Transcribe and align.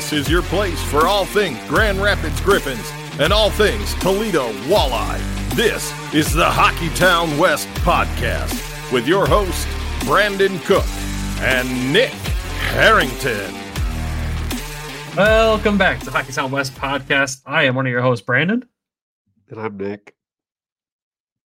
This 0.00 0.14
is 0.14 0.30
your 0.30 0.40
place 0.40 0.82
for 0.84 1.06
all 1.06 1.26
things 1.26 1.58
Grand 1.68 2.00
Rapids 2.00 2.40
Griffins 2.40 2.90
and 3.20 3.34
all 3.34 3.50
things 3.50 3.92
Toledo 3.96 4.50
Walleye. 4.62 5.20
This 5.54 5.92
is 6.14 6.32
the 6.32 6.46
Hockeytown 6.46 7.38
West 7.38 7.68
podcast 7.84 8.90
with 8.94 9.06
your 9.06 9.26
host, 9.26 9.68
Brandon 10.06 10.58
Cook 10.60 10.86
and 11.40 11.92
Nick 11.92 12.12
Harrington. 12.72 13.54
Welcome 15.18 15.76
back 15.76 15.98
to 15.98 16.06
the 16.06 16.12
Hockeytown 16.12 16.50
West 16.50 16.74
podcast. 16.76 17.42
I 17.44 17.64
am 17.64 17.74
one 17.74 17.84
of 17.84 17.92
your 17.92 18.00
hosts, 18.00 18.24
Brandon, 18.24 18.66
And 19.50 19.60
I'm 19.60 19.76
Nick. 19.76 20.14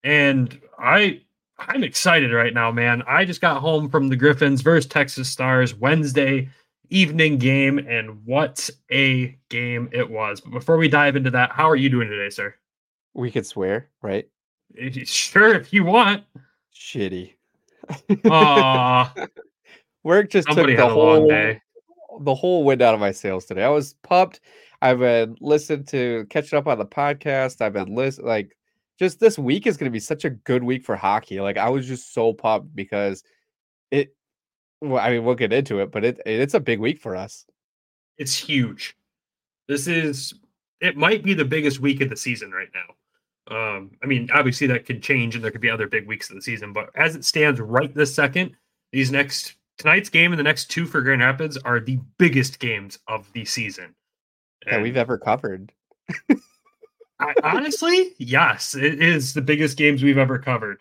and 0.03 0.59
I 0.77 1.21
I'm 1.57 1.85
excited 1.85 2.33
right 2.33 2.53
now, 2.53 2.69
man. 2.69 3.01
I 3.07 3.23
just 3.23 3.39
got 3.39 3.61
home 3.61 3.87
from 3.89 4.09
the 4.09 4.17
Griffins 4.17 4.61
versus 4.61 4.87
Texas 4.87 5.29
Stars 5.29 5.73
Wednesday 5.73 6.49
evening 6.91 7.37
game, 7.37 7.79
and 7.79 8.23
what 8.25 8.69
a 8.91 9.37
game 9.49 9.89
it 9.91 10.09
was. 10.09 10.41
But 10.41 10.51
before 10.51 10.77
we 10.77 10.87
dive 10.87 11.15
into 11.15 11.31
that, 11.31 11.51
how 11.51 11.67
are 11.69 11.75
you 11.75 11.89
doing 11.89 12.07
today, 12.09 12.29
sir? 12.29 12.53
We 13.13 13.31
could 13.31 13.45
swear, 13.45 13.89
right? 14.01 14.27
Sure, 15.05 15.53
if 15.55 15.73
you 15.73 15.83
want. 15.83 16.23
Shitty. 16.73 17.33
Aw, 18.29 19.13
Work 20.03 20.29
just 20.29 20.47
somebody 20.47 20.75
took 20.75 20.77
the 20.77 20.83
had 20.83 20.91
a 20.91 20.95
long 20.95 21.21
whole 21.21 21.27
day. 21.27 21.61
the 22.21 22.35
whole 22.35 22.63
wind 22.63 22.81
out 22.81 22.93
of 22.93 22.99
my 22.99 23.11
sails 23.11 23.45
today. 23.45 23.63
I 23.63 23.69
was 23.69 23.95
pumped. 24.03 24.39
I've 24.81 24.99
been 24.99 25.35
listening 25.41 25.85
to 25.87 26.25
catching 26.29 26.57
up 26.57 26.67
on 26.67 26.77
the 26.79 26.85
podcast. 26.85 27.61
I've 27.61 27.73
been 27.73 27.93
listening 27.93 28.27
like 28.27 28.57
just 28.97 29.19
this 29.19 29.37
week 29.37 29.67
is 29.67 29.77
going 29.77 29.89
to 29.89 29.93
be 29.93 29.99
such 29.99 30.25
a 30.25 30.29
good 30.31 30.63
week 30.63 30.83
for 30.83 30.95
hockey. 30.95 31.41
Like 31.41 31.57
I 31.57 31.69
was 31.69 31.87
just 31.87 32.13
so 32.13 32.33
pumped 32.33 32.75
because 32.75 33.23
it. 33.91 34.15
Well, 34.81 35.03
I 35.03 35.11
mean, 35.11 35.23
we'll 35.23 35.35
get 35.35 35.53
into 35.53 35.79
it, 35.79 35.91
but 35.91 36.03
it 36.03 36.21
it's 36.25 36.53
a 36.53 36.59
big 36.59 36.79
week 36.79 36.99
for 36.99 37.15
us. 37.15 37.45
It's 38.17 38.35
huge. 38.35 38.95
This 39.67 39.87
is 39.87 40.33
it 40.81 40.97
might 40.97 41.23
be 41.23 41.33
the 41.33 41.45
biggest 41.45 41.79
week 41.79 42.01
of 42.01 42.09
the 42.09 42.17
season 42.17 42.51
right 42.51 42.69
now. 42.73 42.95
Um, 43.55 43.91
I 44.03 44.07
mean, 44.07 44.29
obviously 44.33 44.67
that 44.67 44.85
could 44.85 45.03
change 45.03 45.35
and 45.35 45.43
there 45.43 45.51
could 45.51 45.61
be 45.61 45.69
other 45.69 45.87
big 45.87 46.07
weeks 46.07 46.29
of 46.29 46.35
the 46.35 46.41
season, 46.41 46.73
but 46.73 46.89
as 46.95 47.15
it 47.15 47.25
stands 47.25 47.59
right 47.59 47.93
this 47.93 48.13
second, 48.13 48.55
these 48.91 49.11
next 49.11 49.55
tonight's 49.77 50.09
game 50.09 50.31
and 50.31 50.39
the 50.39 50.43
next 50.43 50.69
two 50.69 50.85
for 50.85 51.01
Grand 51.01 51.21
Rapids 51.21 51.57
are 51.57 51.79
the 51.79 51.99
biggest 52.17 52.59
games 52.59 52.99
of 53.07 53.31
the 53.33 53.45
season. 53.45 53.95
that 54.65 54.75
And 54.75 54.83
we've 54.83 54.97
ever 54.97 55.17
covered. 55.17 55.71
I, 57.19 57.33
honestly, 57.43 58.13
yes, 58.17 58.75
it 58.75 59.01
is 59.01 59.33
the 59.33 59.41
biggest 59.41 59.77
games 59.77 60.01
we've 60.01 60.17
ever 60.17 60.39
covered. 60.39 60.79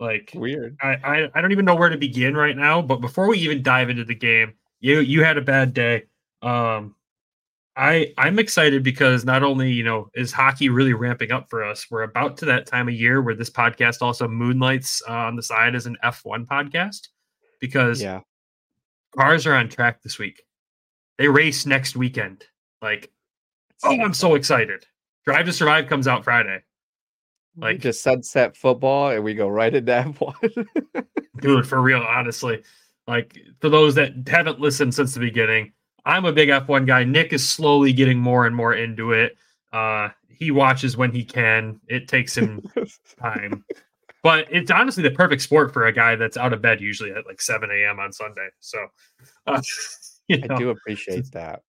Like 0.00 0.32
Weird. 0.34 0.76
I, 0.80 0.96
I 1.04 1.28
I 1.34 1.40
don't 1.42 1.52
even 1.52 1.66
know 1.66 1.76
where 1.76 1.90
to 1.90 1.98
begin 1.98 2.34
right 2.34 2.56
now. 2.56 2.80
But 2.82 3.00
before 3.02 3.28
we 3.28 3.38
even 3.38 3.62
dive 3.62 3.90
into 3.90 4.04
the 4.04 4.14
game, 4.14 4.54
you 4.80 5.00
you 5.00 5.22
had 5.22 5.36
a 5.36 5.42
bad 5.42 5.74
day. 5.74 6.04
Um, 6.42 6.96
I 7.76 8.12
I'm 8.16 8.38
excited 8.38 8.82
because 8.82 9.24
not 9.26 9.42
only 9.42 9.70
you 9.70 9.84
know 9.84 10.08
is 10.14 10.32
hockey 10.32 10.70
really 10.70 10.94
ramping 10.94 11.30
up 11.32 11.50
for 11.50 11.62
us, 11.62 11.86
we're 11.90 12.02
about 12.02 12.38
to 12.38 12.46
that 12.46 12.66
time 12.66 12.88
of 12.88 12.94
year 12.94 13.20
where 13.20 13.34
this 13.34 13.50
podcast 13.50 14.00
also 14.00 14.26
moonlights 14.26 15.02
uh, 15.06 15.12
on 15.12 15.36
the 15.36 15.42
side 15.42 15.74
as 15.74 15.84
an 15.86 15.98
F1 16.02 16.46
podcast 16.46 17.08
because 17.60 18.00
Yeah. 18.02 18.20
cars 19.16 19.46
are 19.46 19.54
on 19.54 19.68
track 19.68 20.02
this 20.02 20.18
week. 20.18 20.42
They 21.18 21.28
race 21.28 21.66
next 21.66 21.94
weekend. 21.94 22.44
Like, 22.80 23.12
oh, 23.84 24.00
I'm 24.00 24.14
so 24.14 24.34
excited. 24.34 24.86
Drive 25.26 25.44
to 25.44 25.52
Survive 25.52 25.86
comes 25.86 26.08
out 26.08 26.24
Friday. 26.24 26.62
We 27.56 27.62
like- 27.62 27.80
just 27.80 28.02
sunset 28.02 28.56
football 28.56 29.10
and 29.10 29.24
we 29.24 29.34
go 29.34 29.48
right 29.48 29.74
into 29.74 29.92
F1. 29.92 31.06
dude 31.40 31.66
for 31.66 31.80
real 31.80 32.00
honestly. 32.02 32.62
Like 33.06 33.38
for 33.60 33.68
those 33.68 33.94
that 33.96 34.12
haven't 34.28 34.60
listened 34.60 34.94
since 34.94 35.14
the 35.14 35.20
beginning 35.20 35.72
i'm 36.06 36.24
a 36.24 36.32
big 36.32 36.48
f1 36.48 36.86
guy. 36.86 37.04
Nick 37.04 37.32
is 37.34 37.46
slowly 37.46 37.92
getting 37.92 38.18
more 38.18 38.46
and 38.46 38.56
more 38.56 38.72
into 38.74 39.12
it. 39.12 39.36
Uh 39.72 40.08
he 40.28 40.50
watches 40.50 40.96
when 40.96 41.12
he 41.12 41.22
can. 41.24 41.78
It 41.88 42.08
takes 42.08 42.34
him 42.36 42.62
time. 43.20 43.64
But 44.22 44.46
it's 44.50 44.70
honestly 44.70 45.02
the 45.02 45.10
perfect 45.10 45.42
sport 45.42 45.72
for 45.72 45.86
a 45.86 45.92
guy 45.92 46.16
that's 46.16 46.36
out 46.38 46.52
of 46.54 46.62
bed 46.62 46.80
usually 46.80 47.10
at 47.10 47.26
like 47.26 47.40
7 47.42 47.70
a.m 47.70 47.98
on 48.00 48.12
sunday. 48.12 48.48
So 48.60 48.86
uh, 49.46 49.60
you 50.28 50.38
I 50.48 50.56
do 50.56 50.70
appreciate 50.70 51.30
that. 51.32 51.62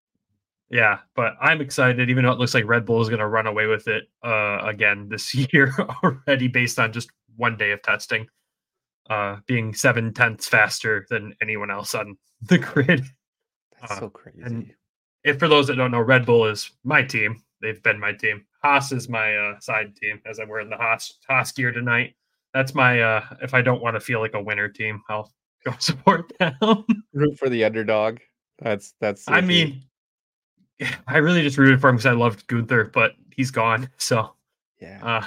Yeah 0.71 0.99
but 1.15 1.33
i'm 1.41 1.61
excited 1.61 2.09
even 2.09 2.23
though 2.25 2.31
it 2.31 2.39
looks 2.39 2.53
like 2.53 2.65
red 2.65 2.85
bull 2.85 3.01
is 3.01 3.09
going 3.09 3.19
to 3.19 3.27
run 3.27 3.45
away 3.47 3.65
with 3.67 3.87
it 3.87 4.05
uh 4.23 4.59
again 4.63 5.07
this 5.09 5.33
year 5.53 5.73
already 6.03 6.47
based 6.47 6.79
on 6.79 6.91
just 6.91 7.09
one 7.35 7.55
day 7.57 7.71
of 7.71 7.81
testing 7.81 8.25
uh 9.09 9.37
being 9.47 9.73
seven 9.73 10.13
tenths 10.13 10.47
faster 10.47 11.05
than 11.09 11.33
anyone 11.41 11.69
else 11.71 11.93
on 11.95 12.17
the 12.43 12.57
grid 12.57 13.03
That's 13.79 13.91
Uh, 13.93 13.99
so 13.99 14.09
crazy. 14.09 14.41
and 14.43 14.73
if 15.23 15.37
for 15.39 15.47
those 15.47 15.67
that 15.67 15.75
don't 15.75 15.91
know 15.91 16.01
red 16.01 16.25
bull 16.25 16.45
is 16.47 16.71
my 16.83 17.03
team 17.03 17.41
they've 17.61 17.81
been 17.83 17.99
my 17.99 18.13
team 18.13 18.45
haas 18.63 18.91
is 18.91 19.09
my 19.09 19.35
uh 19.35 19.59
side 19.59 19.95
team 19.95 20.21
as 20.25 20.39
i'm 20.39 20.49
wearing 20.49 20.69
the 20.69 20.77
haas 20.77 21.17
haas 21.27 21.51
gear 21.51 21.71
tonight 21.71 22.15
that's 22.53 22.73
my 22.73 23.01
uh 23.01 23.23
if 23.41 23.53
i 23.53 23.61
don't 23.61 23.81
want 23.81 23.95
to 23.95 23.99
feel 23.99 24.19
like 24.19 24.33
a 24.35 24.41
winner 24.41 24.67
team 24.69 25.01
i'll 25.09 25.31
go 25.65 25.73
support 25.79 26.31
them 26.39 26.55
root 27.13 27.37
for 27.37 27.49
the 27.49 27.63
underdog. 27.63 28.17
That's 28.57 28.93
that's. 28.99 29.25
I 29.27 29.41
mean, 29.41 29.83
I 31.07 31.17
really 31.17 31.41
just 31.41 31.57
rooted 31.57 31.81
for 31.81 31.89
him 31.89 31.95
because 31.95 32.05
I 32.05 32.13
loved 32.13 32.47
Gunther, 32.47 32.85
but 32.85 33.13
he's 33.35 33.51
gone. 33.51 33.89
So 33.97 34.33
yeah, 34.79 34.99
uh, 35.03 35.25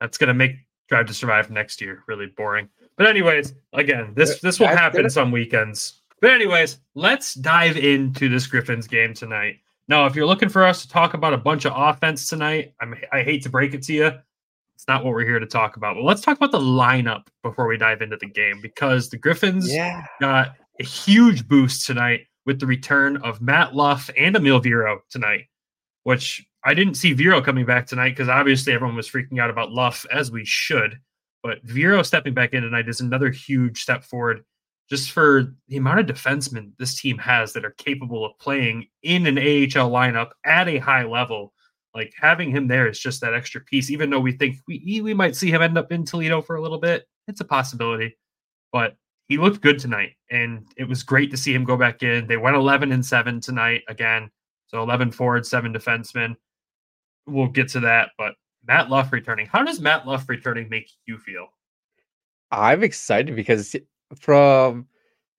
that's 0.00 0.18
gonna 0.18 0.34
make 0.34 0.56
Drive 0.88 1.06
to 1.06 1.14
Survive 1.14 1.50
next 1.50 1.80
year 1.80 2.02
really 2.06 2.26
boring. 2.26 2.68
But 2.96 3.06
anyways, 3.06 3.54
again, 3.72 4.12
this 4.14 4.40
this 4.40 4.60
will 4.60 4.68
happen 4.68 5.08
some 5.10 5.30
weekends. 5.30 6.00
But 6.20 6.30
anyways, 6.30 6.78
let's 6.94 7.34
dive 7.34 7.76
into 7.76 8.28
this 8.28 8.46
Griffins 8.46 8.86
game 8.86 9.14
tonight. 9.14 9.58
Now, 9.88 10.06
if 10.06 10.14
you're 10.16 10.26
looking 10.26 10.48
for 10.48 10.64
us 10.64 10.80
to 10.82 10.88
talk 10.88 11.12
about 11.12 11.34
a 11.34 11.38
bunch 11.38 11.66
of 11.66 11.74
offense 11.76 12.28
tonight, 12.28 12.72
I'm, 12.80 12.94
I 13.12 13.22
hate 13.22 13.42
to 13.42 13.50
break 13.50 13.74
it 13.74 13.82
to 13.82 13.92
you, 13.92 14.10
it's 14.74 14.88
not 14.88 15.04
what 15.04 15.12
we're 15.12 15.24
here 15.24 15.38
to 15.38 15.46
talk 15.46 15.76
about. 15.76 15.96
But 15.96 16.04
let's 16.04 16.20
talk 16.20 16.36
about 16.36 16.52
the 16.52 16.58
lineup 16.58 17.26
before 17.42 17.66
we 17.66 17.76
dive 17.76 18.02
into 18.02 18.16
the 18.16 18.26
game 18.26 18.60
because 18.62 19.08
the 19.08 19.18
Griffins 19.18 19.72
yeah, 19.72 20.06
got 20.20 20.56
a 20.80 20.84
huge 20.84 21.46
boost 21.46 21.86
tonight 21.86 22.26
with 22.46 22.60
the 22.60 22.66
return 22.66 23.16
of 23.18 23.40
Matt 23.40 23.74
Luff 23.74 24.10
and 24.16 24.36
Eemil 24.36 24.62
Viro 24.62 25.00
tonight, 25.10 25.46
which 26.02 26.46
I 26.64 26.74
didn't 26.74 26.94
see 26.94 27.12
Viro 27.12 27.40
coming 27.40 27.66
back 27.66 27.86
tonight 27.86 28.10
because 28.10 28.28
obviously 28.28 28.72
everyone 28.72 28.96
was 28.96 29.08
freaking 29.08 29.40
out 29.40 29.50
about 29.50 29.72
Luff, 29.72 30.06
as 30.10 30.30
we 30.30 30.44
should. 30.44 30.98
But 31.42 31.62
Viro 31.62 32.02
stepping 32.02 32.34
back 32.34 32.54
in 32.54 32.62
tonight 32.62 32.88
is 32.88 33.00
another 33.00 33.30
huge 33.30 33.82
step 33.82 34.04
forward 34.04 34.44
just 34.90 35.12
for 35.12 35.54
the 35.68 35.76
amount 35.76 36.00
of 36.00 36.06
defensemen 36.06 36.72
this 36.78 37.00
team 37.00 37.16
has 37.18 37.52
that 37.52 37.64
are 37.64 37.70
capable 37.72 38.24
of 38.24 38.38
playing 38.38 38.86
in 39.02 39.26
an 39.26 39.38
AHL 39.38 39.90
lineup 39.90 40.30
at 40.44 40.68
a 40.68 40.78
high 40.78 41.04
level. 41.04 41.52
Like 41.94 42.12
having 42.16 42.50
him 42.50 42.66
there 42.66 42.88
is 42.88 42.98
just 42.98 43.20
that 43.20 43.34
extra 43.34 43.60
piece, 43.60 43.90
even 43.90 44.10
though 44.10 44.20
we 44.20 44.32
think 44.32 44.56
we, 44.66 45.00
we 45.02 45.14
might 45.14 45.36
see 45.36 45.50
him 45.50 45.62
end 45.62 45.78
up 45.78 45.92
in 45.92 46.04
Toledo 46.04 46.42
for 46.42 46.56
a 46.56 46.62
little 46.62 46.78
bit. 46.78 47.06
It's 47.28 47.40
a 47.40 47.44
possibility. 47.44 48.18
But 48.72 48.96
he 49.28 49.38
looked 49.38 49.60
good 49.60 49.78
tonight, 49.78 50.12
and 50.30 50.66
it 50.76 50.88
was 50.88 51.02
great 51.02 51.30
to 51.30 51.36
see 51.36 51.54
him 51.54 51.64
go 51.64 51.76
back 51.76 52.02
in. 52.02 52.26
They 52.26 52.36
went 52.36 52.56
11 52.56 52.92
and 52.92 53.04
7 53.04 53.40
tonight 53.40 53.82
again. 53.88 54.30
So 54.66 54.82
11 54.82 55.12
forward, 55.12 55.46
seven 55.46 55.72
defensemen. 55.72 56.36
We'll 57.26 57.48
get 57.48 57.68
to 57.70 57.80
that. 57.80 58.10
But 58.18 58.34
Matt 58.66 58.90
Luff 58.90 59.12
returning. 59.12 59.46
How 59.46 59.62
does 59.62 59.80
Matt 59.80 60.06
Luff 60.06 60.28
returning 60.28 60.68
make 60.68 60.90
you 61.06 61.18
feel? 61.18 61.46
I'm 62.50 62.82
excited 62.82 63.36
because 63.36 63.76
from 64.20 64.86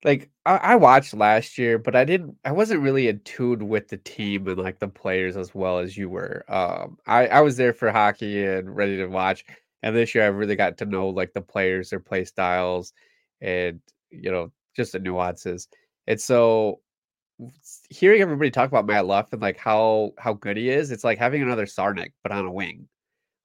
like 0.04 0.30
I, 0.46 0.58
I 0.58 0.76
watched 0.76 1.14
last 1.14 1.58
year, 1.58 1.78
but 1.78 1.96
I 1.96 2.06
didn't. 2.06 2.38
I 2.46 2.52
wasn't 2.52 2.82
really 2.82 3.08
in 3.08 3.20
tune 3.22 3.68
with 3.68 3.88
the 3.88 3.98
team 3.98 4.48
and 4.48 4.58
like 4.58 4.80
the 4.80 4.88
players 4.88 5.36
as 5.36 5.54
well 5.56 5.80
as 5.80 5.98
you 5.98 6.10
were. 6.10 6.46
Um, 6.48 6.98
I 7.08 7.28
I 7.28 7.42
was 7.42 7.58
there 7.58 7.74
for 7.74 7.92
hockey 7.92 8.46
and 8.46 8.76
ready 8.76 8.98
to 8.98 9.08
watch, 9.08 9.46
and 9.84 9.96
this 9.96 10.16
year 10.16 10.24
I 10.24 10.28
really 10.28 10.56
got 10.56 10.78
to 10.78 10.86
know 10.86 11.10
like 11.10 11.34
the 11.34 11.42
players, 11.42 11.90
their 11.90 12.00
play 12.00 12.26
styles, 12.26 12.94
and 13.42 13.80
you 14.10 14.32
know 14.32 14.52
just 14.76 14.94
the 14.94 15.00
nuances. 15.00 15.68
And 16.08 16.20
so 16.20 16.82
hearing 17.90 18.22
everybody 18.22 18.52
talk 18.52 18.70
about 18.70 18.86
Matt 18.86 19.06
Luff 19.06 19.34
and 19.34 19.42
like 19.42 19.58
how 19.58 20.12
how 20.18 20.34
good 20.34 20.58
he 20.58 20.70
is, 20.70 20.92
it's 20.92 21.04
like 21.04 21.18
having 21.18 21.42
another 21.42 21.66
Czarnik 21.66 22.12
but 22.24 22.32
on 22.32 22.46
a 22.46 22.52
wing. 22.52 22.88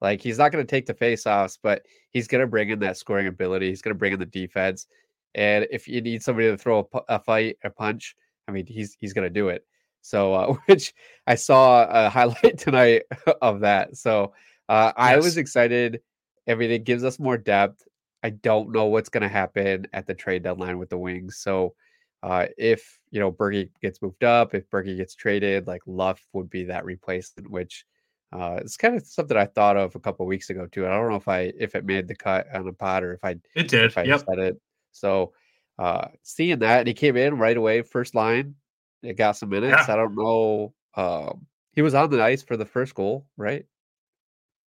Like 0.00 0.20
he's 0.22 0.38
not 0.38 0.52
going 0.52 0.64
to 0.64 0.70
take 0.70 0.86
the 0.86 0.94
face-offs, 0.94 1.58
but 1.62 1.84
he's 2.10 2.26
going 2.28 2.40
to 2.40 2.46
bring 2.46 2.70
in 2.70 2.78
that 2.80 2.96
scoring 2.96 3.26
ability. 3.26 3.68
He's 3.68 3.82
going 3.82 3.94
to 3.94 3.98
bring 3.98 4.12
in 4.12 4.18
the 4.18 4.26
defense. 4.26 4.86
And 5.34 5.66
if 5.70 5.86
you 5.86 6.00
need 6.00 6.22
somebody 6.22 6.48
to 6.48 6.56
throw 6.56 6.88
a, 6.92 7.00
a 7.08 7.18
fight, 7.18 7.58
a 7.64 7.70
punch, 7.70 8.16
I 8.48 8.52
mean, 8.52 8.66
he's 8.66 8.96
he's 8.98 9.12
going 9.12 9.26
to 9.26 9.30
do 9.30 9.48
it. 9.48 9.64
So, 10.02 10.32
uh, 10.34 10.54
which 10.66 10.94
I 11.26 11.34
saw 11.34 11.86
a 11.88 12.08
highlight 12.08 12.58
tonight 12.58 13.02
of 13.42 13.60
that. 13.60 13.96
So, 13.96 14.32
uh, 14.68 14.92
I 14.96 15.16
was 15.16 15.36
excited. 15.36 16.00
I 16.48 16.54
mean, 16.54 16.70
it 16.70 16.84
gives 16.84 17.04
us 17.04 17.18
more 17.18 17.36
depth. 17.36 17.82
I 18.22 18.30
don't 18.30 18.72
know 18.72 18.86
what's 18.86 19.08
going 19.08 19.22
to 19.22 19.28
happen 19.28 19.86
at 19.92 20.06
the 20.06 20.14
trade 20.14 20.42
deadline 20.42 20.78
with 20.78 20.90
the 20.90 20.98
Wings. 20.98 21.38
So, 21.38 21.74
uh, 22.22 22.46
if 22.58 22.98
you 23.10 23.20
know 23.20 23.32
Bergie 23.32 23.70
gets 23.80 24.02
moved 24.02 24.24
up, 24.24 24.54
if 24.54 24.68
Bergie 24.70 24.96
gets 24.96 25.14
traded, 25.14 25.66
like 25.66 25.82
Luff 25.86 26.26
would 26.34 26.50
be 26.50 26.64
that 26.64 26.84
replacement, 26.84 27.50
which 27.50 27.86
uh, 28.32 28.58
it's 28.60 28.76
kind 28.76 28.94
of 28.96 29.06
something 29.06 29.36
I 29.36 29.46
thought 29.46 29.76
of 29.76 29.94
a 29.96 30.00
couple 30.00 30.26
weeks 30.26 30.50
ago 30.50 30.66
too. 30.66 30.86
I 30.86 30.90
don't 30.90 31.08
know 31.10 31.16
if 31.16 31.28
I 31.28 31.52
if 31.58 31.74
it 31.74 31.84
made 31.84 32.08
the 32.08 32.14
cut 32.14 32.46
on 32.54 32.68
a 32.68 32.72
pod 32.72 33.02
or 33.04 33.14
if 33.14 33.24
I 33.24 33.36
It 33.54 33.68
did. 33.68 33.86
if 33.86 33.98
I 33.98 34.02
Yep. 34.04 34.20
said 34.28 34.38
it. 34.38 34.60
So 34.92 35.32
uh, 35.78 36.08
seeing 36.22 36.58
that, 36.60 36.80
and 36.80 36.88
he 36.88 36.94
came 36.94 37.16
in 37.16 37.38
right 37.38 37.56
away, 37.56 37.82
first 37.82 38.14
line, 38.14 38.54
It 39.02 39.14
got 39.16 39.32
some 39.36 39.48
minutes. 39.48 39.88
Yeah. 39.88 39.94
I 39.94 39.96
don't 39.96 40.14
know. 40.14 40.74
Um, 40.94 41.46
he 41.72 41.80
was 41.82 41.94
on 41.94 42.10
the 42.10 42.22
ice 42.22 42.42
for 42.42 42.56
the 42.58 42.66
first 42.66 42.94
goal, 42.94 43.26
right? 43.38 43.64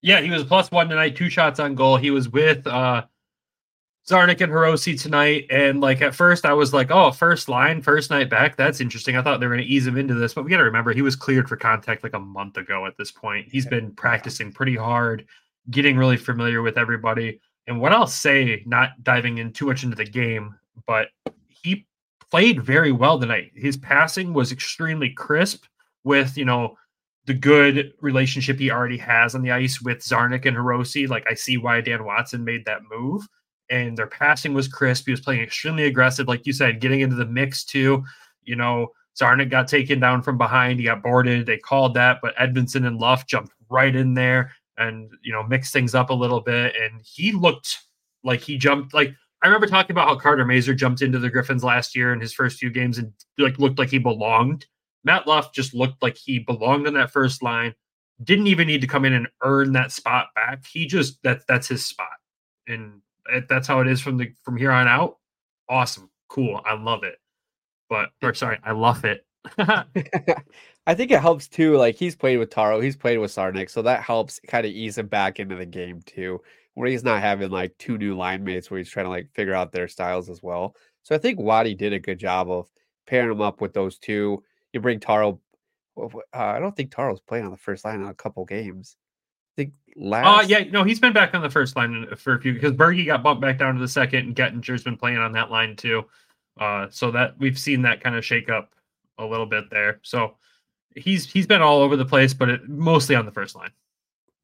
Yeah, 0.02 0.22
he 0.22 0.30
was 0.30 0.44
plus 0.44 0.72
one 0.72 0.88
tonight, 0.88 1.16
two 1.16 1.30
shots 1.30 1.60
on 1.60 1.76
goal. 1.76 1.98
He 1.98 2.12
was 2.12 2.30
with 2.30 2.66
uh 2.68 3.06
Czarnik 4.08 4.42
and 4.42 4.52
Hirose 4.52 5.00
tonight. 5.02 5.46
And 5.50 5.82
like 5.82 6.02
at 6.02 6.16
first, 6.16 6.46
I 6.46 6.54
was 6.54 6.74
like, 6.74 6.90
oh, 6.92 7.12
first 7.12 7.48
line, 7.48 7.82
first 7.82 8.10
night 8.10 8.30
back. 8.30 8.56
That's 8.56 8.82
interesting. 8.82 9.16
I 9.16 9.22
thought 9.22 9.40
they 9.40 9.48
were 9.48 9.56
going 9.56 9.68
to 9.68 9.72
ease 9.72 9.86
him 9.86 9.98
into 9.98 10.16
this, 10.16 10.34
but 10.34 10.44
we 10.44 10.50
got 10.50 10.58
to 10.58 10.64
remember 10.64 10.92
he 10.92 11.02
was 11.02 11.16
cleared 11.16 11.48
for 11.48 11.58
contact 11.58 12.04
like 12.04 12.16
a 12.16 12.20
month 12.20 12.58
ago 12.58 12.86
at 12.86 12.98
this 12.98 13.12
point. 13.12 13.48
He's 13.52 13.66
been 13.66 13.92
practicing 13.92 14.52
pretty 14.52 14.76
hard, 14.76 15.26
getting 15.70 15.98
really 15.98 16.18
familiar 16.18 16.62
with 16.62 16.78
everybody. 16.78 17.40
And 17.68 17.80
what 17.80 17.94
I'll 17.94 18.08
say, 18.08 18.64
not 18.66 19.04
diving 19.04 19.38
in 19.38 19.54
too 19.54 19.68
much 19.68 19.84
into 19.84 19.96
the 19.96 20.06
game, 20.06 20.56
but 20.88 21.10
he 21.48 21.86
played 22.32 22.64
very 22.64 22.92
well 22.92 23.20
tonight. 23.20 23.52
His 23.56 23.78
passing 23.78 24.34
was 24.34 24.52
extremely 24.52 25.12
crisp 25.12 25.66
with, 26.04 26.38
you 26.38 26.46
know, 26.46 26.76
the 27.26 27.34
good 27.36 27.94
relationship 28.02 28.58
he 28.58 28.72
already 28.72 28.98
has 28.98 29.36
on 29.36 29.44
the 29.44 29.52
ice 29.52 29.82
with 29.82 30.00
Czarnik 30.00 30.48
and 30.48 30.58
Hirose. 30.58 31.08
Like 31.08 31.28
I 31.30 31.36
see 31.36 31.58
why 31.58 31.80
Dan 31.82 32.06
Watson 32.06 32.44
made 32.44 32.66
that 32.66 32.82
move 32.90 33.28
and 33.70 33.98
their 33.98 34.08
passing 34.08 34.54
was 34.54 34.68
crisp. 34.68 35.06
He 35.06 35.12
was 35.12 35.22
playing 35.22 35.42
extremely 35.42 35.86
aggressive, 35.86 36.28
like 36.28 36.46
you 36.46 36.54
said, 36.54 36.82
getting 36.82 37.02
into 37.02 37.16
the 37.16 37.26
mix 37.26 37.64
too. 37.64 38.04
You 38.44 38.56
know, 38.56 38.90
Czarnik 39.20 39.50
got 39.50 39.68
taken 39.68 40.00
down 40.00 40.22
from 40.22 40.38
behind. 40.38 40.80
He 40.80 40.86
got 40.86 41.04
boarded. 41.04 41.46
They 41.46 41.58
called 41.58 41.94
that, 41.96 42.20
but 42.22 42.36
Edvinsson 42.38 42.86
and 42.88 42.98
Luff 42.98 43.28
jumped 43.28 43.54
right 43.70 43.96
in 43.96 44.14
there 44.14 44.52
and 44.78 45.12
you 45.22 45.32
know 45.32 45.44
mixed 45.44 45.74
things 45.74 45.94
up 45.94 46.10
a 46.10 46.14
little 46.14 46.42
bit. 46.42 46.76
And 46.82 47.02
he 47.04 47.32
looked 47.32 47.78
like 48.24 48.42
he 48.42 48.58
jumped 48.58 48.94
like 48.94 49.14
I 49.42 49.48
remember 49.48 49.68
talking 49.68 49.92
about 49.92 50.08
how 50.08 50.16
Carter 50.16 50.46
Mazur 50.46 50.74
jumped 50.74 51.02
into 51.02 51.20
the 51.20 51.30
Griffins 51.30 51.64
last 51.64 51.96
year 51.96 52.12
in 52.12 52.20
his 52.20 52.34
first 52.34 52.58
few 52.58 52.70
games 52.70 52.98
and 52.98 53.14
like 53.38 53.60
looked 53.60 53.80
like 53.80 53.90
he 53.90 54.00
belonged. 54.00 54.66
Matt 55.04 55.28
Luff 55.28 55.54
just 55.54 55.74
looked 55.74 56.02
like 56.02 56.18
he 56.18 56.40
belonged 56.40 56.88
on 56.88 56.94
that 56.96 57.12
first 57.12 57.42
line. 57.42 57.74
Didn't 58.22 58.48
even 58.48 58.68
need 58.68 58.82
to 58.82 58.88
come 58.88 59.06
in 59.06 59.14
and 59.14 59.30
earn 59.44 59.72
that 59.74 59.94
spot 59.94 60.28
back. 60.36 60.66
He 60.66 60.88
just 60.88 61.22
that 61.24 61.42
that's 61.48 61.68
his 61.68 61.86
spot. 61.86 62.08
And 62.68 63.02
that's 63.48 63.68
how 63.68 63.80
it 63.82 63.88
is 63.88 64.02
from 64.02 64.18
the 64.18 64.32
from 64.44 64.58
here 64.58 64.72
on 64.72 64.88
out. 64.88 65.18
Awesome, 65.68 66.10
cool, 66.28 66.62
I 66.66 66.74
love 66.76 67.04
it. 67.04 67.16
But 67.90 68.10
or 68.22 68.34
sorry, 68.34 68.58
I 68.64 68.72
love 68.72 69.06
it. 69.06 69.26
I 69.58 70.96
think 70.96 71.12
it 71.12 71.22
helps 71.22 71.48
too. 71.48 71.78
Like 71.78 71.96
he's 71.96 72.16
played 72.16 72.38
with 72.38 72.50
Taro, 72.50 72.80
he's 72.80 72.96
played 72.96 73.18
with 73.18 73.32
Czarnik, 73.32 73.70
so 73.70 73.82
that 73.84 74.04
helps 74.04 74.40
kind 74.48 74.66
of 74.66 74.72
ease 74.72 74.98
him 74.98 75.08
back 75.08 75.40
into 75.40 75.56
the 75.56 75.66
game 75.66 76.02
too, 76.06 76.42
where 76.74 76.90
he's 76.90 77.04
not 77.04 77.22
having 77.22 77.52
like 77.52 77.78
two 77.78 77.98
new 77.98 78.16
line 78.16 78.44
mates 78.44 78.70
where 78.70 78.78
he's 78.78 78.90
trying 78.90 79.06
to 79.06 79.12
like 79.12 79.30
figure 79.34 79.54
out 79.54 79.72
their 79.72 79.88
styles 79.88 80.30
as 80.30 80.42
well. 80.42 80.76
So 81.04 81.16
I 81.16 81.18
think 81.18 81.40
Waddy 81.40 81.76
did 81.76 81.94
a 81.94 82.00
good 82.00 82.20
job 82.20 82.50
of 82.50 82.68
pairing 83.08 83.32
him 83.32 83.42
up 83.42 83.62
with 83.62 83.74
those 83.74 83.98
two. 83.98 84.44
You 84.74 84.82
bring 84.82 85.00
Taro. 85.00 85.40
Uh, 85.98 86.10
I 86.34 86.60
don't 86.60 86.76
think 86.76 86.92
Taro's 86.92 87.20
playing 87.20 87.46
on 87.46 87.52
the 87.52 87.58
first 87.58 87.84
line 87.84 88.02
in 88.02 88.08
a 88.08 88.14
couple 88.14 88.46
games 88.46 88.96
think 89.60 89.74
last. 89.96 90.26
Oh 90.26 90.40
uh, 90.40 90.48
yeah, 90.48 90.64
no, 90.72 90.84
he's 90.84 91.00
been 91.00 91.14
back 91.14 91.34
on 91.34 91.42
the 91.42 91.50
first 91.50 91.76
line 91.76 92.08
for 92.16 92.36
a 92.36 92.42
few 92.42 92.54
because 92.54 92.72
Bergie 92.72 93.06
got 93.06 93.24
bumped 93.24 93.42
back 93.42 93.60
down 93.60 93.76
to 93.76 93.82
the 93.82 93.88
second, 93.88 94.20
and 94.20 94.36
Gettinger's 94.36 94.84
been 94.84 94.98
playing 94.98 95.18
on 95.18 95.34
that 95.34 95.52
line 95.52 95.76
too. 95.76 96.06
Uh, 96.60 96.88
so 96.90 97.12
that 97.12 97.38
we've 97.40 97.58
seen 97.58 97.82
that 97.84 98.02
kind 98.02 98.16
of 98.16 98.26
shake 98.26 98.50
up 98.50 98.74
a 99.18 99.26
little 99.26 99.46
bit 99.46 99.70
there. 99.70 100.00
So 100.04 100.36
he's 100.96 101.32
he's 101.32 101.48
been 101.48 101.62
all 101.62 101.82
over 101.82 101.96
the 101.96 102.06
place, 102.06 102.34
but 102.34 102.50
it, 102.50 102.70
mostly 102.70 103.16
on 103.16 103.26
the 103.26 103.32
first 103.32 103.56
line. 103.56 103.72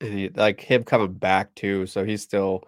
He, 0.01 0.29
like 0.29 0.59
him 0.59 0.83
coming 0.83 1.13
back 1.13 1.56
too, 1.56 1.85
so 1.85 2.03
he's 2.03 2.21
still, 2.21 2.63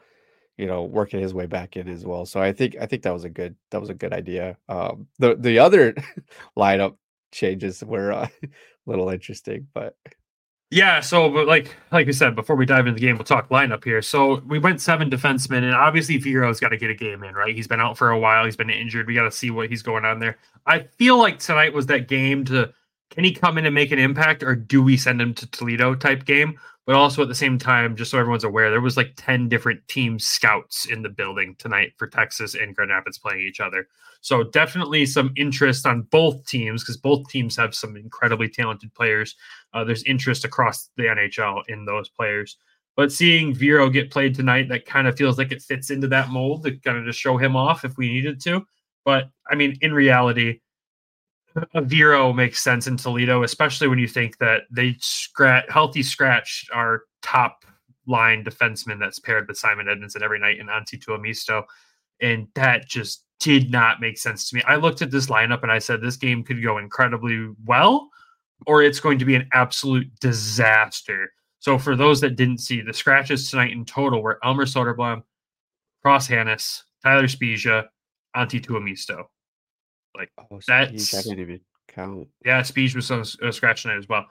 you 0.57 0.65
know, 0.65 0.83
working 0.83 1.19
his 1.19 1.33
way 1.33 1.45
back 1.45 1.75
in 1.75 1.89
as 1.89 2.05
well. 2.05 2.25
So 2.25 2.41
I 2.41 2.53
think 2.53 2.77
I 2.79 2.85
think 2.85 3.03
that 3.03 3.13
was 3.13 3.25
a 3.25 3.29
good 3.29 3.55
that 3.71 3.81
was 3.81 3.89
a 3.89 3.94
good 3.94 4.13
idea. 4.13 4.57
Um, 4.69 5.07
the 5.19 5.35
the 5.35 5.59
other 5.59 5.95
lineup 6.57 6.95
changes 7.33 7.83
were 7.83 8.13
uh, 8.13 8.27
a 8.44 8.47
little 8.85 9.09
interesting, 9.09 9.67
but 9.73 9.97
yeah, 10.69 11.00
so 11.00 11.30
but 11.30 11.48
like 11.48 11.75
like 11.92 12.08
we 12.08 12.14
said 12.14 12.36
before 12.36 12.58
we 12.58 12.66
dive 12.66 12.88
into 12.88 13.00
the 13.00 13.06
game, 13.06 13.18
we'll 13.18 13.24
talk 13.24 13.50
lineup 13.50 13.84
here. 13.84 14.02
So 14.02 14.42
we 14.48 14.60
went 14.60 14.81
seven 14.81 15.10
defensemen, 15.10 15.64
and 15.64 15.74
obviously 15.74 16.18
Viro's 16.18 16.60
got 16.60 16.69
to 16.69 16.78
get 16.78 16.90
a 16.90 16.96
game 16.96 17.24
in, 17.24 17.36
right? 17.36 17.56
He's 17.56 17.68
been 17.68 17.80
out 17.80 17.98
for 17.98 18.10
a 18.10 18.19
while. 18.19 18.44
He's 18.44 18.58
been 18.58 18.69
injured. 18.69 19.08
We 19.08 19.14
got 19.14 19.24
to 19.24 19.31
see 19.31 19.50
what 19.50 19.69
he's 19.69 19.81
going 19.81 20.04
on 20.04 20.19
there. 20.19 20.38
I 20.66 20.80
feel 20.98 21.18
like 21.18 21.40
tonight 21.40 21.74
was 21.74 21.86
that 21.86 22.10
game 22.10 22.44
to 22.46 22.74
can 23.12 23.24
he 23.24 23.31
come 23.31 23.58
in 23.58 23.66
and 23.66 23.74
make 23.74 23.92
an 23.92 24.00
impact, 24.00 24.44
or 24.44 24.56
do 24.56 24.84
we 24.84 24.98
send 24.98 25.22
him 25.22 25.34
to 25.36 25.50
Toledo 25.52 25.96
type 25.96 26.25
game? 26.25 26.60
But 26.86 26.96
also 26.96 27.22
at 27.22 27.30
the 27.30 27.36
same 27.36 27.58
time, 27.58 27.96
just 27.96 28.12
so 28.12 28.19
everyone's 28.19 28.44
aware, 28.44 28.69
there 28.69 28.81
was 28.81 28.98
like 28.98 29.14
ten 29.16 29.48
different 29.48 29.88
team 29.88 30.19
scouts 30.19 30.86
in 30.86 31.02
the 31.02 31.10
building 31.10 31.56
tonight 31.60 31.94
for 31.98 32.08
Texas 32.08 32.56
and 32.56 32.75
Grand 32.75 32.92
Rapids 32.92 33.18
playing 33.18 33.42
each 33.42 33.62
other. 33.62 33.88
So 34.27 34.44
definitely 34.44 35.06
some 35.06 35.31
interest 35.38 35.85
on 35.85 36.01
both 36.01 36.45
teams 36.45 36.83
because 36.83 36.97
both 36.97 37.29
teams 37.29 37.56
have 37.56 37.74
some 37.74 37.95
incredibly 37.95 38.50
talented 38.50 38.94
players. 38.94 39.33
Uh, 39.74 39.85
there's 39.85 40.03
interest 40.03 40.44
across 40.44 40.89
the 40.97 41.03
NHL 41.03 41.62
in 41.69 41.85
those 41.85 42.09
players. 42.09 42.57
But 42.97 43.13
seeing 43.13 43.53
Viro 43.53 43.89
get 43.89 44.12
played 44.12 44.35
tonight, 44.35 44.68
that 44.68 44.85
kind 44.85 45.07
of 45.07 45.15
feels 45.15 45.38
like 45.38 45.53
it 45.53 45.62
fits 45.62 45.91
into 45.91 46.09
that 46.09 46.27
mold 46.27 46.65
to 46.65 46.75
kind 46.75 46.97
of 46.97 47.06
just 47.06 47.21
show 47.21 47.38
him 47.38 47.56
off 47.56 47.85
if 47.85 47.97
we 47.97 48.09
needed 48.09 48.41
to. 48.41 48.65
But 49.06 49.29
I 49.50 49.56
mean, 49.56 49.77
in 49.79 49.94
reality, 49.94 50.59
a 51.73 51.81
Viro 51.81 52.33
makes 52.33 52.62
sense 52.62 52.85
in 52.85 52.97
Toledo, 52.97 53.44
especially 53.44 53.88
when 53.88 53.97
you 53.97 54.09
think 54.09 54.39
that 54.39 54.63
they 54.69 54.97
scratch 55.00 55.68
healthy 55.69 56.03
scratch 56.03 56.65
our 56.73 57.03
top 57.21 57.63
line 58.07 58.44
defenseman 58.44 59.00
that's 59.00 59.19
paired 59.19 59.47
with 59.47 59.57
Simon 59.57 59.85
Edvinsson 59.85 60.21
every 60.21 60.38
night 60.38 60.59
in 60.59 60.68
Antti 60.68 61.01
Tuomisto. 61.01 61.63
And 62.19 62.50
that 62.56 62.89
just 62.89 63.23
did 63.39 63.72
not 63.72 64.01
make 64.01 64.18
sense 64.18 64.50
to 64.50 64.56
me. 64.56 64.63
I 64.68 64.75
looked 64.75 65.01
at 65.01 65.12
this 65.12 65.28
lineup 65.28 65.63
and 65.63 65.72
I 65.72 65.80
said 65.80 66.01
this 66.01 66.18
game 66.18 66.44
could 66.44 66.62
go 66.63 66.78
incredibly 66.78 67.50
well, 67.66 68.10
or 68.66 68.81
it's 68.81 69.00
going 69.00 69.19
to 69.19 69.25
be 69.25 69.36
an 69.36 69.48
absolute 69.54 70.07
disaster. 70.19 71.31
So 71.60 71.78
for 71.78 71.95
those 71.95 72.22
that 72.22 72.36
didn't 72.36 72.60
see, 72.60 72.81
the 72.81 72.94
scratches 72.94 73.50
tonight 73.50 73.72
in 73.72 73.86
total 73.86 74.22
were 74.22 74.39
Elmer 74.44 74.66
Soderblom, 74.66 75.24
Cross 76.04 76.28
Hanas, 76.28 76.84
Tyler 77.04 77.28
Spezia, 77.28 77.89
Antti 78.36 78.63
Tuomisto. 78.63 79.25
Like 80.16 80.31
oh, 80.40 80.60
that's 80.68 81.13
I 81.13 81.22
didn't 81.22 81.40
even 81.40 81.60
count. 81.88 82.28
Yeah, 82.45 82.62
Spezia 82.62 82.95
was 82.95 83.12
on 83.12 83.24
a 83.44 83.51
scratch 83.51 83.83
tonight 83.83 83.98
as 83.98 84.07
well. 84.07 84.25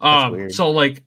Um, 0.00 0.50
so 0.50 0.70
like 0.70 1.02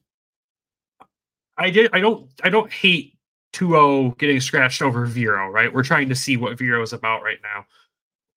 I 1.58 1.70
did 1.70 1.90
I 1.94 2.00
don't 2.00 2.30
I 2.44 2.50
don't 2.50 2.72
hate 2.72 3.18
Tuo 3.54 4.12
getting 4.18 4.40
scratched 4.40 4.82
over 4.82 5.06
Viro, 5.06 5.50
right? 5.50 5.74
We're 5.74 5.84
trying 5.84 6.10
to 6.10 6.16
see 6.16 6.38
what 6.38 6.58
Viro 6.58 6.82
is 6.82 6.94
about 6.94 7.24
right 7.24 7.40
now. 7.44 7.66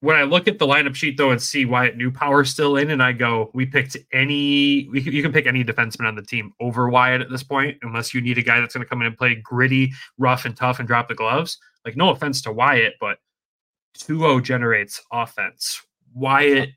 When 0.00 0.16
I 0.16 0.24
look 0.24 0.48
at 0.48 0.58
the 0.58 0.66
lineup 0.66 0.94
sheet 0.94 1.16
though 1.16 1.30
and 1.30 1.40
see 1.40 1.64
Wyatt 1.64 1.96
Newpower 1.96 2.44
still 2.44 2.76
in, 2.76 2.90
and 2.90 3.02
I 3.02 3.12
go, 3.12 3.50
we 3.54 3.64
picked 3.64 3.96
any, 4.12 4.86
we, 4.90 5.00
you 5.00 5.22
can 5.22 5.32
pick 5.32 5.46
any 5.46 5.64
defenseman 5.64 6.06
on 6.06 6.14
the 6.14 6.22
team 6.22 6.52
over 6.60 6.90
Wyatt 6.90 7.22
at 7.22 7.30
this 7.30 7.42
point, 7.42 7.78
unless 7.82 8.12
you 8.12 8.20
need 8.20 8.36
a 8.36 8.42
guy 8.42 8.60
that's 8.60 8.74
going 8.74 8.84
to 8.84 8.88
come 8.88 9.00
in 9.00 9.06
and 9.06 9.16
play 9.16 9.36
gritty, 9.36 9.92
rough, 10.18 10.44
and 10.44 10.56
tough 10.56 10.78
and 10.78 10.86
drop 10.86 11.08
the 11.08 11.14
gloves. 11.14 11.58
Like, 11.86 11.96
no 11.96 12.10
offense 12.10 12.42
to 12.42 12.52
Wyatt, 12.52 12.94
but 13.00 13.18
Tuo 13.96 14.40
generates 14.40 15.00
offense. 15.12 15.80
Wyatt 16.12 16.70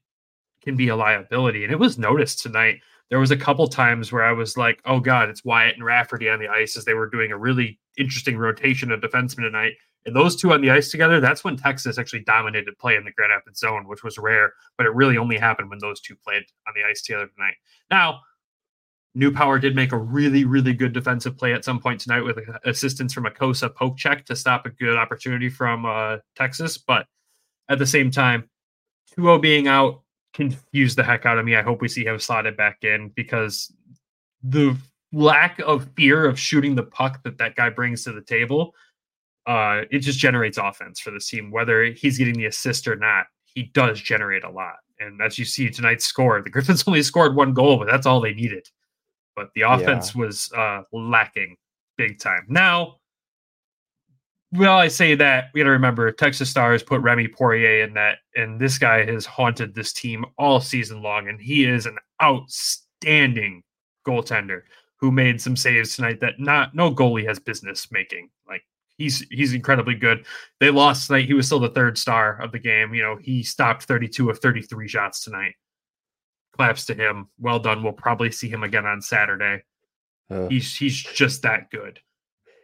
can 0.62 0.76
be 0.76 0.88
a 0.88 0.96
liability, 0.96 1.64
and 1.64 1.74
it 1.74 1.80
was 1.80 1.98
noticed 1.98 2.42
tonight 2.42 2.80
there 3.10 3.20
was 3.20 3.32
a 3.32 3.38
couple 3.38 3.68
times 3.68 4.12
where 4.12 4.24
I 4.24 4.32
was 4.32 4.58
like, 4.58 4.82
"Oh 4.86 5.00
God, 5.00 5.30
it's 5.30 5.46
Wyatt 5.46 5.76
and 5.76 5.86
Rafferty 5.86 6.30
on 6.30 6.40
the 6.40 6.48
ice," 6.48 6.78
as 6.78 6.86
they 6.86 6.94
were 6.94 7.10
doing 7.10 7.32
a 7.32 7.38
really 7.38 7.80
interesting 7.98 8.38
rotation 8.38 8.92
of 8.92 9.02
defensemen 9.02 9.44
tonight. 9.44 9.74
And 10.06 10.16
those 10.16 10.36
two 10.36 10.54
on 10.54 10.62
the 10.62 10.72
ice 10.72 10.90
together, 10.90 11.20
that's 11.20 11.44
when 11.44 11.58
Texas 11.58 11.98
actually 11.98 12.22
dominated 12.22 12.78
play 12.78 12.96
in 12.96 13.04
the 13.04 13.12
Grand 13.12 13.32
Rapids 13.32 13.60
zone, 13.60 13.88
which 13.88 14.04
was 14.04 14.18
rare, 14.18 14.54
but 14.78 14.86
it 14.86 14.94
really 14.94 15.18
only 15.18 15.38
happened 15.38 15.70
when 15.70 15.80
those 15.80 16.00
two 16.00 16.16
played 16.16 16.44
on 16.66 16.74
the 16.76 16.84
ice 16.90 17.02
together 17.02 17.28
tonight. 17.28 17.56
Now, 17.92 18.22
Newpower 19.16 19.60
did 19.60 19.76
make 19.76 19.92
a 19.92 19.98
really, 19.98 20.46
really 20.46 20.74
good 20.74 20.94
defensive 20.94 21.38
play 21.38 21.52
at 21.52 21.66
some 21.66 21.80
point 21.80 22.00
tonight 22.00 22.22
with 22.22 22.38
assistance 22.66 23.14
from 23.14 23.26
a 23.26 23.32
Cossa 23.32 23.74
poke 23.74 23.98
check 23.98 24.26
to 24.26 24.36
stop 24.36 24.66
a 24.66 24.70
good 24.70 24.96
opportunity 24.96 25.50
from 25.50 25.86
uh, 25.86 26.18
Texas. 26.36 26.78
But 26.78 27.08
at 27.68 27.80
the 27.80 27.86
same 27.86 28.12
time, 28.12 28.48
2 29.16 29.40
being 29.40 29.68
out 29.68 30.04
confused 30.38 30.98
the 30.98 31.04
heck 31.04 31.26
out 31.26 31.40
of 31.40 31.46
me. 31.46 31.56
I 31.56 31.64
hope 31.64 31.82
we 31.82 31.88
see 31.88 32.06
him 32.06 32.20
slotted 32.20 32.56
back 32.56 32.84
in 32.84 33.10
because 33.16 33.74
the 34.44 34.78
lack 35.12 35.60
of 35.60 35.90
fear 35.96 36.26
of 36.26 36.40
shooting 36.40 36.76
the 36.76 36.84
puck 36.84 37.24
that 37.24 37.40
that 37.40 37.56
guy 37.56 37.70
brings 37.70 38.04
to 38.04 38.12
the 38.12 38.22
table, 38.22 38.74
uh, 39.48 39.82
it 39.90 40.00
just 40.00 40.20
generates 40.20 40.60
offense 40.60 41.00
for 41.00 41.10
this 41.10 41.28
team. 41.28 41.50
Whether 41.50 41.86
he's 41.86 42.20
getting 42.20 42.36
the 42.36 42.46
assist 42.46 42.88
or 42.88 42.96
not, 42.96 43.26
he 43.46 43.64
does 43.64 44.00
generate 44.00 44.44
a 44.44 44.50
lot. 44.50 44.76
And 45.00 45.20
as 45.22 45.40
you 45.40 45.46
see 45.46 45.72
tonight's 45.72 46.06
score, 46.06 46.40
the 46.42 46.50
Griffins 46.52 46.88
only 46.88 47.02
scored 47.02 47.36
one 47.36 47.54
goal, 47.54 47.78
but 47.78 47.88
that's 47.88 48.06
all 48.06 48.22
they 48.22 48.34
needed. 48.34 48.68
But 49.36 49.50
the 49.56 49.62
offense 49.62 50.14
yeah. 50.14 50.22
was 50.22 50.52
uh, 50.56 50.84
lacking 50.94 51.58
big 51.98 52.20
time. 52.20 52.46
Now, 52.48 52.97
well, 54.54 54.78
I 54.78 54.88
say 54.88 55.16
that 55.16 55.50
we 55.54 55.60
got 55.62 55.66
to 55.66 55.72
remember 55.72 56.12
Texas 56.12 56.50
Stars 56.50 56.84
put 56.84 57.02
Remy 57.02 57.28
Poirier 57.30 57.84
in 57.84 57.94
that, 57.96 58.20
and 58.36 58.60
this 58.60 58.78
guy 58.78 59.06
has 59.06 59.26
haunted 59.26 59.76
this 59.76 59.94
team 59.94 60.26
all 60.38 60.62
season 60.62 61.02
long, 61.02 61.28
and 61.28 61.40
he 61.42 61.66
is 61.66 61.86
an 61.86 61.98
outstanding 62.24 63.64
goaltender 64.08 64.62
who 65.00 65.12
made 65.12 65.42
some 65.42 65.56
saves 65.56 65.96
tonight 65.96 66.20
that 66.22 66.40
not 66.40 66.74
no 66.74 66.92
goalie 66.94 67.28
has 67.28 67.40
business 67.40 67.92
making. 67.92 68.30
Like 68.48 68.64
he's 68.98 69.20
he's 69.30 69.54
incredibly 69.54 69.96
good. 69.96 70.26
They 70.60 70.70
lost 70.72 71.08
tonight. 71.08 71.26
He 71.26 71.34
was 71.34 71.46
still 71.46 71.60
the 71.60 71.70
third 71.70 71.98
star 71.98 72.42
of 72.42 72.52
the 72.52 72.60
game. 72.60 72.94
You 72.94 73.04
know, 73.04 73.18
he 73.22 73.44
stopped 73.44 73.84
32 73.84 74.30
of 74.30 74.40
33 74.40 74.88
shots 74.88 75.24
tonight. 75.24 75.56
claps 76.56 76.86
to 76.86 76.94
him. 76.94 77.28
Well 77.38 77.60
done. 77.60 77.84
We'll 77.84 77.94
probably 77.94 78.32
see 78.32 78.50
him 78.50 78.64
again 78.64 78.86
on 78.86 79.02
Saturday. 79.02 79.64
Uh, 80.32 80.48
He's 80.48 80.76
he's 80.76 80.96
just 81.02 81.42
that 81.44 81.70
good. 81.70 82.00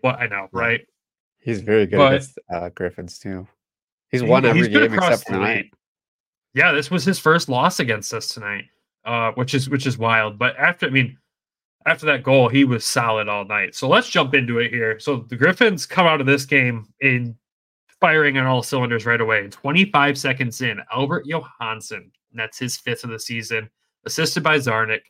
Well, 0.04 0.18
I 0.20 0.28
know, 0.28 0.48
right? 0.52 0.82
He's 1.44 1.62
very 1.62 1.86
good 1.86 1.98
but- 1.98 2.14
against 2.14 2.40
uh, 2.54 2.70
Griffins 2.70 3.20
too. 3.20 3.48
He's 4.10 4.22
He- 4.22 4.28
won 4.28 4.46
every 4.46 4.62
he's 4.62 4.68
game 4.70 4.94
except 4.94 5.28
tonight. 5.28 5.72
Yeah, 6.54 6.72
this 6.72 6.92
was 6.92 7.04
his 7.04 7.18
first 7.20 7.50
loss 7.50 7.80
against 7.80 8.14
us 8.14 8.28
tonight, 8.28 8.66
uh, 9.06 9.32
which 9.32 9.54
is 9.56 9.70
which 9.70 9.88
is 9.88 9.98
wild. 9.98 10.38
But 10.38 10.56
after, 10.58 10.86
I 10.86 10.90
mean, 10.92 11.18
after 11.88 12.06
that 12.06 12.22
goal, 12.24 12.48
he 12.48 12.64
was 12.64 12.86
solid 12.86 13.28
all 13.28 13.44
night. 13.46 13.74
So 13.76 13.88
let's 13.88 14.08
jump 14.08 14.36
into 14.36 14.60
it 14.60 14.72
here. 14.72 15.00
So 15.00 15.26
the 15.30 15.36
Griffins 15.36 15.86
come 15.88 16.06
out 16.06 16.22
of 16.22 16.28
this 16.28 16.46
game 16.46 16.88
in 17.02 17.36
firing 18.00 18.38
on 18.38 18.46
all 18.46 18.62
cylinders 18.62 19.06
right 19.08 19.20
away. 19.20 19.48
25 19.50 20.18
seconds 20.18 20.62
in, 20.62 20.80
Albert 20.94 21.26
Johansson, 21.26 22.12
and 22.32 22.40
that's 22.40 22.60
his 22.60 22.78
fifth 22.78 23.04
of 23.04 23.10
the 23.10 23.20
season, 23.20 23.68
assisted 24.06 24.44
by 24.44 24.58
Czarnik, 24.58 25.02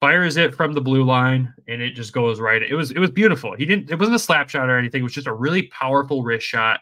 fires 0.00 0.36
it 0.36 0.54
from 0.54 0.72
the 0.72 0.80
blue 0.80 1.04
line, 1.04 1.52
and 1.68 1.80
it 1.80 1.92
just 1.92 2.12
goes 2.12 2.40
right. 2.40 2.62
It 2.62 2.74
was 2.74 2.90
it 2.90 2.98
was 2.98 3.10
beautiful. 3.10 3.54
He 3.54 3.64
didn't. 3.64 3.90
It 3.90 3.98
wasn't 3.98 4.16
a 4.16 4.20
slap 4.20 4.48
shot 4.48 4.68
or 4.68 4.78
anything. 4.78 5.00
It 5.00 5.04
was 5.04 5.12
just 5.14 5.26
a 5.26 5.32
really 5.32 5.62
powerful 5.64 6.22
wrist 6.22 6.46
shot 6.46 6.80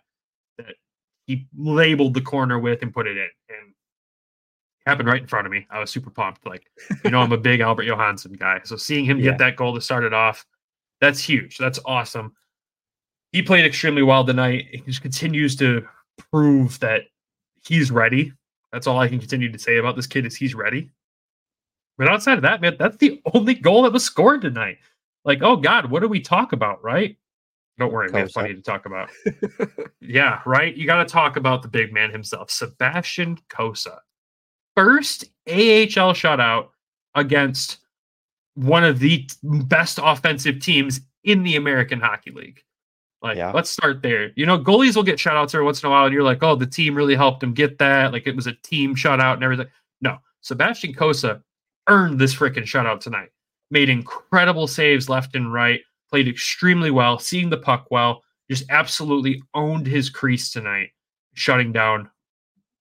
that 0.59 0.75
he 1.26 1.47
labeled 1.56 2.14
the 2.14 2.21
corner 2.21 2.59
with 2.59 2.83
and 2.83 2.92
put 2.92 3.06
it 3.06 3.16
in. 3.16 3.28
And 3.49 3.68
it 3.71 4.90
happened 4.90 5.09
right 5.09 5.23
in 5.23 5.26
front 5.28 5.47
of 5.47 5.52
me. 5.52 5.66
I 5.71 5.78
was 5.78 5.90
super 5.90 6.11
pumped. 6.11 6.47
Like, 6.47 6.66
you 7.04 7.11
know, 7.11 7.21
I'm 7.21 7.33
a 7.33 7.38
big 7.38 7.61
Albert 7.61 7.85
Johansson 7.85 8.33
guy. 8.35 8.61
So 8.64 8.76
seeing 8.76 9.04
him 9.04 9.18
Yeah. 9.18 9.30
get 9.30 9.38
that 9.38 9.56
goal 9.56 9.75
to 9.75 9.80
start 9.80 10.04
it 10.04 10.12
off, 10.12 10.44
that's 11.00 11.21
huge. 11.21 11.56
That's 11.56 11.78
awesome. 11.85 12.35
He 13.33 13.42
played 13.42 13.64
extremely 13.64 14.02
well 14.02 14.25
tonight. 14.25 14.66
He 14.71 14.78
just 14.83 15.02
continues 15.02 15.56
to 15.56 15.87
prove 16.30 16.78
that 16.80 17.02
he's 17.66 17.90
ready. 17.90 18.33
That's 18.73 18.87
all 18.87 18.99
I 18.99 19.09
can 19.09 19.18
continue 19.18 19.50
to 19.50 19.59
say 19.59 19.78
about 19.78 19.97
this 19.97 20.06
kid 20.06 20.26
is 20.26 20.37
he's 20.37 20.54
ready. 20.54 20.90
But 21.99 22.09
outside 22.09 22.39
of 22.39 22.43
that, 22.43 22.61
man, 22.61 22.77
that's 22.79 22.97
the 22.97 23.21
only 23.35 23.55
goal 23.55 23.83
that 23.83 23.93
was 23.93 24.05
scored 24.05 24.43
tonight. 24.43 24.79
Like, 25.25 25.43
oh 25.43 25.57
God, 25.57 25.91
what 25.91 26.01
do 26.01 26.09
we 26.09 26.21
talk 26.21 26.53
about, 26.53 26.83
right? 26.83 27.17
Don't 27.79 27.93
worry, 27.93 28.09
we 28.13 28.21
have 28.21 28.31
plenty 28.31 28.55
to 28.55 28.63
talk 28.63 28.87
about. 28.87 29.11
Yeah, 30.01 30.41
right. 30.47 30.77
You 30.77 30.87
got 30.87 30.99
to 31.03 31.05
talk 31.13 31.37
about 31.37 31.63
the 31.63 31.69
big 31.69 31.93
man 31.93 32.11
himself, 32.11 32.51
Sebastian 32.51 33.39
Cossa. 33.49 33.99
First 34.77 35.25
AHL 35.49 36.13
shutout 36.15 36.69
against 37.15 37.79
one 38.55 38.85
of 38.85 38.99
the 39.01 39.29
best 39.43 39.99
offensive 40.03 40.61
teams 40.61 41.01
in 41.25 41.43
the 41.43 41.57
American 41.57 42.01
Hockey 42.01 42.31
League. 42.31 42.63
Like, 43.23 43.37
Yeah. 43.39 43.51
let's 43.53 43.71
start 43.71 44.03
there. 44.03 44.31
You 44.37 44.47
know, 44.47 44.59
goalies 44.59 44.95
will 44.95 45.03
get 45.03 45.19
shutouts 45.19 45.55
every 45.55 45.65
once 45.65 45.83
in 45.83 45.87
a 45.89 45.91
while, 45.91 46.05
and 46.05 46.13
you're 46.15 46.23
like, 46.23 46.43
oh, 46.43 46.55
the 46.55 46.67
team 46.67 46.95
really 46.95 47.17
helped 47.17 47.43
him 47.43 47.55
get 47.55 47.79
that. 47.79 48.13
Like, 48.13 48.27
it 48.27 48.37
was 48.37 48.47
a 48.47 48.53
team 48.53 48.95
shutout 48.95 49.35
and 49.35 49.43
everything. 49.43 49.67
No, 50.01 50.19
Sebastian 50.43 50.93
Cossa 50.95 51.43
earned 51.88 52.19
this 52.19 52.35
freaking 52.35 52.64
shutout 52.64 53.00
tonight. 53.00 53.31
Made 53.71 53.88
incredible 53.88 54.67
saves 54.67 55.09
left 55.09 55.35
and 55.37 55.53
right, 55.53 55.81
played 56.11 56.29
extremely 56.29 56.91
well, 56.91 57.19
seeing 57.19 57.50
the 57.50 57.57
puck 57.57 57.87
well, 57.91 58.23
just 58.50 58.64
absolutely 58.71 59.43
owned 59.55 59.87
his 59.87 60.11
crease 60.11 60.50
tonight, 60.50 60.91
shutting 61.35 61.73
down 61.73 62.11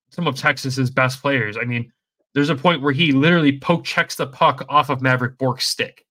some 0.09 0.27
of 0.27 0.35
Texas's 0.35 0.89
best 0.91 1.21
players. 1.21 1.57
I 1.57 1.63
mean, 1.63 1.91
there's 2.33 2.49
a 2.49 2.55
point 2.55 2.81
where 2.81 2.93
he 2.93 3.11
literally 3.11 3.59
poke 3.59 3.83
checks 3.85 4.15
the 4.15 4.27
puck 4.27 4.65
off 4.69 4.89
of 4.89 4.99
Mavrik 4.99 5.37
Bourque's 5.37 5.65
stick. 5.65 6.05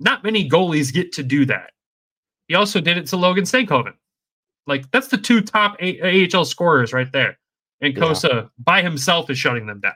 Not 0.00 0.24
many 0.24 0.48
goalies 0.48 0.92
get 0.92 1.12
to 1.14 1.22
do 1.22 1.44
that. 1.46 1.70
He 2.48 2.54
also 2.54 2.80
did 2.80 2.96
it 2.96 3.06
to 3.08 3.16
Logan 3.16 3.44
Stankoven. 3.44 3.94
Like 4.66 4.90
that's 4.90 5.08
the 5.08 5.18
two 5.18 5.40
top 5.40 5.76
A- 5.80 6.28
AHL 6.34 6.44
scorers 6.44 6.92
right 6.92 7.10
there, 7.12 7.38
and 7.80 7.96
Yeah. 7.96 8.02
Cossa 8.02 8.50
by 8.58 8.82
himself 8.82 9.30
is 9.30 9.38
shutting 9.38 9.66
them 9.66 9.80
down. 9.80 9.94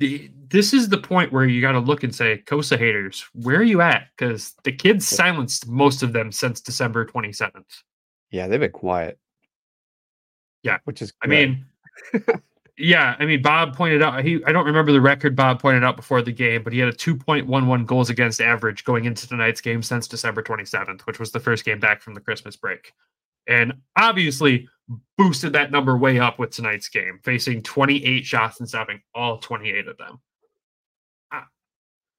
The, 0.00 0.30
this 0.48 0.72
is 0.72 0.88
the 0.88 0.98
point 0.98 1.30
where 1.30 1.44
you 1.44 1.60
got 1.60 1.72
to 1.72 1.78
look 1.78 2.02
and 2.02 2.14
say, 2.14 2.42
Cossa 2.46 2.78
haters, 2.78 3.24
where 3.34 3.58
are 3.58 3.62
you 3.62 3.82
at? 3.82 4.08
Because 4.16 4.54
the 4.64 4.72
kids 4.72 5.06
silenced 5.06 5.68
most 5.68 6.02
of 6.02 6.14
them 6.14 6.32
since 6.32 6.62
December 6.62 7.04
27th. 7.04 7.82
Yeah, 8.30 8.48
they've 8.48 8.58
been 8.58 8.72
quiet. 8.72 9.18
Yeah. 10.62 10.78
which 10.84 11.02
is 11.02 11.12
I 11.22 11.26
mean, 11.26 11.66
yeah, 12.78 13.14
I 13.18 13.26
mean, 13.26 13.42
Bob 13.42 13.76
pointed 13.76 14.02
out 14.02 14.24
he 14.24 14.42
I 14.46 14.52
don't 14.52 14.66
remember 14.66 14.90
the 14.90 15.00
record 15.00 15.36
Bob 15.36 15.60
pointed 15.60 15.84
out 15.84 15.96
before 15.96 16.22
the 16.22 16.32
game, 16.32 16.62
but 16.62 16.72
he 16.72 16.78
had 16.78 16.88
a 16.88 16.92
2.11 16.92 17.84
goals 17.86 18.08
against 18.08 18.40
average 18.40 18.84
going 18.84 19.04
into 19.04 19.28
tonight's 19.28 19.60
game 19.60 19.82
since 19.82 20.08
December 20.08 20.42
27th, 20.42 21.02
which 21.02 21.18
was 21.18 21.30
the 21.30 21.40
first 21.40 21.64
game 21.64 21.78
back 21.78 22.00
from 22.00 22.14
the 22.14 22.20
Christmas 22.20 22.56
break. 22.56 22.94
And 23.50 23.74
obviously 23.96 24.68
boosted 25.18 25.52
that 25.52 25.70
number 25.72 25.98
way 25.98 26.18
up 26.18 26.38
with 26.38 26.50
tonight's 26.50 26.88
game, 26.88 27.20
facing 27.22 27.62
28 27.62 28.24
shots 28.24 28.60
and 28.60 28.68
stopping 28.68 29.00
all 29.14 29.38
28 29.38 29.88
of 29.88 29.98
them. 29.98 30.20
I- 31.30 31.44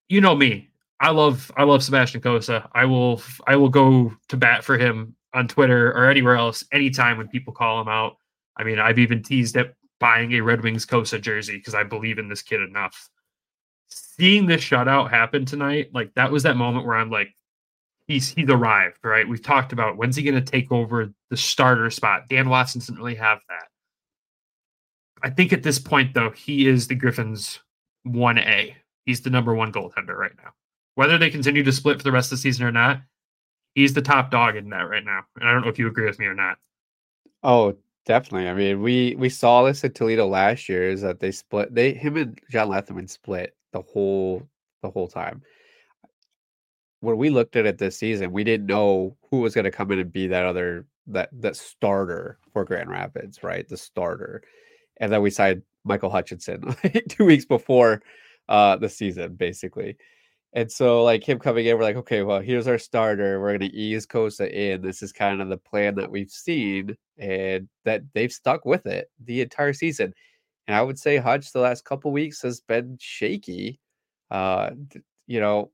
you 0.09 0.21
know 0.21 0.35
me. 0.35 0.69
I 0.99 1.09
love 1.09 1.51
I 1.57 1.63
love 1.63 1.83
Sebastian 1.83 2.21
Cossa. 2.21 2.69
I 2.73 2.85
will 2.85 3.23
I 3.47 3.55
will 3.55 3.69
go 3.69 4.13
to 4.29 4.37
bat 4.37 4.63
for 4.63 4.77
him 4.77 5.15
on 5.33 5.47
Twitter 5.47 5.91
or 5.93 6.05
anywhere 6.05 6.35
else 6.35 6.63
anytime 6.71 7.17
when 7.17 7.27
people 7.27 7.53
call 7.53 7.81
him 7.81 7.87
out. 7.87 8.17
I 8.55 8.63
mean, 8.63 8.77
I've 8.77 8.99
even 8.99 9.23
teased 9.23 9.57
at 9.57 9.73
buying 9.99 10.33
a 10.33 10.41
Red 10.41 10.61
Wings 10.61 10.85
Cossa 10.85 11.19
jersey 11.19 11.57
because 11.57 11.73
I 11.73 11.83
believe 11.83 12.19
in 12.19 12.27
this 12.29 12.43
kid 12.43 12.61
enough. 12.61 13.09
Seeing 13.89 14.45
this 14.45 14.61
shutout 14.61 15.09
happen 15.09 15.45
tonight, 15.45 15.89
like 15.93 16.13
that 16.15 16.31
was 16.31 16.43
that 16.43 16.57
moment 16.57 16.85
where 16.85 16.97
I'm 16.97 17.09
like, 17.09 17.33
he's 18.11 18.29
he's 18.33 18.49
arrived, 18.49 18.97
right? 19.03 19.27
We've 19.27 19.41
talked 19.41 19.73
about 19.73 19.97
when's 19.97 20.15
he 20.15 20.23
going 20.23 20.43
to 20.43 20.51
take 20.51 20.71
over 20.71 21.11
the 21.29 21.37
starter 21.37 21.89
spot. 21.89 22.27
Dan 22.29 22.49
Watson 22.49 22.79
doesn't 22.79 22.97
really 22.97 23.15
have 23.15 23.39
that. 23.49 23.67
I 25.23 25.29
think 25.29 25.53
at 25.53 25.63
this 25.63 25.79
point, 25.79 26.13
though, 26.13 26.31
he 26.31 26.67
is 26.67 26.87
the 26.87 26.95
Griffins' 26.95 27.59
one 28.03 28.37
A. 28.37 28.75
He's 29.05 29.21
the 29.21 29.29
number 29.29 29.53
one 29.53 29.71
goaltender 29.71 30.15
right 30.15 30.31
now. 30.37 30.51
Whether 30.95 31.17
they 31.17 31.29
continue 31.29 31.63
to 31.63 31.71
split 31.71 31.97
for 31.97 32.03
the 32.03 32.11
rest 32.11 32.31
of 32.31 32.37
the 32.37 32.41
season 32.41 32.65
or 32.65 32.71
not, 32.71 33.01
he's 33.75 33.93
the 33.93 34.01
top 34.01 34.31
dog 34.31 34.55
in 34.55 34.69
that 34.69 34.89
right 34.89 35.03
now. 35.03 35.21
And 35.39 35.47
I 35.47 35.53
don't 35.53 35.61
know 35.61 35.69
if 35.69 35.79
you 35.79 35.87
agree 35.87 36.05
with 36.05 36.19
me 36.19 36.25
or 36.25 36.35
not. 36.35 36.57
Oh, 37.43 37.77
definitely. 38.05 38.49
I 38.49 38.53
mean, 38.53 38.81
we 38.81 39.15
we 39.17 39.29
saw 39.29 39.63
this 39.63 39.83
at 39.83 39.95
Toledo 39.95 40.27
last 40.27 40.67
year. 40.69 40.89
Is 40.89 41.01
that 41.01 41.19
they 41.19 41.31
split? 41.31 41.73
They 41.73 41.93
him 41.93 42.17
and 42.17 42.39
John 42.49 42.69
Lethemon 42.69 43.09
split 43.09 43.55
the 43.73 43.81
whole 43.81 44.43
the 44.81 44.89
whole 44.89 45.07
time. 45.07 45.41
When 47.01 47.17
we 47.17 47.29
looked 47.29 47.55
at 47.55 47.65
it 47.65 47.77
this 47.77 47.97
season, 47.97 48.31
we 48.31 48.43
didn't 48.43 48.67
know 48.67 49.17
who 49.29 49.41
was 49.41 49.53
going 49.53 49.65
to 49.65 49.71
come 49.71 49.91
in 49.91 49.99
and 49.99 50.11
be 50.13 50.27
that 50.27 50.45
other 50.45 50.85
that 51.07 51.29
that 51.33 51.55
starter 51.55 52.39
for 52.53 52.63
Grand 52.65 52.89
Rapids, 52.89 53.43
right? 53.43 53.67
The 53.67 53.77
starter, 53.77 54.43
and 54.97 55.11
then 55.11 55.21
we 55.21 55.29
signed 55.29 55.63
Michael 55.83 56.09
Hutchinson 56.11 56.75
two 57.09 57.25
weeks 57.25 57.45
before 57.45 58.01
uh 58.49 58.77
the 58.77 58.89
season, 58.89 59.35
basically. 59.35 59.97
And 60.53 60.69
so, 60.71 61.03
like 61.03 61.27
him 61.27 61.39
coming 61.39 61.65
in, 61.65 61.77
we're 61.77 61.83
like, 61.83 61.95
okay, 61.95 62.23
well, 62.23 62.41
here's 62.41 62.67
our 62.67 62.77
starter. 62.77 63.39
We're 63.39 63.57
going 63.57 63.71
to 63.71 63.75
ease 63.75 64.05
Cossa 64.05 64.51
in. 64.51 64.81
This 64.81 65.01
is 65.01 65.13
kind 65.13 65.41
of 65.41 65.47
the 65.47 65.57
plan 65.57 65.95
that 65.95 66.11
we've 66.11 66.29
seen, 66.29 66.97
and 67.17 67.69
that 67.85 68.01
they've 68.13 68.31
stuck 68.31 68.65
with 68.65 68.85
it 68.85 69.09
the 69.23 69.41
entire 69.41 69.73
season. 69.73 70.13
And 70.67 70.75
I 70.75 70.81
would 70.81 70.99
say 70.99 71.17
Hutch 71.17 71.51
the 71.53 71.61
last 71.61 71.85
couple 71.85 72.11
weeks 72.11 72.41
has 72.41 72.61
been 72.61 72.97
shaky. 72.99 73.79
Uh, 74.29 74.71
you 75.27 75.39
know, 75.39 75.71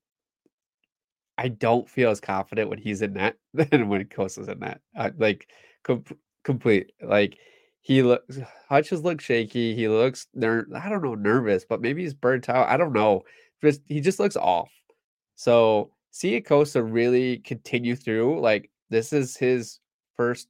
I 1.38 1.50
don't 1.50 1.90
feel 1.90 2.10
as 2.10 2.20
confident 2.20 2.70
when 2.70 2.80
he's 2.80 3.02
in 3.02 3.14
net 3.14 3.38
than 3.54 3.90
when 3.90 4.06
Cossa's 4.06 4.48
in 4.48 4.60
net. 4.60 4.82
Uh, 4.96 5.12
like, 5.18 5.48
com- 5.84 6.04
complete. 6.44 6.92
Like, 7.02 7.38
he 7.82 8.02
looks, 8.02 8.40
Hutch 8.70 8.90
has 8.90 9.04
looked 9.04 9.22
shaky. 9.22 9.76
He 9.76 9.88
looks, 9.88 10.28
ner- 10.34 10.68
I 10.76 10.90
don't 10.90 11.04
know, 11.04 11.16
nervous, 11.16 11.64
but 11.64 11.82
maybe 11.82 12.02
he's 12.04 12.14
burnt 12.14 12.50
out. 12.50 12.68
I 12.68 12.78
don't 12.78 12.94
know 12.94 13.24
just 13.62 13.82
he 13.88 14.02
just 14.02 14.20
looks 14.20 14.36
off. 14.36 14.72
So 15.36 15.92
seeing 16.12 16.44
Cossa 16.44 16.82
really 16.86 17.40
continue 17.40 17.96
through, 17.96 18.40
like 18.42 18.70
this 18.90 19.14
is 19.14 19.38
his 19.38 19.80
first 20.16 20.48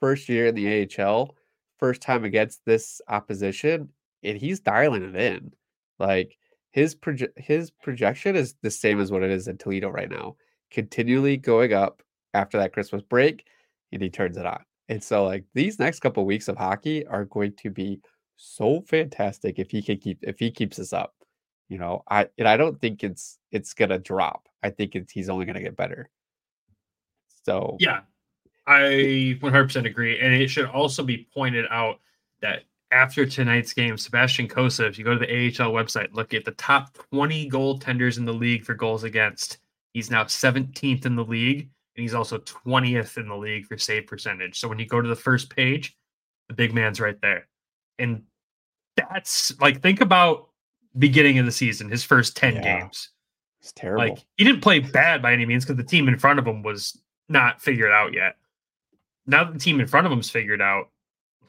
first 0.00 0.28
year 0.28 0.46
in 0.46 0.54
the 0.54 0.88
AHL, 0.98 1.34
first 1.78 2.02
time 2.02 2.24
against 2.24 2.64
this 2.64 3.00
opposition, 3.08 3.88
and 4.22 4.36
he's 4.38 4.60
dialing 4.60 5.02
it 5.02 5.16
in. 5.16 5.52
Like 5.98 6.36
his 6.72 6.94
proje- 6.94 7.36
his 7.36 7.70
projection 7.70 8.36
is 8.36 8.56
the 8.62 8.70
same 8.70 9.00
as 9.00 9.10
what 9.12 9.22
it 9.22 9.30
is 9.30 9.48
in 9.48 9.58
Toledo 9.58 9.88
right 9.88 10.10
now, 10.10 10.36
continually 10.70 11.36
going 11.36 11.72
up 11.72 12.02
after 12.34 12.58
that 12.58 12.72
Christmas 12.72 13.02
break, 13.02 13.46
and 13.92 14.02
he 14.02 14.10
turns 14.10 14.36
it 14.36 14.46
on. 14.46 14.64
And 14.88 15.02
so 15.02 15.24
like 15.24 15.44
these 15.54 15.78
next 15.78 16.00
couple 16.00 16.24
weeks 16.26 16.48
of 16.48 16.56
hockey 16.56 17.06
are 17.06 17.24
going 17.24 17.54
to 17.58 17.70
be 17.70 18.00
so 18.36 18.82
fantastic 18.88 19.58
if 19.58 19.70
he 19.70 19.82
can 19.82 19.98
keep 19.98 20.18
if 20.22 20.38
he 20.38 20.50
keeps 20.50 20.78
this 20.78 20.92
up 20.92 21.14
you 21.68 21.78
know 21.78 22.02
i 22.10 22.26
and 22.38 22.48
i 22.48 22.56
don't 22.56 22.80
think 22.80 23.04
it's 23.04 23.38
it's 23.52 23.72
gonna 23.72 24.00
drop 24.00 24.48
i 24.64 24.70
think 24.70 24.96
it's 24.96 25.12
he's 25.12 25.28
only 25.28 25.46
gonna 25.46 25.62
get 25.62 25.76
better 25.76 26.10
so 27.44 27.76
Yeah, 27.80 28.00
I 28.66 29.38
100% 29.40 29.86
agree. 29.86 30.18
And 30.20 30.32
it 30.32 30.48
should 30.48 30.66
also 30.66 31.02
be 31.02 31.26
pointed 31.34 31.66
out 31.70 31.98
that 32.40 32.62
after 32.92 33.24
tonight's 33.26 33.72
game, 33.72 33.96
Sebastian 33.96 34.46
Cossa, 34.46 34.88
if 34.88 34.98
you 34.98 35.04
go 35.04 35.14
to 35.14 35.18
the 35.18 35.30
AHL 35.30 35.72
website, 35.72 36.12
look 36.12 36.34
at 36.34 36.44
the 36.44 36.52
top 36.52 36.96
20 37.10 37.50
goaltenders 37.50 38.18
in 38.18 38.24
the 38.24 38.32
league 38.32 38.64
for 38.64 38.74
goals 38.74 39.02
against. 39.02 39.58
He's 39.94 40.10
now 40.10 40.24
17th 40.24 41.06
in 41.06 41.16
the 41.16 41.24
league, 41.24 41.60
and 41.96 42.02
he's 42.02 42.14
also 42.14 42.38
20th 42.38 43.16
in 43.16 43.28
the 43.28 43.36
league 43.36 43.66
for 43.66 43.78
save 43.78 44.06
percentage. 44.06 44.58
So 44.58 44.68
when 44.68 44.78
you 44.78 44.86
go 44.86 45.00
to 45.00 45.08
the 45.08 45.16
first 45.16 45.50
page, 45.50 45.96
the 46.48 46.54
big 46.54 46.74
man's 46.74 47.00
right 47.00 47.20
there. 47.22 47.48
And 47.98 48.22
that's 48.96 49.58
like 49.60 49.80
think 49.80 50.00
about 50.00 50.48
beginning 50.98 51.38
of 51.38 51.46
the 51.46 51.52
season, 51.52 51.88
his 51.90 52.04
first 52.04 52.36
10 52.36 52.56
Yeah. 52.56 52.80
games. 52.80 53.10
It's 53.62 53.72
terrible. 53.72 54.08
Like 54.08 54.24
he 54.36 54.44
didn't 54.44 54.60
play 54.60 54.80
bad 54.80 55.22
by 55.22 55.32
any 55.32 55.46
means 55.46 55.64
because 55.64 55.76
the 55.76 55.84
team 55.84 56.08
in 56.08 56.18
front 56.18 56.38
of 56.38 56.46
him 56.46 56.62
was 56.62 57.00
not 57.28 57.62
figured 57.62 57.92
out 57.92 58.12
yet. 58.12 58.36
Now 59.26 59.44
that 59.44 59.52
the 59.54 59.58
team 59.58 59.80
in 59.80 59.86
front 59.86 60.06
of 60.06 60.12
him's 60.12 60.28
figured 60.30 60.60
out, 60.60 60.90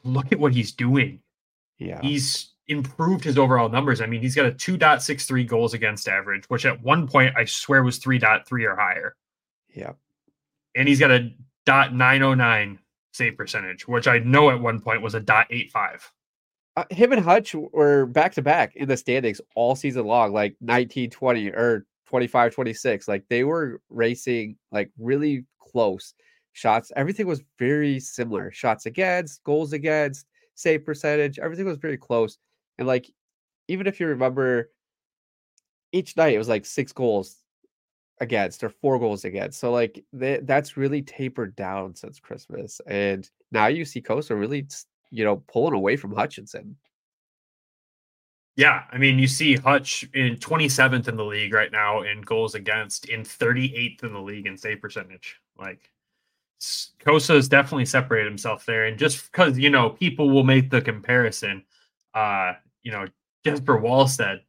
look 0.04 0.32
at 0.32 0.38
what 0.38 0.54
he's 0.54 0.72
doing. 0.72 1.20
Yeah. 1.78 2.00
He's 2.00 2.52
improved 2.68 3.24
his 3.24 3.38
overall 3.38 3.68
numbers. 3.68 4.00
I 4.00 4.06
mean, 4.06 4.22
he's 4.22 4.34
got 4.34 4.46
a 4.46 4.52
2.63 4.52 5.46
goals 5.46 5.74
against 5.74 6.08
average, 6.08 6.44
which 6.48 6.64
at 6.64 6.82
one 6.82 7.06
point 7.06 7.34
I 7.36 7.44
swear 7.44 7.82
was 7.82 7.98
3.3 7.98 8.64
or 8.64 8.76
higher. 8.76 9.16
Yeah. 9.74 9.92
And 10.74 10.88
he's 10.88 11.00
got 11.00 11.10
a 11.10 11.30
dot 11.66 11.94
909 11.94 12.78
save 13.12 13.36
percentage, 13.36 13.86
which 13.86 14.08
I 14.08 14.18
know 14.18 14.50
at 14.50 14.60
one 14.60 14.80
point 14.80 15.02
was 15.02 15.14
a 15.14 15.20
dot 15.20 15.46
85. 15.50 16.10
Uh, 16.76 16.84
him 16.90 17.12
and 17.12 17.24
Hutch 17.24 17.54
were 17.54 18.06
back 18.06 18.32
to 18.34 18.42
back 18.42 18.74
in 18.74 18.88
the 18.88 18.96
standings 18.96 19.40
all 19.54 19.76
season 19.76 20.06
long, 20.06 20.32
like 20.32 20.56
19, 20.60 21.10
20 21.10 21.48
or 21.50 21.86
25, 22.06 22.54
26. 22.54 23.06
Like 23.06 23.24
they 23.28 23.44
were 23.44 23.80
racing 23.90 24.56
like 24.72 24.90
really 24.98 25.44
close 25.60 26.14
shots. 26.52 26.90
Everything 26.96 27.26
was 27.26 27.42
very 27.58 28.00
similar. 28.00 28.50
Shots 28.50 28.86
against, 28.86 29.44
goals 29.44 29.72
against, 29.72 30.26
save 30.54 30.84
percentage. 30.84 31.38
Everything 31.38 31.66
was 31.66 31.78
very 31.78 31.96
close. 31.96 32.38
And 32.78 32.86
like, 32.86 33.10
even 33.68 33.86
if 33.86 34.00
you 34.00 34.08
remember, 34.08 34.70
each 35.92 36.16
night 36.16 36.34
it 36.34 36.38
was 36.38 36.48
like 36.48 36.66
six 36.66 36.92
goals 36.92 37.36
against 38.20 38.62
or 38.62 38.68
four 38.68 38.98
goals 38.98 39.24
against. 39.24 39.58
So 39.60 39.72
like 39.72 40.04
th- 40.18 40.42
that's 40.44 40.76
really 40.76 41.02
tapered 41.02 41.56
down 41.56 41.94
since 41.94 42.20
Christmas. 42.20 42.80
And 42.86 43.28
now 43.52 43.66
you 43.66 43.84
see 43.84 44.02
Cossa 44.02 44.38
really, 44.38 44.66
you 45.10 45.24
know, 45.24 45.36
pulling 45.48 45.74
away 45.74 45.96
from 45.96 46.14
Hutchinson. 46.14 46.76
Yeah, 48.56 48.84
I 48.92 48.98
mean, 48.98 49.18
you 49.18 49.26
see 49.26 49.56
Hutch 49.56 50.08
in 50.14 50.36
27th 50.36 51.08
in 51.08 51.16
the 51.16 51.24
league 51.24 51.52
right 51.52 51.72
now 51.72 52.02
in 52.02 52.20
goals 52.20 52.54
against, 52.54 53.08
in 53.08 53.22
38th 53.22 54.04
in 54.04 54.12
the 54.12 54.20
league 54.20 54.46
in 54.46 54.56
save 54.56 54.80
percentage. 54.80 55.40
Like, 55.58 55.90
Cossa 56.60 57.34
has 57.34 57.48
definitely 57.48 57.84
separated 57.84 58.28
himself 58.28 58.64
there. 58.64 58.86
And 58.86 58.98
just 58.98 59.30
because, 59.30 59.58
you 59.58 59.70
know, 59.70 59.90
people 59.90 60.30
will 60.30 60.44
make 60.44 60.70
the 60.70 60.80
comparison, 60.80 61.64
uh, 62.14 62.54
you 62.82 62.92
know, 62.92 63.06
Jesper 63.44 63.78
Wallstedt, 63.78 64.40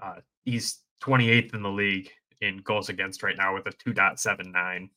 uh, 0.00 0.16
he's 0.44 0.80
28th 1.02 1.54
in 1.54 1.62
the 1.62 1.70
league 1.70 2.10
in 2.40 2.58
goals 2.58 2.88
against 2.88 3.22
right 3.22 3.36
now 3.36 3.54
with 3.54 3.66
a 3.66 3.70
2.79. 3.70 4.90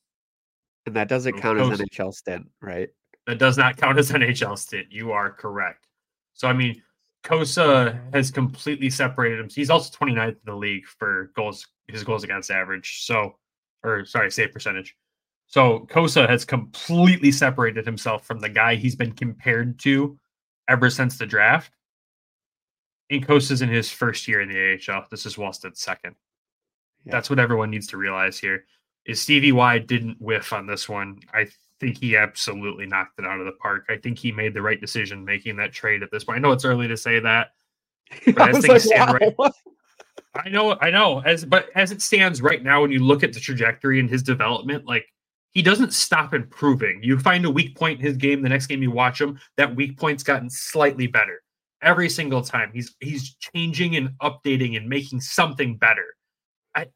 And 0.86 0.96
that 0.96 1.08
doesn't 1.08 1.36
So 1.36 1.42
count 1.42 1.60
as 1.60 1.70
Cossa- 1.70 1.86
NHL 1.86 2.14
stint, 2.14 2.50
right? 2.62 2.90
That 3.28 3.38
does 3.38 3.58
not 3.58 3.78
count 3.78 4.00
as 4.00 4.12
NHL 4.12 4.58
stint. 4.58 4.88
You 4.92 5.12
are 5.12 5.32
correct. 5.32 5.88
So 6.34 6.48
I 6.48 6.54
mean, 6.54 6.82
Cossa 7.24 8.00
has 8.14 8.32
completely 8.32 8.90
separated 8.90 9.40
him. 9.40 9.50
He's 9.50 9.70
also 9.70 9.96
29th 9.98 10.30
in 10.30 10.38
the 10.46 10.56
league 10.56 10.86
for 10.86 11.32
goals, 11.36 11.68
his 11.88 12.04
goals 12.04 12.24
against 12.24 12.50
average. 12.50 13.04
So, 13.04 13.38
or 13.84 14.06
sorry, 14.06 14.32
save 14.32 14.52
percentage. 14.52 14.96
So 15.50 15.88
Cossa 15.90 16.30
has 16.30 16.46
completely 16.46 17.32
separated 17.32 17.84
himself 17.84 18.26
from 18.26 18.40
the 18.40 18.50
guy 18.50 18.76
he's 18.76 18.96
been 18.96 19.12
compared 19.12 19.80
to 19.80 20.18
ever 20.68 20.92
since 20.92 21.18
the 21.18 21.26
draft. 21.26 21.74
And 23.10 23.26
Cossa's 23.26 23.64
in 23.64 23.70
his 23.70 23.92
first 23.92 24.28
year 24.28 24.42
in 24.42 24.50
the 24.50 24.80
AHL. 24.94 25.08
This 25.10 25.26
is 25.26 25.38
Wallstedt's 25.38 25.82
second. 25.82 26.16
Yeah. 27.04 27.14
That's 27.14 27.32
what 27.32 27.40
everyone 27.40 27.72
needs 27.72 27.88
to 27.88 27.98
realize 27.98 28.38
here. 28.38 28.66
Is 29.06 29.20
Stevie 29.20 29.52
Y 29.52 29.80
didn't 29.80 30.22
whiff 30.22 30.54
on 30.54 30.68
this 30.68 30.88
one. 30.88 31.20
I 31.34 31.48
think 31.80 31.98
he 31.98 32.16
absolutely 32.16 32.86
knocked 32.86 33.18
it 33.18 33.26
out 33.26 33.40
of 33.40 33.48
the 33.48 33.54
park. 33.54 33.86
I 33.90 33.98
think 33.98 34.20
he 34.20 34.32
made 34.32 34.54
the 34.54 34.62
right 34.62 34.80
decision 34.80 35.26
making 35.26 35.56
that 35.56 35.74
trade 35.74 36.04
at 36.04 36.12
this 36.12 36.26
point. 36.26 36.38
I 36.38 36.42
know 36.42 36.52
it's 36.52 36.66
early 36.66 36.88
to 36.88 36.98
say 36.98 37.20
that. 37.20 37.50
But 38.26 38.42
I 38.42 38.50
as 38.50 38.56
things 38.60 38.68
like, 38.68 38.82
stand 38.82 39.14
right- 39.14 39.36
I 40.36 40.50
know, 40.50 40.78
I 40.80 40.92
know. 40.92 41.22
As 41.26 41.44
but 41.44 41.70
as 41.76 41.92
it 41.92 42.04
stands 42.04 42.40
right 42.40 42.62
now, 42.62 42.82
when 42.82 42.92
you 42.92 43.00
look 43.00 43.24
at 43.24 43.34
the 43.34 43.40
trajectory 43.40 44.00
and 44.00 44.08
his 44.08 44.22
development, 44.22 44.86
like 44.86 45.08
he 45.52 45.62
doesn't 45.62 45.94
stop 45.94 46.34
improving. 46.34 47.02
You 47.02 47.18
find 47.20 47.46
a 47.46 47.50
weak 47.50 47.76
point 47.76 48.00
in 48.00 48.06
his 48.06 48.18
game, 48.18 48.42
the 48.42 48.50
next 48.50 48.68
game 48.68 48.84
you 48.84 48.92
watch 48.92 49.20
him, 49.20 49.40
that 49.58 49.76
weak 49.76 49.98
point's 49.98 50.24
gotten 50.24 50.50
slightly 50.50 51.08
better 51.08 51.42
every 51.82 52.10
single 52.10 52.42
time. 52.42 52.72
He's 52.74 52.96
he's 53.00 53.36
changing 53.36 53.96
and 53.96 54.10
updating 54.22 54.78
and 54.78 54.88
making 54.88 55.22
something 55.22 55.78
better. 55.78 56.06
I 56.76 56.88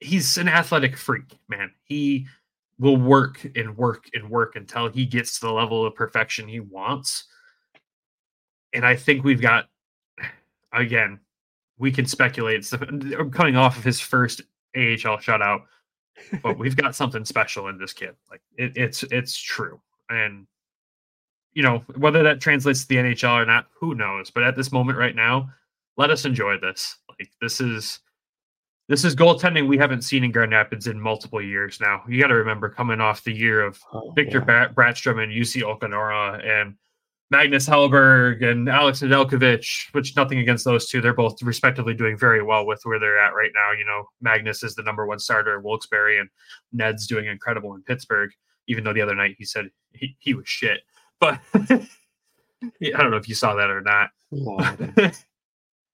he's 0.00 0.36
an 0.36 0.48
athletic 0.48 0.96
freak, 0.96 1.38
man. 1.48 1.70
He 1.84 2.26
will 2.78 2.96
work 2.96 3.46
and 3.54 3.76
work 3.76 4.06
and 4.14 4.28
work 4.28 4.56
until 4.56 4.88
he 4.88 5.04
gets 5.04 5.38
to 5.38 5.46
the 5.46 5.52
level 5.52 5.84
of 5.84 5.94
perfection 5.94 6.48
he 6.48 6.60
wants. 6.60 7.26
And 8.72 8.86
I 8.86 8.96
think 8.96 9.22
we've 9.22 9.42
got 9.42 9.66
again, 10.72 11.20
we 11.78 11.92
can 11.92 12.06
speculate. 12.06 12.64
The, 12.64 13.30
coming 13.32 13.56
off 13.56 13.76
of 13.76 13.84
his 13.84 14.00
first 14.00 14.42
AHL 14.76 15.18
shutout, 15.18 15.62
but 16.42 16.58
we've 16.58 16.76
got 16.76 16.94
something 16.94 17.24
special 17.24 17.68
in 17.68 17.78
this 17.78 17.92
kid. 17.92 18.14
Like 18.30 18.40
it, 18.56 18.72
it's 18.76 19.02
it's 19.04 19.36
true, 19.36 19.80
and 20.08 20.46
you 21.54 21.62
know 21.62 21.82
whether 21.96 22.22
that 22.22 22.40
translates 22.40 22.82
to 22.82 22.88
the 22.88 22.96
NHL 22.96 23.42
or 23.42 23.46
not, 23.46 23.66
who 23.78 23.94
knows? 23.94 24.30
But 24.30 24.44
at 24.44 24.56
this 24.56 24.72
moment 24.72 24.98
right 24.98 25.16
now, 25.16 25.50
let 25.96 26.10
us 26.10 26.24
enjoy 26.24 26.58
this. 26.58 26.96
Like 27.08 27.30
this 27.40 27.60
is 27.60 28.00
this 28.88 29.04
is 29.04 29.14
goaltending 29.14 29.68
we 29.68 29.78
haven't 29.78 30.02
seen 30.02 30.24
in 30.24 30.32
Grand 30.32 30.50
Rapids 30.52 30.86
in 30.88 31.00
multiple 31.00 31.40
years 31.40 31.80
now. 31.80 32.02
You 32.08 32.20
got 32.20 32.28
to 32.28 32.34
remember 32.34 32.68
coming 32.68 33.00
off 33.00 33.22
the 33.22 33.32
year 33.32 33.62
of 33.62 33.78
Oh, 33.92 34.10
Victor 34.16 34.38
yeah. 34.38 34.44
Bra- 34.44 34.72
Brattstrom 34.72 35.22
and 35.22 35.32
Jussi 35.32 35.62
Olkinuora 35.62 36.44
and 36.44 36.74
Magnus 37.30 37.68
Hellberg 37.68 38.44
and 38.44 38.68
Alex 38.68 39.00
Nedeljkovic, 39.00 39.92
which 39.92 40.16
nothing 40.16 40.38
against 40.38 40.64
those 40.64 40.88
two. 40.88 41.00
They're 41.00 41.14
both 41.14 41.40
respectively 41.42 41.94
doing 41.94 42.18
very 42.18 42.42
well 42.42 42.66
with 42.66 42.80
where 42.82 42.98
they're 42.98 43.18
at 43.18 43.34
right 43.34 43.52
now. 43.54 43.72
You 43.72 43.84
know, 43.84 44.04
Magnus 44.20 44.62
is 44.62 44.74
the 44.74 44.82
number 44.82 45.06
one 45.06 45.18
starter 45.18 45.56
in 45.56 45.62
Wilkes-Barre 45.62 46.18
and 46.18 46.28
Ned's 46.72 47.06
doing 47.06 47.26
incredible 47.26 47.74
in 47.74 47.82
Pittsburgh, 47.82 48.30
even 48.66 48.82
though 48.82 48.92
the 48.92 49.02
other 49.02 49.14
night 49.14 49.36
he 49.38 49.44
said 49.44 49.66
he, 49.92 50.16
he 50.18 50.34
was 50.34 50.48
shit. 50.48 50.80
But 51.20 51.40
I 51.54 51.86
don't 52.80 53.10
know 53.10 53.16
if 53.16 53.28
you 53.28 53.34
saw 53.34 53.54
that 53.54 53.70
or 53.70 53.80
not. 53.80 54.10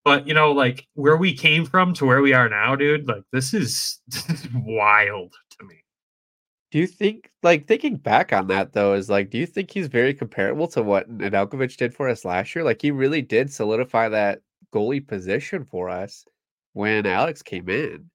But 0.06 0.28
you 0.28 0.34
know, 0.34 0.52
like 0.52 0.86
where 0.94 1.16
we 1.16 1.34
came 1.34 1.66
from 1.66 1.92
to 1.94 2.06
where 2.06 2.22
we 2.22 2.32
are 2.32 2.48
now, 2.48 2.76
dude, 2.76 3.08
like 3.08 3.24
this 3.32 3.52
is, 3.52 3.98
this 4.06 4.30
is 4.44 4.46
wild. 4.54 5.34
Do 6.76 6.80
you 6.80 6.86
think, 6.86 7.30
like, 7.42 7.66
thinking 7.66 7.96
back 7.96 8.34
on 8.34 8.48
that 8.48 8.74
though, 8.74 8.92
is 8.92 9.08
like, 9.08 9.30
do 9.30 9.38
you 9.38 9.46
think 9.46 9.70
he's 9.70 9.86
very 9.86 10.12
comparable 10.12 10.68
to 10.68 10.82
what 10.82 11.10
Nedeljkovic 11.10 11.74
did 11.78 11.94
for 11.94 12.06
us 12.06 12.22
last 12.22 12.54
year? 12.54 12.62
Like, 12.66 12.82
he 12.82 12.90
really 12.90 13.22
did 13.22 13.50
solidify 13.50 14.10
that 14.10 14.42
goalie 14.74 15.06
position 15.08 15.64
for 15.64 15.88
us 15.88 16.26
when 16.74 17.06
Alex 17.06 17.40
came 17.40 17.70
in. 17.70 18.10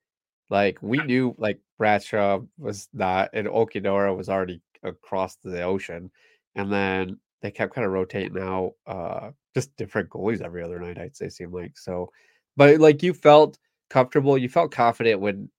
Like, 0.52 0.78
we 0.84 1.00
knew, 1.00 1.34
like, 1.40 1.60
Bradshaw 1.80 2.42
was 2.60 2.88
not, 2.94 3.32
and 3.34 3.48
Olkinuora 3.48 4.16
was 4.16 4.30
already 4.30 4.62
across 4.84 5.38
the 5.38 5.64
ocean, 5.64 6.12
and 6.54 6.72
then 6.72 7.18
they 7.42 7.50
kept 7.50 7.74
kind 7.74 7.88
of 7.88 7.94
rotating 7.94 8.38
out, 8.38 8.74
uh, 8.86 9.32
just 9.56 9.76
different 9.76 10.12
goalies 10.12 10.44
every 10.44 10.62
other 10.62 10.80
night. 10.80 11.00
I'd 11.00 11.18
say 11.18 11.30
seemed 11.30 11.54
like 11.54 11.80
so, 11.80 12.12
but 12.58 12.80
like, 12.80 13.02
you 13.02 13.16
felt 13.16 13.58
comfortable, 13.90 14.38
you 14.38 14.50
felt 14.50 14.72
confident 14.72 15.20
when 15.20 15.50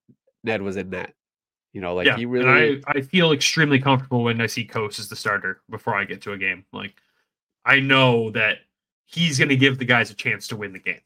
Ned 0.44 0.62
was 0.62 0.76
in 0.76 0.90
net. 0.90 1.14
You 1.72 1.80
know, 1.80 1.94
like 1.94 2.06
yeah, 2.06 2.16
he 2.16 2.26
really. 2.26 2.74
and 2.74 2.84
I, 2.86 2.98
I 2.98 3.00
feel 3.00 3.32
extremely 3.32 3.78
comfortable 3.78 4.24
when 4.24 4.40
I 4.40 4.46
see 4.46 4.66
Cossa 4.66 4.98
as 5.00 5.08
the 5.08 5.16
starter 5.16 5.62
before 5.70 5.94
I 5.94 6.04
get 6.04 6.20
to 6.22 6.32
a 6.32 6.38
game. 6.38 6.64
Like 6.72 6.94
I 7.64 7.80
know 7.80 8.30
that 8.32 8.58
he's 9.06 9.38
going 9.38 9.48
to 9.48 9.56
give 9.56 9.78
the 9.78 9.84
guys 9.84 10.10
a 10.10 10.14
chance 10.14 10.48
to 10.48 10.56
win 10.56 10.72
the 10.72 10.78
game. 10.78 11.00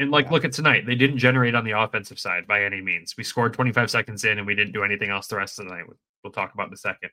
And 0.00 0.10
like, 0.12 0.26
Yeah. 0.26 0.32
look 0.32 0.44
at 0.44 0.52
tonight; 0.52 0.86
they 0.86 0.94
didn't 0.94 1.18
generate 1.18 1.56
on 1.56 1.64
the 1.64 1.72
offensive 1.72 2.20
side 2.20 2.46
by 2.46 2.62
any 2.64 2.80
means. 2.80 3.16
We 3.16 3.24
scored 3.24 3.52
25 3.54 3.90
seconds 3.90 4.24
in, 4.24 4.38
and 4.38 4.46
we 4.46 4.54
didn't 4.54 4.72
do 4.72 4.84
anything 4.84 5.10
else 5.10 5.26
the 5.26 5.36
rest 5.36 5.58
of 5.58 5.66
the 5.66 5.74
night. 5.74 5.84
We'll 6.22 6.32
talk 6.32 6.54
about 6.54 6.68
in 6.68 6.74
a 6.74 6.76
second. 6.76 7.10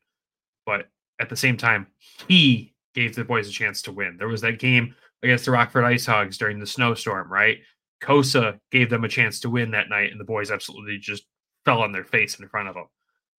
But 0.67 0.87
at 1.19 1.29
the 1.29 1.35
same 1.35 1.57
time, 1.57 1.87
he 2.27 2.73
gave 2.93 3.15
the 3.15 3.23
boys 3.25 3.47
a 3.49 3.51
chance 3.51 3.81
to 3.83 3.91
win. 3.91 4.17
There 4.17 4.27
was 4.27 4.41
that 4.41 4.59
game 4.59 4.93
against 5.23 5.45
the 5.45 5.51
Rockford 5.51 5.83
Ice 5.85 6.05
Hogs 6.05 6.37
during 6.37 6.59
the 6.59 6.67
snowstorm, 6.67 7.31
right? 7.31 7.59
Cossa 8.03 8.59
gave 8.71 8.89
them 8.91 9.03
a 9.03 9.09
chance 9.09 9.39
to 9.39 9.49
win 9.49 9.71
that 9.71 9.89
night, 9.89 10.11
and 10.11 10.19
the 10.19 10.23
boys 10.25 10.51
absolutely 10.51 10.99
just 10.99 11.23
fell 11.65 11.81
on 11.81 11.91
their 11.91 12.03
face 12.03 12.39
in 12.39 12.47
front 12.47 12.69
of 12.69 12.75
them. 12.75 12.85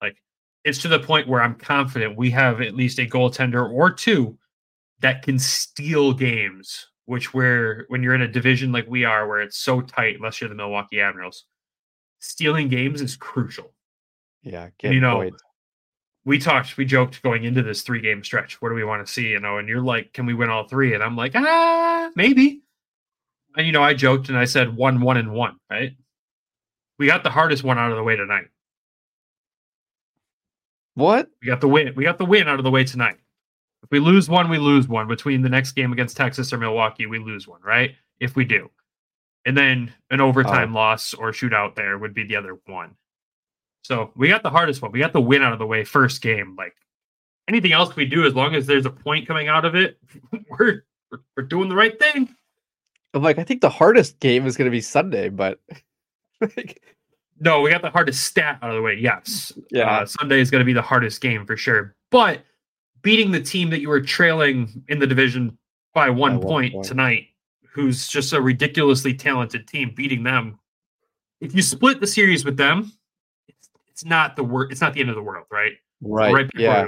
Like 0.03 0.17
it's 0.65 0.83
to 0.83 0.89
the 0.89 0.99
point 0.99 1.29
where 1.29 1.43
I'm 1.43 1.55
confident 1.55 2.17
we 2.17 2.31
have 2.31 2.61
at 2.61 2.75
least 2.75 2.99
a 2.99 3.07
goaltender 3.07 3.71
or 3.71 3.91
two 3.91 4.37
that 5.01 5.23
can 5.23 5.39
steal 5.39 6.13
games. 6.13 6.89
Which 7.07 7.33
where 7.33 7.85
when 7.87 8.03
you're 8.03 8.17
in 8.17 8.23
a 8.23 8.29
division 8.29 8.73
like 8.73 8.89
we 8.89 9.05
are, 9.05 9.29
where 9.29 9.41
it's 9.41 9.57
so 9.57 9.81
tight, 9.81 10.17
unless 10.17 10.41
you're 10.41 10.49
the 10.49 10.57
Milwaukee 10.57 11.01
Admirals, 11.01 11.45
stealing 12.19 12.69
games 12.69 13.01
is 13.01 13.15
crucial. 13.15 13.73
Yeah, 14.43 14.71
you 14.83 15.01
know, 15.01 15.31
we 16.25 16.41
talked, 16.41 16.77
we 16.77 16.85
joked 16.85 17.23
going 17.23 17.45
into 17.45 17.63
this 17.63 17.83
three 17.83 18.01
game 18.01 18.25
stretch. 18.25 18.61
What 18.61 18.71
do 18.71 18.75
we 18.75 18.83
want 18.83 19.07
to 19.07 19.13
see? 19.13 19.29
You 19.29 19.39
know, 19.39 19.59
and 19.59 19.69
you're 19.69 19.81
like, 19.81 20.13
can 20.13 20.27
we 20.27 20.35
win 20.35 20.51
all 20.51 20.67
three? 20.67 20.95
And 20.95 21.03
I'm 21.03 21.17
like, 21.17 21.33
ah, 21.37 22.11
maybe. 22.17 22.63
And 23.57 23.65
you 23.65 23.73
know, 23.73 23.85
I 23.85 23.95
joked 23.95 24.29
and 24.29 24.37
I 24.37 24.45
said 24.45 24.77
one, 24.77 25.01
one, 25.01 25.17
and 25.17 25.33
one, 25.33 25.59
right? 25.71 25.97
We 26.99 27.07
got 27.07 27.23
the 27.23 27.31
hardest 27.31 27.63
one 27.65 27.79
out 27.79 27.91
of 27.91 27.97
the 27.97 28.03
way 28.03 28.17
tonight. 28.17 28.47
What? 30.95 31.29
We 31.43 31.47
got 31.47 31.61
the 31.61 31.69
win. 31.69 31.95
We 31.95 32.05
got 32.05 32.19
the 32.19 32.25
win 32.25 32.49
out 32.49 32.59
of 32.59 32.65
the 32.65 32.71
way 32.71 32.85
tonight. 32.85 33.17
If 33.83 33.91
we 33.91 34.01
lose 34.01 34.29
one, 34.29 34.49
we 34.49 34.59
lose 34.59 34.89
one. 34.89 35.07
Between 35.07 35.43
the 35.43 35.49
next 35.49 35.73
game 35.73 35.93
against 35.93 36.17
Texas 36.17 36.53
or 36.53 36.59
Milwaukee, 36.59 37.07
we 37.07 37.19
lose 37.19 37.47
one, 37.47 37.61
right? 37.63 37.95
If 38.19 38.35
we 38.35 38.45
do. 38.45 38.71
And 39.45 39.57
then 39.57 39.93
an 40.11 40.21
overtime 40.21 40.73
Oh. 40.75 40.81
loss 40.81 41.15
or 41.15 41.31
shootout 41.33 41.75
there 41.75 41.99
would 41.99 42.15
be 42.15 42.25
the 42.25 42.37
other 42.37 42.59
one. 42.67 42.97
So 43.85 44.11
we 44.17 44.29
got 44.29 44.43
the 44.43 44.51
hardest 44.51 44.83
one. 44.83 44.91
We 44.91 44.99
got 44.99 45.13
the 45.13 45.21
win 45.21 45.43
out 45.43 45.53
of 45.53 45.59
the 45.61 45.67
way 45.67 45.85
first 45.85 46.21
game. 46.23 46.57
Like 46.57 46.75
anything 47.47 47.73
else 47.73 47.95
we 47.95 48.07
do, 48.07 48.27
as 48.27 48.35
long 48.35 48.55
as 48.55 48.67
there's 48.67 48.87
a 48.87 48.91
point 48.91 49.29
coming 49.29 49.47
out 49.49 49.65
of 49.65 49.75
it, 49.77 49.99
we're 50.51 50.83
we're, 51.13 51.19
we're 51.37 51.45
doing 51.45 51.69
the 51.69 51.77
right 51.77 51.97
thing. 52.01 52.35
I'm 53.15 53.23
like, 53.23 53.39
I 53.39 53.45
think 53.45 53.61
the 53.61 53.71
hardest 53.71 54.19
game 54.19 54.47
is 54.47 54.57
going 54.57 54.65
to 54.67 54.71
be 54.73 54.81
Sunday, 54.81 55.29
but 55.29 55.61
like, 56.41 56.83
No, 57.41 57.61
we 57.61 57.71
got 57.71 57.83
the 57.83 57.91
hardest 57.91 58.25
stat 58.25 58.59
out 58.63 58.71
of 58.71 58.77
the 58.77 58.83
way. 58.83 58.95
Yes. 58.95 59.53
Yeah. 59.71 59.91
Uh, 59.91 60.07
Sunday 60.07 60.41
is 60.41 60.51
going 60.51 60.61
to 60.61 60.65
be 60.65 60.73
the 60.73 60.83
hardest 60.83 61.21
game 61.21 61.45
for 61.47 61.57
sure. 61.57 61.95
But 62.11 62.43
beating 63.03 63.31
the 63.31 63.41
team 63.41 63.71
that 63.71 63.81
you 63.81 63.89
were 63.89 64.01
trailing 64.01 64.85
in 64.89 64.99
the 64.99 65.07
division 65.07 65.59
by 65.95 66.11
one, 66.11 66.39
one 66.39 66.41
point, 66.41 66.73
point. 66.75 66.87
tonight, 66.87 67.27
who's 67.73 68.09
just 68.09 68.33
a 68.33 68.41
ridiculously 68.41 69.15
talented 69.15 69.67
team, 69.69 69.93
beating 69.95 70.23
them. 70.23 70.59
If 71.41 71.55
you 71.55 71.63
split 71.63 72.01
the 72.01 72.07
series 72.07 72.45
with 72.45 72.57
them, 72.57 72.91
it's, 73.49 73.69
it's 73.89 74.05
not 74.05 74.37
the 74.37 74.43
wor- 74.45 74.71
It's 74.71 74.81
not 74.81 74.95
the 74.95 75.01
end 75.01 75.11
of 75.11 75.17
the 75.17 75.23
world, 75.23 75.47
right? 75.51 75.73
right, 76.01 76.33
right 76.33 76.51
before 76.53 76.63
yeah, 76.63 76.87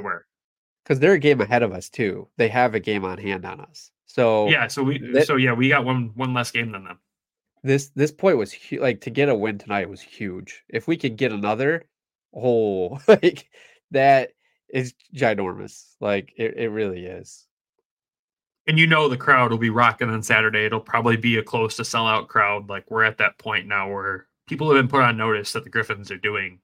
because 0.84 0.98
they're 1.00 1.12
a 1.12 1.18
game 1.18 1.40
ahead 1.40 1.62
of 1.62 1.72
us 1.72 1.88
too. 1.90 2.28
They 2.38 2.48
have 2.48 2.74
a 2.74 2.80
game 2.80 3.04
on 3.04 3.18
hand 3.18 3.44
on 3.44 3.60
us. 3.60 3.90
So 4.06 4.48
Yeah. 4.48 4.66
So 4.68 4.82
we. 4.82 4.98
that- 5.12 5.26
so 5.26 5.36
yeah, 5.36 5.52
we 5.52 5.68
got 5.68 5.84
one 5.84 6.12
one 6.14 6.32
less 6.34 6.50
game 6.50 6.72
than 6.72 6.84
them. 6.84 6.98
This 7.62 7.88
this 7.90 8.12
point 8.12 8.38
was 8.38 8.52
hu- 8.52 8.80
like 8.80 9.00
to 9.02 9.10
get 9.10 9.28
a 9.28 9.34
win 9.34 9.58
tonight 9.58 9.88
was 9.90 10.00
huge. 10.00 10.64
If 10.68 10.86
we 10.88 10.96
could 10.96 11.16
get 11.16 11.32
another, 11.32 11.86
oh, 12.34 12.98
like 13.08 13.48
that 13.90 14.30
is 14.68 14.94
ginormous. 15.14 15.94
Like 16.00 16.32
it, 16.36 16.54
it 16.56 16.68
really 16.70 17.06
is. 17.06 17.46
and 18.66 18.78
you 18.78 18.86
know 18.86 19.08
the 19.08 19.16
crowd 19.16 19.50
will 19.50 19.58
be 19.58 19.70
rocking 19.70 20.10
on 20.10 20.22
Saturday. 20.22 20.64
It'll 20.66 20.80
probably 20.80 21.16
be 21.16 21.38
a 21.38 21.42
close 21.42 21.76
to 21.76 21.82
sellout 21.82 22.28
crowd. 22.28 22.68
Like 22.68 22.90
we're 22.90 23.04
at 23.04 23.18
that 23.18 23.38
point 23.38 23.66
now 23.66 23.90
where 23.90 24.26
people 24.46 24.70
have 24.70 24.78
been 24.78 24.88
put 24.88 25.02
on 25.02 25.16
notice 25.16 25.52
that 25.52 25.64
the 25.64 25.70
Griffins 25.70 26.10
are 26.10 26.18
doing 26.18 26.60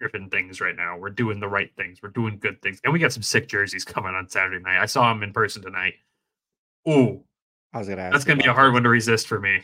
Griffin 0.00 0.28
things 0.30 0.60
right 0.60 0.76
now. 0.76 0.96
We're 0.98 1.10
doing 1.10 1.40
the 1.40 1.48
right 1.48 1.70
things. 1.76 2.00
We're 2.02 2.10
doing 2.10 2.38
good 2.38 2.60
things, 2.62 2.80
and 2.84 2.92
we 2.92 2.98
got 3.00 3.12
some 3.12 3.22
sick 3.22 3.48
jerseys 3.48 3.84
coming 3.84 4.14
on 4.14 4.28
Saturday 4.28 4.62
night. 4.62 4.80
I 4.80 4.86
saw 4.86 5.12
them 5.12 5.22
in 5.22 5.32
person 5.32 5.62
tonight. 5.62 5.94
Ooh, 6.88 7.24
I 7.72 7.78
was 7.78 7.88
gonna 7.88 8.02
ask. 8.02 8.12
that's 8.12 8.24
gonna 8.24 8.42
be 8.42 8.48
a 8.48 8.52
hard 8.54 8.72
one 8.72 8.82
to 8.84 8.88
resist 8.88 9.26
for 9.26 9.40
me. 9.40 9.62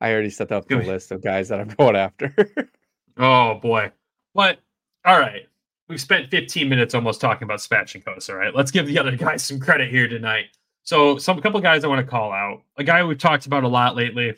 I 0.00 0.12
already 0.12 0.30
set 0.30 0.52
up 0.52 0.68
the 0.68 0.76
list 0.76 1.10
of 1.10 1.22
guys 1.22 1.48
that 1.48 1.60
I'm 1.60 1.68
going 1.78 1.96
after. 1.96 2.34
Oh 3.18 3.58
boy. 3.60 3.90
But 4.34 4.60
all 5.04 5.18
right. 5.18 5.42
We've 5.88 6.00
spent 6.00 6.30
15 6.30 6.68
minutes 6.68 6.94
almost 6.94 7.20
talking 7.20 7.44
about 7.44 7.58
Spatchnikos. 7.58 8.30
All 8.30 8.36
right. 8.36 8.54
Let's 8.54 8.70
give 8.70 8.86
the 8.86 8.98
other 8.98 9.16
guys 9.16 9.42
some 9.42 9.58
credit 9.58 9.90
here 9.90 10.08
tonight. 10.08 10.46
So 10.84 11.18
some 11.18 11.40
couple 11.40 11.60
guys 11.60 11.84
I 11.84 11.88
want 11.88 12.04
to 12.04 12.10
call 12.10 12.32
out. 12.32 12.62
A 12.76 12.84
guy 12.84 13.02
we've 13.02 13.18
talked 13.18 13.46
about 13.46 13.64
a 13.64 13.68
lot 13.68 13.96
lately. 13.96 14.34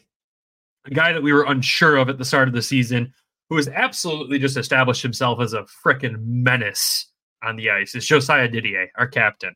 A 0.87 0.91
guy 0.91 1.13
that 1.13 1.23
we 1.23 1.33
were 1.33 1.45
unsure 1.45 1.97
of 1.97 2.09
at 2.09 2.19
the 2.19 2.25
start 2.25 2.49
of 2.49 2.55
the 2.55 2.63
season, 2.63 3.13
who 3.49 3.57
has 3.57 3.69
absolutely 3.69 4.39
just 4.39 4.57
established 4.57 5.03
himself 5.03 5.41
as 5.41 5.53
a 5.53 5.67
freaking 5.85 6.17
menace 6.25 7.07
on 7.43 7.57
the 7.57 7.71
ice, 7.71 7.95
is 7.95 8.07
Josiah 8.07 8.49
Didier, 8.49 8.91
our 8.97 9.07
captain. 9.07 9.55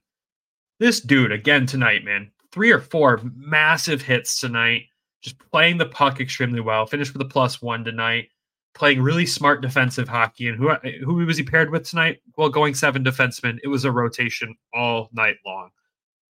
This 0.79 1.01
dude, 1.01 1.33
again 1.33 1.65
tonight, 1.65 2.05
man, 2.05 2.31
three 2.53 2.71
or 2.71 2.81
four 2.81 3.23
massive 3.35 4.03
hits 4.03 4.39
tonight, 4.39 4.83
just 5.25 5.39
playing 5.51 5.79
the 5.79 5.87
puck 5.87 6.21
extremely 6.21 6.61
well. 6.61 6.87
Finished 6.87 7.15
with 7.15 7.23
a 7.23 7.29
plus 7.29 7.61
one 7.61 7.83
tonight 7.83 8.29
playing 8.75 9.01
really 9.01 9.25
smart 9.25 9.63
defensive 9.63 10.09
hockey. 10.09 10.49
And 10.49 10.59
who 10.59 10.69
who 11.05 11.15
was 11.15 11.39
he 11.39 11.43
paired 11.43 11.71
with 11.71 11.89
tonight? 11.89 12.21
Well, 12.37 12.49
going 12.49 12.75
seven 12.75 13.03
defensemen. 13.03 13.59
It 13.63 13.69
was 13.69 13.85
a 13.85 13.93
rotation 13.93 14.55
all 14.75 15.09
night 15.13 15.37
long. 15.47 15.71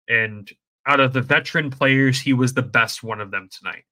And 0.09 0.51
out 0.87 1.01
of 1.01 1.13
the 1.13 1.23
veteran 1.23 1.71
players, 1.71 2.21
he 2.21 2.33
was 2.33 2.53
the 2.53 2.63
best 2.63 3.03
one 3.03 3.21
of 3.21 3.31
them 3.31 3.49
tonight, 3.51 3.85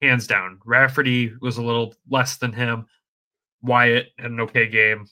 hands 0.00 0.26
down. 0.26 0.60
Rafferty 0.64 1.32
was 1.40 1.58
a 1.58 1.62
little 1.62 1.94
less 2.08 2.36
than 2.36 2.52
him. 2.52 2.86
Wyatt 3.60 4.12
had 4.18 4.30
an 4.30 4.40
okay 4.40 4.68
game. 4.68 5.06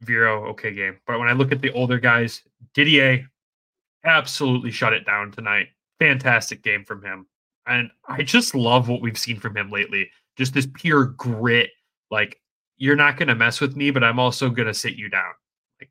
Viro, 0.00 0.46
okay 0.48 0.72
game. 0.72 0.98
But 1.06 1.18
when 1.18 1.28
I 1.28 1.32
look 1.32 1.52
at 1.52 1.60
the 1.60 1.72
older 1.72 2.00
guys, 2.00 2.42
Didier 2.72 3.26
absolutely 4.04 4.70
shut 4.70 4.94
it 4.94 5.04
down 5.04 5.30
tonight. 5.30 5.68
Fantastic 5.98 6.62
game 6.62 6.86
from 6.86 7.04
him. 7.04 7.26
And 7.70 7.90
I 8.06 8.22
just 8.22 8.54
love 8.54 8.88
what 8.88 9.00
we've 9.00 9.18
seen 9.18 9.40
from 9.40 9.56
him 9.56 9.70
lately. 9.70 10.10
Just 10.36 10.52
this 10.52 10.68
pure 10.74 11.06
grit 11.06 11.70
like 12.10 12.38
you're 12.76 12.96
not 12.96 13.16
going 13.16 13.28
to 13.28 13.34
mess 13.34 13.60
with 13.60 13.76
me 13.76 13.90
but 13.90 14.02
i'm 14.02 14.18
also 14.18 14.48
going 14.48 14.66
to 14.66 14.74
sit 14.74 14.94
you 14.94 15.08
down 15.08 15.32
like 15.80 15.90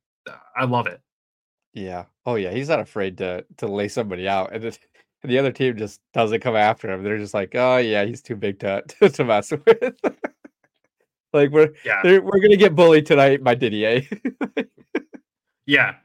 i 0.57 0.65
love 0.65 0.87
it 0.87 0.99
yeah. 1.73 2.05
Oh 2.25 2.35
yeah. 2.35 2.51
He's 2.51 2.69
not 2.69 2.79
afraid 2.79 3.17
to 3.19 3.45
to 3.57 3.67
lay 3.67 3.87
somebody 3.87 4.27
out, 4.27 4.53
and, 4.53 4.65
it, 4.65 4.79
the 5.23 5.37
other 5.37 5.51
team 5.51 5.77
just 5.77 5.99
doesn't 6.13 6.41
come 6.41 6.55
after 6.55 6.89
him. 6.89 7.03
They're 7.03 7.17
just 7.17 7.33
like, 7.33 7.51
oh 7.55 7.77
yeah, 7.77 8.05
he's 8.05 8.21
too 8.21 8.35
big 8.35 8.59
to 8.59 8.81
to 9.09 9.23
mess 9.23 9.51
with. 9.51 9.95
like 11.33 11.51
we're 11.51 11.73
yeah 11.85 12.01
we're 12.03 12.41
gonna 12.41 12.57
get 12.57 12.75
bullied 12.75 13.05
tonight 13.05 13.43
by 13.43 13.55
Didier. 13.55 14.01
yeah 15.65 15.95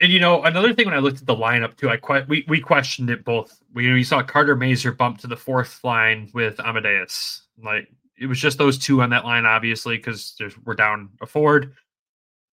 and 0.00 0.12
you 0.12 0.18
know 0.18 0.42
another 0.44 0.72
thing 0.72 0.86
when 0.86 0.94
i 0.94 0.98
looked 0.98 1.20
at 1.20 1.26
the 1.26 1.34
lineup 1.34 1.76
too 1.76 1.90
i 1.90 2.24
we, 2.28 2.44
we 2.48 2.60
questioned 2.60 3.10
it 3.10 3.24
both 3.24 3.60
we, 3.74 4.02
saw 4.02 4.22
carter 4.22 4.56
mazur 4.56 4.92
bump 4.92 5.18
to 5.18 5.26
the 5.26 5.36
fourth 5.36 5.82
line 5.84 6.28
with 6.34 6.58
amadeus. 6.60 7.42
Like 7.62 7.88
it 8.18 8.26
was 8.26 8.38
just 8.38 8.58
those 8.58 8.78
two 8.78 9.02
on 9.02 9.10
that 9.10 9.24
line 9.24 9.46
obviously 9.46 9.96
because 9.96 10.34
we're 10.64 10.74
down 10.74 11.10
a 11.20 11.26
forward. 11.26 11.74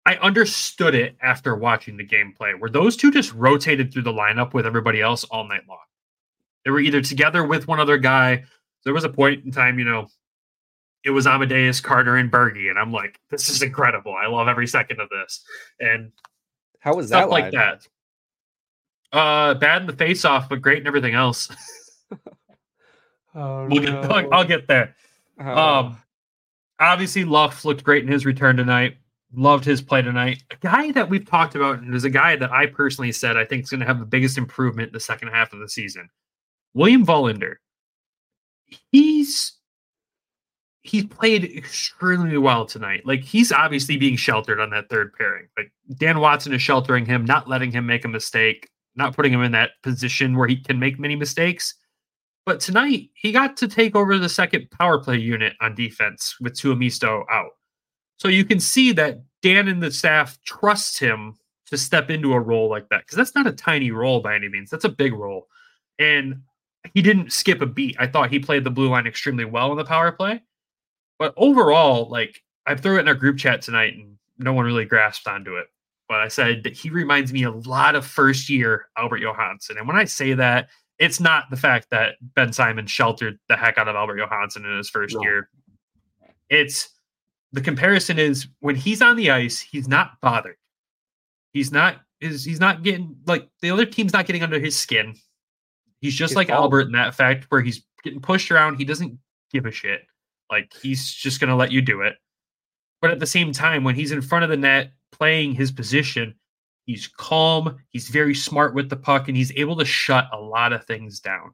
I 0.05 0.15
understood 0.17 0.95
it 0.95 1.17
after 1.21 1.55
watching 1.55 1.97
the 1.97 2.07
gameplay. 2.07 2.57
Where 2.57 2.69
those 2.69 2.95
two 2.95 3.11
just 3.11 3.33
rotated 3.33 3.91
through 3.91 4.03
the 4.03 4.13
lineup 4.13 4.53
with 4.53 4.65
everybody 4.65 5.01
else 5.01 5.25
all 5.25 5.45
night 5.45 5.67
long? 5.67 5.79
They 6.63 6.71
were 6.71 6.79
either 6.79 7.01
together 7.01 7.43
with 7.43 7.67
one 7.67 7.79
other 7.79 7.97
guy. 7.97 8.45
There 8.85 8.93
was 8.93 9.03
a 9.03 9.09
point 9.09 9.43
in 9.43 9.51
time 9.51 9.79
you 9.79 9.85
know 9.85 10.07
it 11.03 11.11
was 11.11 11.27
Amadeus, 11.27 11.79
Carter, 11.79 12.17
and 12.17 12.31
Bergie, 12.31 12.69
and 12.69 12.77
I'm 12.77 12.91
like, 12.91 13.19
this 13.29 13.49
is 13.49 13.61
incredible. 13.61 14.13
I 14.13 14.27
love 14.27 14.47
every 14.47 14.67
second 14.67 14.99
of 14.99 15.09
this, 15.09 15.43
and 15.79 16.11
How 16.87 16.95
was 16.95 17.07
stuff 17.07 17.23
that 17.23 17.29
like 17.29 17.51
that. 17.51 17.85
Uh, 19.11 19.55
bad 19.55 19.81
in 19.81 19.87
the 19.87 19.93
face 19.93 20.23
off, 20.23 20.47
but 20.47 20.61
great 20.61 20.79
in 20.79 20.87
everything 20.87 21.15
else. 21.15 21.49
Oh, 23.35 23.67
we'll 23.69 23.81
get, 23.81 23.93
I'll, 24.33 24.45
get 24.45 24.67
there. 24.67 24.95
Oh. 25.39 25.45
Um, 25.45 25.97
obviously, 26.79 27.23
Luff 27.23 27.65
looked 27.65 27.83
great 27.83 28.03
in 28.03 28.11
his 28.11 28.25
return 28.25 28.57
tonight. 28.57 28.97
Loved 29.31 29.63
his 29.63 29.79
play 29.79 30.01
tonight. 30.01 30.41
A 30.49 30.55
guy 30.55 30.91
that 30.93 31.07
we've 31.07 31.29
talked 31.29 31.53
about, 31.53 31.79
and 31.79 31.93
is 31.93 32.03
a 32.03 32.09
guy 32.09 32.35
that 32.35 32.51
I 32.51 32.65
personally 32.65 33.11
said 33.11 33.37
I 33.37 33.45
think 33.45 33.65
is 33.65 33.69
going 33.69 33.81
to 33.81 33.85
have 33.85 33.99
the 33.99 34.07
biggest 34.07 34.39
improvement 34.39 34.87
in 34.87 34.93
the 34.93 34.99
second 34.99 35.27
half 35.27 35.53
of 35.53 35.59
the 35.59 35.69
season. 35.69 36.09
William 36.73 37.05
Wallinder. 37.05 37.57
He's 38.91 39.56
he 40.87 41.03
played 41.03 41.43
extremely 41.43 42.37
well 42.37 42.65
tonight. 42.65 43.05
Like 43.05 43.23
he's 43.23 43.51
obviously 43.51 43.97
being 43.97 44.15
sheltered 44.15 44.59
on 44.59 44.69
that 44.71 44.89
third 44.89 45.13
pairing. 45.13 45.47
Like 45.57 45.71
Dan 45.95 46.19
Watson 46.19 46.53
is 46.53 46.61
sheltering 46.61 47.05
him, 47.05 47.25
not 47.25 47.47
letting 47.47 47.71
him 47.71 47.85
make 47.85 48.05
a 48.05 48.09
mistake, 48.09 48.69
not 48.95 49.15
putting 49.15 49.33
him 49.33 49.43
in 49.43 49.51
that 49.53 49.71
position 49.83 50.37
where 50.37 50.47
he 50.47 50.57
can 50.57 50.79
make 50.79 50.99
many 50.99 51.15
mistakes. 51.15 51.75
But 52.45 52.59
tonight 52.59 53.09
he 53.13 53.31
got 53.31 53.57
to 53.57 53.67
take 53.67 53.95
over 53.95 54.17
the 54.17 54.29
second 54.29 54.69
power 54.71 54.99
play 54.99 55.17
unit 55.17 55.53
on 55.61 55.75
defense 55.75 56.35
with 56.39 56.53
Tuomisto 56.53 57.23
out. 57.29 57.51
So 58.17 58.27
you 58.29 58.45
can 58.45 58.59
see 58.59 58.91
that 58.93 59.19
Dan 59.41 59.67
and 59.67 59.83
the 59.83 59.91
staff 59.91 60.39
trust 60.43 60.97
him 60.97 61.35
to 61.67 61.77
step 61.77 62.09
into 62.09 62.33
a 62.33 62.39
role 62.39 62.69
like 62.69 62.87
that 62.89 63.01
because 63.01 63.17
that's 63.17 63.35
not 63.35 63.47
a 63.47 63.51
tiny 63.51 63.91
role 63.91 64.21
by 64.21 64.35
any 64.35 64.49
means. 64.49 64.69
That's 64.69 64.85
a 64.85 64.89
big 64.89 65.13
role. 65.13 65.47
And 65.99 66.41
he 66.93 67.01
didn't 67.01 67.33
skip 67.33 67.61
a 67.61 67.65
beat. 67.65 67.95
I 67.99 68.07
thought 68.07 68.29
he 68.29 68.39
played 68.39 68.63
the 68.63 68.71
blue 68.71 68.89
line 68.89 69.07
extremely 69.07 69.45
well 69.45 69.71
in 69.71 69.77
the 69.77 69.85
power 69.85 70.11
play. 70.11 70.41
But 71.19 71.33
overall, 71.37 72.09
like 72.09 72.43
I 72.65 72.75
threw 72.75 72.97
it 72.97 73.01
in 73.01 73.07
our 73.07 73.15
group 73.15 73.37
chat 73.37 73.61
tonight 73.61 73.93
and 73.95 74.17
no 74.37 74.53
one 74.53 74.65
really 74.65 74.85
grasped 74.85 75.27
onto 75.27 75.55
it. 75.55 75.67
But 76.07 76.19
I 76.21 76.27
said 76.27 76.63
that 76.63 76.73
he 76.73 76.89
reminds 76.89 77.33
me 77.33 77.43
a 77.43 77.51
lot 77.51 77.95
of 77.95 78.05
first 78.05 78.49
year 78.49 78.87
Albert 78.97 79.17
Johansson. 79.19 79.77
And 79.77 79.87
when 79.87 79.97
I 79.97 80.05
say 80.05 80.33
that, 80.35 80.69
it's 80.99 81.19
not 81.19 81.49
the 81.49 81.57
fact 81.57 81.87
that 81.91 82.15
Ben 82.35 82.53
Simon 82.53 82.87
sheltered 82.87 83.37
the 83.49 83.57
heck 83.57 83.77
out 83.77 83.87
of 83.87 83.95
Albert 83.95 84.17
Johansson 84.17 84.65
in 84.65 84.77
his 84.77 84.89
first 84.89 85.15
No. 85.15 85.21
year. 85.21 85.49
It's 86.49 86.89
the 87.51 87.61
comparison 87.61 88.19
is 88.19 88.47
when 88.59 88.75
he's 88.75 89.01
on 89.01 89.15
the 89.15 89.31
ice, 89.31 89.59
he's 89.59 89.87
not 89.87 90.19
bothered. 90.21 90.57
He's 91.51 91.71
not 91.71 91.97
is 92.19 92.43
he's 92.43 92.59
not 92.59 92.83
getting 92.83 93.15
like 93.25 93.47
the 93.61 93.69
other 93.71 93.85
team's 93.85 94.13
not 94.13 94.25
getting 94.25 94.43
under 94.43 94.59
his 94.59 94.75
skin. 94.75 95.13
He's 96.01 96.15
just 96.15 96.31
He's 96.31 96.35
like. 96.37 96.49
Albert 96.49 96.81
in 96.81 96.91
that 96.93 97.15
fact 97.15 97.45
where 97.49 97.61
he's 97.61 97.83
getting 98.03 98.21
pushed 98.21 98.49
around. 98.51 98.75
He 98.77 98.85
doesn't 98.85 99.17
give 99.51 99.65
a 99.65 99.71
shit. 99.71 100.01
Like 100.49 100.71
he's 100.81 101.11
just 101.11 101.39
gonna 101.39 101.55
let 101.55 101.71
you 101.71 101.81
do 101.81 102.01
it. 102.01 102.15
But 103.01 103.11
at 103.11 103.19
the 103.19 103.27
same 103.27 103.51
time, 103.51 103.83
when 103.83 103.95
he's 103.95 104.11
in 104.11 104.21
front 104.21 104.43
of 104.43 104.49
the 104.49 104.57
net 104.57 104.91
playing 105.11 105.53
his 105.53 105.71
position, 105.71 106.35
he's 106.85 107.07
calm, 107.07 107.77
he's 107.89 108.09
very 108.09 108.33
smart 108.33 108.73
with 108.73 108.89
the 108.89 108.95
puck, 108.95 109.27
and 109.27 109.37
he's 109.37 109.51
able 109.55 109.75
to 109.77 109.85
shut 109.85 110.27
a 110.33 110.39
lot 110.39 110.73
of 110.73 110.85
things 110.85 111.19
down. 111.19 111.51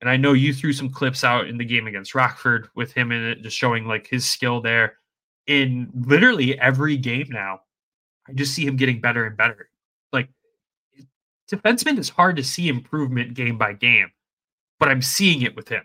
And 0.00 0.08
I 0.08 0.16
know 0.16 0.32
you 0.32 0.54
threw 0.54 0.72
some 0.72 0.90
clips 0.90 1.24
out 1.24 1.48
in 1.48 1.58
the 1.58 1.64
game 1.64 1.86
against 1.86 2.14
Rockford 2.14 2.68
with 2.74 2.92
him 2.92 3.12
in 3.12 3.22
it, 3.22 3.42
just 3.42 3.56
showing 3.56 3.86
like 3.86 4.06
his 4.06 4.26
skill 4.26 4.60
there. 4.60 4.96
In 5.46 5.90
literally 6.06 6.58
every 6.58 6.96
game 6.96 7.26
now, 7.28 7.60
I 8.28 8.32
just 8.32 8.54
see 8.54 8.64
him 8.64 8.76
getting 8.76 9.00
better 9.00 9.26
and 9.26 9.36
better. 9.36 9.68
Like 10.12 10.28
defenseman 11.50 11.98
is 11.98 12.08
hard 12.08 12.36
to 12.36 12.44
see 12.44 12.68
improvement 12.68 13.34
game 13.34 13.58
by 13.58 13.74
game, 13.74 14.10
but 14.78 14.88
I'm 14.88 15.02
seeing 15.02 15.42
it 15.42 15.56
with 15.56 15.68
him. 15.68 15.82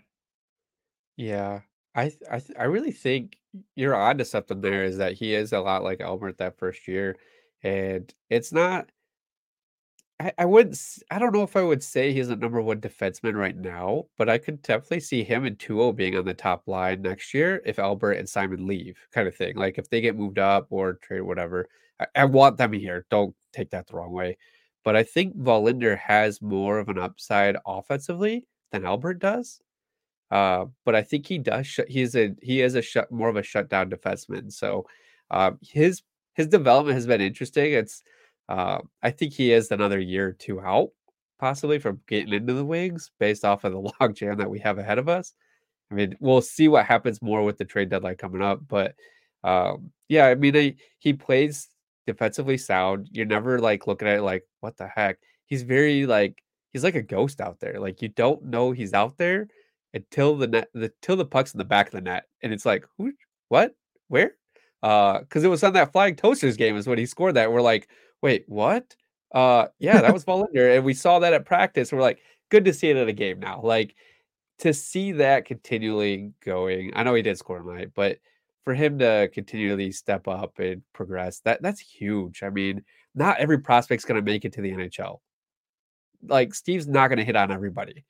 Yeah, 1.16 1.60
I 1.96 2.12
I 2.30 2.42
I 2.58 2.64
really 2.64 2.92
think 2.92 3.38
you're 3.74 3.94
onto 3.96 4.24
something 4.24 4.60
there. 4.60 4.84
Is 4.84 4.98
that 4.98 5.14
he 5.14 5.34
is 5.34 5.52
a 5.52 5.60
lot 5.60 5.82
like 5.84 6.00
Albert 6.00 6.38
that 6.38 6.58
first 6.58 6.86
year, 6.88 7.16
and 7.62 8.12
it's 8.30 8.52
not. 8.52 8.90
I, 10.20 10.32
I 10.38 10.44
wouldn't. 10.46 10.78
I 11.10 11.18
don't 11.18 11.34
know 11.34 11.42
if 11.42 11.56
I 11.56 11.62
would 11.62 11.82
say 11.82 12.12
he's 12.12 12.30
a 12.30 12.36
number 12.36 12.60
one 12.62 12.80
defenseman 12.80 13.34
right 13.34 13.56
now, 13.56 14.06
but 14.16 14.28
I 14.30 14.38
could 14.38 14.62
definitely 14.62 15.00
see 15.00 15.22
him 15.24 15.44
and 15.44 15.58
Tuo 15.58 15.92
being 15.92 16.16
on 16.16 16.24
the 16.24 16.34
top 16.34 16.66
line 16.68 17.02
next 17.02 17.34
year 17.34 17.60
if 17.66 17.78
Albert 17.78 18.12
and 18.12 18.28
Simon 18.28 18.66
leave, 18.66 18.98
kind 19.12 19.28
of 19.28 19.36
thing. 19.36 19.56
Like 19.56 19.78
if 19.78 19.90
they 19.90 20.00
get 20.00 20.16
moved 20.16 20.38
up 20.38 20.68
or 20.70 20.94
trade, 20.94 21.22
whatever. 21.22 21.68
I, 22.00 22.06
I 22.16 22.24
want 22.26 22.56
them 22.58 22.72
here. 22.72 23.06
Don't 23.10 23.34
take 23.52 23.70
that 23.70 23.86
the 23.88 23.96
wrong 23.96 24.12
way, 24.12 24.38
but 24.84 24.96
I 24.96 25.02
think 25.02 25.36
Wallinder 25.36 25.98
has 25.98 26.40
more 26.42 26.78
of 26.78 26.88
an 26.88 26.98
upside 26.98 27.56
offensively 27.66 28.46
than 28.72 28.84
Albert 28.86 29.18
does. 29.18 29.60
Uh, 30.30 30.66
but 30.84 30.94
I 30.94 31.02
think 31.02 31.26
he 31.26 31.38
does. 31.38 31.66
Sh- 31.66 31.80
he's 31.88 32.16
a 32.16 32.34
he 32.42 32.60
is 32.60 32.74
a 32.74 33.06
more 33.10 33.28
of 33.28 33.36
a 33.36 33.42
shutdown 33.42 33.90
defenseman. 33.90 34.52
So 34.52 34.86
uh, 35.30 35.52
his 35.62 36.02
his 36.34 36.48
development 36.48 36.94
has 36.96 37.06
been 37.06 37.20
interesting. 37.20 37.72
It's 37.72 38.02
uh, 38.48 38.78
I 39.02 39.10
think 39.10 39.32
he 39.32 39.52
is 39.52 39.70
another 39.70 39.98
year 39.98 40.28
or 40.28 40.32
two 40.32 40.60
out, 40.60 40.90
possibly 41.38 41.78
from 41.78 42.00
getting 42.08 42.32
into 42.32 42.54
the 42.54 42.64
wings 42.64 43.10
based 43.18 43.44
off 43.44 43.64
of 43.64 43.72
the 43.72 43.78
log 44.00 44.14
jam 44.14 44.38
that 44.38 44.50
we 44.50 44.58
have 44.60 44.78
ahead 44.78 44.98
of 44.98 45.08
us. 45.08 45.34
I 45.90 45.94
mean, 45.94 46.16
we'll 46.20 46.40
see 46.42 46.68
what 46.68 46.86
happens 46.86 47.22
more 47.22 47.44
with 47.44 47.58
the 47.58 47.64
trade 47.64 47.90
deadline 47.90 48.16
coming 48.16 48.42
up. 48.42 48.60
But 48.66 48.94
um, 49.44 49.92
yeah, 50.08 50.26
I 50.26 50.34
mean, 50.34 50.54
he, 50.54 50.76
he 50.98 51.12
plays 51.12 51.68
defensively 52.06 52.58
sound. 52.58 53.08
You're 53.12 53.26
never 53.26 53.60
like 53.60 53.86
looking 53.86 54.08
at 54.08 54.18
it 54.18 54.22
like, 54.22 54.44
what 54.60 54.76
the 54.76 54.88
heck? 54.88 55.18
He's 55.46 55.62
very 55.62 56.06
like, 56.06 56.42
he's 56.72 56.82
like 56.82 56.96
a 56.96 57.02
ghost 57.02 57.40
out 57.40 57.60
there. 57.60 57.78
Like, 57.78 58.02
you 58.02 58.08
don't 58.08 58.44
know 58.46 58.72
he's 58.72 58.94
out 58.94 59.16
there 59.16 59.48
until 59.96 60.36
the 60.36 60.46
net, 60.46 60.68
the, 60.74 60.92
till 61.02 61.16
the 61.16 61.24
puck's 61.24 61.54
in 61.54 61.58
the 61.58 61.64
back 61.64 61.86
of 61.86 61.92
the 61.92 62.00
net. 62.00 62.24
And 62.42 62.52
it's 62.52 62.66
like, 62.66 62.84
who, 62.96 63.12
what, 63.48 63.74
where? 64.08 64.32
Uh, 64.82 65.20
because 65.20 65.42
it 65.42 65.48
was 65.48 65.64
on 65.64 65.72
that 65.72 65.92
Flying 65.92 66.14
Toasters 66.14 66.56
game 66.56 66.76
is 66.76 66.86
when 66.86 66.98
he 66.98 67.06
scored 67.06 67.34
that. 67.34 67.50
We're 67.50 67.62
like, 67.62 67.88
wait, 68.22 68.44
what? 68.46 68.94
Uh, 69.34 69.66
yeah, 69.78 70.00
that 70.00 70.12
was 70.12 70.24
Wallinder, 70.26 70.76
and 70.76 70.84
we 70.84 70.94
saw 70.94 71.18
that 71.18 71.32
at 71.32 71.44
practice. 71.44 71.90
We're 71.90 72.00
like, 72.00 72.20
good 72.50 72.64
to 72.66 72.72
see 72.72 72.90
it 72.90 72.96
at 72.96 73.08
a 73.08 73.12
game 73.12 73.40
now. 73.40 73.60
Like 73.62 73.96
to 74.58 74.72
see 74.72 75.12
that 75.12 75.44
continually 75.44 76.32
going. 76.44 76.92
I 76.94 77.02
know 77.02 77.14
he 77.14 77.22
did 77.22 77.38
score 77.38 77.58
tonight, 77.58 77.90
but 77.94 78.18
for 78.64 78.74
him 78.74 78.98
to 78.98 79.28
continually 79.32 79.92
step 79.92 80.28
up 80.28 80.58
and 80.58 80.82
progress, 80.92 81.40
that 81.40 81.62
that's 81.62 81.80
huge. 81.80 82.42
I 82.42 82.50
mean, 82.50 82.84
not 83.14 83.38
every 83.38 83.58
prospect's 83.58 84.04
going 84.04 84.20
to 84.20 84.30
make 84.30 84.44
it 84.44 84.52
to 84.54 84.60
the 84.60 84.72
NHL. 84.72 85.18
Like 86.26 86.54
Steve's 86.54 86.86
not 86.86 87.08
going 87.08 87.18
to 87.18 87.24
hit 87.24 87.36
on 87.36 87.50
everybody, 87.50 88.04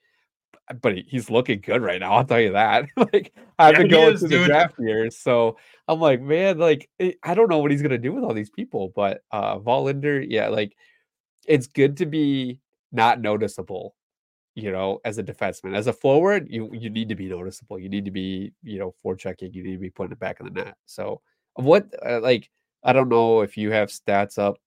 but 0.81 0.97
he's 0.97 1.31
looking 1.31 1.61
good 1.61 1.83
right 1.83 2.01
now. 2.01 2.13
I'll 2.13 2.25
tell 2.25 2.41
you 2.41 2.53
that. 2.53 2.87
like 2.97 3.33
I've 3.59 3.75
yeah, 3.75 3.79
been 3.79 3.91
going 3.91 4.17
through 4.17 4.29
the 4.29 4.45
draft 4.45 4.75
years, 4.79 5.19
so 5.19 5.57
I'm 5.89 6.01
like, 6.01 6.21
man, 6.21 6.59
like 6.59 6.89
eh, 7.01 7.13
I 7.23 7.35
don't 7.35 7.49
know 7.49 7.59
what 7.59 7.71
he's 7.71 7.83
gonna 7.83 7.99
do 7.99 8.13
with 8.13 8.25
all 8.25 8.35
these 8.35 8.51
people, 8.51 8.93
but 8.95 9.23
uh 9.31 9.59
Wallinder, 9.59 10.25
yeah, 10.29 10.49
like 10.49 10.77
it's 11.47 11.67
good 11.67 11.97
to 11.99 12.07
be 12.07 12.61
not 12.93 13.21
noticeable, 13.21 13.95
you 14.55 14.73
know, 14.73 15.01
as 15.05 15.19
a 15.19 15.23
defenseman. 15.23 15.77
As 15.77 15.87
a 15.87 15.93
forward, 15.93 16.49
you 16.51 16.71
you 16.73 16.91
need 16.91 17.09
to 17.09 17.15
be 17.15 17.29
noticeable. 17.29 17.79
You 17.79 17.89
need 17.89 18.05
to 18.05 18.11
be, 18.11 18.53
you 18.63 18.79
know, 18.79 18.95
forechecking. 19.05 19.55
You 19.55 19.63
need 19.63 19.75
to 19.75 19.79
be 19.79 19.91
putting 19.91 20.13
it 20.13 20.19
back 20.19 20.41
in 20.41 20.47
the 20.47 20.65
net. 20.65 20.77
So 20.87 21.21
what, 21.55 21.87
uh, 22.05 22.21
like, 22.21 22.51
I 22.83 22.93
don't 22.93 23.09
know 23.09 23.41
if 23.41 23.57
you 23.57 23.71
have 23.71 23.89
stats 23.89 24.39
up 24.39 24.59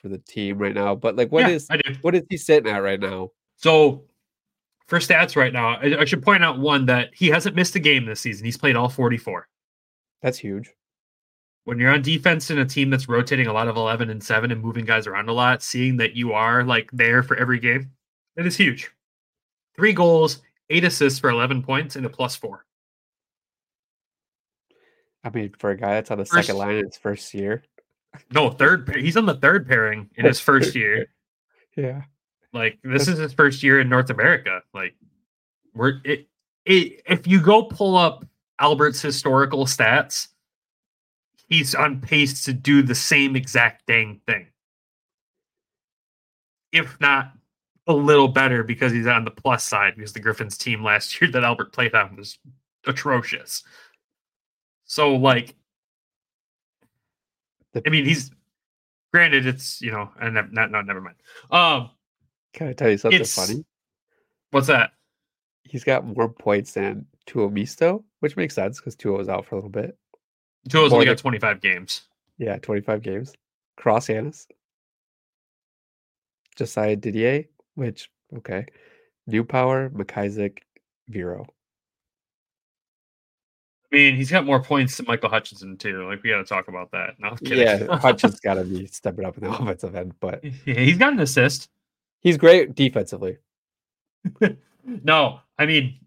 for 0.00 0.08
the 0.08 0.18
team 0.18 0.58
right 0.58 0.74
now, 0.74 0.94
but 0.94 1.16
like, 1.16 1.30
what 1.30 1.48
yeah, 1.48 1.54
is 1.54 1.68
what 2.02 2.14
is 2.14 2.22
he 2.30 2.36
sitting 2.36 2.72
at 2.72 2.78
right 2.78 3.00
now? 3.00 3.30
So 3.56 4.04
for 4.92 4.98
stats 4.98 5.36
right 5.36 5.54
now, 5.54 5.68
I, 5.76 6.00
I 6.00 6.04
should 6.04 6.22
point 6.22 6.44
out 6.44 6.58
one 6.58 6.84
that 6.84 7.14
he 7.14 7.28
hasn't 7.28 7.56
missed 7.56 7.74
a 7.76 7.78
game 7.78 8.04
this 8.04 8.20
season. 8.20 8.44
He's 8.44 8.58
played 8.58 8.76
all 8.76 8.90
44. 8.90 9.48
That's 10.20 10.36
huge. 10.36 10.70
When 11.64 11.78
you're 11.78 11.94
on 11.94 12.02
defense 12.02 12.50
in 12.50 12.58
a 12.58 12.66
team 12.66 12.90
that's 12.90 13.08
rotating 13.08 13.46
a 13.46 13.54
lot 13.54 13.68
of 13.68 13.76
11 13.78 14.10
and 14.10 14.22
7 14.22 14.52
and 14.52 14.60
moving 14.60 14.84
guys 14.84 15.06
around 15.06 15.30
a 15.30 15.32
lot, 15.32 15.62
seeing 15.62 15.96
that 15.96 16.14
you 16.14 16.34
are 16.34 16.62
like 16.62 16.90
there 16.92 17.22
for 17.22 17.38
every 17.38 17.58
game, 17.58 17.90
that 18.36 18.44
is 18.44 18.54
huge. 18.54 18.90
Three 19.76 19.94
goals, 19.94 20.42
eight 20.68 20.84
assists 20.84 21.18
for 21.18 21.30
11 21.30 21.62
points, 21.62 21.96
and 21.96 22.04
a 22.04 22.10
plus 22.10 22.36
four. 22.36 22.66
I 25.24 25.30
mean, 25.30 25.54
for 25.58 25.70
a 25.70 25.76
guy 25.78 25.94
that's 25.94 26.10
on 26.10 26.18
the 26.18 26.26
first, 26.26 26.48
second 26.48 26.58
line 26.58 26.76
in 26.76 26.84
his 26.84 26.98
first 26.98 27.32
year. 27.32 27.64
No, 28.30 28.50
third. 28.50 28.94
He's 28.94 29.16
on 29.16 29.24
the 29.24 29.36
third 29.36 29.66
pairing 29.66 30.10
in 30.16 30.26
his 30.26 30.38
first 30.38 30.74
year. 30.74 31.06
yeah. 31.78 32.02
Like 32.52 32.78
this 32.84 33.08
is 33.08 33.18
his 33.18 33.32
first 33.32 33.62
year 33.62 33.80
in 33.80 33.88
North 33.88 34.10
America. 34.10 34.60
Like 34.74 34.94
we're 35.74 36.00
it, 36.04 36.28
it 36.64 37.02
if 37.06 37.26
you 37.26 37.40
go 37.40 37.64
pull 37.64 37.96
up 37.96 38.26
Albert's 38.58 39.00
historical 39.00 39.64
stats, 39.64 40.28
he's 41.48 41.74
on 41.74 42.00
pace 42.00 42.44
to 42.44 42.52
do 42.52 42.82
the 42.82 42.94
same 42.94 43.36
exact 43.36 43.86
dang 43.86 44.20
thing. 44.26 44.48
If 46.72 47.00
not 47.00 47.32
a 47.86 47.92
little 47.92 48.28
better 48.28 48.62
because 48.62 48.92
he's 48.92 49.06
on 49.06 49.24
the 49.24 49.30
plus 49.30 49.64
side 49.64 49.94
because 49.96 50.12
the 50.12 50.20
Griffins 50.20 50.56
team 50.56 50.84
last 50.84 51.20
year 51.20 51.30
that 51.30 51.44
Albert 51.44 51.72
played 51.72 51.94
on 51.94 52.16
was 52.16 52.38
atrocious. 52.86 53.62
So 54.84 55.16
like 55.16 55.54
I 57.74 57.88
mean 57.88 58.04
he's 58.04 58.30
granted 59.12 59.46
it's 59.46 59.80
you 59.80 59.90
know 59.90 60.10
and 60.20 60.34
not 60.52 60.70
no 60.70 60.82
never 60.82 61.00
mind. 61.00 61.16
Um 61.50 61.90
can 62.52 62.68
I 62.68 62.72
tell 62.72 62.90
you 62.90 62.98
something 62.98 63.20
it's, 63.20 63.34
funny? 63.34 63.64
What's 64.50 64.66
that? 64.66 64.92
He's 65.64 65.84
got 65.84 66.06
more 66.06 66.28
points 66.28 66.72
than 66.72 67.06
Tuomisto, 67.26 68.02
which 68.20 68.36
makes 68.36 68.54
sense 68.54 68.78
because 68.78 68.96
Tuo 68.96 69.16
was 69.18 69.28
out 69.28 69.46
for 69.46 69.54
a 69.54 69.58
little 69.58 69.70
bit. 69.70 69.96
Tuo's 70.68 70.92
only 70.92 71.06
got 71.06 71.18
25 71.18 71.60
games. 71.60 72.02
Yeah, 72.38 72.58
25 72.58 73.02
games. 73.02 73.32
Cross 73.76 74.08
Hanas. 74.08 74.46
Josiah 76.56 76.96
Didier, 76.96 77.44
which, 77.74 78.10
okay. 78.36 78.66
Newpower, 79.26 79.90
McIsaac, 79.90 80.58
Viro. 81.08 81.46
I 83.92 83.96
mean, 83.96 84.16
he's 84.16 84.30
got 84.30 84.46
more 84.46 84.62
points 84.62 84.96
than 84.96 85.06
Michael 85.06 85.28
Hutchinson 85.28 85.76
too. 85.76 86.08
Like 86.08 86.22
we 86.22 86.30
got 86.30 86.38
to 86.38 86.44
talk 86.44 86.68
about 86.68 86.90
that. 86.92 87.14
No, 87.18 87.36
yeah, 87.42 87.84
Hutchinson's 87.98 88.40
got 88.40 88.54
to 88.54 88.64
be 88.64 88.86
stepping 88.86 89.24
up 89.24 89.36
in 89.36 89.44
the 89.44 89.50
offensive 89.58 89.94
end, 89.94 90.14
but 90.18 90.42
yeah, 90.64 90.80
he's 90.80 90.96
got 90.96 91.12
an 91.12 91.20
assist. 91.20 91.68
He's 92.22 92.38
great 92.38 92.74
defensively. 92.74 93.38
no, 94.84 95.40
I 95.58 95.66
mean 95.66 95.98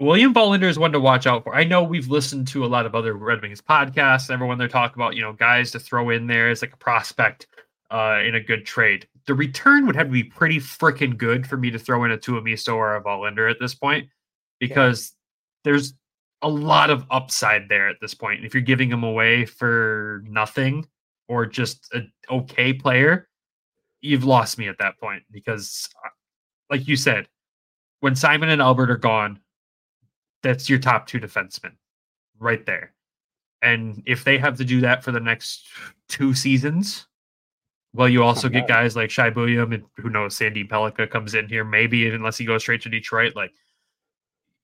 William 0.00 0.34
Wallinder 0.34 0.64
is 0.64 0.78
one 0.78 0.92
to 0.92 1.00
watch 1.00 1.26
out 1.26 1.44
for. 1.44 1.54
I 1.54 1.64
know 1.64 1.82
we've 1.82 2.08
listened 2.08 2.48
to 2.48 2.64
a 2.64 2.66
lot 2.66 2.84
of 2.84 2.94
other 2.94 3.14
Red 3.14 3.42
Wings 3.42 3.60
podcasts. 3.60 4.30
Everyone 4.30 4.58
they're 4.58 4.68
talking 4.68 5.00
about, 5.00 5.14
you 5.14 5.22
know, 5.22 5.32
guys 5.32 5.70
to 5.70 5.78
throw 5.78 6.10
in 6.10 6.26
there 6.26 6.50
as 6.50 6.62
like 6.62 6.72
a 6.72 6.78
prospect 6.78 7.46
uh, 7.90 8.20
in 8.24 8.34
a 8.34 8.40
good 8.40 8.66
trade. 8.66 9.06
The 9.26 9.34
return 9.34 9.86
would 9.86 9.94
have 9.94 10.08
to 10.08 10.12
be 10.12 10.24
pretty 10.24 10.58
freaking 10.58 11.16
good 11.16 11.46
for 11.46 11.56
me 11.56 11.70
to 11.70 11.78
throw 11.78 12.04
in 12.04 12.10
a 12.10 12.18
Tuomisto 12.18 12.74
or 12.74 12.96
a 12.96 13.02
Wallinder 13.02 13.48
at 13.48 13.60
this 13.60 13.74
point, 13.74 14.08
because 14.58 15.12
yeah. 15.12 15.70
there's 15.70 15.94
a 16.42 16.48
lot 16.48 16.90
of 16.90 17.06
upside 17.10 17.68
there 17.68 17.88
at 17.88 17.96
this 18.00 18.14
point. 18.14 18.44
If 18.44 18.52
you're 18.52 18.62
giving 18.62 18.90
them 18.90 19.04
away 19.04 19.44
for 19.44 20.24
nothing 20.26 20.86
or 21.28 21.46
just 21.46 21.88
an 21.94 22.12
okay 22.28 22.72
player, 22.72 23.28
you've 24.04 24.24
lost 24.24 24.58
me 24.58 24.68
at 24.68 24.78
that 24.78 24.98
point 25.00 25.22
because, 25.30 25.88
uh, 26.04 26.08
like 26.70 26.86
you 26.86 26.94
said, 26.96 27.26
when 28.00 28.14
Simon 28.14 28.50
and 28.50 28.60
Albert 28.60 28.90
are 28.90 28.98
gone, 28.98 29.40
that's 30.42 30.68
your 30.68 30.78
top 30.78 31.06
two 31.06 31.18
defensemen 31.18 31.72
right 32.38 32.64
there. 32.66 32.92
And 33.62 34.02
if 34.04 34.22
they 34.22 34.36
have 34.36 34.58
to 34.58 34.64
do 34.64 34.82
that 34.82 35.02
for 35.02 35.10
the 35.10 35.20
next 35.20 35.66
two 36.08 36.34
seasons, 36.34 37.06
well, 37.94 38.08
you 38.08 38.22
also 38.22 38.50
get 38.50 38.68
guys 38.68 38.94
like 38.94 39.10
Shai 39.10 39.30
Buium 39.30 39.72
and 39.72 39.84
who 39.96 40.10
knows, 40.10 40.36
Sandy 40.36 40.64
Pellikka 40.64 41.08
comes 41.08 41.34
in 41.34 41.48
here, 41.48 41.64
maybe 41.64 42.06
unless 42.10 42.36
he 42.36 42.44
goes 42.44 42.60
straight 42.60 42.82
to 42.82 42.90
Detroit. 42.90 43.34
Like 43.34 43.52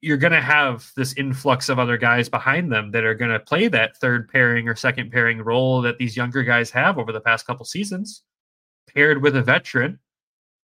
you're 0.03 0.18
gonna 0.18 0.40
have 0.42 0.90
this 0.96 1.14
influx 1.14 1.70
of 1.70 1.79
other 1.79 1.96
guys 1.96 2.29
behind 2.29 2.70
them 2.70 2.90
that 2.90 3.05
are 3.05 3.14
gonna 3.14 3.40
play 3.40 3.68
that 3.68 3.96
third 3.96 4.29
pairing 4.29 4.68
or 4.68 4.74
second 4.74 5.11
pairing 5.11 5.40
role 5.40 5.81
that 5.81 5.96
these 5.96 6.16
younger 6.16 6.42
guys 6.42 6.70
have 6.70 6.98
over 6.98 7.12
the 7.12 7.20
past 7.20 7.46
couple 7.46 7.64
seasons 7.64 8.22
paired 8.94 9.22
with 9.22 9.37
a 9.37 9.42
veteran. 9.42 9.98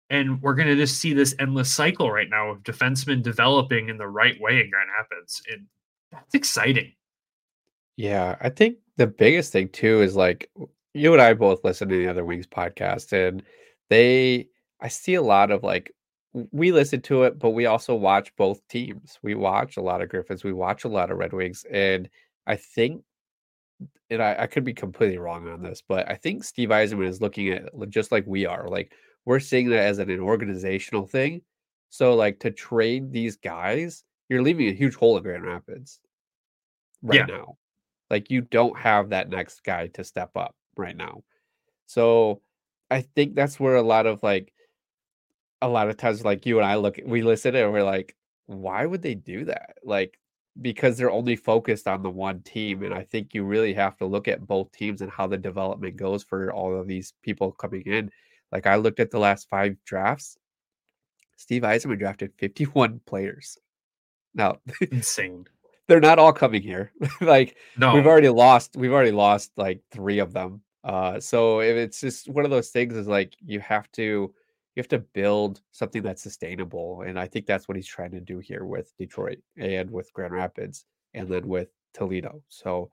And 0.09 0.40
we're 0.40 0.55
going 0.55 0.68
to 0.68 0.76
just 0.76 0.98
see 0.98 1.14
this 1.14 1.35
endless 1.38 1.72
cycle 1.72 2.11
right 2.11 2.31
now 2.31 2.50
of 2.50 2.62
defensemen 2.62 3.22
developing 3.22 3.88
in 3.88 3.98
the 3.98 4.07
right 4.07 4.40
way 4.40 4.61
in 4.61 4.70
Grand 4.70 4.90
Rapids. 4.96 5.42
And 5.50 5.66
that's 6.12 6.35
exciting. 6.35 6.92
Yeah. 7.96 8.37
I 8.40 8.50
think 8.50 8.76
the 8.96 9.09
biggest 9.09 9.52
thing, 9.52 9.68
too, 9.68 10.02
is 10.02 10.14
like 10.14 10.48
you 10.94 11.12
and 11.12 11.20
I 11.20 11.35
both 11.35 11.64
listen 11.64 11.88
to 11.88 11.96
the 11.96 12.09
Other 12.09 12.24
Wings 12.24 12.46
podcast, 12.46 13.12
and 13.12 13.42
they, 13.90 14.48
I 14.81 14.88
see 14.88 15.14
a 15.14 15.22
lot 15.22 15.50
of 15.50 15.62
like, 15.62 15.92
we 16.52 16.70
listen 16.70 17.00
to 17.02 17.24
it, 17.24 17.38
but 17.38 17.50
we 17.50 17.66
also 17.66 17.94
watch 17.94 18.35
both 18.37 18.66
teams. 18.68 19.18
We 19.22 19.35
watch 19.35 19.76
a 19.76 19.83
lot 19.83 20.02
of 20.02 20.09
Griffins, 20.09 20.44
we 20.44 20.52
watch 20.52 20.85
a 20.85 20.88
lot 20.88 21.11
of 21.11 21.18
Red 21.18 21.33
Wings. 21.33 21.64
And 21.70 22.09
I 22.46 22.57
think 22.57 23.02
and 24.10 24.22
I, 24.22 24.36
I 24.40 24.46
could 24.46 24.64
be 24.64 24.72
completely 24.74 25.18
wrong 25.18 25.48
on 25.48 25.62
this, 25.62 25.82
but 25.86 26.08
I 26.10 26.14
think 26.14 26.44
Steve 26.44 26.68
Yzerman 26.70 27.08
is 27.08 27.20
looking 27.20 27.48
at 27.50 27.64
just 27.90 28.12
like 28.12 28.24
we 28.26 28.46
are. 28.46 28.68
Like 28.68 28.92
we're 29.24 29.40
seeing 29.40 29.68
that 29.70 29.80
as 29.80 29.98
an, 29.98 30.10
an 30.10 30.20
organizational 30.20 31.06
thing. 31.06 31.42
So 31.90 32.14
like 32.14 32.40
to 32.40 32.50
trade 32.50 33.12
these 33.12 33.36
guys, 33.36 34.04
you're 34.28 34.42
leaving 34.42 34.68
a 34.68 34.72
huge 34.72 34.94
hole 34.94 35.16
in 35.16 35.22
Grand 35.22 35.44
Rapids 35.44 36.00
right 37.02 37.28
Yeah. 37.28 37.36
now. 37.36 37.58
Like 38.10 38.30
you 38.30 38.40
don't 38.42 38.78
have 38.78 39.10
that 39.10 39.28
next 39.28 39.64
guy 39.64 39.88
to 39.88 40.04
step 40.04 40.30
up 40.36 40.54
right 40.76 40.96
now. 40.96 41.22
So 41.86 42.42
I 42.90 43.00
think 43.02 43.34
that's 43.34 43.58
where 43.58 43.76
a 43.76 43.82
lot 43.82 44.06
of 44.06 44.22
like 44.22 44.52
a 45.62 45.68
lot 45.68 45.88
of 45.88 45.96
times 45.96 46.24
like 46.24 46.46
you 46.46 46.58
and 46.58 46.66
I 46.66 46.76
look 46.76 47.00
we 47.04 47.22
listen 47.22 47.54
and 47.56 47.72
we're 47.72 47.82
like, 47.82 48.14
why 48.46 48.86
would 48.86 49.02
they 49.02 49.14
do 49.14 49.46
that? 49.46 49.78
Like 49.82 50.18
because 50.62 50.97
they're 50.97 51.11
only 51.11 51.37
focused 51.37 51.87
on 51.87 52.03
the 52.03 52.11
one 52.11 52.40
team. 52.40 52.83
And 52.83 52.95
I 52.95 53.03
think 53.03 53.35
you 53.35 53.45
really 53.45 53.75
have 53.75 53.97
to 53.99 54.07
look 54.07 54.29
at 54.29 54.47
both 54.47 54.73
teams 54.73 55.03
and 55.03 55.11
how 55.11 55.27
the 55.27 55.37
development 55.37 55.97
goes 55.97 56.23
for 56.25 56.53
all 56.53 56.79
of 56.79 56.87
these 56.87 57.12
people 57.23 57.53
coming 57.53 57.83
in. 57.83 58.11
Like 58.53 58.66
I 58.66 58.77
looked 58.77 59.01
at 59.01 59.11
the 59.11 59.19
last 59.19 59.49
five 59.51 59.77
drafts. 59.85 60.38
Steve 61.37 61.62
Yzerman 61.62 61.99
drafted 61.99 62.33
51 62.38 63.01
players. 63.07 63.59
Now 64.35 64.59
Insane. 64.90 65.47
they're 65.88 66.01
not 66.01 66.19
all 66.19 66.33
coming 66.33 66.62
here. 66.62 66.92
like 67.21 67.57
No, 67.77 67.95
we've 67.95 68.07
already 68.07 68.29
lost 68.29 68.77
we've 68.77 68.92
already 68.92 69.12
lost 69.12 69.53
like 69.57 69.81
three 69.90 70.19
of 70.19 70.33
them 70.33 70.62
uh 70.85 71.19
so 71.19 71.61
if 71.61 71.77
it's 71.77 72.01
just 72.01 72.29
one 72.29 72.45
of 72.45 72.51
those 72.51 72.69
things 72.71 72.95
is 72.95 73.09
like 73.09 73.35
you 73.45 73.61
have 73.61 73.90
to 73.92 74.33
you 74.76 74.80
have 74.80 74.88
to 74.88 74.98
build 74.98 75.62
something 75.72 76.02
that's 76.02 76.22
sustainable 76.22 77.02
and 77.02 77.18
i 77.18 77.26
think 77.26 77.46
that's 77.46 77.66
what 77.66 77.76
he's 77.76 77.86
trying 77.86 78.10
to 78.10 78.20
do 78.20 78.38
here 78.38 78.64
with 78.64 78.96
detroit 78.98 79.38
and 79.58 79.90
with 79.90 80.12
grand 80.12 80.32
rapids 80.32 80.84
and 81.14 81.28
then 81.28 81.48
with 81.48 81.68
toledo 81.94 82.42
so 82.48 82.90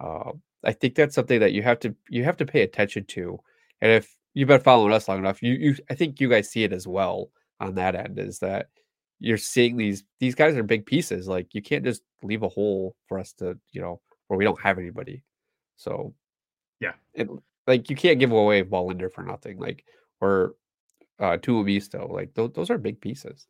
uh, 0.00 0.32
i 0.64 0.72
think 0.72 0.94
that's 0.94 1.14
something 1.14 1.40
that 1.40 1.52
you 1.52 1.62
have 1.62 1.78
to 1.78 1.94
you 2.08 2.24
have 2.24 2.36
to 2.36 2.46
pay 2.46 2.62
attention 2.62 3.04
to 3.04 3.38
and 3.80 3.90
if 3.92 4.16
you've 4.34 4.48
been 4.48 4.60
following 4.60 4.92
us 4.92 5.08
long 5.08 5.18
enough 5.18 5.42
you 5.42 5.52
you 5.52 5.76
i 5.90 5.94
think 5.94 6.20
you 6.20 6.28
guys 6.28 6.50
see 6.50 6.64
it 6.64 6.72
as 6.72 6.86
well 6.86 7.30
on 7.60 7.74
that 7.74 7.94
end 7.94 8.18
is 8.18 8.38
that 8.38 8.68
you're 9.20 9.38
seeing 9.38 9.76
these 9.76 10.04
these 10.20 10.34
guys 10.34 10.56
are 10.56 10.62
big 10.62 10.84
pieces 10.86 11.28
like 11.28 11.54
you 11.54 11.62
can't 11.62 11.84
just 11.84 12.02
leave 12.22 12.42
a 12.42 12.48
hole 12.48 12.94
for 13.06 13.18
us 13.18 13.32
to 13.32 13.58
you 13.72 13.80
know 13.80 14.00
where 14.28 14.38
we 14.38 14.44
don't 14.44 14.60
have 14.60 14.78
anybody. 14.78 15.22
So 15.76 16.14
Yeah. 16.80 16.92
it, 17.14 17.28
like 17.66 17.90
you 17.90 17.96
can't 17.96 18.18
give 18.18 18.32
away 18.32 18.62
Wallinder 18.62 19.12
for 19.12 19.22
nothing, 19.22 19.58
like 19.58 19.84
or 20.20 20.54
uh 21.20 21.36
Tuomisto. 21.38 22.10
Like 22.10 22.34
those 22.34 22.52
those 22.52 22.70
are 22.70 22.78
big 22.78 23.00
pieces. 23.00 23.46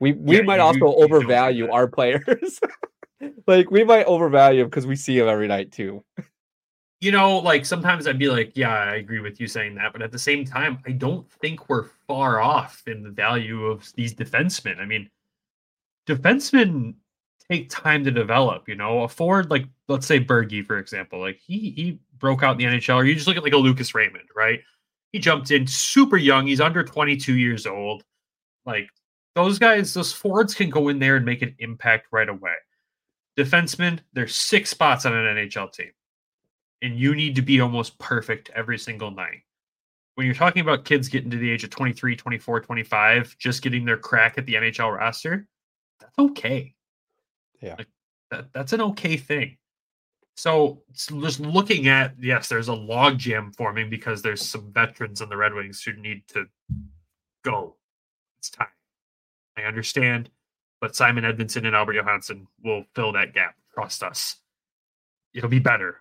We 0.00 0.12
we 0.12 0.36
Yeah, 0.36 0.42
might 0.42 0.56
you- 0.56 0.62
also 0.62 0.76
you 0.78 0.94
overvalue 0.94 1.70
our 1.70 1.88
players. 1.88 2.60
like 3.46 3.70
we 3.70 3.84
might 3.84 4.06
overvalue 4.06 4.60
them 4.60 4.70
because 4.70 4.86
we 4.86 4.96
see 4.96 5.18
them 5.18 5.28
every 5.28 5.48
night 5.48 5.72
too. 5.72 6.04
you 7.02 7.12
know, 7.12 7.38
like 7.38 7.64
sometimes 7.64 8.06
I'd 8.06 8.18
be 8.18 8.28
like, 8.28 8.52
yeah, 8.56 8.74
I 8.74 8.96
agree 8.96 9.20
with 9.20 9.40
you 9.40 9.46
saying 9.46 9.74
that, 9.76 9.92
but 9.92 10.02
at 10.02 10.12
the 10.12 10.18
same 10.18 10.44
time, 10.44 10.78
I 10.86 10.92
don't 10.92 11.30
think 11.40 11.68
we're 11.68 11.86
far 12.06 12.40
off 12.42 12.82
in 12.86 13.02
the 13.02 13.10
value 13.10 13.64
of 13.66 13.90
these 13.94 14.14
defensemen. 14.14 14.78
I 14.78 14.84
mean, 14.84 15.08
defensemen 16.06 16.94
take 17.50 17.68
time 17.70 18.04
to 18.04 18.10
develop. 18.10 18.68
You 18.68 18.74
know, 18.76 19.02
a 19.02 19.08
forward 19.08 19.50
like 19.50 19.64
let's 19.88 20.06
say 20.06 20.20
Bergie, 20.22 20.64
for 20.64 20.78
example, 20.78 21.20
like 21.20 21.38
he 21.38 21.70
he 21.70 21.98
broke 22.18 22.42
out 22.42 22.52
in 22.60 22.70
the 22.70 22.78
NHL, 22.78 22.96
or 22.96 23.04
you 23.04 23.14
just 23.14 23.26
look 23.26 23.36
at 23.36 23.42
like 23.42 23.52
a 23.54 23.58
Lucas 23.58 23.94
Raymond, 23.94 24.28
right? 24.36 24.60
He 25.12 25.18
jumped 25.18 25.50
in 25.50 25.66
super 25.66 26.16
young. 26.16 26.46
He's 26.46 26.60
under 26.60 26.84
22 26.84 27.34
years 27.34 27.66
old. 27.66 28.04
Like 28.64 28.88
those 29.34 29.58
guys, 29.58 29.94
those 29.94 30.12
forwards 30.12 30.54
can 30.54 30.70
go 30.70 30.88
in 30.88 30.98
there 30.98 31.16
and 31.16 31.24
make 31.24 31.42
an 31.42 31.54
impact 31.58 32.08
right 32.12 32.28
away. 32.28 32.54
Defensemen, 33.38 34.00
there's 34.12 34.34
six 34.34 34.70
spots 34.70 35.06
on 35.06 35.14
an 35.14 35.36
NHL 35.36 35.72
team 35.72 35.92
and 36.82 36.98
you 36.98 37.14
need 37.14 37.34
to 37.36 37.42
be 37.42 37.60
almost 37.60 37.98
perfect 37.98 38.50
every 38.54 38.78
single 38.78 39.10
night. 39.10 39.42
When 40.14 40.26
you're 40.26 40.34
talking 40.34 40.62
about 40.62 40.84
kids 40.84 41.08
getting 41.08 41.30
to 41.30 41.36
the 41.36 41.50
age 41.50 41.64
of 41.64 41.70
23, 41.70 42.16
24, 42.16 42.60
25, 42.60 43.36
just 43.38 43.62
getting 43.62 43.84
their 43.84 43.96
crack 43.96 44.38
at 44.38 44.46
the 44.46 44.54
NHL 44.54 44.96
roster, 44.96 45.46
that's 45.98 46.18
okay. 46.18 46.74
Yeah. 47.60 47.76
Like, 47.78 47.88
that, 48.30 48.52
that's 48.52 48.72
an 48.72 48.80
okay 48.80 49.16
thing. 49.16 49.56
So 50.40 50.82
just 50.94 51.40
looking 51.40 51.88
at, 51.88 52.14
yes, 52.18 52.48
there's 52.48 52.68
a 52.68 52.74
log 52.74 53.18
jam 53.18 53.52
forming 53.56 53.90
because 53.90 54.22
there's 54.22 54.40
some 54.40 54.72
veterans 54.72 55.20
in 55.20 55.28
the 55.28 55.36
Red 55.36 55.52
Wings 55.52 55.82
who 55.82 55.92
need 55.92 56.26
to 56.28 56.46
go. 57.44 57.76
It's 58.38 58.48
time. 58.48 58.68
I 59.58 59.62
understand, 59.62 60.30
but 60.80 60.96
Simon 60.96 61.24
Edvinsson 61.24 61.66
and 61.66 61.76
Albert 61.76 61.94
Johansson 61.94 62.46
will 62.64 62.84
fill 62.94 63.12
that 63.12 63.34
gap. 63.34 63.54
Trust 63.74 64.02
us. 64.02 64.36
It'll 65.34 65.50
be 65.50 65.58
better 65.58 65.98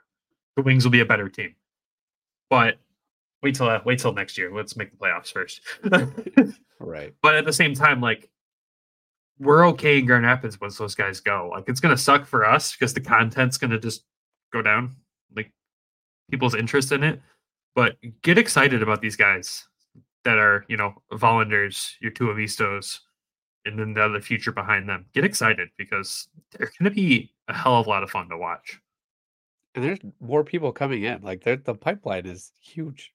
the 0.56 0.62
Wings 0.62 0.84
will 0.86 0.92
be 0.92 1.00
a 1.00 1.06
better 1.06 1.28
team. 1.28 1.56
But 2.50 2.78
wait 3.44 3.56
till 3.56 3.68
uh, 3.68 3.82
wait 3.86 4.00
till 4.00 4.14
next 4.14 4.38
year. 4.38 4.54
Let's 4.54 4.76
make 4.76 4.92
the 4.92 4.98
playoffs 4.98 5.32
first. 5.32 5.62
Right. 6.82 7.14
but 7.22 7.36
at 7.36 7.44
the 7.44 7.52
same 7.52 7.74
time, 7.74 8.00
like 8.00 8.30
we're 9.38 9.68
okay 9.68 10.00
in 10.00 10.06
Grand 10.06 10.24
Rapids 10.24 10.62
once 10.62 10.78
those 10.78 10.96
guys 10.96 11.20
go. 11.20 11.50
Like 11.52 11.66
it's 11.68 11.82
gonna 11.82 11.98
suck 11.98 12.26
for 12.26 12.46
us 12.46 12.72
because 12.72 12.94
the 12.94 13.02
content's 13.02 13.58
gonna 13.58 13.78
just 13.78 14.06
go 14.52 14.62
down. 14.62 14.96
Like 15.36 15.52
people's 16.32 16.56
interest 16.56 16.92
in 16.92 17.04
it. 17.04 17.22
But 17.76 17.98
get 18.24 18.38
excited 18.38 18.82
about 18.82 19.02
these 19.02 19.16
guys 19.16 19.68
that 20.26 20.38
are, 20.38 20.66
you 20.68 20.78
know, 20.78 20.96
Wallinders, 21.12 21.94
your 22.02 22.12
Tuomistos, 22.12 23.00
and 23.66 23.78
then 23.78 23.94
the 23.94 24.04
other 24.04 24.22
future 24.22 24.52
behind 24.52 24.88
them. 24.90 25.06
Get 25.14 25.26
excited 25.26 25.70
because 25.78 26.28
they're 26.52 26.72
gonna 26.80 26.92
be 26.92 27.32
a 27.48 27.54
hell 27.54 27.80
of 27.80 27.88
a 27.88 27.90
lot 27.90 28.04
of 28.04 28.10
fun 28.10 28.30
to 28.30 28.38
watch. 28.38 28.80
And 29.76 29.84
there's 29.84 30.00
more 30.20 30.44
people 30.44 30.72
coming 30.72 31.04
in. 31.04 31.22
Like 31.22 31.44
the 31.44 31.58
pipeline 31.58 32.26
is 32.26 32.52
huge. 32.62 33.14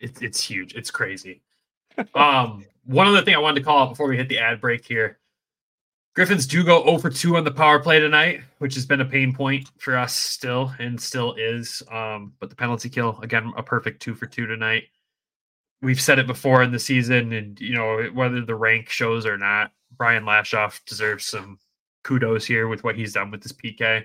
it's 0.00 0.20
it's 0.22 0.42
huge. 0.42 0.74
It's 0.74 0.90
crazy. 0.90 1.42
um, 2.14 2.64
one 2.84 3.06
other 3.06 3.22
thing 3.22 3.34
I 3.34 3.38
wanted 3.38 3.60
to 3.60 3.64
call 3.64 3.84
out 3.84 3.90
before 3.90 4.08
we 4.08 4.16
hit 4.16 4.28
the 4.28 4.38
ad 4.38 4.60
break 4.60 4.84
here. 4.84 5.18
Griffins 6.14 6.46
do 6.46 6.64
go 6.64 6.84
0 6.84 6.98
for 6.98 7.10
2 7.10 7.36
on 7.36 7.44
the 7.44 7.52
power 7.52 7.78
play 7.78 8.00
tonight, 8.00 8.40
which 8.58 8.74
has 8.74 8.84
been 8.84 9.00
a 9.00 9.04
pain 9.04 9.32
point 9.32 9.70
for 9.78 9.96
us 9.96 10.14
still 10.14 10.74
and 10.80 11.00
still 11.00 11.34
is. 11.34 11.82
Um, 11.90 12.32
but 12.40 12.50
the 12.50 12.56
penalty 12.56 12.88
kill, 12.88 13.18
again, 13.22 13.52
a 13.56 13.62
perfect 13.62 14.02
two 14.02 14.14
for 14.14 14.26
two 14.26 14.46
tonight. 14.46 14.84
We've 15.82 16.00
said 16.00 16.18
it 16.18 16.26
before 16.26 16.62
in 16.62 16.72
the 16.72 16.78
season, 16.78 17.32
and 17.32 17.58
you 17.60 17.74
know, 17.74 18.10
whether 18.12 18.44
the 18.44 18.56
rank 18.56 18.88
shows 18.88 19.24
or 19.24 19.38
not, 19.38 19.72
Brian 19.96 20.24
Lashoff 20.24 20.84
deserves 20.84 21.26
some 21.26 21.58
kudos 22.02 22.44
here 22.44 22.68
with 22.68 22.82
what 22.82 22.96
he's 22.96 23.12
done 23.12 23.30
with 23.30 23.42
this 23.42 23.52
PK. 23.52 24.04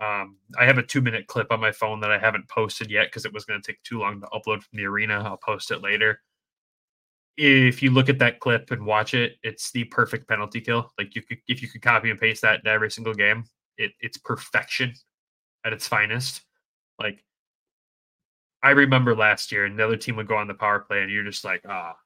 Um, 0.00 0.36
I 0.58 0.64
have 0.64 0.78
a 0.78 0.82
two 0.82 1.00
minute 1.00 1.26
clip 1.28 1.50
on 1.50 1.60
my 1.60 1.72
phone 1.72 2.00
that 2.00 2.10
I 2.10 2.18
haven't 2.18 2.48
posted 2.48 2.90
yet 2.90 3.06
because 3.06 3.24
it 3.24 3.32
was 3.32 3.44
going 3.44 3.60
to 3.60 3.66
take 3.66 3.82
too 3.82 4.00
long 4.00 4.20
to 4.20 4.26
upload 4.26 4.62
from 4.62 4.76
the 4.76 4.86
arena. 4.86 5.22
I'll 5.24 5.38
post 5.38 5.70
it 5.70 5.82
later. 5.82 6.20
If 7.40 7.82
you 7.82 7.90
look 7.92 8.08
at 8.08 8.18
that 8.18 8.40
clip 8.40 8.72
and 8.72 8.84
watch 8.84 9.14
it, 9.14 9.36
it's 9.44 9.70
the 9.70 9.84
perfect 9.84 10.28
penalty 10.28 10.60
kill. 10.60 10.92
Like 10.98 11.14
you 11.14 11.22
could, 11.22 11.38
if 11.46 11.62
you 11.62 11.68
could 11.68 11.82
copy 11.82 12.10
and 12.10 12.18
paste 12.18 12.42
that 12.42 12.66
every 12.66 12.90
single 12.90 13.14
game, 13.14 13.44
it, 13.76 13.92
it's 14.00 14.18
perfection 14.18 14.92
at 15.64 15.72
its 15.72 15.86
finest. 15.86 16.42
Like 16.98 17.24
I 18.62 18.70
remember 18.70 19.14
last 19.14 19.52
year, 19.52 19.66
and 19.66 19.78
the 19.78 19.84
other 19.84 19.96
team 19.96 20.16
would 20.16 20.26
go 20.26 20.36
on 20.36 20.48
the 20.48 20.54
power 20.54 20.80
play, 20.80 21.02
and 21.02 21.12
you're 21.12 21.24
just 21.24 21.44
like, 21.44 21.62
ah, 21.68 21.96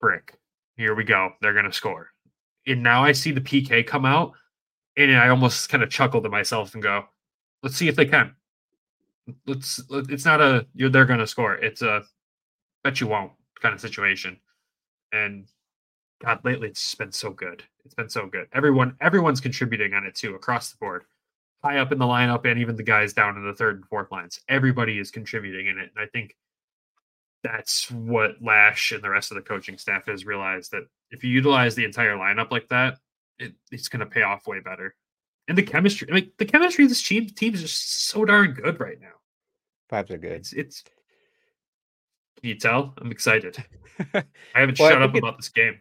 brick. 0.00 0.34
Here 0.76 0.94
we 0.94 1.04
go. 1.04 1.30
They're 1.40 1.54
to 1.62 1.72
score. 1.72 2.10
And 2.66 2.82
now 2.82 3.04
I 3.04 3.12
see 3.12 3.30
the 3.30 3.40
PK 3.40 3.86
come 3.86 4.04
out, 4.04 4.32
and 4.96 5.16
I 5.16 5.28
almost 5.28 5.70
kind 5.70 5.82
of 5.82 5.90
chuckle 5.90 6.20
to 6.22 6.28
myself 6.28 6.74
and 6.74 6.82
go, 6.82 7.04
let's 7.62 7.76
see 7.76 7.88
if 7.88 7.96
they 7.96 8.06
can. 8.06 8.34
Let's. 9.46 9.82
It's 9.90 10.26
not 10.26 10.42
a 10.42 10.66
you're 10.74 10.90
they're 10.90 11.06
to 11.06 11.26
score. 11.26 11.54
It's 11.54 11.80
a 11.80 12.02
bet 12.82 13.00
you 13.00 13.06
won't 13.06 13.32
kind 13.60 13.74
of 13.74 13.80
situation. 13.80 14.38
And 15.14 15.46
God, 16.20 16.40
lately 16.44 16.68
it's 16.68 16.82
just 16.82 16.98
been 16.98 17.12
so 17.12 17.30
good. 17.30 17.62
It's 17.84 17.94
been 17.94 18.08
so 18.08 18.26
good. 18.26 18.48
Everyone, 18.52 18.96
everyone's 19.00 19.40
contributing 19.40 19.94
on 19.94 20.04
it 20.04 20.14
too 20.14 20.34
across 20.34 20.70
the 20.70 20.76
board, 20.78 21.04
high 21.62 21.78
up 21.78 21.92
in 21.92 21.98
the 21.98 22.04
lineup, 22.04 22.44
and 22.44 22.58
even 22.58 22.76
the 22.76 22.82
guys 22.82 23.12
down 23.12 23.36
in 23.36 23.46
the 23.46 23.54
third 23.54 23.76
and 23.76 23.86
fourth 23.86 24.10
lines. 24.10 24.40
Everybody 24.48 24.98
is 24.98 25.10
contributing 25.10 25.68
in 25.68 25.78
it, 25.78 25.90
and 25.94 26.04
I 26.04 26.06
think 26.06 26.36
that's 27.44 27.90
what 27.90 28.42
Lash 28.42 28.90
and 28.90 29.02
the 29.02 29.10
rest 29.10 29.30
of 29.30 29.36
the 29.36 29.42
coaching 29.42 29.78
staff 29.78 30.06
has 30.06 30.26
realized 30.26 30.72
that 30.72 30.86
if 31.10 31.22
you 31.22 31.30
utilize 31.30 31.74
the 31.74 31.84
entire 31.84 32.16
lineup 32.16 32.50
like 32.50 32.66
that, 32.68 32.98
it, 33.38 33.52
it's 33.70 33.88
going 33.88 34.00
to 34.00 34.06
pay 34.06 34.22
off 34.22 34.46
way 34.46 34.60
better. 34.60 34.96
And 35.46 35.56
the 35.56 35.62
chemistry, 35.62 36.08
I 36.10 36.14
mean, 36.14 36.32
the 36.38 36.46
chemistry 36.46 36.84
of 36.84 36.90
this 36.90 37.02
team 37.02 37.26
team 37.28 37.54
is 37.54 37.60
just 37.60 38.06
so 38.08 38.24
darn 38.24 38.52
good 38.52 38.80
right 38.80 38.98
now. 39.00 39.08
Vibes 39.92 40.10
are 40.10 40.18
good. 40.18 40.32
It's 40.32 40.52
it's. 40.54 40.82
Can 42.44 42.50
you 42.50 42.56
tell? 42.58 42.92
I'm 43.00 43.10
excited. 43.10 43.56
I 44.14 44.22
haven't 44.54 44.78
Well, 44.78 44.88
I 44.88 44.92
shut 44.92 45.00
up 45.00 45.12
think 45.12 45.24
it- 45.24 45.26
about 45.26 45.38
this 45.38 45.48
game. 45.48 45.80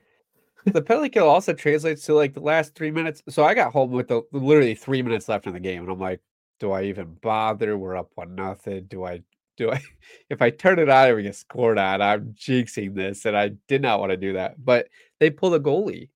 the 0.65 0.81
penalty 0.81 1.09
kill 1.09 1.27
also 1.27 1.51
translates 1.51 2.05
to 2.05 2.13
like 2.13 2.33
the 2.33 2.39
last 2.39 2.73
three 2.73 2.89
minutes. 2.89 3.21
So 3.27 3.43
I 3.43 3.53
got 3.53 3.73
home 3.73 3.91
with 3.91 4.07
the 4.07 4.21
literally 4.31 4.73
three 4.73 5.01
minutes 5.01 5.27
left 5.27 5.45
in 5.45 5.51
the 5.51 5.59
game, 5.59 5.81
and 5.83 5.91
I'm 5.91 5.99
like, 5.99 6.21
do 6.61 6.71
I 6.71 6.83
even 6.83 7.17
bother? 7.21 7.77
We're 7.77 7.97
up 7.97 8.11
one 8.15 8.33
nothing. 8.35 8.85
Do 8.85 9.03
I 9.03 9.23
do 9.57 9.71
I 9.73 9.81
if 10.29 10.41
I 10.41 10.51
turn 10.51 10.79
it 10.79 10.87
on 10.87 11.07
and 11.07 11.17
we 11.17 11.23
get 11.23 11.35
scored 11.35 11.77
on, 11.77 12.01
I'm 12.01 12.33
jinxing 12.33 12.95
this, 12.95 13.25
and 13.25 13.35
I 13.35 13.49
did 13.67 13.81
not 13.81 13.99
want 13.99 14.11
to 14.11 14.17
do 14.17 14.31
that. 14.33 14.63
But 14.63 14.87
they 15.19 15.29
pull 15.31 15.53
a 15.55 15.59
goalie 15.59 16.11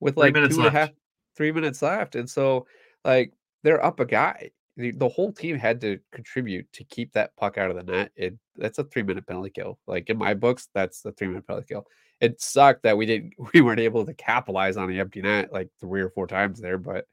with 0.00 0.14
Three 0.14 0.22
like 0.22 0.32
minutes 0.32 0.54
two 0.54 0.62
and 0.62 0.68
a 0.68 0.70
half, 0.78 0.88
three 1.36 1.52
minutes 1.52 1.82
left, 1.82 2.14
and 2.14 2.30
so 2.30 2.64
like 3.04 3.34
they're 3.64 3.84
up 3.84 4.00
a 4.00 4.06
guy, 4.06 4.52
the, 4.76 4.90
the 4.92 5.08
whole 5.08 5.32
team 5.32 5.58
had 5.58 5.80
to 5.82 5.98
contribute 6.12 6.70
to 6.72 6.84
keep 6.84 7.12
that 7.12 7.36
puck 7.36 7.58
out 7.58 7.70
of 7.70 7.76
the 7.76 7.92
net. 7.92 8.10
It 8.16 8.38
that's 8.56 8.78
a 8.78 8.84
three 8.84 9.02
minute 9.02 9.26
penalty 9.26 9.50
kill. 9.50 9.78
Like 9.86 10.08
in 10.08 10.18
my 10.18 10.34
books, 10.34 10.68
that's 10.74 11.02
the 11.02 11.12
three 11.12 11.28
minute 11.28 11.46
penalty 11.46 11.66
kill. 11.68 11.86
It 12.20 12.40
sucked 12.40 12.84
that 12.84 12.96
we 12.96 13.06
didn't 13.06 13.34
we 13.54 13.60
weren't 13.60 13.80
able 13.80 14.06
to 14.06 14.14
capitalize 14.14 14.76
on 14.76 14.88
the 14.88 15.00
empty 15.00 15.22
net 15.22 15.52
like 15.52 15.68
three 15.80 16.02
or 16.02 16.10
four 16.10 16.26
times 16.26 16.60
there, 16.60 16.78
but 16.78 17.06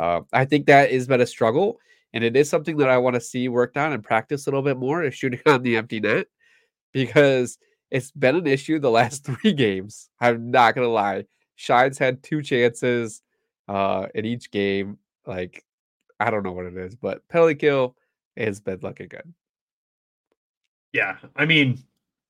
uh, 0.00 0.20
I 0.32 0.44
think 0.44 0.66
that 0.66 0.92
has 0.92 1.06
been 1.08 1.20
a 1.20 1.26
struggle, 1.26 1.78
and 2.12 2.22
it 2.22 2.36
is 2.36 2.48
something 2.48 2.76
that 2.76 2.88
I 2.88 2.98
want 2.98 3.14
to 3.14 3.20
see 3.20 3.48
worked 3.48 3.76
on 3.76 3.92
and 3.92 4.04
practice 4.04 4.46
a 4.46 4.50
little 4.50 4.62
bit 4.62 4.76
more 4.76 5.02
is 5.02 5.14
shooting 5.14 5.40
on 5.46 5.62
the 5.62 5.76
empty 5.76 6.00
net 6.00 6.26
because 6.92 7.58
it's 7.90 8.10
been 8.10 8.36
an 8.36 8.46
issue 8.46 8.78
the 8.78 8.90
last 8.90 9.24
three 9.42 9.54
games. 9.54 10.10
I'm 10.20 10.50
not 10.50 10.74
gonna 10.74 10.88
lie. 10.88 11.24
Shines 11.56 11.98
had 11.98 12.22
two 12.22 12.42
chances 12.42 13.22
uh, 13.66 14.06
in 14.14 14.24
each 14.24 14.50
game. 14.50 14.98
Like 15.26 15.64
I 16.20 16.30
don't 16.30 16.42
know 16.42 16.52
what 16.52 16.66
it 16.66 16.76
is, 16.76 16.94
but 16.94 17.26
penalty 17.28 17.54
kill 17.54 17.96
has 18.36 18.60
been 18.60 18.80
looking 18.82 19.08
good. 19.08 19.32
Yeah, 20.92 21.16
I 21.36 21.44
mean, 21.44 21.78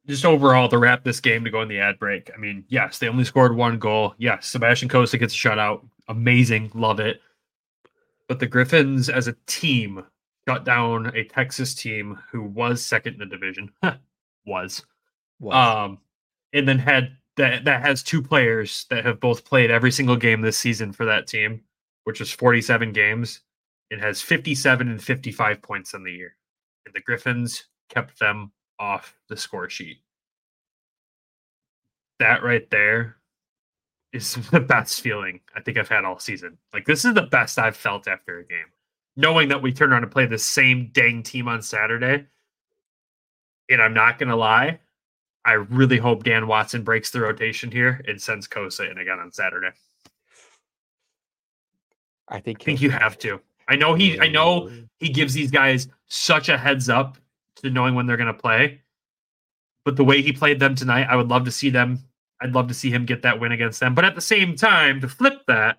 just 0.07 0.25
overall 0.25 0.69
to 0.69 0.79
wrap 0.79 1.05
this 1.05 1.21
game 1.21 1.45
to 1.45 1.51
go 1.51 1.63
in 1.63 1.69
the 1.69 1.79
ad 1.79 1.99
break. 1.99 2.31
I 2.35 2.39
mean, 2.39 2.65
yes, 2.69 2.99
they 2.99 3.09
only 3.09 3.25
scored 3.25 3.55
one 3.55 3.79
goal. 3.79 4.15
Yes, 4.19 4.49
Sebastian 4.49 4.89
Cossa 4.89 5.19
gets 5.19 5.35
a 5.35 5.37
shutout. 5.37 5.87
Amazing, 6.09 6.71
love 6.75 6.99
it. 6.99 7.21
But 8.27 8.41
the 8.41 8.47
Griffins, 8.47 9.09
as 9.09 9.29
a 9.29 9.37
team, 9.47 10.05
shut 10.47 10.65
down 10.65 11.15
a 11.15 11.25
Texas 11.25 11.75
team 11.75 12.19
who 12.31 12.43
was 12.43 12.83
second 12.83 13.15
in 13.15 13.19
the 13.21 13.27
division. 13.27 13.71
was. 14.47 14.85
was. 15.39 15.55
Um, 15.55 15.99
and 16.53 16.67
then 16.67 16.79
had 16.79 17.17
that 17.37 17.65
that 17.65 17.83
has 17.83 18.03
two 18.03 18.23
players 18.23 18.87
that 18.91 19.05
have 19.05 19.21
both 19.21 19.45
played 19.45 19.71
every 19.71 19.93
single 19.93 20.17
game 20.17 20.41
this 20.41 20.59
season 20.59 20.93
for 20.93 21.05
that 21.05 21.27
team, 21.27 21.63
which 22.05 22.21
is 22.21 22.33
47 22.33 22.93
games. 22.93 23.41
It 23.91 24.01
has 24.01 24.21
57 24.21 24.89
and 24.89 25.03
55 25.03 25.63
points 25.63 25.95
on 25.95 26.05
the 26.05 26.13
year. 26.13 26.37
And 26.87 26.95
the 26.95 27.01
Griffins 27.01 27.65
kept 27.89 28.19
them 28.19 28.53
off 28.79 29.15
the 29.29 29.37
score 29.37 29.69
sheet. 29.69 29.99
That 32.19 32.43
right 32.43 32.69
there 32.71 33.17
is 34.13 34.35
the 34.51 34.61
best 34.61 35.01
feeling 35.01 35.41
I 35.55 35.61
think 35.61 35.79
I've 35.79 35.89
had 35.89 36.05
all 36.05 36.19
season. 36.19 36.59
Like 36.73 36.87
this 36.87 37.05
is 37.05 37.15
the 37.15 37.23
best 37.23 37.59
I've 37.59 37.77
felt 37.77 38.09
after 38.09 38.39
a 38.39 38.45
game. 38.45 38.67
Knowing 39.17 39.49
that 39.49 39.63
we 39.63 39.73
turn 39.73 39.93
around 39.93 40.05
and 40.05 40.13
play 40.13 40.27
the 40.27 40.39
same 40.39 40.91
dang 40.93 41.23
team 41.23 41.49
on 41.49 41.63
Saturday. 41.63 42.27
And 43.71 43.83
I'm 43.83 43.95
not 43.95 44.19
gonna 44.19 44.37
lie, 44.37 44.79
I 45.45 45.53
really 45.53 45.99
hope 45.99 46.25
Dan 46.25 46.47
Watson 46.47 46.83
breaks 46.83 47.11
the 47.11 47.21
rotation 47.21 47.71
here 47.71 48.03
and 48.07 48.21
sends 48.21 48.47
Cossa 48.47 48.91
in 48.91 48.99
again 48.99 49.19
on 49.19 49.33
Saturday. 49.33 49.71
I 52.29 52.41
think 52.41 52.61
I 52.61 52.65
think 52.65 52.83
you 52.83 52.91
have 52.91 53.19
to. 53.21 53.41
I 53.69 53.77
know 53.77 53.95
he 53.95 54.19
I 54.19 54.29
know 54.29 54.71
he 54.99 55.09
gives 55.09 55.35
these 55.35 55.51
guys 55.51 55.89
such 56.07 56.49
a 56.49 56.57
heads 56.59 56.89
up 56.89 57.19
to 57.57 57.71
knowing 57.71 57.95
when 57.95 58.07
they're 58.07 58.17
going 58.17 58.33
to 58.33 58.35
play. 58.35 58.81
But 59.85 59.97
the 59.97 60.05
way 60.05 60.23
he 60.23 60.33
played 60.33 60.61
them 60.61 60.75
tonight, 60.75 61.07
I 61.09 61.17
would 61.17 61.29
love 61.29 61.45
to 61.45 61.51
see 61.51 61.71
them. 61.71 62.01
I'd 62.41 62.55
love 62.55 62.69
to 62.69 62.75
see 62.75 62.91
him 62.91 63.05
get 63.05 63.23
that 63.23 63.41
win 63.41 63.53
against 63.53 63.81
them. 63.81 63.95
But 63.95 64.05
at 64.05 64.15
the 64.15 64.21
same 64.21 64.55
time, 64.55 65.01
to 65.01 65.09
flip 65.09 65.43
that, 65.47 65.79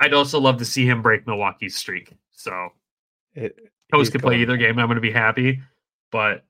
I'd 0.00 0.14
also 0.14 0.38
love 0.38 0.58
to 0.58 0.64
see 0.64 0.86
him 0.86 1.02
break 1.02 1.26
Milwaukee's 1.26 1.76
streak. 1.76 2.12
So 2.30 2.70
Cossa 3.36 4.12
could 4.12 4.22
play 4.22 4.40
either 4.40 4.56
game. 4.56 4.78
I'm 4.78 4.86
going 4.86 4.96
to 4.96 5.00
be 5.00 5.10
happy. 5.10 5.60
But 6.12 6.44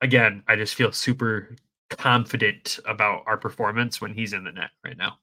again, 0.00 0.42
I 0.46 0.56
just 0.56 0.74
feel 0.74 0.92
super 0.92 1.56
confident 1.90 2.78
about 2.86 3.24
our 3.26 3.36
performance 3.36 4.00
when 4.00 4.14
he's 4.14 4.32
in 4.32 4.44
the 4.44 4.52
net 4.52 4.70
right 4.84 4.96
now. 4.96 5.18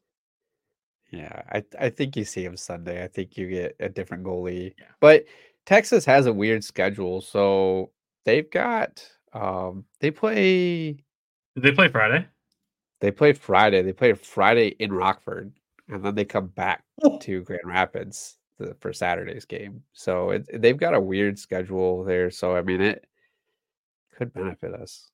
Yeah, 1.12 1.42
I 1.52 1.64
I 1.80 1.90
think 1.90 2.16
you 2.16 2.24
see 2.24 2.44
him 2.44 2.58
Sunday. 2.58 3.04
I 3.04 3.08
think 3.08 3.38
you 3.38 3.50
get 3.50 3.76
a 3.80 3.90
different 3.90 4.24
goalie. 4.24 4.74
Yeah. 4.80 4.86
But 5.00 5.26
Texas 5.66 6.06
has 6.06 6.26
a 6.26 6.34
weird 6.34 6.64
schedule, 6.64 7.22
so 7.22 7.92
they've 8.26 8.50
got 8.50 9.06
um 9.34 9.86
they 10.00 10.12
play 10.12 10.94
Did 11.56 11.64
they 11.64 11.72
play 11.72 11.90
Friday? 11.90 12.26
They 13.02 13.12
play 13.12 13.34
Friday. 13.34 13.82
They 13.82 13.94
play 13.94 14.14
Friday 14.14 14.68
in 14.80 14.94
Rockford, 14.94 15.52
and 15.90 16.04
then 16.04 16.16
they 16.16 16.26
come 16.26 16.48
back 16.48 16.84
to 17.22 17.42
Grand 17.42 17.62
Rapids 17.66 18.38
the, 18.58 18.76
for 18.80 18.94
Saturday's 18.94 19.46
game. 19.46 19.84
So 19.94 20.32
it, 20.32 20.62
they've 20.62 20.78
got 20.78 20.94
a 20.94 21.02
weird 21.02 21.38
schedule 21.40 22.04
there. 22.06 22.32
So 22.32 22.56
I 22.56 22.62
mean, 22.62 22.80
it 22.82 23.06
could 24.16 24.34
benefit 24.34 24.74
us. 24.74 25.10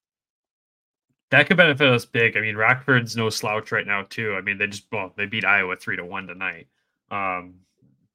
That 1.30 1.48
could 1.48 1.58
benefit 1.58 1.88
us 1.88 2.06
big. 2.06 2.38
I 2.38 2.42
mean, 2.42 2.56
Rockford's 2.56 3.18
no 3.18 3.30
slouch 3.30 3.72
right 3.72 3.86
now, 3.86 4.04
too. 4.10 4.36
I 4.36 4.42
mean, 4.42 4.58
they 4.58 4.68
just 4.68 4.86
well, 4.92 5.14
they 5.18 5.26
beat 5.26 5.46
Iowa 5.46 5.76
three 5.76 5.98
to 5.98 6.06
one 6.06 6.28
tonight. 6.28 6.68
Um, 7.12 7.56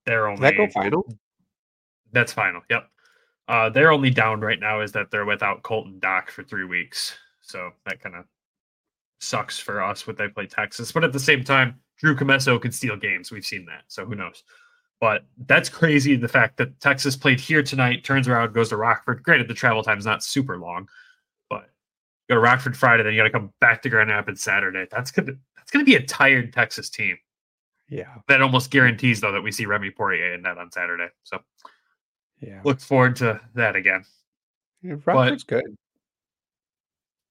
they're 0.06 0.28
only 0.28 0.40
Does 0.40 0.50
that 0.50 0.56
go 0.56 0.68
final. 0.68 1.18
That's 2.12 2.32
final. 2.32 2.62
Yep. 2.70 2.88
Uh, 3.48 3.68
they're 3.70 3.92
only 3.92 4.10
down 4.10 4.40
right 4.40 4.60
now 4.60 4.80
is 4.80 4.92
that 4.92 5.10
they're 5.10 5.24
without 5.24 5.62
Colton 5.62 5.98
Dach 6.00 6.30
for 6.30 6.42
three 6.42 6.64
weeks. 6.64 7.14
So 7.40 7.70
that 7.84 8.00
kind 8.00 8.14
of 8.14 8.24
sucks 9.20 9.58
for 9.58 9.82
us 9.82 10.06
when 10.06 10.16
they 10.16 10.28
play 10.28 10.46
Texas. 10.46 10.92
But 10.92 11.04
at 11.04 11.12
the 11.12 11.20
same 11.20 11.44
time, 11.44 11.80
Drew 11.98 12.16
Commesso 12.16 12.60
can 12.60 12.72
steal 12.72 12.96
games. 12.96 13.30
We've 13.30 13.44
seen 13.44 13.66
that. 13.66 13.84
So 13.88 14.04
who 14.04 14.14
knows? 14.14 14.42
But 15.00 15.24
that's 15.46 15.68
crazy. 15.68 16.16
The 16.16 16.28
fact 16.28 16.56
that 16.58 16.78
Texas 16.80 17.16
played 17.16 17.40
here 17.40 17.62
tonight, 17.62 18.04
turns 18.04 18.28
around, 18.28 18.54
goes 18.54 18.68
to 18.68 18.76
Rockford. 18.76 19.22
Granted, 19.22 19.48
the 19.48 19.54
travel 19.54 19.82
time 19.82 19.98
is 19.98 20.06
not 20.06 20.22
super 20.22 20.58
long, 20.58 20.88
go 22.32 22.40
to 22.40 22.40
Rockford 22.40 22.76
Friday, 22.76 23.02
then 23.02 23.12
you 23.12 23.20
got 23.20 23.24
to 23.24 23.30
come 23.30 23.52
back 23.60 23.82
to 23.82 23.88
Grand 23.88 24.10
Rapids 24.10 24.42
Saturday. 24.42 24.86
That's 24.90 25.10
gonna 25.10 25.32
that's 25.56 25.70
gonna 25.70 25.84
be 25.84 25.96
a 25.96 26.02
tired 26.02 26.52
Texas 26.52 26.90
team. 26.90 27.16
Yeah, 27.88 28.14
that 28.28 28.42
almost 28.42 28.70
guarantees 28.70 29.20
though 29.20 29.32
that 29.32 29.42
we 29.42 29.52
see 29.52 29.66
Remy 29.66 29.90
Poirier 29.90 30.34
in 30.34 30.42
that 30.42 30.58
on 30.58 30.70
Saturday. 30.70 31.08
So 31.24 31.40
yeah. 32.40 32.60
Look 32.64 32.80
forward 32.80 33.16
to 33.16 33.40
that 33.54 33.76
again. 33.76 34.04
Yeah, 34.82 34.96
Rockford's 35.04 35.44
but 35.44 35.62
good. 35.62 35.76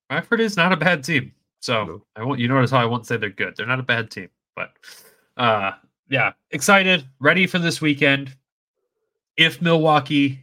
Rockford 0.09 0.39
is 0.39 0.55
not 0.55 0.71
a 0.71 0.77
bad 0.77 1.03
team. 1.03 1.33
So 1.59 1.85
no. 1.85 2.05
I 2.15 2.23
won't 2.23 2.39
you 2.39 2.47
notice 2.47 2.71
how 2.71 2.79
I 2.79 2.85
won't 2.85 3.05
say 3.05 3.17
they're 3.17 3.29
good. 3.29 3.55
They're 3.57 3.65
not 3.65 3.79
a 3.79 3.83
bad 3.83 4.09
team. 4.09 4.29
But 4.55 4.71
uh 5.37 5.71
yeah, 6.09 6.33
excited, 6.51 7.05
ready 7.19 7.47
for 7.47 7.59
this 7.59 7.81
weekend. 7.81 8.35
If 9.37 9.61
Milwaukee 9.61 10.39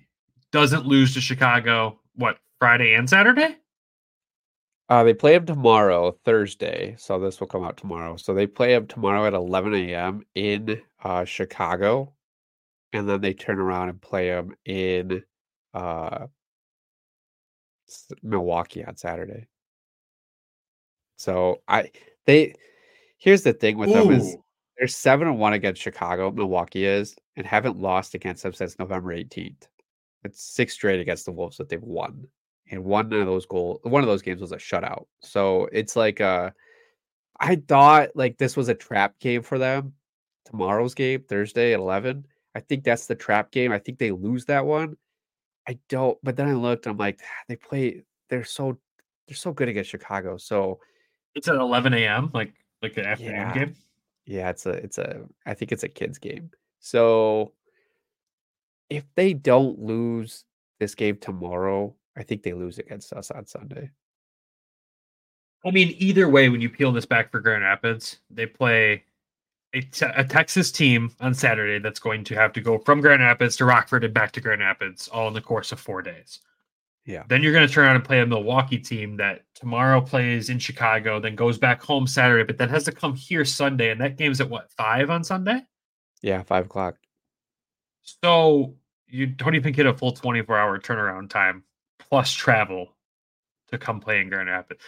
doesn't 0.51 0.87
lose 0.87 1.13
to 1.15 1.21
Chicago, 1.21 2.01
what, 2.15 2.39
Friday 2.59 2.95
and 2.95 3.09
Saturday? 3.09 3.57
Uh, 4.89 5.05
they 5.05 5.13
play 5.13 5.35
them 5.35 5.45
tomorrow, 5.45 6.13
Thursday. 6.25 6.95
So 6.99 7.19
this 7.19 7.41
will 7.41 7.47
come 7.47 7.63
out 7.63 7.77
tomorrow. 7.77 8.17
So 8.17 8.33
they 8.33 8.47
play 8.47 8.73
them 8.73 8.87
tomorrow 8.87 9.27
at 9.27 9.35
11 9.35 9.75
a.m. 9.75 10.23
in 10.35 10.81
uh, 11.05 11.25
Chicago 11.25 12.15
and 12.93 13.09
then 13.09 13.21
they 13.21 13.35
turn 13.35 13.59
around 13.59 13.89
and 13.89 14.01
play 14.01 14.29
them 14.31 14.55
in 14.65 15.23
uh, 15.75 16.27
Milwaukee 18.23 18.85
on 18.85 18.97
Saturday. 18.97 19.47
So 21.17 21.63
I 21.69 21.91
they 22.27 22.55
here's 23.19 23.43
the 23.43 23.53
thing 23.53 23.77
with 23.77 23.91
Ooh. 23.91 23.95
them 23.95 24.11
is 24.13 24.37
they're 24.79 24.89
seven 24.89 25.27
and 25.27 25.39
one 25.39 25.55
against 25.55 25.83
Chicago, 25.83 26.31
Milwaukee 26.31 26.85
is, 26.85 27.17
and 27.37 27.45
haven't 27.45 27.77
lost 27.77 28.15
against 28.15 28.45
them 28.45 28.53
since 28.53 28.79
November 28.79 29.13
18th. 29.13 29.67
It's 30.23 30.41
six 30.41 30.75
straight 30.75 31.01
against 31.01 31.25
the 31.25 31.33
Wolves 31.33 31.57
that 31.57 31.69
they've 31.69 31.83
won. 31.83 32.29
And 32.71 32.85
one 32.85 33.13
of 33.13 33.27
those 33.27 33.47
goal 33.47 33.81
one 33.83 34.03
of 34.03 34.09
those 34.09 34.23
games 34.23 34.41
was 34.41 34.53
a 34.53 34.57
shutout. 34.57 35.07
So 35.21 35.69
it's 35.73 35.97
like 35.97 36.21
uh 36.21 36.51
I 37.41 37.57
thought 37.57 38.11
like 38.15 38.39
this 38.39 38.57
was 38.57 38.69
a 38.69 38.75
trap 38.75 39.19
game 39.21 39.43
for 39.43 39.59
them. 39.59 39.95
Tomorrow's 40.47 40.95
game, 40.95 41.23
Thursday 41.29 41.73
at 41.75 41.81
11 41.81 42.25
I 42.55 42.61
think 42.61 42.83
that's 42.83 43.07
the 43.07 43.15
trap 43.15 43.53
game. 43.53 43.71
I 43.71 43.79
think 43.79 43.99
they 43.99 44.11
lose 44.11 44.47
that 44.47 44.67
one. 44.67 44.97
I 45.69 45.79
don't, 45.89 46.19
but 46.25 46.35
then 46.35 46.49
I 46.49 46.55
looked, 46.55 46.87
I'm 46.87 46.97
like, 46.97 47.21
ah, 47.23 47.45
they 47.47 47.55
play, 47.55 48.03
they're 48.31 48.43
so 48.43 48.79
they're 49.29 49.37
so 49.37 49.53
good 49.53 49.69
against 49.69 49.91
Chicago. 49.91 50.39
So 50.39 50.81
it's 51.37 51.47
at 51.47 51.55
11 51.55 51.95
a.m. 51.95 52.31
like 52.33 52.55
like 52.83 52.95
the 52.95 53.07
afternoon 53.07 53.35
yeah. 53.35 53.55
game. 53.55 53.75
Yeah, 54.27 54.51
it's 54.51 54.67
a 54.67 54.71
it's 54.71 54.99
a 54.99 55.21
I 55.47 55.55
think 55.55 55.71
it's 55.71 55.85
a 55.85 55.89
kids 55.89 56.19
game. 56.19 56.51
So 56.81 57.53
if 58.91 59.05
they 59.15 59.35
don't 59.35 59.79
lose 59.79 60.45
this 60.81 60.97
game 60.97 61.19
tomorrow, 61.19 61.95
I 62.19 62.23
think 62.23 62.43
they 62.43 62.53
lose 62.53 62.79
against 62.79 63.13
us 63.13 63.31
on 63.31 63.47
Sunday. 63.47 63.91
I 65.65 65.71
mean, 65.71 65.95
either 65.99 66.29
way, 66.29 66.49
when 66.49 66.61
you 66.61 66.69
peel 66.69 66.93
this 66.93 67.07
back 67.07 67.31
for 67.31 67.41
Grand 67.41 67.63
Rapids, 67.63 68.19
they 68.31 68.47
play 68.47 69.05
a, 69.75 69.81
te- 69.81 70.07
a 70.15 70.25
Texas 70.25 70.71
team 70.71 71.13
on 71.21 71.35
Saturday 71.35 71.79
that's 71.79 72.01
going 72.01 72.25
to 72.25 72.35
have 72.35 72.53
to 72.55 72.61
go 72.61 72.79
from 72.79 73.01
Grand 73.01 73.23
Rapids 73.23 73.57
to 73.57 73.65
Rockford 73.65 74.05
and 74.05 74.15
back 74.15 74.33
to 74.33 74.41
Grand 74.41 74.61
Rapids 74.61 75.09
all 75.09 75.29
in 75.29 75.35
the 75.35 75.41
course 75.41 75.73
of 75.73 75.81
four 75.81 76.03
days. 76.03 76.41
Yeah. 77.05 77.25
Then 77.29 77.43
you're 77.43 77.53
going 77.53 77.67
to 77.67 77.73
turn 77.73 77.87
around 77.87 77.97
and 77.97 78.05
play 78.05 78.21
a 78.21 78.27
Milwaukee 78.27 78.79
team 78.79 79.17
that 79.17 79.43
tomorrow 79.55 80.01
plays 80.01 80.51
in 80.51 80.59
Chicago, 80.59 81.19
then 81.19 81.35
goes 81.35 81.57
back 81.57 81.83
home 81.83 82.07
Saturday, 82.07 82.45
but 82.45 82.59
then 82.59 82.69
has 82.69 82.85
to 82.85 82.93
come 82.93 83.15
here 83.15 83.45
Sunday. 83.45 83.91
And 83.91 84.01
that 84.01 84.17
game's 84.17 84.41
at 84.41 84.51
what, 84.51 84.71
five 84.73 85.09
on 85.09 85.25
Sunday? 85.25 85.63
Yeah, 86.21 86.43
five 86.43 86.67
o'clock. 86.67 86.97
So 88.03 88.75
you 89.07 89.27
don't 89.27 89.55
even 89.55 89.73
get 89.73 89.87
a 89.87 89.95
full 89.95 90.13
24 90.13 90.57
hour 90.57 90.79
turnaround 90.79 91.31
time 91.31 91.65
plus 91.99 92.33
travel 92.33 92.89
to 93.71 93.79
come 93.79 94.01
play 94.01 94.21
in 94.21 94.29
Grand 94.29 94.49
Rapids 94.49 94.83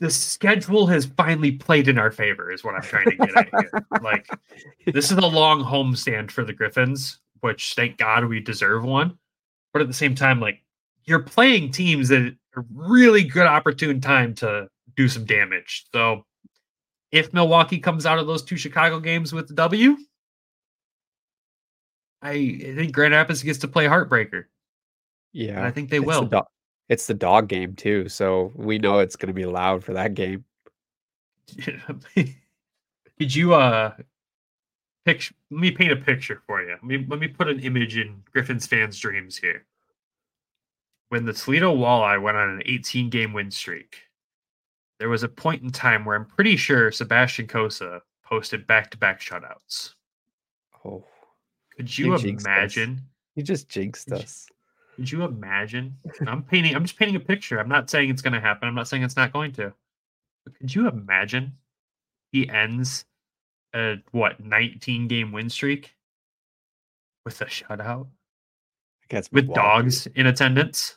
the 0.00 0.10
schedule 0.10 0.86
has 0.86 1.06
finally 1.06 1.52
played 1.52 1.88
in 1.88 1.98
our 1.98 2.10
favor, 2.10 2.52
is 2.52 2.64
what 2.64 2.74
I'm 2.74 2.82
trying 2.82 3.10
to 3.10 3.16
get 3.16 3.36
at 3.36 3.48
here. 3.48 3.86
like, 4.02 4.28
this 4.92 5.10
is 5.10 5.18
a 5.18 5.26
long 5.26 5.62
homestand 5.62 6.30
for 6.30 6.44
the 6.44 6.52
Griffins, 6.52 7.20
which 7.40 7.74
thank 7.74 7.96
God 7.96 8.24
we 8.26 8.40
deserve 8.40 8.84
one. 8.84 9.18
But 9.72 9.82
at 9.82 9.88
the 9.88 9.94
same 9.94 10.14
time, 10.14 10.40
like 10.40 10.62
you're 11.04 11.22
playing 11.22 11.70
teams 11.70 12.08
that 12.08 12.36
are 12.56 12.64
really 12.72 13.24
good 13.24 13.46
opportune 13.46 14.00
time 14.00 14.34
to 14.36 14.68
do 14.96 15.08
some 15.08 15.24
damage. 15.24 15.86
So 15.92 16.24
if 17.10 17.32
Milwaukee 17.32 17.78
comes 17.78 18.06
out 18.06 18.18
of 18.18 18.26
those 18.26 18.42
two 18.42 18.56
Chicago 18.56 19.00
games 19.00 19.32
with 19.32 19.48
the 19.48 19.54
W, 19.54 19.96
I 22.20 22.32
think 22.76 22.92
Grand 22.92 23.14
Rapids 23.14 23.42
gets 23.42 23.58
to 23.60 23.68
play 23.68 23.86
Heartbreaker. 23.86 24.44
Yeah, 25.34 25.56
And 25.58 25.66
I 25.66 25.70
think 25.70 25.90
they 25.90 25.98
it's 25.98 26.06
will. 26.06 26.22
The 26.22 26.28
dog, 26.28 26.46
it's 26.88 27.06
the 27.06 27.14
dog 27.14 27.48
game 27.48 27.74
too, 27.74 28.08
so 28.08 28.52
we 28.54 28.78
know 28.78 29.00
it's 29.00 29.16
going 29.16 29.26
to 29.26 29.34
be 29.34 29.44
loud 29.44 29.84
for 29.84 29.92
that 29.92 30.14
game. 30.14 30.44
Did 33.18 33.34
you 33.34 33.52
uh 33.54 33.94
picture 35.04 35.34
let 35.50 35.60
me 35.60 35.70
paint 35.70 35.92
a 35.92 35.96
picture 35.96 36.40
for 36.46 36.62
you. 36.62 36.70
Let 36.70 36.84
me 36.84 37.04
let 37.08 37.20
me 37.20 37.28
put 37.28 37.48
an 37.48 37.60
image 37.60 37.96
in 37.98 38.22
Griffin's 38.32 38.66
fans' 38.66 38.98
dreams 38.98 39.36
here. 39.36 39.66
When 41.10 41.26
the 41.26 41.32
Toledo 41.32 41.74
Walleye 41.76 42.20
went 42.22 42.36
on 42.36 42.48
an 42.48 42.62
18 42.64 43.10
game 43.10 43.32
win 43.32 43.50
streak, 43.50 43.98
there 44.98 45.08
was 45.08 45.22
a 45.22 45.28
point 45.28 45.62
in 45.62 45.70
time 45.70 46.04
where 46.04 46.16
I'm 46.16 46.24
pretty 46.24 46.56
sure 46.56 46.90
Sebastian 46.90 47.46
Cossa 47.46 48.00
posted 48.24 48.66
back 48.66 48.90
to 48.92 48.96
back 48.98 49.20
shutouts. 49.20 49.94
Oh, 50.84 51.04
Could 51.76 51.96
you 51.96 52.14
us. 52.14 52.24
imagine? 52.24 53.00
you 53.36 53.42
just 53.42 53.68
jinxed 53.68 54.10
us. 54.12 54.46
Could 54.96 55.10
you 55.10 55.24
imagine? 55.24 55.96
I'm 56.26 56.42
painting. 56.42 56.74
I'm 56.74 56.84
just 56.84 56.98
painting 56.98 57.16
a 57.16 57.20
picture. 57.20 57.58
I'm 57.58 57.68
not 57.68 57.90
saying 57.90 58.10
it's 58.10 58.22
going 58.22 58.32
to 58.32 58.40
happen. 58.40 58.68
I'm 58.68 58.74
not 58.74 58.88
saying 58.88 59.02
it's 59.02 59.16
not 59.16 59.32
going 59.32 59.52
to. 59.52 59.72
But 60.44 60.56
could 60.58 60.74
you 60.74 60.88
imagine? 60.88 61.52
He 62.32 62.48
ends 62.48 63.04
a 63.74 63.96
what 64.12 64.40
19 64.40 65.08
game 65.08 65.32
win 65.32 65.50
streak 65.50 65.94
with 67.24 67.40
a 67.40 67.46
shutout 67.46 68.06
Against 69.04 69.32
with 69.32 69.46
Milwaukee. 69.46 69.60
dogs 69.82 70.06
in 70.14 70.26
attendance. 70.26 70.96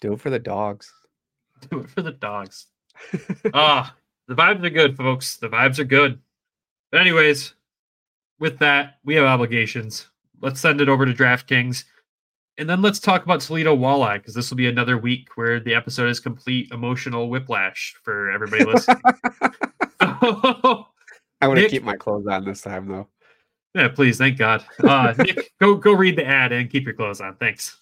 Do 0.00 0.14
it 0.14 0.20
for 0.20 0.30
the 0.30 0.38
dogs. 0.38 0.92
Do 1.70 1.80
it 1.80 1.90
for 1.90 2.02
the 2.02 2.12
dogs. 2.12 2.66
Ah, 3.54 3.94
the 4.28 4.34
vibes 4.34 4.64
are 4.64 4.70
good, 4.70 4.96
folks. 4.96 5.36
The 5.36 5.48
vibes 5.48 5.78
are 5.78 5.84
good. 5.84 6.18
But 6.90 7.00
anyways, 7.00 7.54
with 8.38 8.58
that, 8.58 8.98
we 9.04 9.14
have 9.14 9.24
obligations. 9.24 10.08
Let's 10.40 10.60
send 10.60 10.80
it 10.80 10.88
over 10.88 11.06
to 11.06 11.12
DraftKings. 11.12 11.84
And 12.58 12.68
then 12.68 12.82
let's 12.82 13.00
talk 13.00 13.24
about 13.24 13.40
Toledo 13.40 13.74
Walleye, 13.74 14.18
because 14.18 14.34
this 14.34 14.50
will 14.50 14.56
be 14.56 14.68
another 14.68 14.98
week 14.98 15.28
where 15.36 15.58
the 15.58 15.74
episode 15.74 16.10
is 16.10 16.20
complete 16.20 16.70
emotional 16.70 17.30
whiplash 17.30 17.94
for 18.02 18.30
everybody 18.30 18.64
listening. 18.64 19.00
So, 19.20 19.36
I 21.40 21.48
want 21.48 21.58
to 21.58 21.68
keep 21.68 21.82
my 21.82 21.96
clothes 21.96 22.26
on 22.26 22.44
this 22.44 22.60
time 22.60 22.88
though. 22.88 23.08
yeah, 23.74 23.88
please, 23.88 24.18
thank 24.18 24.38
God. 24.38 24.64
Uh, 24.82 25.14
Nick, 25.18 25.52
go 25.60 25.74
go 25.74 25.92
read 25.92 26.16
the 26.16 26.26
ad 26.26 26.52
and 26.52 26.70
keep 26.70 26.84
your 26.84 26.94
clothes 26.94 27.20
on. 27.20 27.36
Thanks. 27.36 27.76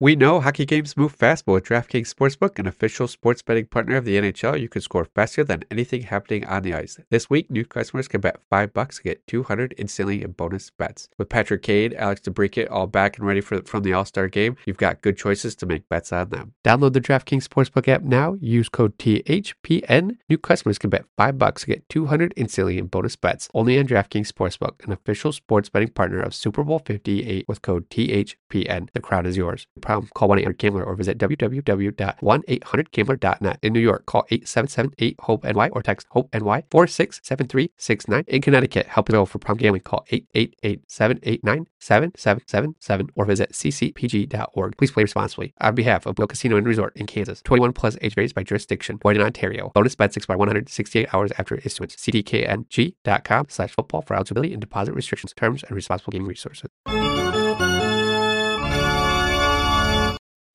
We 0.00 0.14
know 0.14 0.40
hockey 0.40 0.64
games 0.64 0.96
move 0.96 1.10
fast, 1.10 1.44
but 1.44 1.54
with 1.54 1.64
DraftKings 1.64 2.14
Sportsbook, 2.14 2.60
an 2.60 2.68
official 2.68 3.08
sports 3.08 3.42
betting 3.42 3.66
partner 3.66 3.96
of 3.96 4.04
the 4.04 4.16
NHL, 4.16 4.60
you 4.60 4.68
can 4.68 4.80
score 4.80 5.04
faster 5.04 5.42
than 5.42 5.64
anything 5.72 6.02
happening 6.02 6.46
on 6.46 6.62
the 6.62 6.72
ice. 6.72 7.00
This 7.10 7.28
week, 7.28 7.50
new 7.50 7.64
customers 7.64 8.06
can 8.06 8.20
bet 8.20 8.38
five 8.48 8.72
bucks 8.72 8.98
to 8.98 9.02
get 9.02 9.26
200 9.26 9.74
instantly 9.76 10.22
in 10.22 10.30
bonus 10.30 10.70
bets. 10.70 11.08
With 11.18 11.28
Patrick 11.28 11.64
Kane, 11.64 11.94
Alex 11.96 12.20
DeBrincat 12.20 12.70
all 12.70 12.86
back 12.86 13.18
and 13.18 13.26
ready 13.26 13.40
for 13.40 13.60
from 13.62 13.82
the 13.82 13.92
All 13.92 14.04
Star 14.04 14.28
game, 14.28 14.56
you've 14.66 14.76
got 14.76 15.02
good 15.02 15.16
choices 15.16 15.56
to 15.56 15.66
make 15.66 15.88
bets 15.88 16.12
on 16.12 16.28
them. 16.28 16.54
Download 16.64 16.92
the 16.92 17.00
DraftKings 17.00 17.48
Sportsbook 17.48 17.88
app 17.88 18.02
now. 18.02 18.36
Use 18.40 18.68
code 18.68 18.96
THPN. 18.98 20.18
New 20.28 20.38
customers 20.38 20.78
can 20.78 20.90
bet 20.90 21.06
five 21.16 21.38
bucks 21.38 21.62
to 21.62 21.66
get 21.66 21.88
200 21.88 22.34
instantly 22.36 22.78
in 22.78 22.86
bonus 22.86 23.16
bets. 23.16 23.48
Only 23.52 23.76
on 23.80 23.88
DraftKings 23.88 24.30
Sportsbook, 24.30 24.84
an 24.84 24.92
official 24.92 25.32
sports 25.32 25.70
betting 25.70 25.88
partner 25.88 26.20
of 26.20 26.36
Super 26.36 26.62
Bowl 26.62 26.78
58 26.78 27.48
with 27.48 27.62
code 27.62 27.90
THPN. 27.90 28.90
The 28.92 29.00
crowd 29.00 29.26
is 29.26 29.36
yours. 29.36 29.66
Problem, 29.88 30.10
call 30.12 30.28
1 30.28 30.40
800 30.40 30.58
Gambler 30.58 30.84
or 30.84 30.94
visit 30.94 31.16
www.1800Gambler.net. 31.16 33.58
In 33.62 33.72
New 33.72 33.80
York, 33.80 34.04
call 34.04 34.26
877 34.28 34.92
8 34.98 35.16
HOPE 35.20 35.44
NY 35.44 35.70
or 35.70 35.80
text 35.80 36.06
HOPE 36.10 36.28
NY 36.34 36.64
467369. 36.70 38.24
In 38.28 38.42
Connecticut, 38.42 38.88
help 38.88 39.08
available 39.08 39.24
for 39.24 39.38
problem 39.38 39.62
gambling, 39.62 39.80
call 39.80 40.04
888 40.10 40.82
789 40.86 41.68
7777 41.78 43.08
or 43.14 43.24
visit 43.24 43.52
ccpg.org. 43.52 44.76
Please 44.76 44.90
play 44.90 45.04
responsibly. 45.04 45.54
On 45.58 45.74
behalf 45.74 46.04
of 46.04 46.18
Will 46.18 46.26
Casino 46.26 46.58
and 46.58 46.66
Resort 46.66 46.94
in 46.94 47.06
Kansas, 47.06 47.40
21 47.40 47.72
plus 47.72 47.96
age 48.02 48.14
varies 48.14 48.34
by 48.34 48.42
jurisdiction, 48.42 48.98
void 48.98 49.16
in 49.16 49.22
Ontario. 49.22 49.70
Bonus 49.72 49.94
bets 49.94 50.18
expire 50.18 50.36
168 50.36 51.14
hours 51.14 51.32
after 51.38 51.54
issuance. 51.54 51.96
cdkng.com 51.96 53.46
slash 53.48 53.70
football 53.70 54.02
for 54.02 54.16
eligibility 54.16 54.52
and 54.52 54.60
deposit 54.60 54.92
restrictions, 54.92 55.32
terms, 55.32 55.62
and 55.62 55.74
responsible 55.74 56.10
gaming 56.10 56.28
resources. 56.28 56.68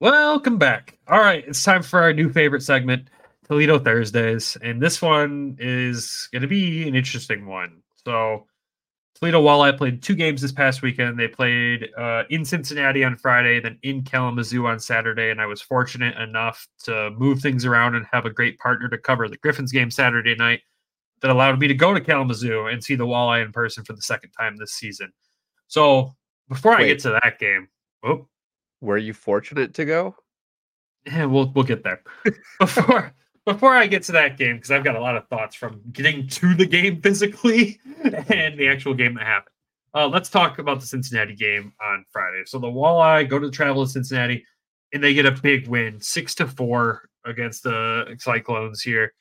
Welcome 0.03 0.57
back. 0.57 0.97
All 1.07 1.19
right, 1.21 1.45
it's 1.47 1.63
time 1.63 1.81
for 1.81 2.01
our 2.01 2.11
new 2.11 2.29
favorite 2.29 2.61
segment, 2.61 3.07
Toledo 3.47 3.79
Thursdays, 3.79 4.57
and 4.61 4.81
this 4.81 5.01
one 5.01 5.55
is 5.61 6.27
going 6.33 6.41
to 6.41 6.47
be 6.49 6.85
an 6.85 6.93
interesting 6.93 7.47
one. 7.47 7.81
So, 8.03 8.45
Toledo 9.15 9.41
Walleye 9.41 9.77
played 9.77 10.03
two 10.03 10.15
games 10.15 10.41
this 10.41 10.51
past 10.51 10.81
weekend. 10.81 11.17
They 11.17 11.29
played 11.29 11.87
uh, 11.97 12.23
in 12.29 12.43
Cincinnati 12.43 13.05
on 13.05 13.15
Friday, 13.15 13.61
then 13.61 13.79
in 13.81 14.03
Kalamazoo 14.03 14.67
on 14.67 14.77
Saturday, 14.81 15.29
and 15.29 15.39
I 15.39 15.45
was 15.45 15.61
fortunate 15.61 16.17
enough 16.17 16.67
to 16.83 17.11
move 17.11 17.39
things 17.39 17.63
around 17.63 17.95
and 17.95 18.05
have 18.11 18.25
a 18.25 18.29
great 18.29 18.59
partner 18.59 18.89
to 18.89 18.97
cover 18.97 19.29
the 19.29 19.37
Griffins 19.37 19.71
game 19.71 19.89
Saturday 19.89 20.35
night 20.35 20.63
that 21.21 21.31
allowed 21.31 21.61
me 21.61 21.69
to 21.69 21.75
go 21.75 21.93
to 21.93 22.01
Kalamazoo 22.01 22.67
and 22.67 22.83
see 22.83 22.95
the 22.95 23.07
Walleye 23.07 23.41
in 23.41 23.53
person 23.53 23.85
for 23.85 23.93
the 23.93 24.01
second 24.01 24.31
time 24.31 24.57
this 24.57 24.73
season. 24.73 25.13
So, 25.69 26.13
before 26.49 26.73
I 26.73 26.87
get 26.87 26.99
to 26.99 27.17
that 27.23 27.39
game, 27.39 27.69
oh, 28.03 28.27
Were 28.83 28.97
you 28.97 29.13
fortunate 29.13 29.73
to 29.75 29.85
go? 29.85 30.15
yeah, 31.05 31.25
we'll 31.33 31.51
we'll 31.53 31.63
get 31.63 31.83
there. 31.83 32.01
Before 32.59 33.13
before 33.45 33.75
I 33.75 33.87
get 33.87 34.03
to 34.03 34.11
that 34.13 34.37
game, 34.37 34.57
because 34.57 34.71
I've 34.71 34.83
got 34.83 34.95
a 34.95 35.01
lot 35.01 35.15
of 35.15 35.27
thoughts 35.29 35.55
from 35.55 35.81
getting 35.91 36.27
to 36.27 36.53
the 36.53 36.65
game 36.65 37.01
physically 37.01 37.79
and 38.29 38.57
the 38.57 38.67
actual 38.67 38.93
game 38.93 39.15
that 39.15 39.25
happened. 39.25 39.53
Uh, 39.95 40.07
let's 40.07 40.29
talk 40.29 40.59
about 40.59 40.81
the 40.81 40.85
Cincinnati 40.85 41.35
game 41.35 41.71
on 41.81 42.03
Friday. 42.11 42.43
So 42.45 42.59
the 42.59 42.67
Walleye 42.67 43.29
go 43.29 43.39
to 43.39 43.49
travel 43.51 43.85
to 43.85 43.91
Cincinnati, 43.91 44.45
and 44.91 45.01
they 45.03 45.13
get 45.13 45.25
a 45.25 45.31
big 45.31 45.67
win, 45.67 46.01
six 46.01 46.35
to 46.35 46.47
four 46.47 47.07
against 47.25 47.63
the 47.63 48.15
Cyclones 48.19 48.81
here. 48.81 49.13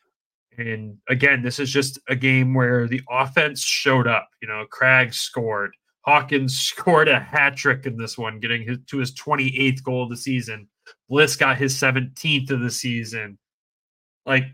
And 0.59 0.99
again, 1.09 1.43
this 1.43 1.59
is 1.59 1.71
just 1.71 1.99
a 2.09 2.17
game 2.17 2.53
where 2.53 2.89
the 2.89 3.01
offense 3.09 3.63
showed 3.63 4.09
up. 4.09 4.29
You 4.41 4.49
know, 4.49 4.67
Cragg 4.73 5.15
scored. 5.15 5.75
Hawkins 6.05 6.59
scored 6.59 7.09
a 7.09 7.19
hat 7.19 7.57
trick 7.57 7.87
in 7.87 7.97
this 7.97 8.19
one, 8.19 8.41
getting 8.41 8.67
his, 8.67 8.79
to 8.89 8.99
his 8.99 9.13
28th 9.15 9.83
goal 9.83 10.05
of 10.05 10.11
the 10.11 10.17
season. 10.17 10.69
Bliss 11.09 11.37
got 11.37 11.59
his 11.59 11.75
17th 11.75 12.51
of 12.51 12.61
the 12.61 12.71
season. 12.71 13.39
Like 14.27 14.45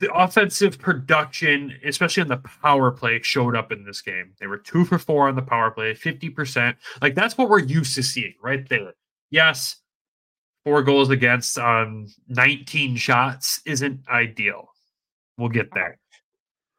the 0.00 0.12
offensive 0.14 0.78
production, 0.78 1.78
especially 1.84 2.22
on 2.22 2.28
the 2.28 2.42
power 2.62 2.90
play, 2.90 3.20
showed 3.22 3.54
up 3.54 3.70
in 3.70 3.84
this 3.84 4.00
game. 4.00 4.32
They 4.40 4.46
were 4.46 4.58
two 4.58 4.84
for 4.84 4.98
four 4.98 5.28
on 5.28 5.36
the 5.36 5.42
power 5.42 5.70
play, 5.70 5.92
50%. 5.92 6.74
Like 7.02 7.14
that's 7.14 7.36
what 7.36 7.50
we're 7.50 7.60
used 7.60 7.94
to 7.96 8.02
seeing 8.02 8.34
right 8.42 8.66
there. 8.68 8.94
Yes, 9.30 9.76
four 10.64 10.82
goals 10.82 11.10
against 11.10 11.58
on 11.58 12.08
19 12.28 12.96
shots 12.96 13.60
isn't 13.66 14.00
ideal. 14.08 14.68
We'll 15.36 15.50
get 15.50 15.72
there. 15.74 15.98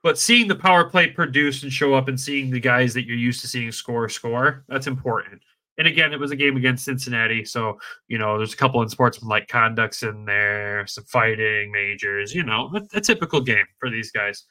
But 0.04 0.18
seeing 0.18 0.48
the 0.48 0.56
power 0.56 0.84
play 0.84 1.08
produce 1.08 1.64
and 1.64 1.72
show 1.72 1.94
up 1.94 2.08
and 2.08 2.20
seeing 2.20 2.50
the 2.50 2.60
guys 2.60 2.94
that 2.96 3.06
you're 3.06 3.18
used 3.18 3.42
to 3.42 3.48
seeing 3.48 3.72
score, 3.72 4.10
score, 4.10 4.64
that's 4.68 4.88
important. 4.88 5.42
And 5.78 5.88
again, 5.88 6.12
it 6.12 6.20
was 6.20 6.32
a 6.32 6.36
game 6.36 6.58
against 6.58 6.86
Cincinnati. 6.86 7.46
So, 7.46 7.80
you 8.08 8.18
know, 8.18 8.38
there's 8.38 8.54
a 8.54 8.58
couple 8.58 8.82
of 8.82 8.92
sportsmanlike 8.92 9.48
conducts 9.48 10.04
in 10.04 10.26
there, 10.26 10.86
some 10.88 11.06
fighting, 11.06 11.72
majors, 11.72 12.34
you 12.34 12.44
know, 12.44 12.72
a, 12.76 12.98
a 12.98 13.02
typical 13.02 13.42
game 13.42 13.66
for 13.80 13.90
these 13.90 14.12
guys. 14.12 14.46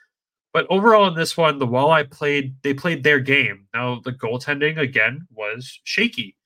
But 0.53 0.67
overall 0.71 1.07
in 1.07 1.15
this 1.15 1.37
one, 1.37 1.59
the 1.59 1.67
Walleye 1.67 2.11
played, 2.11 2.55
they 2.63 2.75
played 2.75 3.05
their 3.05 3.21
game. 3.21 3.67
Now, 3.75 4.01
the 4.05 4.13
goaltending, 4.13 4.79
again, 4.79 5.27
was 5.31 5.81
shaky. 5.85 6.37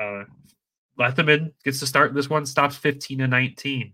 Uh, 0.00 0.24
Lethemon 0.98 1.52
gets 1.64 1.80
to 1.80 1.86
start 1.86 2.14
this 2.14 2.30
one, 2.30 2.46
stops 2.46 2.76
15 2.76 3.18
to 3.18 3.28
19. 3.28 3.92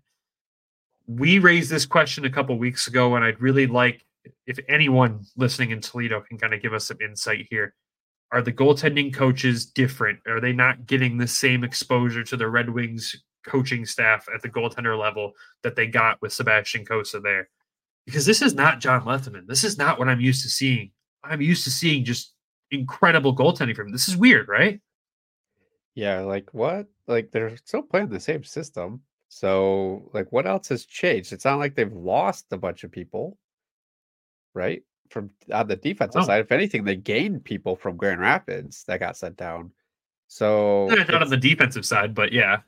We 1.06 1.38
raised 1.38 1.70
this 1.70 1.86
question 1.86 2.24
a 2.24 2.30
couple 2.30 2.56
weeks 2.58 2.86
ago, 2.86 3.16
and 3.16 3.24
I'd 3.24 3.40
really 3.40 3.66
like 3.66 4.04
if 4.46 4.58
anyone 4.68 5.24
listening 5.36 5.70
in 5.70 5.80
Toledo 5.80 6.20
can 6.20 6.38
kind 6.38 6.54
of 6.54 6.62
give 6.62 6.72
us 6.72 6.86
some 6.86 6.98
insight 7.00 7.46
here. 7.50 7.74
Are 8.32 8.42
the 8.42 8.52
goaltending 8.52 9.12
coaches 9.12 9.66
different? 9.66 10.20
Are 10.26 10.40
they 10.40 10.52
not 10.52 10.86
getting 10.86 11.18
the 11.18 11.26
same 11.26 11.64
exposure 11.64 12.22
to 12.24 12.36
the 12.36 12.48
Red 12.48 12.70
Wings 12.70 13.16
coaching 13.44 13.84
staff 13.84 14.28
at 14.32 14.42
the 14.42 14.48
goaltender 14.48 14.98
level 14.98 15.32
that 15.62 15.74
they 15.74 15.86
got 15.86 16.20
with 16.22 16.32
Sebastian 16.32 16.84
Cossa 16.84 17.20
there? 17.22 17.48
Because 18.06 18.26
this 18.26 18.40
is 18.40 18.54
not 18.54 18.80
John 18.80 19.02
Lethemon. 19.02 19.46
This 19.46 19.64
is 19.64 19.78
not 19.78 19.98
what 19.98 20.08
I'm 20.08 20.20
used 20.20 20.42
to 20.42 20.48
seeing. 20.48 20.92
I'm 21.24 21.40
used 21.40 21.64
to 21.64 21.70
seeing 21.70 22.04
just 22.04 22.34
incredible 22.70 23.34
goaltending 23.34 23.74
from 23.74 23.88
him. 23.88 23.92
This 23.92 24.08
is 24.08 24.16
weird, 24.16 24.48
right? 24.48 24.80
Yeah, 25.94 26.20
like 26.20 26.54
what? 26.54 26.86
Like 27.08 27.32
they're 27.32 27.56
still 27.56 27.82
playing 27.82 28.10
the 28.10 28.20
same 28.20 28.44
system. 28.44 29.02
So, 29.32 30.10
like, 30.12 30.32
what 30.32 30.46
else 30.46 30.68
has 30.68 30.84
changed? 30.84 31.32
It's 31.32 31.44
not 31.44 31.60
like 31.60 31.76
they've 31.76 31.92
lost 31.92 32.46
a 32.50 32.58
bunch 32.58 32.82
of 32.82 32.90
people. 32.90 33.38
Right? 34.54 34.82
From 35.10 35.30
on 35.52 35.66
the 35.68 35.76
defensive 35.76 36.22
Oh. 36.22 36.26
side. 36.26 36.40
If 36.40 36.52
anything, 36.52 36.84
they 36.84 36.96
gained 36.96 37.44
people 37.44 37.76
from 37.76 37.96
Grand 37.96 38.20
Rapids 38.20 38.84
that 38.84 39.00
got 39.00 39.16
sent 39.16 39.36
down. 39.36 39.72
So 40.28 40.88
Eh, 40.90 41.04
not 41.08 41.22
on 41.22 41.30
the 41.30 41.36
defensive 41.36 41.84
side, 41.84 42.14
but 42.14 42.32
yeah, 42.32 42.60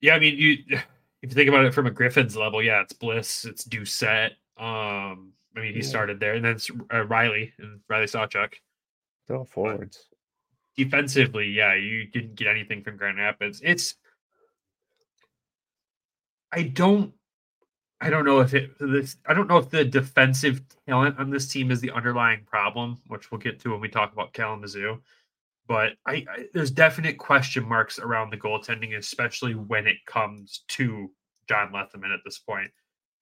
yeah. 0.00 0.14
I 0.16 0.18
mean, 0.18 0.36
you 0.36 0.56
if 1.22 1.30
you 1.30 1.34
think 1.34 1.48
about 1.48 1.64
it 1.64 1.74
from 1.74 1.86
a 1.86 1.90
Griffins 1.90 2.36
level, 2.36 2.62
yeah, 2.62 2.80
it's 2.82 2.92
Bliss, 2.92 3.44
it's 3.44 3.64
Doucette. 3.64 4.32
Um, 4.56 5.32
I 5.56 5.60
mean, 5.60 5.74
he 5.74 5.82
started 5.82 6.18
there, 6.20 6.34
and 6.34 6.44
then 6.44 6.52
it's 6.56 6.70
uh, 6.92 7.04
Riley 7.04 7.52
and 7.58 7.80
Riley 7.88 8.06
Sawchuk. 8.06 8.54
they're 9.26 9.36
all 9.36 9.44
forwards. 9.44 10.08
Defensively, 10.76 11.46
yeah, 11.50 11.74
you 11.74 12.06
didn't 12.06 12.34
get 12.36 12.46
anything 12.48 12.82
from 12.84 12.96
Grand 12.96 13.18
Rapids. 13.18 13.60
It's 13.64 13.94
I 16.52 16.62
don't 16.62 17.12
I 18.00 18.10
don't 18.10 18.24
know 18.24 18.40
if 18.40 18.54
it 18.54 18.70
this 18.78 19.16
I 19.26 19.34
don't 19.34 19.48
know 19.48 19.58
if 19.58 19.70
the 19.70 19.84
defensive 19.84 20.62
talent 20.86 21.18
on 21.18 21.30
this 21.30 21.48
team 21.48 21.70
is 21.70 21.80
the 21.80 21.90
underlying 21.90 22.44
problem, 22.44 22.98
which 23.08 23.30
we'll 23.30 23.40
get 23.40 23.60
to 23.60 23.70
when 23.70 23.80
we 23.80 23.88
talk 23.88 24.12
about 24.12 24.32
Kalamazoo. 24.32 25.00
But 25.66 25.94
I, 26.06 26.24
I 26.30 26.44
there's 26.54 26.70
definite 26.70 27.18
question 27.18 27.68
marks 27.68 27.98
around 27.98 28.30
the 28.30 28.36
goaltending, 28.36 28.96
especially 28.96 29.54
when 29.54 29.86
it 29.86 29.96
comes 30.06 30.62
to 30.68 31.10
John 31.48 31.72
Lethemon 31.72 32.14
at 32.14 32.20
this 32.24 32.38
point. 32.38 32.70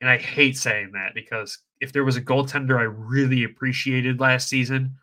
And 0.00 0.10
I 0.10 0.18
hate 0.18 0.58
saying 0.58 0.92
that 0.92 1.14
because 1.14 1.58
if 1.80 1.92
there 1.92 2.04
was 2.04 2.16
a 2.16 2.22
goaltender 2.22 2.78
I 2.78 2.82
really 2.82 3.44
appreciated 3.44 4.20
last 4.20 4.48
season 4.48 4.96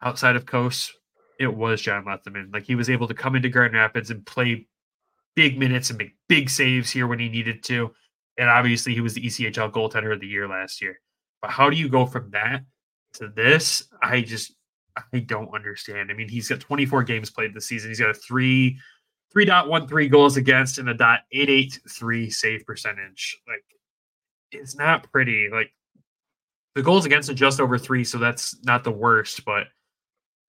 outside 0.00 0.36
of 0.36 0.46
Cossa, 0.46 0.90
it 1.40 1.52
was 1.52 1.82
John 1.82 2.04
Lethemon. 2.04 2.52
Like 2.52 2.64
he 2.64 2.76
was 2.76 2.88
able 2.88 3.08
to 3.08 3.14
come 3.14 3.34
into 3.34 3.48
Grand 3.48 3.74
Rapids 3.74 4.10
and 4.10 4.24
play 4.24 4.68
big 5.34 5.58
minutes 5.58 5.90
and 5.90 5.98
make 5.98 6.14
big 6.28 6.48
saves 6.48 6.90
here 6.90 7.08
when 7.08 7.18
he 7.18 7.28
needed 7.28 7.64
to. 7.64 7.92
And 8.38 8.48
obviously, 8.48 8.94
he 8.94 9.00
was 9.00 9.14
the 9.14 9.22
ECHL 9.22 9.70
goaltender 9.70 10.12
of 10.12 10.20
the 10.20 10.26
year 10.26 10.48
last 10.48 10.80
year. 10.80 11.00
But 11.40 11.50
how 11.50 11.68
do 11.68 11.76
you 11.76 11.88
go 11.88 12.06
from 12.06 12.30
that 12.30 12.64
to 13.14 13.28
this? 13.28 13.88
I 14.02 14.22
just 14.22 14.54
I 15.12 15.20
don't 15.20 15.54
understand. 15.54 16.10
I 16.10 16.14
mean, 16.14 16.28
he's 16.28 16.48
got 16.48 16.60
24 16.60 17.02
games 17.04 17.30
played 17.30 17.54
this 17.54 17.66
season. 17.66 17.90
He's 17.90 18.00
got 18.00 18.10
a 18.10 18.14
three 18.14 18.78
3.13 19.34 20.10
goals 20.10 20.36
against 20.36 20.78
and 20.78 20.88
a 20.88 20.94
dot 20.94 21.20
883 21.32 22.30
save 22.30 22.66
percentage. 22.66 23.40
Like 23.48 23.64
it's 24.50 24.76
not 24.76 25.10
pretty. 25.10 25.48
Like 25.50 25.72
the 26.74 26.82
goals 26.82 27.06
against 27.06 27.30
are 27.30 27.34
just 27.34 27.60
over 27.60 27.78
three, 27.78 28.04
so 28.04 28.18
that's 28.18 28.62
not 28.64 28.84
the 28.84 28.92
worst, 28.92 29.44
but 29.44 29.68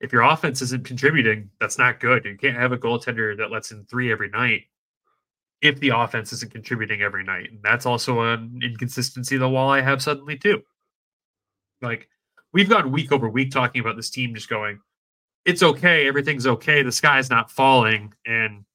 if 0.01 0.11
your 0.11 0.23
offense 0.23 0.61
isn't 0.61 0.85
contributing, 0.85 1.49
that's 1.61 1.77
not 1.77 1.99
good. 2.01 2.25
You 2.25 2.37
can't 2.37 2.57
have 2.57 2.73
a 2.73 2.77
goaltender 2.77 3.37
that 3.37 3.51
lets 3.51 3.71
in 3.71 3.85
three 3.85 4.11
every 4.11 4.29
night 4.29 4.63
if 5.63 5.79
the 5.79 5.89
offense 5.89 6.33
isn't 6.33 6.51
contributing 6.51 7.01
every 7.01 7.23
night. 7.23 7.49
And 7.49 7.59
that's 7.63 7.85
also 7.85 8.19
an 8.21 8.59
inconsistency 8.61 9.37
the 9.37 9.47
Walleye 9.47 9.81
have 9.81 10.01
suddenly 10.01 10.37
too. 10.37 10.61
Like 11.81 12.09
we've 12.51 12.69
gone 12.69 12.91
week 12.91 13.11
over 13.11 13.29
week 13.29 13.51
talking 13.51 13.81
about 13.81 13.95
this 13.95 14.09
team 14.09 14.35
just 14.35 14.49
going, 14.49 14.79
it's 15.45 15.63
okay, 15.63 16.07
everything's 16.07 16.45
okay, 16.45 16.83
the 16.83 16.91
sky's 16.91 17.29
not 17.29 17.49
falling. 17.49 18.13
And 18.25 18.65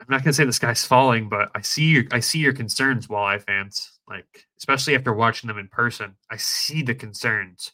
I'm 0.00 0.06
not 0.08 0.24
gonna 0.24 0.32
say 0.32 0.44
the 0.44 0.52
sky's 0.52 0.84
falling, 0.84 1.28
but 1.28 1.50
I 1.54 1.60
see 1.60 1.84
your 1.84 2.04
I 2.10 2.20
see 2.20 2.38
your 2.38 2.54
concerns, 2.54 3.06
Walleye 3.06 3.42
fans. 3.42 3.92
Like, 4.08 4.46
especially 4.58 4.94
after 4.94 5.12
watching 5.12 5.48
them 5.48 5.58
in 5.58 5.68
person. 5.68 6.16
I 6.30 6.36
see 6.38 6.82
the 6.82 6.94
concerns. 6.94 7.72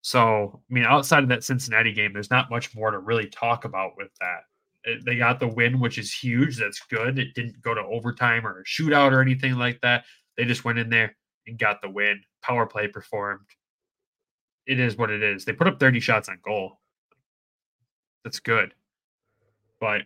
So, 0.00 0.60
I 0.68 0.74
mean, 0.74 0.84
outside 0.84 1.22
of 1.22 1.28
that 1.28 1.44
Cincinnati 1.44 1.92
game, 1.92 2.12
there's 2.12 2.30
not 2.30 2.50
much 2.50 2.74
more 2.74 2.90
to 2.90 2.98
really 2.98 3.28
talk 3.28 3.64
about 3.64 3.92
with 3.96 4.10
that. 4.20 4.40
They 4.84 5.16
got 5.16 5.38
the 5.38 5.48
win, 5.48 5.78
which 5.78 5.98
is 5.98 6.12
huge. 6.12 6.58
That's 6.58 6.80
good. 6.80 7.18
It 7.18 7.34
didn't 7.34 7.62
go 7.62 7.74
to 7.74 7.82
overtime 7.82 8.46
or 8.46 8.60
a 8.60 8.64
shootout 8.64 9.12
or 9.12 9.20
anything 9.20 9.54
like 9.54 9.80
that. 9.82 10.04
They 10.36 10.44
just 10.44 10.64
went 10.64 10.78
in 10.78 10.90
there 10.90 11.16
and 11.46 11.58
got 11.58 11.82
the 11.82 11.90
win. 11.90 12.20
Power 12.42 12.66
play 12.66 12.88
performed. 12.88 13.46
It 14.66 14.80
is 14.80 14.96
what 14.96 15.10
it 15.10 15.22
is. 15.22 15.44
They 15.44 15.52
put 15.52 15.68
up 15.68 15.78
30 15.78 16.00
shots 16.00 16.28
on 16.28 16.38
goal. 16.44 16.80
That's 18.24 18.40
good. 18.40 18.74
But 19.80 20.02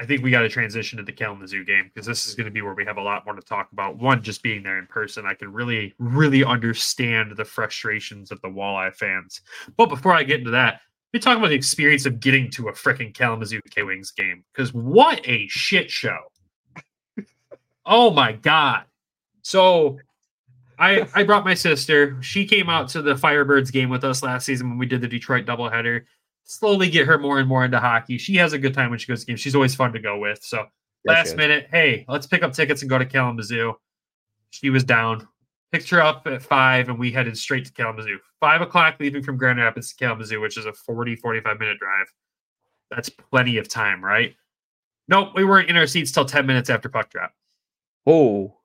I 0.00 0.06
think 0.06 0.22
we 0.22 0.30
got 0.30 0.40
to 0.42 0.48
transition 0.48 0.96
to 0.96 1.04
the 1.04 1.12
Kalamazoo 1.12 1.64
game 1.64 1.90
because 1.92 2.06
this 2.06 2.26
is 2.26 2.34
going 2.34 2.46
to 2.46 2.50
be 2.50 2.62
where 2.62 2.74
we 2.74 2.86
have 2.86 2.96
a 2.96 3.02
lot 3.02 3.26
more 3.26 3.34
to 3.34 3.42
talk 3.42 3.70
about. 3.72 3.98
One, 3.98 4.22
just 4.22 4.42
being 4.42 4.62
there 4.62 4.78
in 4.78 4.86
person, 4.86 5.26
I 5.26 5.34
can 5.34 5.52
really, 5.52 5.94
really 5.98 6.42
understand 6.42 7.36
the 7.36 7.44
frustrations 7.44 8.30
of 8.30 8.40
the 8.40 8.48
Walleye 8.48 8.94
fans. 8.94 9.42
But 9.76 9.90
before 9.90 10.14
I 10.14 10.22
get 10.22 10.38
into 10.38 10.52
that, 10.52 10.80
let 11.12 11.18
me 11.18 11.20
talk 11.20 11.38
about 11.38 11.48
the 11.48 11.54
experience 11.54 12.06
of 12.06 12.20
getting 12.20 12.50
to 12.52 12.68
a 12.68 12.72
freaking 12.72 13.12
Kalamazoo 13.12 13.60
K 13.70 13.82
Wings 13.82 14.10
game 14.12 14.44
because 14.52 14.72
what 14.72 15.20
a 15.28 15.46
shit 15.48 15.90
show! 15.90 16.18
oh 17.86 18.10
my 18.10 18.32
god! 18.32 18.84
So 19.42 19.98
I 20.78 21.08
I 21.14 21.24
brought 21.24 21.44
my 21.44 21.54
sister. 21.54 22.16
She 22.22 22.46
came 22.46 22.68
out 22.68 22.88
to 22.90 23.02
the 23.02 23.14
Firebirds 23.14 23.72
game 23.72 23.90
with 23.90 24.04
us 24.04 24.22
last 24.22 24.46
season 24.46 24.68
when 24.70 24.78
we 24.78 24.86
did 24.86 25.00
the 25.00 25.08
Detroit 25.08 25.46
doubleheader. 25.46 26.04
Slowly 26.44 26.88
get 26.90 27.06
her 27.06 27.18
more 27.18 27.38
and 27.38 27.48
more 27.48 27.64
into 27.64 27.78
hockey. 27.78 28.18
She 28.18 28.34
has 28.36 28.52
a 28.52 28.58
good 28.58 28.74
time 28.74 28.90
when 28.90 28.98
she 28.98 29.06
goes 29.06 29.20
to 29.20 29.26
games. 29.26 29.40
She's 29.40 29.54
always 29.54 29.74
fun 29.74 29.92
to 29.92 30.00
go 30.00 30.18
with. 30.18 30.42
So 30.42 30.66
Yes, 31.04 31.16
last 31.16 31.26
yes. 31.28 31.36
minute, 31.36 31.68
hey, 31.70 32.04
let's 32.08 32.26
pick 32.26 32.42
up 32.42 32.52
tickets 32.52 32.82
and 32.82 32.90
go 32.90 32.98
to 32.98 33.06
Kalamazoo. 33.06 33.74
She 34.50 34.70
was 34.70 34.84
down. 34.84 35.26
Picked 35.72 35.88
her 35.90 36.02
up 36.02 36.26
at 36.26 36.42
five, 36.42 36.88
and 36.88 36.98
we 36.98 37.12
headed 37.12 37.36
straight 37.38 37.64
to 37.66 37.72
Kalamazoo. 37.72 38.18
Five 38.40 38.60
o'clock 38.60 38.96
leaving 38.98 39.22
from 39.22 39.36
Grand 39.36 39.58
Rapids 39.58 39.90
to 39.90 39.96
Kalamazoo, 40.04 40.40
which 40.40 40.58
is 40.58 40.66
a 40.66 40.72
40, 40.72 41.16
45 41.16 41.58
minute 41.60 41.78
drive. 41.78 42.06
That's 42.90 43.08
plenty 43.08 43.56
of 43.58 43.68
time, 43.68 44.04
right? 44.04 44.34
Nope, 45.08 45.30
we 45.34 45.44
weren't 45.44 45.68
in 45.68 45.76
our 45.76 45.86
seats 45.86 46.12
till 46.12 46.24
10 46.24 46.46
minutes 46.46 46.70
after 46.70 46.88
puck 46.88 47.10
drop 47.10 47.32
Oh, 48.06 48.56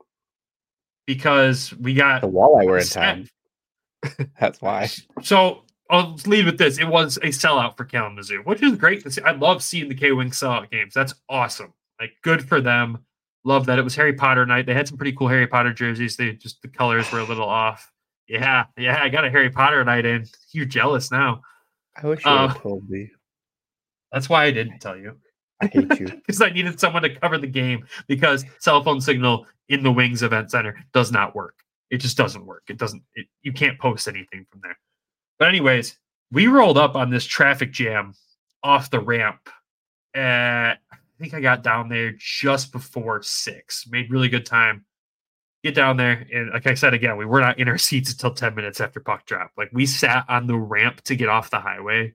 because 1.06 1.74
we 1.76 1.94
got 1.94 2.22
the 2.22 2.30
walleye 2.30 2.66
were 2.66 2.78
in 2.78 2.88
time. 2.88 3.28
That's 4.40 4.62
why. 4.62 4.90
So 5.22 5.64
I'll 5.90 6.16
lead 6.26 6.46
with 6.46 6.58
this. 6.58 6.80
It 6.80 6.88
was 6.88 7.18
a 7.18 7.28
sellout 7.28 7.78
for 7.78 7.86
Kalamazoo, 7.86 8.42
which 8.44 8.64
is 8.64 8.76
great 8.78 9.04
to 9.04 9.12
see. 9.12 9.22
I 9.22 9.32
love 9.32 9.62
seeing 9.62 9.90
the 9.90 9.96
K 9.96 10.12
Wing 10.12 10.30
sellout 10.30 10.72
games. 10.72 10.94
That's 10.94 11.14
awesome. 11.30 11.74
Like 12.00 12.14
good 12.24 12.48
for 12.48 12.62
them. 12.62 13.06
Love 13.46 13.68
that. 13.68 13.78
It 13.80 13.84
was 13.84 13.96
Harry 13.96 14.14
Potter 14.14 14.46
night. 14.46 14.66
They 14.66 14.74
had 14.74 14.88
some 14.88 14.98
pretty 14.98 15.14
cool 15.14 15.28
Harry 15.28 15.48
Potter 15.48 15.72
jerseys. 15.72 16.18
They 16.18 16.34
just 16.34 16.62
the 16.62 16.68
colors 16.68 17.10
were 17.12 17.20
a 17.20 17.24
little 17.24 17.48
off. 17.48 17.92
Yeah, 18.28 18.66
yeah. 18.78 19.00
I 19.02 19.10
got 19.10 19.24
a 19.24 19.30
Harry 19.30 19.52
Potter 19.52 19.84
night 19.86 20.06
in. 20.06 20.26
You're 20.52 20.66
jealous 20.66 21.12
now. 21.12 21.42
I 22.02 22.08
wish 22.08 22.26
you 22.26 22.32
Uh, 22.32 22.42
would 22.42 22.52
have 22.52 22.62
told 22.62 22.90
me. 22.90 23.12
That's 24.12 24.28
why 24.28 24.46
I 24.46 24.52
didn't 24.52 24.80
tell 24.80 24.98
you. 24.98 25.18
I 25.62 25.68
hate 25.68 26.00
you. 26.00 26.08
because 26.26 26.42
I 26.42 26.50
needed 26.50 26.80
someone 26.80 27.04
to 27.04 27.16
cover 27.16 27.38
the 27.38 27.48
game 27.48 27.86
because 28.08 28.44
cell 28.60 28.84
phone 28.84 29.00
signal 29.00 29.46
in 29.70 29.84
the 29.84 29.92
Wings 29.92 30.24
Event 30.24 30.50
Center 30.52 30.76
does 30.94 31.12
not 31.12 31.36
work. 31.36 31.56
It 31.92 31.98
just 31.98 32.18
doesn't 32.18 32.46
work. 32.46 32.64
It 32.68 32.78
doesn't. 32.78 33.04
It, 33.14 33.28
you 33.44 33.54
can't 33.54 33.80
post 33.80 34.08
anything 34.08 34.48
from 34.50 34.62
there. 34.64 34.78
But 35.38 35.50
anyways, 35.50 35.98
we 36.32 36.48
rolled 36.48 36.80
up 36.80 36.96
on 36.96 37.12
this 37.12 37.26
traffic 37.26 37.72
jam 37.72 38.14
off 38.64 38.90
the 38.90 39.00
ramp. 39.00 39.50
At, 40.16 40.76
I 41.18 41.24
think 41.24 41.34
I 41.34 41.40
got 41.40 41.64
down 41.64 41.90
there 41.90 42.14
just 42.18 42.72
before 42.72 43.22
six. 43.24 43.88
Made 43.88 44.12
really 44.12 44.30
good 44.30 44.46
time. 44.46 44.86
Get 45.64 45.76
down 45.76 45.98
there, 45.98 46.28
and 46.32 46.52
like 46.52 46.68
I 46.68 46.76
said 46.76 46.94
again, 46.94 47.18
we 47.18 47.26
were 47.26 47.42
not 47.42 47.58
in 47.58 47.68
our 47.68 47.78
seats 47.78 48.12
until 48.12 48.34
ten 48.34 48.54
minutes 48.54 48.80
after 48.82 49.00
puck 49.00 49.26
drop. 49.26 49.52
Like 49.58 49.70
we 49.74 49.86
sat 49.86 50.26
on 50.30 50.46
the 50.46 50.58
ramp 50.58 51.02
to 51.04 51.16
get 51.16 51.30
off 51.30 51.50
the 51.50 51.60
highway 51.60 52.14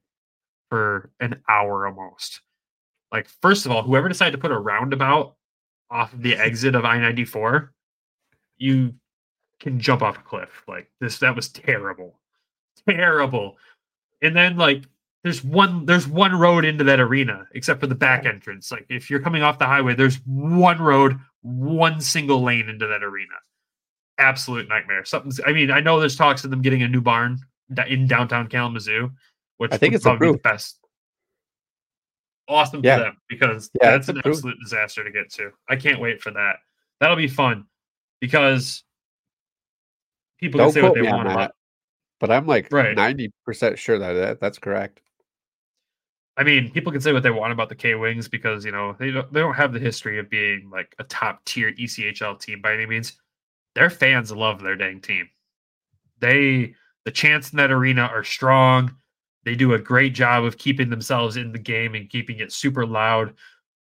for 0.70 1.10
an 1.18 1.42
hour 1.48 1.86
almost 1.86 2.40
like 3.12 3.28
first 3.42 3.66
of 3.66 3.72
all 3.72 3.82
whoever 3.82 4.08
decided 4.08 4.32
to 4.32 4.38
put 4.38 4.52
a 4.52 4.58
roundabout 4.58 5.34
off 5.90 6.12
of 6.12 6.22
the 6.22 6.36
exit 6.36 6.74
of 6.74 6.84
i-94 6.84 7.68
you 8.56 8.94
can 9.58 9.78
jump 9.78 10.00
off 10.00 10.16
a 10.16 10.22
cliff 10.22 10.62
like 10.66 10.90
this 11.00 11.18
that 11.18 11.36
was 11.36 11.48
terrible 11.48 12.18
terrible 12.88 13.56
and 14.22 14.34
then 14.34 14.56
like 14.56 14.84
there's 15.22 15.44
one 15.44 15.84
there's 15.86 16.08
one 16.08 16.34
road 16.34 16.64
into 16.64 16.84
that 16.84 17.00
arena 17.00 17.46
except 17.54 17.80
for 17.80 17.86
the 17.86 17.94
back 17.94 18.24
entrance 18.26 18.72
like 18.72 18.86
if 18.88 19.10
you're 19.10 19.20
coming 19.20 19.42
off 19.42 19.58
the 19.58 19.66
highway 19.66 19.94
there's 19.94 20.16
one 20.26 20.80
road 20.80 21.18
one 21.42 22.00
single 22.00 22.42
lane 22.42 22.68
into 22.68 22.86
that 22.86 23.02
arena 23.02 23.34
absolute 24.18 24.68
nightmare 24.68 25.04
something's 25.04 25.40
i 25.46 25.52
mean 25.52 25.70
i 25.70 25.80
know 25.80 25.98
there's 26.00 26.16
talks 26.16 26.44
of 26.44 26.50
them 26.50 26.62
getting 26.62 26.82
a 26.82 26.88
new 26.88 27.00
barn 27.00 27.38
in 27.88 28.06
downtown 28.06 28.46
kalamazoo 28.48 29.10
which 29.58 29.72
I 29.72 29.76
think 29.76 29.92
would 29.92 29.96
it's 29.96 30.04
probably 30.04 30.32
the 30.32 30.38
best 30.38 30.78
awesome 32.48 32.80
Yeah. 32.82 32.96
for 32.96 33.02
them 33.04 33.16
because 33.28 33.70
Yeah, 33.80 33.92
that's 33.92 34.08
an 34.08 34.18
approved. 34.18 34.38
absolute 34.38 34.58
disaster 34.60 35.04
to 35.04 35.10
get 35.10 35.30
to. 35.34 35.52
I 35.68 35.76
can't 35.76 36.00
wait 36.00 36.20
for 36.22 36.30
that. 36.32 36.56
That'll 36.98 37.16
be 37.16 37.28
fun 37.28 37.66
because 38.20 38.82
people 40.38 40.58
Don't 40.58 40.68
can 40.68 40.72
say 40.74 40.82
what 40.82 40.94
they 40.94 41.02
want 41.02 41.28
about. 41.28 41.52
But 42.18 42.30
I'm 42.32 42.46
like 42.46 42.72
Right. 42.72 42.96
ninety 42.96 43.32
percent 43.46 43.78
sure 43.78 43.98
that, 43.98 44.14
that 44.14 44.40
that's 44.40 44.58
correct. 44.58 45.00
I 46.40 46.42
mean, 46.42 46.70
people 46.70 46.90
can 46.90 47.02
say 47.02 47.12
what 47.12 47.22
they 47.22 47.30
want 47.30 47.52
about 47.52 47.68
the 47.68 47.74
K 47.74 47.94
Wings 47.94 48.26
because 48.26 48.64
you 48.64 48.72
know 48.72 48.96
they 48.98 49.10
don't 49.10 49.30
they 49.30 49.40
don't 49.40 49.52
have 49.52 49.74
the 49.74 49.78
history 49.78 50.18
of 50.18 50.30
being 50.30 50.70
like 50.72 50.94
a 50.98 51.04
top 51.04 51.44
tier 51.44 51.70
ECHL 51.72 52.40
team 52.40 52.62
by 52.62 52.72
any 52.72 52.86
means. 52.86 53.20
Their 53.74 53.90
fans 53.90 54.32
love 54.32 54.62
their 54.62 54.74
dang 54.74 55.02
team. 55.02 55.28
They 56.18 56.74
the 57.04 57.10
chants 57.10 57.50
in 57.50 57.58
that 57.58 57.70
arena 57.70 58.04
are 58.04 58.24
strong. 58.24 58.96
They 59.44 59.54
do 59.54 59.74
a 59.74 59.78
great 59.78 60.14
job 60.14 60.44
of 60.44 60.56
keeping 60.56 60.88
themselves 60.88 61.36
in 61.36 61.52
the 61.52 61.58
game 61.58 61.94
and 61.94 62.08
keeping 62.08 62.38
it 62.38 62.52
super 62.52 62.86
loud. 62.86 63.34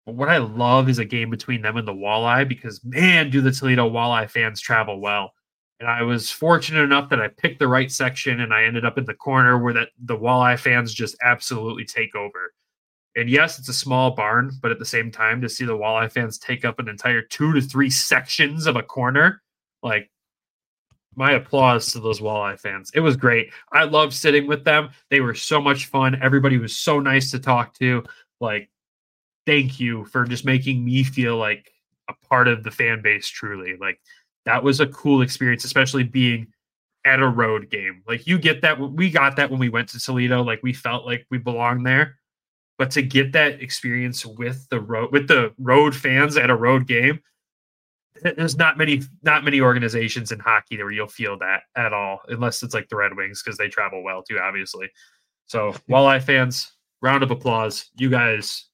But 0.04 0.16
what 0.16 0.28
I 0.28 0.36
love 0.36 0.90
is 0.90 0.98
a 0.98 1.04
game 1.06 1.30
between 1.30 1.62
them 1.62 1.78
and 1.78 1.88
the 1.88 1.94
Walleye 1.94 2.46
because 2.46 2.84
man, 2.84 3.30
do 3.30 3.40
the 3.40 3.52
Toledo 3.52 3.88
Walleye 3.88 4.28
fans 4.28 4.60
travel 4.60 5.00
well. 5.00 5.32
And 5.80 5.88
I 5.88 6.02
was 6.02 6.30
fortunate 6.30 6.82
enough 6.82 7.08
that 7.08 7.22
I 7.22 7.28
picked 7.28 7.58
the 7.58 7.68
right 7.68 7.90
section 7.90 8.40
and 8.40 8.52
I 8.52 8.64
ended 8.64 8.84
up 8.84 8.98
in 8.98 9.06
the 9.06 9.14
corner 9.14 9.58
where 9.58 9.72
that 9.72 9.88
the 9.98 10.16
walleye 10.16 10.58
fans 10.58 10.92
just 10.92 11.16
absolutely 11.22 11.86
take 11.86 12.14
over. 12.14 12.52
And 13.16 13.30
yes, 13.30 13.58
it's 13.58 13.70
a 13.70 13.74
small 13.74 14.10
barn, 14.12 14.52
but 14.60 14.70
at 14.70 14.78
the 14.78 14.84
same 14.84 15.10
time, 15.10 15.40
to 15.40 15.48
see 15.48 15.64
the 15.64 15.76
walleye 15.76 16.12
fans 16.12 16.38
take 16.38 16.66
up 16.66 16.78
an 16.78 16.88
entire 16.88 17.22
two 17.22 17.54
to 17.54 17.60
three 17.62 17.90
sections 17.90 18.66
of 18.66 18.76
a 18.76 18.82
corner, 18.82 19.42
like 19.82 20.10
my 21.16 21.32
applause 21.32 21.90
to 21.92 22.00
those 22.00 22.20
walleye 22.20 22.60
fans. 22.60 22.92
It 22.94 23.00
was 23.00 23.16
great. 23.16 23.50
I 23.72 23.84
loved 23.84 24.12
sitting 24.12 24.46
with 24.46 24.64
them. 24.64 24.90
They 25.08 25.20
were 25.20 25.34
so 25.34 25.60
much 25.60 25.86
fun. 25.86 26.20
Everybody 26.22 26.58
was 26.58 26.76
so 26.76 27.00
nice 27.00 27.30
to 27.32 27.38
talk 27.38 27.74
to. 27.78 28.04
Like, 28.40 28.68
thank 29.46 29.80
you 29.80 30.04
for 30.04 30.24
just 30.24 30.44
making 30.44 30.84
me 30.84 31.04
feel 31.04 31.36
like 31.36 31.72
a 32.08 32.14
part 32.28 32.48
of 32.48 32.62
the 32.62 32.70
fan 32.70 33.02
base 33.02 33.28
truly. 33.28 33.76
Like, 33.80 33.98
that 34.46 34.62
was 34.62 34.80
a 34.80 34.86
cool 34.86 35.22
experience, 35.22 35.64
especially 35.64 36.04
being 36.04 36.46
at 37.04 37.20
a 37.20 37.28
road 37.28 37.70
game. 37.70 38.02
Like, 38.06 38.26
you 38.26 38.38
get 38.38 38.62
that. 38.62 38.78
We 38.78 39.10
got 39.10 39.36
that 39.36 39.50
when 39.50 39.60
we 39.60 39.68
went 39.68 39.88
to 39.90 40.00
Toledo. 40.00 40.42
Like, 40.42 40.60
we 40.62 40.72
felt 40.72 41.06
like 41.06 41.26
we 41.30 41.38
belonged 41.38 41.86
there. 41.86 42.16
But 42.78 42.90
to 42.92 43.02
get 43.02 43.32
that 43.32 43.60
experience 43.60 44.24
with 44.24 44.66
the 44.70 44.80
road 44.80 45.12
with 45.12 45.28
the 45.28 45.52
road 45.58 45.94
fans 45.94 46.36
at 46.36 46.48
a 46.48 46.56
road 46.56 46.86
game, 46.86 47.20
there's 48.22 48.56
not 48.56 48.78
many 48.78 49.02
not 49.22 49.44
many 49.44 49.60
organizations 49.60 50.32
in 50.32 50.38
hockey 50.38 50.78
where 50.78 50.90
you'll 50.90 51.06
feel 51.06 51.38
that 51.38 51.62
at 51.76 51.92
all, 51.92 52.20
unless 52.28 52.62
it's 52.62 52.74
like 52.74 52.88
the 52.88 52.96
Red 52.96 53.16
Wings 53.16 53.42
because 53.42 53.58
they 53.58 53.68
travel 53.68 54.02
well 54.02 54.22
too, 54.22 54.38
obviously. 54.38 54.90
So 55.46 55.72
walleye 55.90 56.22
fans, 56.22 56.72
round 57.02 57.22
of 57.22 57.30
applause. 57.30 57.90
You 57.98 58.10
guys 58.10 58.66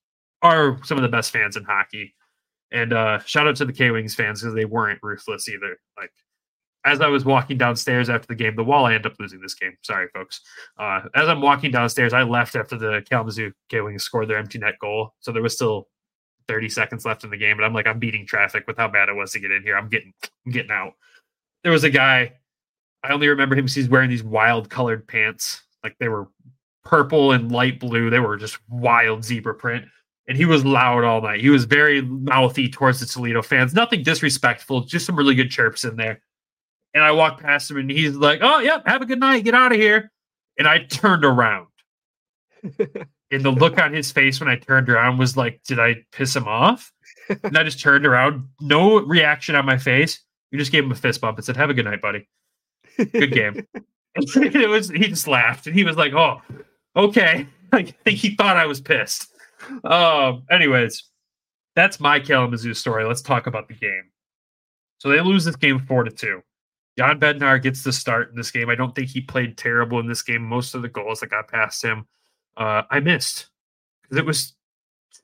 are 0.42 0.78
some 0.84 0.98
of 0.98 1.02
the 1.02 1.08
best 1.08 1.32
fans 1.32 1.56
in 1.56 1.64
hockey. 1.64 2.14
And 2.72 2.92
uh 2.92 3.18
shout 3.20 3.46
out 3.46 3.56
to 3.56 3.64
the 3.64 3.72
K 3.72 3.90
Wings 3.90 4.14
fans 4.14 4.40
because 4.40 4.54
they 4.54 4.64
weren't 4.64 5.00
ruthless 5.02 5.48
either. 5.48 5.78
Like 5.96 6.12
as 6.86 7.00
I 7.00 7.08
was 7.08 7.24
walking 7.24 7.58
downstairs 7.58 8.08
after 8.08 8.28
the 8.28 8.36
game, 8.36 8.54
the 8.54 8.64
wall 8.64 8.86
I 8.86 8.94
end 8.94 9.06
up 9.06 9.14
losing 9.18 9.40
this 9.40 9.54
game. 9.54 9.76
Sorry, 9.82 10.06
folks. 10.14 10.40
Uh, 10.78 11.00
as 11.16 11.28
I'm 11.28 11.40
walking 11.40 11.72
downstairs, 11.72 12.12
I 12.12 12.22
left 12.22 12.54
after 12.54 12.78
the 12.78 13.04
Kalamazoo 13.10 13.52
K 13.68 13.80
Wings 13.80 14.04
scored 14.04 14.28
their 14.28 14.38
empty 14.38 14.58
net 14.58 14.78
goal. 14.80 15.14
So 15.18 15.32
there 15.32 15.42
was 15.42 15.54
still 15.54 15.88
30 16.46 16.68
seconds 16.68 17.04
left 17.04 17.24
in 17.24 17.30
the 17.30 17.36
game, 17.36 17.56
and 17.56 17.64
I'm 17.64 17.74
like, 17.74 17.88
I'm 17.88 17.98
beating 17.98 18.24
traffic 18.24 18.68
with 18.68 18.76
how 18.76 18.86
bad 18.86 19.08
it 19.08 19.16
was 19.16 19.32
to 19.32 19.40
get 19.40 19.50
in 19.50 19.64
here. 19.64 19.76
I'm 19.76 19.88
getting, 19.88 20.14
I'm 20.46 20.52
getting 20.52 20.70
out. 20.70 20.92
There 21.64 21.72
was 21.72 21.82
a 21.82 21.90
guy. 21.90 22.34
I 23.02 23.12
only 23.12 23.26
remember 23.26 23.56
him 23.56 23.64
because 23.64 23.74
he's 23.74 23.88
wearing 23.88 24.08
these 24.08 24.22
wild 24.22 24.70
colored 24.70 25.08
pants, 25.08 25.64
like 25.82 25.96
they 25.98 26.08
were 26.08 26.28
purple 26.84 27.32
and 27.32 27.50
light 27.50 27.80
blue. 27.80 28.10
They 28.10 28.20
were 28.20 28.36
just 28.36 28.58
wild 28.68 29.24
zebra 29.24 29.54
print, 29.54 29.86
and 30.28 30.36
he 30.36 30.44
was 30.44 30.64
loud 30.64 31.04
all 31.04 31.20
night. 31.20 31.40
He 31.40 31.50
was 31.50 31.64
very 31.64 32.02
mouthy 32.02 32.68
towards 32.68 33.00
the 33.00 33.06
Toledo 33.06 33.42
fans. 33.42 33.74
Nothing 33.74 34.02
disrespectful, 34.02 34.82
just 34.82 35.06
some 35.06 35.16
really 35.16 35.34
good 35.34 35.50
chirps 35.50 35.84
in 35.84 35.96
there. 35.96 36.20
And 36.94 37.04
I 37.04 37.12
walked 37.12 37.42
past 37.42 37.70
him, 37.70 37.76
and 37.76 37.90
he's 37.90 38.16
like, 38.16 38.40
"Oh, 38.42 38.58
yep, 38.60 38.86
have 38.86 39.02
a 39.02 39.06
good 39.06 39.20
night. 39.20 39.44
Get 39.44 39.54
out 39.54 39.72
of 39.72 39.78
here." 39.78 40.10
And 40.58 40.66
I 40.66 40.84
turned 40.84 41.24
around 41.24 41.66
and 43.30 43.44
the 43.44 43.50
look 43.50 43.78
on 43.78 43.92
his 43.92 44.10
face 44.10 44.40
when 44.40 44.48
I 44.48 44.56
turned 44.56 44.88
around 44.88 45.18
was 45.18 45.36
like, 45.36 45.60
did 45.66 45.78
I 45.78 45.96
piss 46.12 46.34
him 46.34 46.48
off? 46.48 46.92
And 47.42 47.56
I 47.56 47.64
just 47.64 47.80
turned 47.80 48.06
around, 48.06 48.48
no 48.60 49.00
reaction 49.00 49.54
on 49.54 49.66
my 49.66 49.78
face. 49.78 50.20
We 50.52 50.58
just 50.58 50.72
gave 50.72 50.84
him 50.84 50.92
a 50.92 50.96
fist 50.96 51.20
bump 51.20 51.36
and 51.38 51.44
said, 51.44 51.56
"Have 51.56 51.70
a 51.70 51.74
good 51.74 51.84
night, 51.84 52.00
buddy. 52.00 52.28
Good 52.96 53.32
game." 53.32 53.66
it 54.16 54.70
was 54.70 54.88
he 54.88 55.08
just 55.08 55.28
laughed 55.28 55.66
and 55.66 55.74
he 55.74 55.84
was 55.84 55.96
like, 55.96 56.12
"Oh, 56.14 56.40
okay." 56.94 57.46
I 57.72 57.82
think 57.82 58.18
he 58.18 58.36
thought 58.36 58.56
I 58.56 58.64
was 58.64 58.80
pissed. 58.80 59.28
Um. 59.84 60.44
Anyways, 60.50 61.04
that's 61.74 62.00
my 62.00 62.20
Kalamazoo 62.20 62.74
story. 62.74 63.04
Let's 63.04 63.22
talk 63.22 63.46
about 63.46 63.68
the 63.68 63.74
game. 63.74 64.10
So 64.98 65.08
they 65.08 65.20
lose 65.20 65.44
this 65.44 65.56
game 65.56 65.78
four 65.80 66.04
to 66.04 66.10
two. 66.10 66.42
Jan 66.98 67.20
Bednar 67.20 67.62
gets 67.62 67.82
the 67.82 67.92
start 67.92 68.30
in 68.30 68.36
this 68.36 68.50
game. 68.50 68.70
I 68.70 68.74
don't 68.74 68.94
think 68.94 69.08
he 69.08 69.20
played 69.20 69.58
terrible 69.58 70.00
in 70.00 70.06
this 70.06 70.22
game. 70.22 70.42
Most 70.42 70.74
of 70.74 70.82
the 70.82 70.88
goals 70.88 71.20
that 71.20 71.30
got 71.30 71.48
past 71.48 71.84
him 71.84 72.06
uh, 72.56 72.82
I 72.90 73.00
missed 73.00 73.48
because 74.02 74.18
it 74.18 74.26
was 74.26 74.54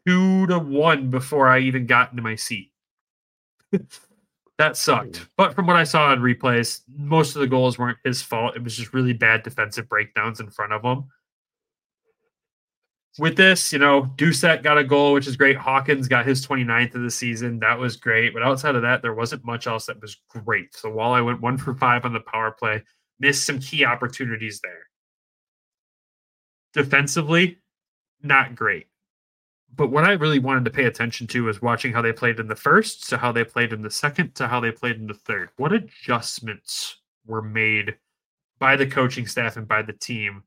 two 0.06 0.46
to 0.48 0.58
one 0.58 1.10
before 1.10 1.48
I 1.48 1.60
even 1.60 1.86
got 1.86 2.10
into 2.10 2.22
my 2.22 2.34
seat. 2.34 2.72
that 4.58 4.76
sucked. 4.76 5.28
But 5.36 5.54
from 5.54 5.66
what 5.66 5.76
I 5.76 5.84
saw 5.84 6.08
on 6.08 6.20
replays, 6.20 6.82
most 6.94 7.34
of 7.34 7.40
the 7.40 7.46
goals 7.46 7.78
weren't 7.78 7.98
his 8.04 8.22
fault. 8.22 8.56
It 8.56 8.62
was 8.62 8.76
just 8.76 8.92
really 8.92 9.12
bad 9.12 9.42
defensive 9.42 9.88
breakdowns 9.88 10.40
in 10.40 10.50
front 10.50 10.72
of 10.72 10.82
him. 10.82 11.04
With 13.18 13.36
this, 13.36 13.72
you 13.72 13.78
know, 13.78 14.04
Doucette 14.16 14.62
got 14.62 14.78
a 14.78 14.84
goal, 14.84 15.12
which 15.12 15.26
is 15.26 15.36
great. 15.36 15.56
Hawkins 15.56 16.08
got 16.08 16.26
his 16.26 16.46
29th 16.46 16.94
of 16.94 17.02
the 17.02 17.10
season. 17.10 17.58
That 17.58 17.78
was 17.78 17.96
great. 17.96 18.32
But 18.32 18.42
outside 18.42 18.74
of 18.74 18.82
that, 18.82 19.02
there 19.02 19.14
wasn't 19.14 19.44
much 19.44 19.66
else 19.66 19.86
that 19.86 20.00
was 20.00 20.16
great. 20.28 20.74
So 20.74 20.90
while 20.90 21.12
I 21.12 21.20
went 21.20 21.42
one 21.42 21.58
for 21.58 21.74
five 21.74 22.06
on 22.06 22.14
the 22.14 22.20
power 22.20 22.52
play, 22.52 22.82
missed 23.20 23.44
some 23.44 23.58
key 23.60 23.84
opportunities 23.84 24.60
there 24.62 24.86
defensively, 26.72 27.58
not 28.22 28.54
great. 28.54 28.86
But 29.74 29.88
what 29.90 30.04
I 30.04 30.12
really 30.12 30.38
wanted 30.38 30.64
to 30.66 30.70
pay 30.70 30.84
attention 30.84 31.26
to 31.28 31.44
was 31.44 31.62
watching 31.62 31.92
how 31.92 32.02
they 32.02 32.12
played 32.12 32.38
in 32.38 32.48
the 32.48 32.56
first, 32.56 33.08
to 33.08 33.16
how 33.16 33.32
they 33.32 33.44
played 33.44 33.72
in 33.72 33.82
the 33.82 33.90
second, 33.90 34.34
to 34.34 34.46
how 34.46 34.60
they 34.60 34.70
played 34.70 34.96
in 34.96 35.06
the 35.06 35.14
third. 35.14 35.48
What 35.56 35.72
adjustments 35.72 36.96
were 37.26 37.42
made 37.42 37.96
by 38.58 38.76
the 38.76 38.86
coaching 38.86 39.26
staff 39.26 39.56
and 39.56 39.66
by 39.66 39.82
the 39.82 39.94
team 39.94 40.42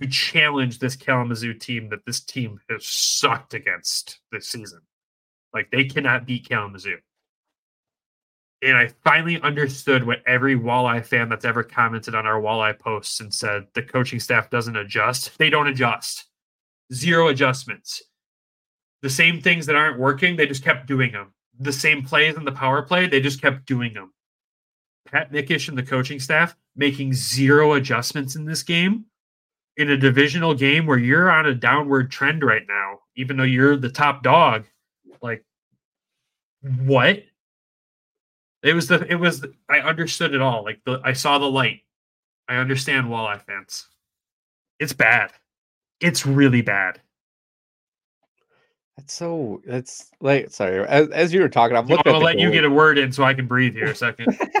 to 0.00 0.08
challenge 0.08 0.78
this 0.78 0.96
Kalamazoo 0.96 1.54
team 1.54 1.88
that 1.90 2.04
this 2.06 2.20
team 2.20 2.60
has 2.68 2.86
sucked 2.86 3.54
against 3.54 4.20
this 4.32 4.48
season? 4.48 4.80
Like 5.52 5.70
they 5.70 5.84
cannot 5.84 6.26
beat 6.26 6.48
Kalamazoo 6.48 6.98
and 8.62 8.76
I 8.76 8.88
finally 9.04 9.40
understood 9.40 10.04
what 10.04 10.22
every 10.26 10.56
walleye 10.56 11.04
fan 11.04 11.28
that's 11.28 11.44
ever 11.44 11.62
commented 11.62 12.14
on 12.14 12.26
our 12.26 12.40
walleye 12.40 12.78
posts 12.78 13.20
and 13.20 13.32
said 13.32 13.66
the 13.74 13.82
coaching 13.82 14.18
staff 14.18 14.50
doesn't 14.50 14.76
adjust. 14.76 15.36
They 15.38 15.50
don't 15.50 15.68
adjust. 15.68 16.26
Zero 16.92 17.28
adjustments. 17.28 18.02
The 19.02 19.10
same 19.10 19.40
things 19.40 19.66
that 19.66 19.76
aren't 19.76 20.00
working, 20.00 20.36
they 20.36 20.46
just 20.46 20.64
kept 20.64 20.86
doing 20.86 21.12
them. 21.12 21.32
The 21.60 21.72
same 21.72 22.04
plays 22.04 22.36
in 22.36 22.44
the 22.44 22.52
power 22.52 22.82
play, 22.82 23.06
they 23.06 23.20
just 23.20 23.40
kept 23.40 23.66
doing 23.66 23.94
them. 23.94 24.12
Pat 25.06 25.32
Mikesch 25.32 25.68
and 25.68 25.78
the 25.78 25.82
coaching 25.82 26.18
staff 26.18 26.56
making 26.74 27.14
zero 27.14 27.74
adjustments 27.74 28.34
in 28.34 28.44
this 28.44 28.62
game 28.62 29.04
in 29.78 29.90
a 29.90 29.96
divisional 29.96 30.54
game 30.54 30.86
where 30.86 30.98
you're 30.98 31.30
on 31.30 31.46
a 31.46 31.54
downward 31.54 32.10
trend 32.10 32.42
right 32.42 32.64
now, 32.68 32.98
even 33.16 33.36
though 33.36 33.44
you're 33.44 33.76
the 33.76 33.88
top 33.88 34.24
dog. 34.24 34.64
Like, 35.22 35.44
what? 36.84 37.22
It 38.64 38.74
was 38.74 38.88
the 38.88 39.06
it 39.08 39.14
was 39.14 39.40
the, 39.40 39.54
I 39.70 39.78
understood 39.78 40.34
it 40.34 40.42
all. 40.42 40.64
Like 40.64 40.80
the 40.84 41.00
I 41.04 41.12
saw 41.12 41.38
the 41.38 41.48
light. 41.48 41.82
I 42.48 42.56
understand 42.56 43.06
walleye 43.06 43.40
fans. 43.40 43.86
It's 44.80 44.92
bad. 44.92 45.32
It's 46.00 46.26
really 46.26 46.62
bad. 46.62 47.00
That's 48.96 49.14
so. 49.14 49.62
That's 49.64 50.10
like 50.20 50.50
sorry. 50.50 50.84
As, 50.88 51.08
as 51.10 51.32
you 51.32 51.40
were 51.40 51.48
talking, 51.48 51.76
I'm 51.76 51.86
looking. 51.86 52.02
I'm 52.04 52.14
gonna 52.14 52.24
let 52.24 52.34
goal. 52.34 52.42
you 52.42 52.50
get 52.50 52.64
a 52.64 52.70
word 52.70 52.98
in 52.98 53.12
so 53.12 53.22
I 53.22 53.32
can 53.32 53.46
breathe 53.46 53.74
here 53.74 53.86
a 53.86 53.94
second. 53.94 54.36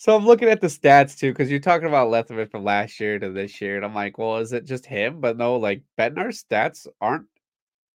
so 0.00 0.16
I'm 0.16 0.24
looking 0.24 0.48
at 0.48 0.62
the 0.62 0.66
stats 0.66 1.14
too, 1.14 1.30
because 1.30 1.50
you're 1.50 1.60
talking 1.60 1.86
about 1.86 2.08
Lethemon 2.08 2.50
from 2.50 2.64
last 2.64 2.98
year 2.98 3.18
to 3.18 3.30
this 3.32 3.60
year, 3.60 3.76
and 3.76 3.84
I'm 3.84 3.94
like, 3.94 4.16
well, 4.16 4.38
is 4.38 4.54
it 4.54 4.64
just 4.64 4.86
him? 4.86 5.20
But 5.20 5.36
no, 5.36 5.56
like 5.56 5.82
Bednar's 5.98 6.42
stats 6.42 6.86
aren't 7.02 7.26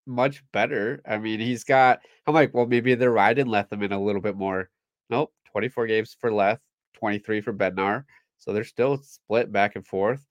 much 0.07 0.45
better. 0.53 1.01
I 1.09 1.17
mean, 1.17 1.41
he's 1.41 1.65
got. 1.65 2.01
I'm 2.27 2.35
like, 2.35 2.53
well, 2.53 2.67
maybe 2.67 2.95
they're 2.95 3.11
riding 3.11 3.47
Lethemon 3.47 3.91
a 3.93 3.97
little 3.99 4.21
bit 4.21 4.37
more. 4.37 4.69
Nope, 5.09 5.33
24 5.51 5.87
games 5.87 6.15
for 6.21 6.31
Leth, 6.31 6.61
23 6.93 7.41
for 7.41 7.55
Bednar. 7.55 8.05
So 8.37 8.53
they're 8.53 8.65
still 8.65 8.99
split 8.99 9.51
back 9.51 9.75
and 9.75 9.87
forth. 9.87 10.27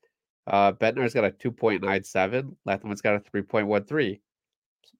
Uh, 0.46 0.74
Bednar's 0.74 1.16
got 1.16 1.26
a 1.26 1.32
2.97. 1.32 2.56
Lethemon's 2.68 3.02
got 3.02 3.16
a 3.16 3.20
3.13. 3.20 4.20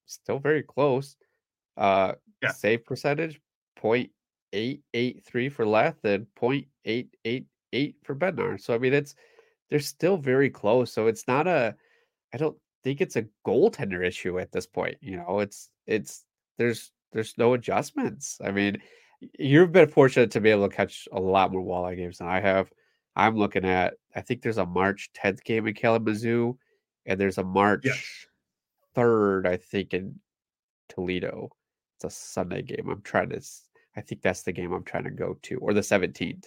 Still 0.08 0.40
very 0.40 0.64
close. 0.64 1.18
Uh, 1.78 2.14
yeah. 2.42 2.50
Save 2.50 2.84
percentage 2.84 3.40
0.883 4.54 5.52
for 5.52 5.66
Leth 5.66 6.04
and 6.04 6.28
0.888 6.40 7.96
for 8.04 8.16
Bednar. 8.16 8.62
So 8.62 8.74
I 8.74 8.78
mean, 8.78 8.94
it's 8.94 9.16
they're 9.70 9.80
still 9.80 10.18
very 10.18 10.50
close. 10.50 10.92
So 10.92 11.08
it's 11.08 11.28
not 11.28 11.48
a. 11.48 11.76
I 12.34 12.38
don't 12.38 12.58
think 12.84 13.02
it's 13.02 13.16
a 13.16 13.26
goaltender 13.46 14.06
issue 14.06 14.40
at 14.40 14.52
this 14.52 14.68
point. 14.68 14.98
You 15.02 15.18
know, 15.18 15.40
it's 15.40 15.70
it's 15.88 16.26
there's 16.58 16.92
there's 17.12 17.38
no 17.38 17.54
adjustments. 17.54 18.40
I 18.44 18.52
mean, 18.52 18.78
you've 19.40 19.72
been 19.72 19.90
fortunate 19.90 20.32
to 20.32 20.42
be 20.42 20.50
able 20.50 20.68
to 20.68 20.76
catch 20.76 21.08
a 21.12 21.20
lot 21.20 21.52
more 21.52 21.62
walleye 21.62 21.98
games 21.98 22.18
than 22.18 22.28
I 22.28 22.40
have. 22.40 22.72
I'm 23.16 23.38
looking 23.38 23.66
at, 23.66 23.94
I 24.16 24.22
think 24.22 24.42
there's 24.42 24.58
a 24.58 24.66
March 24.66 25.12
10th 25.16 25.44
game 25.44 25.68
in 25.68 25.76
Kalamazoo, 25.76 26.58
and 27.06 27.20
there's 27.20 27.38
a 27.38 27.44
March 27.44 27.86
yes. 27.86 28.26
3rd, 28.96 29.46
I 29.46 29.58
think, 29.58 29.94
in 29.94 30.20
Toledo. 30.90 31.52
It's 31.98 32.06
a 32.06 32.10
Sunday 32.10 32.64
game. 32.64 32.90
I'm 32.90 33.02
trying 33.02 33.30
to, 33.30 33.42
I 33.96 34.02
think 34.02 34.22
that's 34.22 34.44
the 34.44 34.52
game 34.52 34.74
I'm 34.74 34.84
trying 34.84 35.04
to 35.06 35.12
go 35.12 35.38
to, 35.44 35.58
or 35.58 35.74
the 35.74 35.82
17th. 35.82 36.46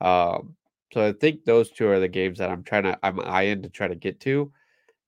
Um, 0.00 0.56
so 0.92 1.06
I 1.08 1.12
think 1.12 1.44
those 1.44 1.70
two 1.70 1.88
are 1.88 2.00
the 2.00 2.08
games 2.08 2.38
that 2.38 2.50
I'm 2.50 2.62
trying 2.62 2.84
to, 2.84 2.98
I'm 3.02 3.20
eyeing 3.20 3.62
to 3.62 3.68
try 3.68 3.88
to 3.88 3.96
get 3.96 4.20
to, 4.20 4.52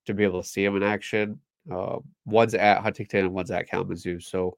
to 0.06 0.14
be 0.14 0.24
able 0.24 0.42
to 0.42 0.48
see 0.48 0.64
them 0.64 0.76
in 0.76 0.82
action. 0.82 1.40
Uh, 1.70 1.98
one's 2.24 2.54
at 2.54 2.82
Huntington 2.82 3.26
and 3.26 3.34
one's 3.34 3.50
at 3.50 3.68
Kalamazoo. 3.68 4.20
So 4.20 4.56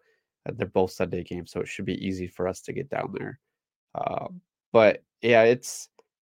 they're 0.56 0.66
both 0.66 0.92
Sunday 0.92 1.24
games, 1.24 1.50
so 1.50 1.60
it 1.60 1.68
should 1.68 1.84
be 1.84 2.06
easy 2.06 2.26
for 2.26 2.48
us 2.48 2.60
to 2.62 2.72
get 2.72 2.88
down 2.88 3.14
there. 3.18 3.38
Um, 3.94 4.40
but 4.72 5.02
yeah, 5.20 5.42
it's 5.42 5.88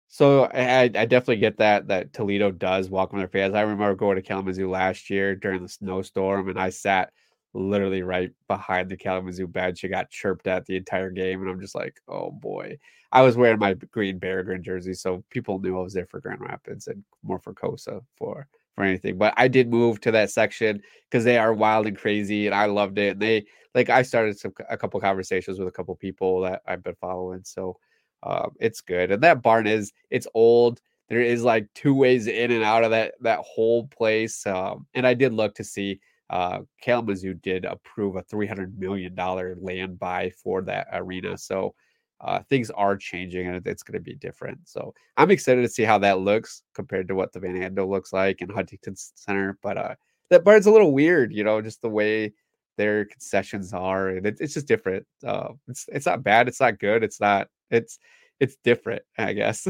so 0.08 0.44
I, 0.44 0.82
I 0.82 0.88
definitely 0.88 1.36
get 1.36 1.58
that 1.58 1.88
that 1.88 2.12
Toledo 2.12 2.50
does 2.50 2.90
welcome 2.90 3.18
their 3.18 3.28
fans. 3.28 3.54
I 3.54 3.60
remember 3.62 3.94
going 3.94 4.16
to 4.16 4.22
Kalamazoo 4.22 4.68
last 4.68 5.10
year 5.10 5.36
during 5.36 5.62
the 5.62 5.68
snowstorm, 5.68 6.48
and 6.48 6.58
I 6.58 6.70
sat 6.70 7.12
literally 7.54 8.02
right 8.02 8.30
behind 8.48 8.90
the 8.90 8.96
Kalamazoo 8.96 9.46
bench. 9.46 9.84
I 9.84 9.88
got 9.88 10.10
chirped 10.10 10.46
at 10.46 10.66
the 10.66 10.76
entire 10.76 11.10
game, 11.10 11.40
and 11.42 11.50
I'm 11.50 11.60
just 11.60 11.74
like, 11.74 12.00
oh 12.08 12.30
boy. 12.30 12.78
I 13.12 13.22
was 13.22 13.36
wearing 13.36 13.58
my 13.58 13.74
green 13.74 14.20
Berrigan 14.20 14.62
jersey, 14.62 14.94
so 14.94 15.24
people 15.30 15.58
knew 15.58 15.76
I 15.78 15.82
was 15.82 15.94
there 15.94 16.06
for 16.06 16.20
Grand 16.20 16.40
Rapids 16.40 16.86
and 16.86 17.02
more 17.24 17.40
for 17.40 17.52
Cossa 17.52 18.02
for 18.16 18.46
for 18.76 18.84
anything. 18.84 19.18
But 19.18 19.34
I 19.36 19.48
did 19.48 19.68
move 19.68 20.00
to 20.02 20.12
that 20.12 20.30
section 20.30 20.80
because 21.10 21.24
they 21.24 21.36
are 21.36 21.52
wild 21.52 21.86
and 21.86 21.98
crazy, 21.98 22.46
and 22.46 22.54
I 22.54 22.66
loved 22.66 22.98
it. 22.98 23.12
And 23.12 23.20
they 23.20 23.46
like 23.74 23.90
I 23.90 24.02
started 24.02 24.38
some 24.38 24.52
a 24.68 24.76
couple 24.76 25.00
conversations 25.00 25.58
with 25.58 25.68
a 25.68 25.72
couple 25.72 25.94
people 25.96 26.40
that 26.42 26.62
I've 26.66 26.82
been 26.82 26.94
following, 27.00 27.42
so 27.44 27.76
um, 28.22 28.52
it's 28.60 28.80
good. 28.80 29.10
And 29.10 29.22
that 29.22 29.42
barn 29.42 29.66
is 29.66 29.92
it's 30.10 30.26
old. 30.34 30.80
There 31.08 31.20
is 31.20 31.42
like 31.42 31.66
two 31.74 31.94
ways 31.94 32.28
in 32.28 32.52
and 32.52 32.62
out 32.62 32.84
of 32.84 32.90
that 32.92 33.14
that 33.20 33.40
whole 33.40 33.88
place. 33.88 34.46
Um, 34.46 34.86
and 34.94 35.06
I 35.06 35.14
did 35.14 35.32
look 35.32 35.54
to 35.56 35.64
see 35.64 36.00
uh, 36.30 36.60
Kalamazoo 36.80 37.34
did 37.34 37.64
approve 37.64 38.16
a 38.16 38.22
three 38.22 38.46
hundred 38.46 38.78
million 38.78 39.14
dollar 39.14 39.56
land 39.60 39.98
buy 39.98 40.30
for 40.42 40.62
that 40.62 40.86
arena. 40.92 41.36
So 41.36 41.74
uh, 42.20 42.40
things 42.48 42.70
are 42.70 42.96
changing 42.96 43.48
and 43.48 43.66
it's 43.66 43.82
going 43.82 43.94
to 43.94 44.00
be 44.00 44.14
different. 44.14 44.58
So 44.64 44.94
I'm 45.16 45.30
excited 45.30 45.62
to 45.62 45.68
see 45.68 45.82
how 45.82 45.98
that 45.98 46.20
looks 46.20 46.62
compared 46.74 47.08
to 47.08 47.14
what 47.14 47.32
the 47.32 47.40
Van 47.40 47.56
Andel 47.56 47.88
looks 47.88 48.12
like 48.12 48.42
in 48.42 48.48
Huntington 48.48 48.94
Center. 48.96 49.58
But 49.62 49.76
uh, 49.76 49.94
that 50.28 50.44
barn's 50.44 50.66
a 50.66 50.70
little 50.70 50.92
weird, 50.92 51.32
you 51.32 51.44
know, 51.44 51.60
just 51.60 51.82
the 51.82 51.88
way 51.88 52.32
their 52.76 53.04
concessions 53.06 53.72
are, 53.72 54.08
and 54.08 54.26
it, 54.26 54.38
it's 54.40 54.54
just 54.54 54.68
different. 54.68 55.06
Uh, 55.24 55.48
it's 55.68 55.86
it's 55.88 56.06
not 56.06 56.22
bad, 56.22 56.48
it's 56.48 56.60
not 56.60 56.78
good, 56.78 57.02
it's 57.02 57.20
not 57.20 57.48
it's 57.70 57.98
it's 58.38 58.56
different, 58.64 59.02
I 59.18 59.32
guess. 59.32 59.66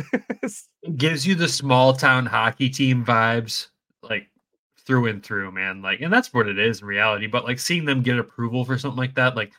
gives 0.97 1.27
you 1.27 1.35
the 1.35 1.49
small 1.49 1.93
town 1.93 2.27
hockey 2.27 2.69
team 2.69 3.05
vibes, 3.05 3.69
like 4.03 4.29
through 4.87 5.07
and 5.07 5.23
through, 5.23 5.53
man. 5.53 5.83
Like, 5.83 6.01
and 6.01 6.13
that's 6.13 6.33
what 6.33 6.49
it 6.49 6.59
is 6.59 6.81
in 6.81 6.87
reality. 6.87 7.27
But 7.27 7.45
like 7.45 7.59
seeing 7.59 7.85
them 7.85 8.03
get 8.03 8.19
approval 8.19 8.65
for 8.65 8.79
something 8.79 8.99
like 8.99 9.15
that, 9.15 9.37
like 9.37 9.53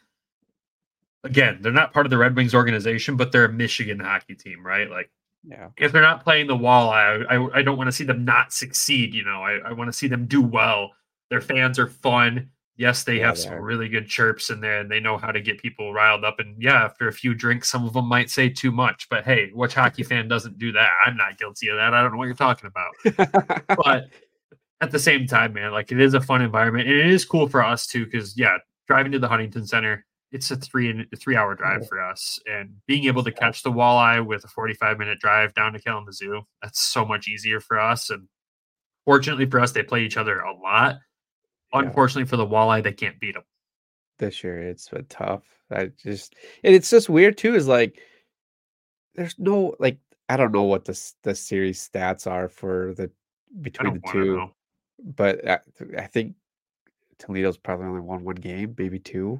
again, 1.24 1.60
they're 1.62 1.72
not 1.72 1.94
part 1.94 2.06
of 2.06 2.10
the 2.10 2.18
Red 2.18 2.36
Wings 2.36 2.56
organization, 2.56 3.16
but 3.16 3.32
they're 3.32 3.46
a 3.46 3.52
Michigan 3.52 4.00
hockey 4.00 4.36
team, 4.36 4.66
right? 4.66 4.90
Like, 4.90 5.10
yeah. 5.44 5.70
If 5.78 5.92
they're 5.92 6.04
not 6.04 6.24
playing 6.24 6.48
the 6.48 6.56
wall, 6.56 6.92
I 6.92 7.24
I, 7.30 7.60
I 7.60 7.62
don't 7.64 7.78
want 7.78 7.88
to 7.88 7.92
see 7.92 8.04
them 8.04 8.24
not 8.24 8.54
succeed. 8.54 9.14
You 9.16 9.24
know, 9.24 9.42
I, 9.42 9.60
I 9.70 9.74
want 9.74 9.88
to 9.88 9.98
see 9.98 10.08
them 10.08 10.28
do 10.28 10.42
well. 10.42 10.92
Their 11.30 11.42
fans 11.42 11.80
are 11.80 11.88
fun. 11.88 12.50
Yes, 12.78 13.04
they 13.04 13.20
yeah, 13.20 13.28
have 13.28 13.38
some 13.38 13.56
really 13.56 13.90
good 13.90 14.08
chirps 14.08 14.50
in 14.50 14.60
there 14.60 14.80
and 14.80 14.90
they 14.90 15.00
know 15.00 15.18
how 15.18 15.32
to 15.32 15.42
get 15.42 15.62
people 15.62 15.94
riled 15.94 16.24
up. 16.24 16.40
And 16.40 16.62
yeah, 16.62 16.84
after 16.84 17.08
a 17.08 17.14
few 17.14 17.34
drinks, 17.34 17.70
some 17.70 17.86
of 17.86 17.94
them 17.94 18.06
might 18.06 18.30
say 18.30 18.50
too 18.50 18.72
much. 18.72 19.08
But 19.10 19.24
hey, 19.24 19.50
which 19.54 19.74
hockey 19.74 20.04
fan 20.04 20.28
doesn't 20.28 20.58
do 20.58 20.72
that? 20.74 20.90
I'm 21.06 21.18
not 21.18 21.38
guilty 21.38 21.70
of 21.70 21.78
that. 21.78 21.94
I 21.94 22.02
don't 22.02 22.12
know 22.12 22.18
what 22.18 22.26
you're 22.26 22.36
talking 22.36 22.70
about. 22.70 23.68
but 23.68 24.10
at 24.82 24.92
the 24.92 25.00
same 25.00 25.28
time, 25.28 25.54
man, 25.54 25.72
like 25.72 25.92
it 25.92 26.02
is 26.02 26.16
a 26.16 26.20
fun 26.22 26.42
environment. 26.42 26.90
And 26.90 26.98
it 26.98 27.06
is 27.08 27.24
cool 27.24 27.48
for 27.48 27.64
us 27.64 27.86
too, 27.88 28.06
because 28.06 28.38
yeah, 28.38 28.58
driving 28.88 29.12
to 29.12 29.20
the 29.20 29.28
Huntington 29.28 29.68
Center, 29.68 30.06
it's 30.32 30.50
a 30.50 30.56
three 30.56 31.08
a 31.14 31.16
three 31.16 31.36
hour 31.36 31.56
drive 31.56 31.88
for 31.88 32.02
us. 32.02 32.40
And 32.48 32.76
being 32.88 33.06
able 33.06 33.24
to 33.24 33.32
catch 33.32 33.64
the 33.64 33.72
walleye 33.72 34.26
with 34.26 34.44
a 34.44 34.48
45 34.48 34.98
minute 34.98 35.20
drive 35.20 35.54
down 35.54 35.74
to 35.74 35.80
Kalamazoo, 35.80 36.42
that's 36.62 36.82
so 36.82 37.06
much 37.06 37.28
easier 37.28 37.60
for 37.60 37.80
us. 37.80 38.10
And 38.10 38.28
fortunately 39.06 39.46
for 39.46 39.60
us, 39.60 39.72
they 39.72 39.84
play 39.84 40.04
each 40.04 40.18
other 40.18 40.40
a 40.40 40.54
lot. 40.54 40.98
Unfortunately 41.74 42.26
for 42.28 42.38
the 42.38 42.48
walleye, 42.48 42.84
they 42.84 42.92
can't 42.92 43.20
beat 43.20 43.36
them. 43.36 43.44
This 44.18 44.44
year 44.44 44.60
it's 44.60 44.90
been 44.90 45.06
tough. 45.06 45.44
I 45.70 45.92
just 46.04 46.36
and 46.64 46.74
it's 46.74 46.90
just 46.90 47.08
weird 47.08 47.38
too. 47.38 47.54
Is 47.54 47.68
like 47.68 48.00
there's 49.14 49.36
no 49.38 49.76
like 49.80 50.00
I 50.28 50.38
don't 50.38 50.52
know 50.52 50.64
what 50.64 50.86
the 50.86 51.00
the 51.24 51.36
series 51.36 51.88
stats 51.88 52.26
are 52.26 52.50
for 52.50 52.94
the 52.96 53.12
between 53.62 53.94
the 53.96 54.12
two, 54.12 54.38
know. 54.38 54.52
But 55.04 55.48
I, 55.48 55.60
I, 55.98 56.08
think 56.08 56.36
Toledo's 57.20 57.58
probably 57.58 57.88
only 57.88 58.02
won 58.02 58.24
one 58.24 58.36
game, 58.36 58.76
maybe 58.78 59.00
two, 59.00 59.40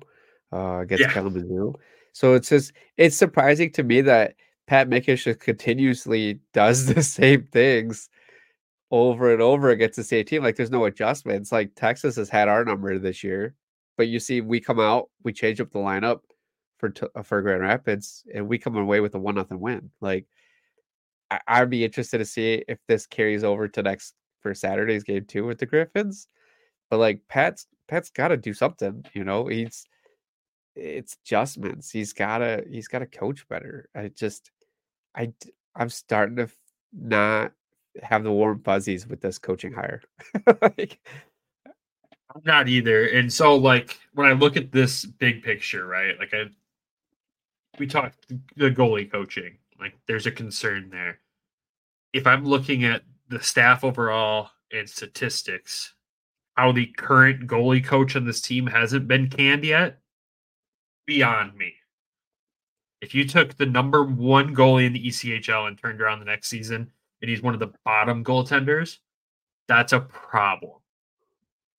uh, 0.54 0.80
against 0.80 1.04
yeah. 1.04 1.12
Kalamazoo. 1.12 1.74
So 2.14 2.34
it's 2.34 2.50
just 2.50 2.74
it's 2.98 3.16
surprising 3.16 3.72
to 3.74 3.84
me 3.84 4.02
that 4.02 4.36
Pat 4.68 4.90
Mikesch 4.90 5.40
continuously 5.40 6.40
does 6.54 6.86
the 6.94 7.04
same 7.04 7.44
things 7.52 8.10
over 8.92 9.32
and 9.32 9.42
over 9.42 9.70
against 9.70 9.96
the 9.96 10.04
same 10.04 10.26
team. 10.26 10.44
Like 10.44 10.56
there's 10.56 10.72
no 10.72 10.86
adjustments. 10.86 11.52
Like 11.52 11.76
Texas 11.76 12.16
has 12.18 12.30
had 12.30 12.48
our 12.48 12.66
number 12.66 12.98
this 13.00 13.24
year, 13.24 13.56
but 13.98 14.08
you 14.08 14.20
see, 14.20 14.42
we 14.42 14.60
come 14.60 14.80
out, 14.80 15.10
we 15.24 15.34
change 15.34 15.62
up 15.62 15.72
the 15.72 15.80
lineup 15.80 16.22
for 16.78 16.94
uh, 17.16 17.24
for 17.24 17.42
Grand 17.42 17.62
Rapids, 17.62 18.24
and 18.34 18.48
we 18.48 18.58
come 18.58 18.76
away 18.76 19.00
with 19.00 19.16
a 19.16 19.20
one 19.20 19.36
nothing 19.36 19.60
win. 19.60 19.92
Like 20.02 20.26
I, 21.48 21.62
would 21.62 21.70
be 21.70 21.86
interested 21.86 22.18
to 22.18 22.26
see 22.26 22.64
if 22.68 22.80
this 22.88 23.06
carries 23.06 23.44
over 23.44 23.68
to 23.70 23.84
next 23.84 24.16
for 24.42 24.54
Saturday's 24.54 25.04
game 25.04 25.26
too 25.26 25.46
with 25.46 25.60
the 25.60 25.66
Griffins. 25.66 26.28
But 26.90 27.00
like 27.00 27.22
Pat's 27.28 27.68
Pat's 27.88 28.10
got 28.10 28.30
to 28.30 28.38
do 28.38 28.54
something. 28.54 29.06
You 29.14 29.24
know, 29.24 29.48
he's 29.48 29.86
it's 30.76 31.18
adjustments. 31.24 31.92
He's 31.92 32.14
gotta 32.14 32.64
he's 32.70 32.88
gotta 32.88 33.06
coach 33.06 33.48
better. 33.48 33.90
I 33.96 34.10
just 34.10 34.52
I 35.16 35.34
I'm 35.76 35.90
starting 35.90 36.38
to 36.38 36.50
not 36.94 37.54
have 38.04 38.24
the 38.24 38.32
warm 38.32 38.62
fuzzies 38.64 39.08
with 39.08 39.22
this 39.22 39.38
coaching 39.38 39.74
hire. 39.74 40.02
like, 40.62 41.00
I'm 41.66 42.42
not 42.46 42.70
either. 42.70 43.08
And 43.08 43.32
so, 43.32 43.56
like, 43.56 44.00
when 44.14 44.28
I 44.28 44.34
look 44.34 44.58
at 44.58 44.72
this 44.72 45.06
big 45.06 45.44
picture, 45.44 45.86
right? 45.86 46.18
Like, 46.20 46.34
I 46.34 46.46
we 47.80 47.88
talked 47.88 48.28
the 48.56 48.72
goalie 48.72 49.12
coaching. 49.12 49.58
Like, 49.80 49.98
there's 50.08 50.28
a 50.28 50.32
concern 50.32 50.90
there. 50.90 51.20
If 52.14 52.28
I'm 52.28 52.46
looking 52.46 52.84
at 52.84 53.04
the 53.32 53.42
staff 53.42 53.84
overall 53.84 54.50
and 54.72 54.88
statistics, 54.88 55.94
how 56.56 56.72
the 56.72 56.86
current 56.98 57.48
goalie 57.48 57.84
coach 57.84 58.16
on 58.16 58.26
this 58.26 58.42
team 58.42 58.68
hasn't 58.68 59.08
been 59.08 59.30
canned 59.30 59.64
yet, 59.64 60.00
beyond 61.08 61.56
me. 61.56 61.74
If 63.02 63.16
you 63.16 63.28
took 63.28 63.58
the 63.58 63.66
number 63.66 64.04
one 64.04 64.56
goalie 64.56 64.86
in 64.86 64.94
the 64.94 65.08
ECHL 65.08 65.68
and 65.68 65.78
turned 65.78 66.02
around 66.02 66.20
the 66.20 66.26
next 66.26 66.50
season 66.50 66.92
and 67.22 67.30
he's 67.30 67.42
one 67.42 67.54
of 67.54 67.60
the 67.60 67.74
bottom 67.84 68.24
goaltenders, 68.24 68.98
that's 69.68 69.94
a 69.94 70.02
problem. 70.02 70.74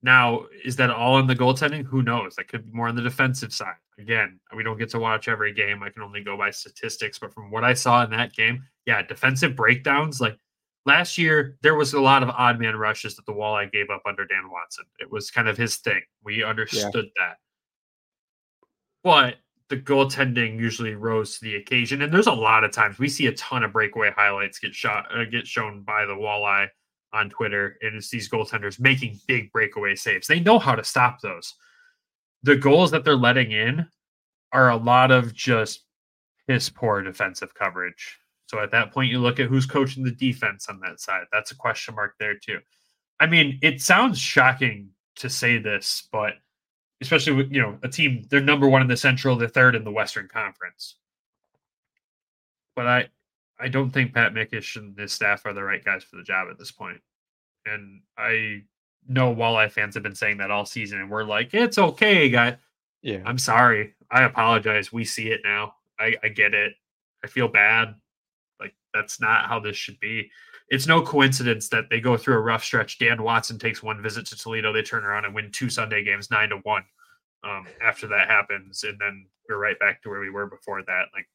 Now, 0.02 0.46
is 0.64 0.74
that 0.76 0.90
all 0.90 1.18
in 1.18 1.28
the 1.28 1.36
goaltending? 1.36 1.84
Who 1.84 2.02
knows? 2.02 2.34
That 2.34 2.48
could 2.48 2.64
be 2.64 2.76
more 2.76 2.88
on 2.88 2.96
the 2.96 3.02
defensive 3.02 3.52
side. 3.52 3.76
Again, 3.98 4.40
we 4.56 4.64
don't 4.64 4.78
get 4.78 4.88
to 4.90 4.98
watch 4.98 5.28
every 5.28 5.52
game. 5.52 5.82
I 5.82 5.90
can 5.90 6.02
only 6.02 6.24
go 6.24 6.36
by 6.36 6.50
statistics, 6.50 7.20
but 7.20 7.32
from 7.32 7.52
what 7.52 7.62
I 7.62 7.74
saw 7.74 8.02
in 8.02 8.10
that 8.10 8.32
game, 8.32 8.64
yeah, 8.84 9.02
defensive 9.02 9.54
breakdowns. 9.54 10.20
Like 10.20 10.38
last 10.86 11.18
year, 11.18 11.56
there 11.62 11.74
was 11.74 11.94
a 11.94 12.00
lot 12.00 12.22
of 12.22 12.30
odd 12.30 12.58
man 12.58 12.76
rushes 12.76 13.16
that 13.16 13.26
the 13.26 13.32
walleye 13.32 13.70
gave 13.70 13.90
up 13.90 14.02
under 14.06 14.26
Dan 14.26 14.50
Watson. 14.50 14.84
It 14.98 15.10
was 15.10 15.30
kind 15.30 15.48
of 15.48 15.56
his 15.56 15.76
thing. 15.76 16.02
We 16.24 16.42
understood 16.42 16.94
yeah. 16.94 17.26
that. 17.26 17.36
But 19.04 19.36
the 19.68 19.76
goaltending 19.78 20.58
usually 20.58 20.94
rose 20.94 21.38
to 21.38 21.44
the 21.44 21.56
occasion. 21.56 22.02
And 22.02 22.12
there's 22.12 22.26
a 22.26 22.32
lot 22.32 22.62
of 22.62 22.72
times 22.72 22.98
we 22.98 23.08
see 23.08 23.26
a 23.26 23.32
ton 23.32 23.64
of 23.64 23.72
breakaway 23.72 24.12
highlights 24.14 24.58
get 24.58 24.74
shot, 24.74 25.06
uh, 25.14 25.24
get 25.24 25.46
shown 25.46 25.82
by 25.82 26.04
the 26.04 26.12
walleye 26.12 26.68
on 27.12 27.30
Twitter, 27.30 27.78
and 27.82 27.96
it's 27.96 28.10
these 28.10 28.28
goaltenders 28.28 28.80
making 28.80 29.20
big 29.26 29.50
breakaway 29.52 29.94
saves. 29.94 30.26
They 30.26 30.40
know 30.40 30.58
how 30.58 30.74
to 30.74 30.84
stop 30.84 31.20
those. 31.20 31.54
The 32.42 32.56
goals 32.56 32.90
that 32.90 33.04
they're 33.04 33.16
letting 33.16 33.52
in 33.52 33.86
are 34.52 34.70
a 34.70 34.76
lot 34.76 35.10
of 35.10 35.32
just 35.32 35.84
piss 36.46 36.68
poor 36.68 37.02
defensive 37.02 37.54
coverage. 37.54 38.18
So 38.52 38.60
at 38.60 38.70
that 38.72 38.92
point, 38.92 39.10
you 39.10 39.18
look 39.18 39.40
at 39.40 39.46
who's 39.46 39.64
coaching 39.64 40.04
the 40.04 40.10
defense 40.10 40.68
on 40.68 40.78
that 40.80 41.00
side. 41.00 41.24
That's 41.32 41.52
a 41.52 41.56
question 41.56 41.94
mark 41.94 42.16
there 42.20 42.34
too. 42.36 42.58
I 43.18 43.26
mean, 43.26 43.58
it 43.62 43.80
sounds 43.80 44.18
shocking 44.18 44.90
to 45.16 45.30
say 45.30 45.56
this, 45.56 46.06
but 46.12 46.34
especially 47.00 47.32
with 47.32 47.50
you 47.50 47.62
know 47.62 47.78
a 47.82 47.88
team 47.88 48.26
they're 48.28 48.42
number 48.42 48.68
one 48.68 48.82
in 48.82 48.88
the 48.88 48.96
Central, 48.96 49.36
they're 49.36 49.48
third 49.48 49.74
in 49.74 49.84
the 49.84 49.90
Western 49.90 50.28
Conference. 50.28 50.96
But 52.76 52.86
I 52.86 53.08
I 53.58 53.68
don't 53.68 53.90
think 53.90 54.12
Pat 54.12 54.34
Mikesch 54.34 54.76
and 54.76 54.98
his 54.98 55.14
staff 55.14 55.46
are 55.46 55.54
the 55.54 55.62
right 55.62 55.82
guys 55.82 56.04
for 56.04 56.16
the 56.16 56.22
job 56.22 56.48
at 56.50 56.58
this 56.58 56.72
point. 56.72 57.00
And 57.64 58.02
I 58.18 58.64
know 59.08 59.34
Walleye 59.34 59.72
fans 59.72 59.94
have 59.94 60.02
been 60.02 60.14
saying 60.14 60.36
that 60.38 60.50
all 60.50 60.66
season, 60.66 61.00
and 61.00 61.10
we're 61.10 61.24
like, 61.24 61.54
it's 61.54 61.78
okay, 61.78 62.28
guy. 62.28 62.58
Yeah. 63.00 63.22
I'm 63.24 63.38
sorry. 63.38 63.94
I 64.10 64.24
apologize. 64.24 64.92
We 64.92 65.06
see 65.06 65.28
it 65.30 65.40
now. 65.42 65.74
I, 65.98 66.16
I 66.22 66.28
get 66.28 66.52
it. 66.52 66.74
I 67.24 67.28
feel 67.28 67.48
bad. 67.48 67.94
That's 68.94 69.20
not 69.20 69.46
how 69.46 69.60
this 69.60 69.76
should 69.76 69.98
be 70.00 70.30
it's 70.72 70.86
no 70.86 71.02
coincidence 71.02 71.68
that 71.68 71.90
they 71.90 72.00
go 72.00 72.16
through 72.16 72.36
a 72.36 72.40
rough 72.40 72.64
stretch. 72.64 72.98
Dan 72.98 73.22
Watson 73.22 73.58
takes 73.58 73.82
one 73.82 74.02
visit 74.02 74.24
to 74.26 74.36
Toledo. 74.38 74.72
They 74.72 74.80
turn 74.80 75.04
around 75.04 75.26
and 75.26 75.34
win 75.34 75.50
two 75.52 75.68
Sunday 75.68 76.02
games, 76.02 76.30
nine 76.30 76.48
to 76.48 76.56
one. 76.62 76.82
Um, 77.44 77.66
after 77.82 78.06
that 78.06 78.28
happens, 78.28 78.82
and 78.82 78.98
then 78.98 79.26
we're 79.46 79.58
right 79.58 79.78
back 79.78 80.00
to 80.02 80.08
where 80.08 80.20
we 80.20 80.30
were 80.30 80.46
before 80.46 80.82
that. 80.84 81.06
Like, 81.12 81.28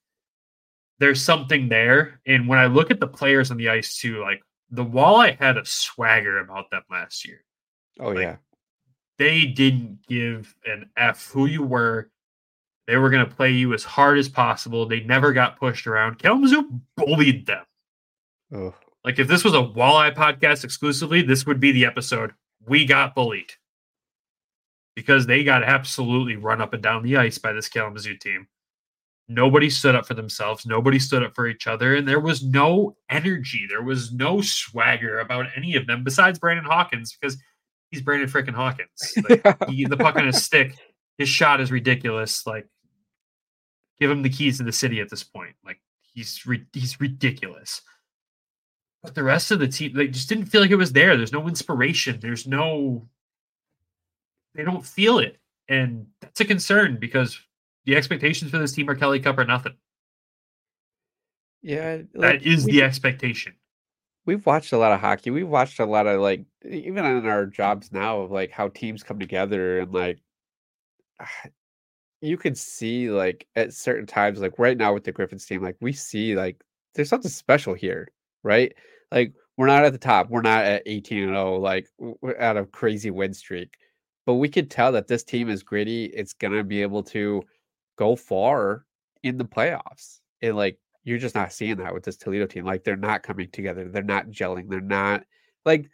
there's 0.98 1.22
something 1.22 1.70
there. 1.70 2.20
And 2.26 2.48
when 2.48 2.58
I 2.58 2.66
look 2.66 2.90
at 2.90 3.00
the 3.00 3.08
players 3.08 3.52
on 3.52 3.58
the 3.58 3.70
ice 3.70 3.98
too, 3.98 4.22
like 4.22 4.42
the 4.72 4.86
Walleye 4.86 5.38
had 5.38 5.58
a 5.58 5.66
swagger 5.66 6.40
about 6.40 6.72
them 6.72 6.82
last 6.90 7.28
year. 7.28 7.44
Oh 8.00 8.10
like, 8.10 8.24
yeah, 8.24 8.36
they 9.20 9.46
didn't 9.46 10.00
give 10.08 10.56
an 10.66 10.90
f 10.98 11.30
who 11.30 11.46
you 11.46 11.62
were. 11.62 12.10
They 12.88 12.96
were 12.96 13.10
going 13.10 13.28
to 13.28 13.36
play 13.36 13.52
you 13.52 13.74
as 13.74 13.84
hard 13.84 14.18
as 14.18 14.30
possible. 14.30 14.86
They 14.88 15.02
never 15.02 15.34
got 15.34 15.60
pushed 15.60 15.88
around. 15.88 16.20
Kalamazoo 16.20 16.70
bullied 16.96 17.46
them. 17.46 17.66
Oh, 18.54 18.74
Like 19.04 19.20
if 19.20 19.28
this 19.28 19.44
was 19.44 19.54
a 19.54 19.58
walleye 19.58 20.16
podcast 20.16 20.64
exclusively, 20.64 21.22
this 21.22 21.46
would 21.46 21.60
be 21.60 21.74
the 21.74 21.86
episode. 21.86 22.34
We 22.66 22.86
got 22.86 23.14
bullied 23.14 23.52
because 24.96 25.28
they 25.28 25.44
got 25.44 25.64
absolutely 25.64 26.38
run 26.38 26.62
up 26.62 26.74
and 26.74 26.82
down 26.82 27.04
the 27.04 27.18
ice 27.18 27.38
by 27.38 27.54
this 27.54 27.70
Kalamazoo 27.70 28.16
team. 28.18 28.48
Nobody 29.30 29.70
stood 29.70 29.94
up 29.94 30.08
for 30.08 30.14
themselves. 30.14 30.66
Nobody 30.66 30.98
stood 31.00 31.22
up 31.22 31.36
for 31.36 31.48
each 31.48 31.68
other, 31.68 31.96
and 31.96 32.08
there 32.08 32.22
was 32.22 32.42
no 32.42 32.96
energy. 33.10 33.66
There 33.70 33.84
was 33.84 34.14
no 34.14 34.40
swagger 34.40 35.20
about 35.20 35.48
any 35.56 35.76
of 35.76 35.86
them 35.86 36.06
besides 36.06 36.40
Brandon 36.40 36.64
Hawkins 36.64 37.16
because 37.20 37.38
he's 37.92 38.02
Brandon 38.02 38.30
freaking 38.30 38.56
Hawkins. 38.56 39.14
Like, 39.30 39.46
he, 39.70 39.84
the 39.86 39.98
puck 39.98 40.16
on 40.16 40.26
his 40.26 40.42
stick, 40.42 40.76
his 41.18 41.28
shot 41.28 41.60
is 41.60 41.72
ridiculous. 41.72 42.48
Like, 42.48 42.68
give 44.00 44.12
him 44.12 44.22
the 44.24 44.30
keys 44.30 44.58
to 44.58 44.64
the 44.64 44.72
city 44.72 45.00
at 45.02 45.10
this 45.10 45.24
point. 45.24 45.56
Like, 45.66 45.80
he's 46.14 46.46
ri- 46.46 46.66
he's 46.74 47.00
ridiculous. 47.00 47.82
But 49.04 49.16
the 49.16 49.24
rest 49.24 49.52
of 49.52 49.60
the 49.60 49.68
team, 49.68 49.94
they 49.94 50.08
just 50.08 50.28
didn't 50.30 50.46
feel 50.48 50.62
like 50.62 50.72
it 50.72 50.76
was 50.76 50.92
there. 50.92 51.16
There's 51.16 51.32
no 51.34 51.48
inspiration. 51.48 52.20
There's 52.22 52.48
no. 52.48 53.08
They 54.56 54.64
don't 54.64 54.86
feel 54.86 55.20
it, 55.20 55.38
and 55.70 56.08
that's 56.20 56.40
a 56.42 56.46
concern 56.46 56.98
because 57.00 57.40
the 57.86 57.96
expectations 57.96 58.50
for 58.52 58.58
this 58.58 58.72
team 58.74 58.90
are 58.90 58.96
Kelly 58.96 59.20
Cup 59.20 59.38
or 59.38 59.46
nothing. 59.46 59.76
yeah, 61.62 61.98
That 61.98 62.08
like, 62.16 62.42
is 62.46 62.66
we- 62.66 62.74
the 62.74 62.84
expectation. 62.84 63.54
we've 64.26 64.46
watched 64.46 64.74
a 64.74 64.78
lot 64.78 64.92
of 64.92 65.00
hockey. 65.00 65.30
We've 65.32 65.48
watched 65.48 65.80
a 65.80 65.86
lot 65.86 66.08
of 66.08 66.20
like 66.22 66.44
even 66.70 67.06
on 67.06 67.26
our 67.28 67.46
jobs 67.46 67.92
now 67.92 68.22
of 68.22 68.32
like 68.32 68.52
how 68.52 68.70
teams 68.70 69.04
come 69.04 69.20
together 69.20 69.80
and 69.80 69.94
like 69.94 70.20
you 72.22 72.38
could 72.38 72.58
see 72.58 73.10
like 73.10 73.48
at 73.56 73.74
certain 73.74 74.06
times 74.06 74.40
like 74.40 74.58
right 74.58 74.78
now 74.78 74.94
with 74.94 75.04
the 75.04 75.12
Griffins 75.12 75.46
team 75.46 75.62
like 75.62 75.78
we 75.82 75.94
see 75.94 76.36
like 76.36 76.62
there's 76.96 77.10
something 77.10 77.30
special 77.30 77.74
here, 77.74 78.08
right? 78.44 78.74
Like 79.12 79.34
we're 79.56 79.68
not 79.68 79.86
at 79.86 79.92
the 79.92 80.00
top. 80.00 80.30
We're 80.30 80.42
not 80.42 80.66
at 80.66 80.84
18 80.86 81.24
and 81.24 81.32
0 81.32 81.58
like 81.58 81.88
we're 81.98 82.36
at 82.36 82.58
a 82.58 82.66
crazy 82.66 83.12
win 83.12 83.34
streak. 83.34 83.76
But 84.26 84.36
we 84.36 84.50
could 84.50 84.70
tell 84.70 84.92
that 84.92 85.08
this 85.08 85.24
team 85.24 85.50
is 85.50 85.64
gritty. 85.64 86.06
It's 86.06 86.34
to 86.34 86.64
be 86.64 86.82
able 86.82 87.04
to 87.04 87.44
go 87.98 88.16
far 88.16 88.86
in 89.24 89.38
the 89.38 89.46
playoffs. 89.46 90.20
And 90.42 90.58
like 90.58 90.78
you're 91.04 91.18
just 91.18 91.36
not 91.36 91.54
seeing 91.54 91.78
that 91.78 91.94
with 91.94 92.04
this 92.04 92.18
Toledo 92.18 92.46
team. 92.46 92.66
Like 92.66 92.84
they're 92.84 92.98
not 92.98 93.24
coming 93.24 93.50
together. 93.52 93.88
They're 93.88 94.04
not 94.04 94.28
gelling. 94.28 94.70
They're 94.70 94.82
not 94.82 95.24
like 95.66 95.90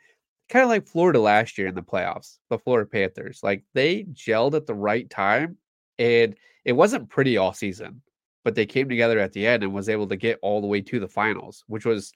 kind 0.50 0.64
of 0.64 0.70
like 0.70 0.88
Florida 0.88 1.20
last 1.20 1.58
year 1.58 1.68
in 1.68 1.76
the 1.76 1.84
playoffs, 1.84 2.40
the 2.50 2.58
Florida 2.58 2.90
Panthers. 2.90 3.42
Like 3.44 3.64
they 3.74 4.06
gelled 4.06 4.56
at 4.56 4.66
the 4.66 4.74
right 4.74 5.08
time 5.10 5.58
and 6.00 6.36
it 6.66 6.74
wasn't 6.74 7.10
pretty 7.10 7.38
all 7.38 7.54
season, 7.54 8.02
but 8.44 8.56
they 8.56 8.66
came 8.66 8.90
together 8.90 9.20
at 9.20 9.34
the 9.34 9.46
end 9.48 9.64
and 9.64 9.74
was 9.74 9.90
able 9.90 10.08
to 10.08 10.16
get 10.18 10.40
all 10.42 10.62
the 10.62 10.68
way 10.68 10.82
to 10.82 11.00
the 11.00 11.08
finals, 11.08 11.64
which 11.68 11.86
was 11.86 12.14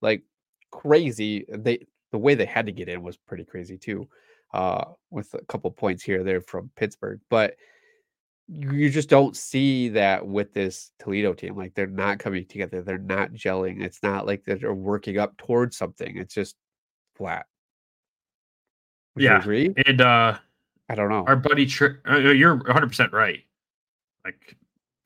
like 0.00 0.22
crazy. 0.70 1.44
They 1.48 1.86
the 2.12 2.18
way 2.18 2.34
they 2.34 2.46
had 2.46 2.66
to 2.66 2.72
get 2.72 2.88
in 2.88 3.02
was 3.02 3.16
pretty 3.16 3.44
crazy 3.44 3.78
too. 3.78 4.08
Uh 4.54 4.84
with 5.10 5.32
a 5.34 5.44
couple 5.46 5.70
points 5.70 6.02
here 6.02 6.22
there 6.24 6.40
from 6.40 6.70
Pittsburgh. 6.76 7.20
But 7.30 7.56
you 8.48 8.72
you 8.72 8.90
just 8.90 9.08
don't 9.08 9.36
see 9.36 9.88
that 9.90 10.26
with 10.26 10.52
this 10.52 10.90
Toledo 10.98 11.32
team. 11.34 11.56
Like 11.56 11.74
they're 11.74 11.86
not 11.86 12.18
coming 12.18 12.44
together. 12.46 12.82
They're 12.82 12.98
not 12.98 13.32
gelling. 13.32 13.82
It's 13.82 14.02
not 14.02 14.26
like 14.26 14.44
they're 14.44 14.74
working 14.74 15.18
up 15.18 15.36
towards 15.38 15.76
something. 15.76 16.16
It's 16.18 16.34
just 16.34 16.56
flat. 17.16 17.46
Would 19.14 19.24
Yeah. 19.24 19.38
agree? 19.40 19.72
And 19.86 20.00
uh 20.00 20.38
I 20.92 20.94
don't 20.94 21.08
know. 21.08 21.24
our 21.26 21.36
buddy, 21.36 21.64
Tri- 21.66 21.94
uh, 22.08 22.18
you're 22.18 22.54
100 22.56 22.86
percent 22.86 23.12
right. 23.12 23.40
Like, 24.26 24.56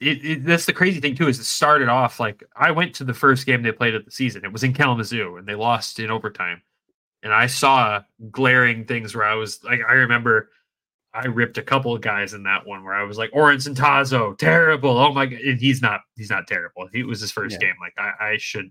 it, 0.01 0.24
it, 0.24 0.45
that's 0.45 0.66
the 0.66 0.72
crazy 0.72 1.01
thing 1.01 1.14
too. 1.14 1.28
Is 1.28 1.39
it 1.39 1.45
started 1.45 1.89
off 1.89 2.18
like 2.20 2.43
I 2.57 2.70
went 2.72 2.95
to 2.97 3.05
the 3.05 3.14
first 3.14 3.47
game 3.47 3.62
they 3.62 3.72
played 3.72 3.95
of 3.95 4.05
the 4.05 4.11
season. 4.11 4.45
It 4.45 4.53
was 4.53 4.64
in 4.64 4.72
Kalamazoo, 4.74 5.37
and 5.37 5.47
they 5.47 5.55
lost 5.55 6.01
in 6.01 6.11
overtime. 6.11 6.61
And 7.22 7.32
I 7.32 7.47
saw 7.47 8.03
glaring 8.30 8.84
things 8.84 9.14
where 9.14 9.24
I 9.24 9.34
was 9.34 9.62
like, 9.64 9.80
I 9.89 9.93
remember 9.95 10.51
I 11.14 11.26
ripped 11.26 11.57
a 11.57 11.62
couple 11.62 11.95
of 11.95 12.03
guys 12.03 12.34
in 12.34 12.43
that 12.43 12.66
one 12.66 12.84
where 12.84 12.93
I 12.95 13.05
was 13.05 13.16
like, 13.16 13.30
Oren 13.32 13.57
Tazo, 13.59 14.37
terrible. 14.37 14.99
Oh 14.99 15.12
my 15.14 15.24
god, 15.26 15.41
and 15.41 15.59
he's 15.59 15.80
not. 15.80 16.01
He's 16.16 16.30
not 16.30 16.47
terrible. 16.49 16.89
It 16.93 17.07
was 17.07 17.20
his 17.20 17.30
first 17.32 17.53
Yeah. 17.55 17.68
game. 17.68 17.76
Like 17.80 17.95
I, 17.97 18.32
I 18.32 18.37
should, 18.39 18.70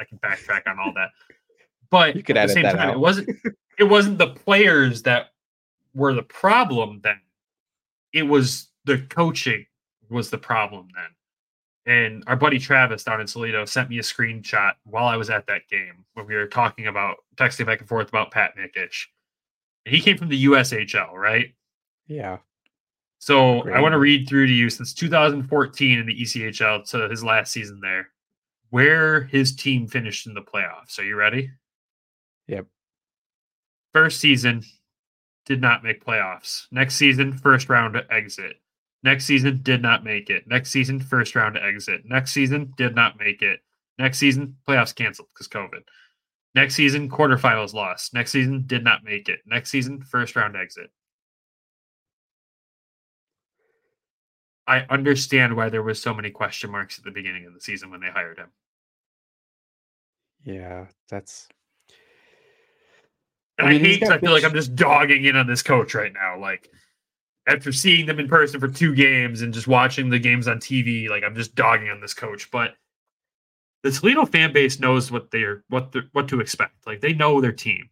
I 0.00 0.04
can 0.04 0.18
backtrack 0.18 0.66
on 0.66 0.78
all 0.80 0.92
that. 0.94 1.10
But 1.90 2.16
You 2.16 2.22
could 2.24 2.36
at 2.36 2.48
the 2.48 2.54
same 2.54 2.64
time, 2.64 2.90
it 2.90 2.98
wasn't. 2.98 3.30
It 3.78 3.84
wasn't 3.84 4.18
the 4.18 4.28
players 4.30 5.02
that 5.04 5.28
were 5.98 6.14
the 6.14 6.22
problem 6.22 7.00
then. 7.02 7.20
It 8.14 8.22
was 8.22 8.68
the 8.84 8.98
coaching 9.10 9.66
was 10.08 10.30
the 10.30 10.38
problem 10.38 10.88
then. 10.94 11.94
And 11.94 12.24
our 12.26 12.36
buddy 12.36 12.58
Travis 12.58 13.04
down 13.04 13.20
in 13.20 13.26
Toledo 13.26 13.64
sent 13.64 13.90
me 13.90 13.98
a 13.98 14.02
screenshot 14.02 14.72
while 14.84 15.06
I 15.06 15.16
was 15.16 15.30
at 15.30 15.46
that 15.46 15.68
game 15.70 16.04
when 16.14 16.26
we 16.26 16.34
were 16.34 16.46
talking 16.46 16.86
about 16.86 17.16
texting 17.36 17.66
back 17.66 17.80
and 17.80 17.88
forth 17.88 18.08
about 18.08 18.30
Pat 18.30 18.52
Mikesch. 18.56 19.06
And 19.86 19.94
he 19.94 20.00
came 20.00 20.18
from 20.18 20.28
the 20.28 20.44
USHL, 20.44 21.12
right? 21.12 21.54
yeah. 22.06 22.38
So 23.20 23.68
I 23.70 23.80
want 23.80 23.92
to 23.92 23.98
read 23.98 24.28
through 24.28 24.46
to 24.46 24.52
you 24.52 24.70
since 24.70 24.94
2014 24.94 25.98
in 25.98 26.06
the 26.06 26.22
ECHL 26.22 26.88
to 26.90 27.08
his 27.08 27.24
last 27.24 27.52
season 27.52 27.80
there, 27.80 28.10
where 28.70 29.24
his 29.24 29.56
team 29.56 29.88
finished 29.88 30.26
in 30.26 30.34
the 30.34 30.40
playoffs. 30.40 30.98
Are 30.98 31.04
you 31.04 31.16
ready? 31.16 31.50
Yep. 32.46 32.66
First 33.92 34.20
season, 34.20 34.62
did 35.48 35.62
not 35.62 35.82
make 35.82 36.04
playoffs. 36.04 36.66
Next 36.70 36.96
season, 36.96 37.32
first 37.32 37.70
round 37.70 37.96
exit. 38.10 38.56
Next 39.02 39.24
season, 39.24 39.60
did 39.62 39.80
not 39.80 40.04
make 40.04 40.28
it. 40.28 40.46
Next 40.46 40.70
season, 40.70 41.00
first 41.00 41.34
round 41.34 41.56
exit. 41.56 42.02
Next 42.04 42.32
season, 42.32 42.74
did 42.76 42.94
not 42.94 43.18
make 43.18 43.40
it. 43.40 43.60
Next 43.98 44.18
season, 44.18 44.56
playoffs 44.68 44.94
canceled 44.94 45.28
because 45.32 45.48
COVID. 45.48 45.82
Next 46.54 46.74
season, 46.74 47.08
quarterfinals 47.08 47.72
lost. 47.72 48.12
Next 48.12 48.30
season, 48.30 48.64
did 48.66 48.84
not 48.84 49.04
make 49.04 49.28
it. 49.28 49.40
Next 49.46 49.70
season, 49.70 50.02
first 50.02 50.36
round 50.36 50.54
exit. 50.54 50.90
I 54.66 54.84
understand 54.90 55.56
why 55.56 55.70
there 55.70 55.82
was 55.82 56.02
so 56.02 56.12
many 56.12 56.30
question 56.30 56.70
marks 56.70 56.98
at 56.98 57.04
the 57.04 57.10
beginning 57.10 57.46
of 57.46 57.54
the 57.54 57.60
season 57.60 57.90
when 57.90 58.00
they 58.00 58.10
hired 58.10 58.36
him. 58.36 58.50
Yeah. 60.44 60.86
That's 61.08 61.48
I 63.58 63.64
I, 63.64 63.70
mean, 63.70 63.84
he's 63.84 63.98
hate 63.98 64.08
I 64.08 64.18
feel 64.18 64.32
like 64.32 64.44
I'm 64.44 64.54
just 64.54 64.76
dogging 64.76 65.24
in 65.24 65.36
on 65.36 65.46
this 65.46 65.62
coach 65.62 65.94
right 65.94 66.12
now. 66.12 66.38
Like 66.38 66.70
after 67.46 67.72
seeing 67.72 68.06
them 68.06 68.20
in 68.20 68.28
person 68.28 68.60
for 68.60 68.68
two 68.68 68.94
games 68.94 69.42
and 69.42 69.52
just 69.52 69.66
watching 69.66 70.10
the 70.10 70.18
games 70.18 70.46
on 70.46 70.58
TV, 70.58 71.08
like 71.08 71.24
I'm 71.24 71.34
just 71.34 71.54
dogging 71.54 71.88
on 71.88 72.00
this 72.00 72.14
coach. 72.14 72.50
But 72.50 72.74
the 73.82 73.90
Toledo 73.90 74.26
fan 74.26 74.52
base 74.52 74.78
knows 74.78 75.10
what 75.10 75.30
they're 75.30 75.64
what 75.68 75.92
they're, 75.92 76.08
what 76.12 76.28
to 76.28 76.40
expect. 76.40 76.86
Like 76.86 77.00
they 77.00 77.12
know 77.12 77.40
their 77.40 77.52
team, 77.52 77.88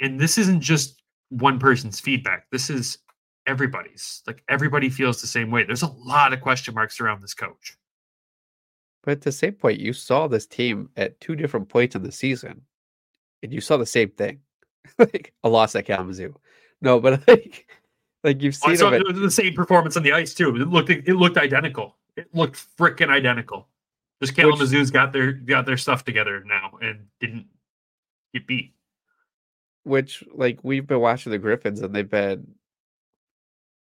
and 0.00 0.18
this 0.18 0.38
isn't 0.38 0.60
just 0.60 1.02
one 1.28 1.58
person's 1.58 2.00
feedback. 2.00 2.46
This 2.50 2.70
is 2.70 2.98
everybody's. 3.46 4.22
Like 4.26 4.42
everybody 4.48 4.88
feels 4.88 5.20
the 5.20 5.26
same 5.26 5.50
way. 5.50 5.64
There's 5.64 5.82
a 5.82 5.92
lot 5.92 6.32
of 6.32 6.40
question 6.40 6.74
marks 6.74 7.00
around 7.00 7.22
this 7.22 7.34
coach. 7.34 7.76
But 9.02 9.12
at 9.12 9.20
the 9.20 9.32
same 9.32 9.52
point, 9.52 9.78
you 9.78 9.92
saw 9.92 10.26
this 10.26 10.46
team 10.46 10.90
at 10.96 11.20
two 11.20 11.36
different 11.36 11.68
points 11.68 11.94
in 11.94 12.02
the 12.02 12.10
season, 12.10 12.62
and 13.42 13.52
you 13.52 13.60
saw 13.60 13.76
the 13.76 13.86
same 13.86 14.10
thing, 14.10 14.40
like 14.98 15.32
a 15.44 15.48
loss 15.48 15.74
at 15.76 15.86
Kalamazoo. 15.86 16.34
No, 16.80 17.00
but 17.00 17.22
like, 17.28 17.66
like 18.24 18.42
you've 18.42 18.54
seen 18.54 18.76
saw 18.76 18.90
them. 18.90 19.00
At, 19.00 19.06
it 19.06 19.12
was 19.14 19.20
the 19.20 19.30
same 19.30 19.54
performance 19.54 19.96
on 19.96 20.02
the 20.02 20.12
ice 20.12 20.34
too. 20.34 20.54
It 20.56 20.68
looked 20.68 20.90
it 20.90 21.06
looked 21.14 21.38
identical. 21.38 21.96
It 22.16 22.28
looked 22.34 22.66
freaking 22.78 23.10
identical. 23.10 23.68
Just 24.22 24.34
Kalamazoo's 24.34 24.90
got 24.90 25.12
their 25.12 25.32
got 25.32 25.66
their 25.66 25.76
stuff 25.76 26.04
together 26.04 26.42
now 26.46 26.78
and 26.80 27.06
didn't 27.20 27.46
get 28.32 28.46
beat. 28.46 28.72
which, 29.84 30.24
like, 30.34 30.58
we've 30.62 30.86
been 30.86 31.00
watching 31.00 31.30
the 31.32 31.38
Griffins, 31.38 31.80
and 31.82 31.94
they've 31.94 32.08
been. 32.08 32.46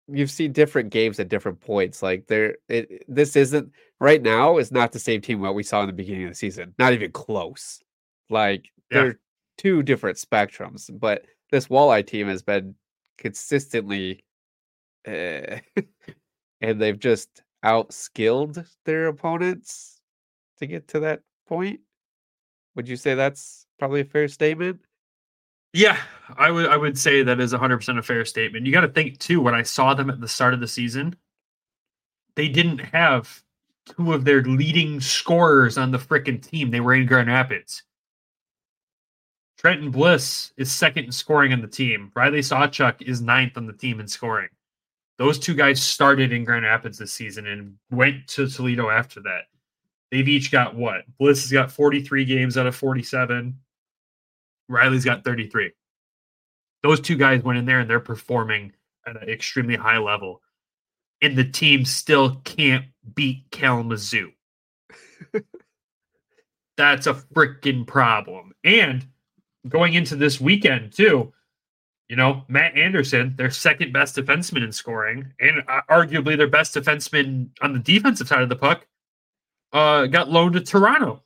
You've 0.07 0.31
seen 0.31 0.51
different 0.51 0.89
games 0.89 1.19
at 1.19 1.29
different 1.29 1.59
points. 1.61 2.01
Like, 2.03 2.27
they're 2.27 2.57
it. 2.69 3.03
This 3.07 3.35
isn't 3.35 3.71
right 3.99 4.21
now. 4.21 4.57
Is 4.57 4.71
not 4.71 4.91
the 4.91 4.99
same 4.99 5.21
team 5.21 5.39
what 5.41 5.55
we 5.55 5.63
saw 5.63 5.81
in 5.81 5.87
the 5.87 5.93
beginning 5.93 6.23
of 6.23 6.31
the 6.31 6.35
season. 6.35 6.73
Not 6.79 6.93
even 6.93 7.11
close. 7.11 7.81
Like, 8.29 8.69
Yeah. 8.91 9.01
they're 9.01 9.19
two 9.63 9.83
different 9.83 10.17
spectrums. 10.17 10.89
But 10.91 11.25
this 11.51 11.67
Walleye 11.67 12.05
team 12.05 12.27
has 12.27 12.41
been 12.41 12.75
consistently, 13.17 14.23
uh, 15.07 15.57
and 16.61 16.81
they've 16.81 16.99
just 16.99 17.41
outskilled 17.63 18.67
their 18.85 19.07
opponents 19.07 20.01
to 20.59 20.67
get 20.67 20.87
to 20.89 20.99
that 21.01 21.21
point. 21.47 21.79
Would 22.75 22.87
you 22.87 22.97
say 22.97 23.15
that's 23.15 23.65
probably 23.79 24.01
a 24.01 24.05
fair 24.05 24.27
statement? 24.27 24.81
Yeah, 25.73 25.99
I 26.37 26.51
would 26.51 26.67
I 26.67 26.77
would 26.77 26.97
say 26.99 27.23
that 27.23 27.39
is 27.39 27.51
100% 27.51 27.97
a 27.97 28.03
fair 28.03 28.25
statement. 28.25 28.65
You 28.65 28.71
got 28.71 28.81
to 28.81 28.87
think 28.87 29.17
too 29.17 29.41
when 29.41 29.55
I 29.55 29.63
saw 29.63 29.93
them 29.95 30.09
at 30.09 30.21
the 30.21 30.27
start 30.27 30.53
of 30.53 30.59
the 30.59 30.67
season, 30.67 31.15
they 32.35 32.47
didn't 32.47 32.79
have 32.79 33.41
two 33.97 34.13
of 34.13 34.23
their 34.23 34.43
leading 34.43 35.01
scorers 35.01 35.77
on 35.77 35.91
the 35.91 35.97
frickin' 35.97 36.41
team. 36.41 36.69
They 36.69 36.79
were 36.79 36.93
in 36.93 37.07
Grand 37.07 37.27
Rapids. 37.27 37.83
Trenton 39.63 39.91
Bliss 39.91 40.51
is 40.57 40.71
second 40.71 41.05
in 41.05 41.11
scoring 41.11 41.53
on 41.53 41.61
the 41.61 41.67
team. 41.67 42.11
Riley 42.15 42.39
Sawchuk 42.39 43.01
is 43.01 43.21
ninth 43.21 43.55
on 43.55 43.65
the 43.65 43.73
team 43.73 44.01
in 44.01 44.07
scoring. 44.07 44.49
Those 45.17 45.39
two 45.39 45.53
guys 45.53 45.81
started 45.81 46.33
in 46.33 46.43
Grand 46.43 46.65
Rapids 46.65 46.97
this 46.97 47.13
season 47.13 47.47
and 47.47 47.75
went 47.89 48.27
to 48.29 48.47
Toledo 48.47 48.89
after 48.89 49.21
that. 49.21 49.43
They've 50.11 50.27
each 50.27 50.51
got 50.51 50.75
what? 50.75 51.03
Bliss 51.17 51.43
has 51.43 51.51
got 51.51 51.71
43 51.71 52.25
games 52.25 52.57
out 52.57 52.67
of 52.67 52.75
47. 52.75 53.57
Riley's 54.67 55.05
got 55.05 55.23
33. 55.23 55.71
Those 56.81 56.99
two 56.99 57.15
guys 57.15 57.41
went 57.41 57.57
in 57.57 57.65
there 57.65 57.79
and 57.79 57.89
they're 57.89 58.01
performing 58.01 58.73
at 59.07 59.21
an 59.21 59.29
extremely 59.29 59.77
high 59.77 59.97
level. 59.97 60.41
And 61.21 61.37
the 61.37 61.45
team 61.45 61.85
still 61.85 62.41
can't 62.43 62.85
beat 63.15 63.45
Kalamazoo. 63.51 64.31
That's 66.77 67.07
a 67.07 67.13
freaking 67.13 67.87
problem. 67.87 68.51
And 68.65 69.07
going 69.67 69.93
into 69.93 70.15
this 70.15 70.41
weekend, 70.41 70.93
too, 70.93 71.33
you 72.09 72.15
know, 72.15 72.43
Matt 72.47 72.75
Anderson, 72.75 73.33
their 73.37 73.49
second 73.49 73.93
best 73.93 74.15
defenseman 74.15 74.63
in 74.63 74.71
scoring, 74.71 75.33
and 75.39 75.63
uh, 75.67 75.81
arguably 75.89 76.37
their 76.37 76.47
best 76.47 76.75
defenseman 76.75 77.49
on 77.61 77.73
the 77.73 77.79
defensive 77.79 78.27
side 78.27 78.41
of 78.41 78.49
the 78.49 78.55
puck, 78.55 78.85
uh, 79.71 80.05
got 80.05 80.29
loaned 80.29 80.53
to 80.53 80.61
Toronto. 80.61 81.23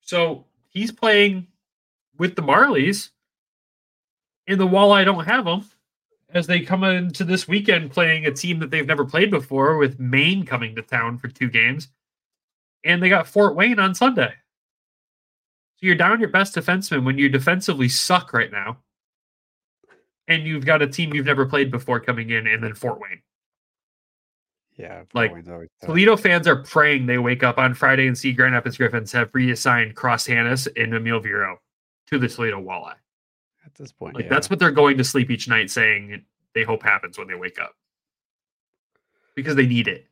So 0.00 0.44
he's 0.68 0.92
playing 0.92 1.46
with 2.18 2.36
the 2.36 2.42
Marlies, 2.42 3.10
and 4.46 4.60
the 4.60 4.66
Walleye 4.66 5.04
don't 5.04 5.24
have 5.24 5.46
him 5.46 5.64
as 6.34 6.46
they 6.46 6.60
come 6.60 6.82
into 6.82 7.24
this 7.24 7.46
weekend 7.46 7.92
playing 7.92 8.26
a 8.26 8.32
team 8.32 8.58
that 8.58 8.70
they've 8.70 8.86
never 8.86 9.04
played 9.04 9.30
before, 9.30 9.78
with 9.78 10.00
Maine 10.00 10.44
coming 10.44 10.74
to 10.74 10.82
town 10.82 11.16
for 11.16 11.28
two 11.28 11.48
games, 11.48 11.88
and 12.82 13.02
they 13.02 13.08
got 13.08 13.28
Fort 13.28 13.54
Wayne 13.54 13.78
on 13.78 13.94
Sunday. 13.94 14.34
So 15.76 15.86
you're 15.86 15.94
down 15.94 16.20
your 16.20 16.28
best 16.28 16.54
defenseman 16.54 17.04
when 17.04 17.18
you 17.18 17.28
defensively 17.28 17.88
suck 17.88 18.32
right 18.32 18.50
now, 18.50 18.78
and 20.28 20.46
you've 20.46 20.64
got 20.64 20.82
a 20.82 20.86
team 20.86 21.12
you've 21.14 21.26
never 21.26 21.46
played 21.46 21.70
before 21.70 22.00
coming 22.00 22.30
in, 22.30 22.46
and 22.46 22.62
then 22.62 22.74
Fort 22.74 23.00
Wayne. 23.00 23.22
Yeah, 24.76 25.02
Like, 25.12 25.32
Wayne's 25.32 25.48
always 25.48 25.68
tough. 25.80 25.88
Toledo 25.88 26.16
fans 26.16 26.48
are 26.48 26.56
praying 26.56 27.06
they 27.06 27.18
wake 27.18 27.42
up 27.42 27.58
on 27.58 27.74
Friday 27.74 28.08
and 28.08 28.18
see 28.18 28.32
Grand 28.32 28.54
Rapids 28.54 28.76
Griffins 28.76 29.12
have 29.12 29.30
reassigned 29.32 29.94
Cross 29.94 30.26
Hanas 30.26 30.66
and 30.76 30.92
Eemil 30.92 31.22
Viro 31.22 31.58
to 32.08 32.18
the 32.18 32.28
Toledo 32.28 32.60
Walleye. 32.60 32.94
at 33.64 33.74
this 33.74 33.92
point. 33.92 34.14
Like 34.14 34.24
yeah. 34.24 34.30
that's 34.30 34.50
what 34.50 34.58
they're 34.58 34.72
going 34.72 34.98
to 34.98 35.04
sleep 35.04 35.30
each 35.30 35.48
night 35.48 35.70
saying 35.70 36.24
they 36.54 36.64
hope 36.64 36.82
happens 36.82 37.18
when 37.18 37.28
they 37.28 37.34
wake 37.34 37.60
up. 37.60 37.74
Because 39.36 39.56
they 39.56 39.66
need 39.66 39.88
it. 39.88 40.06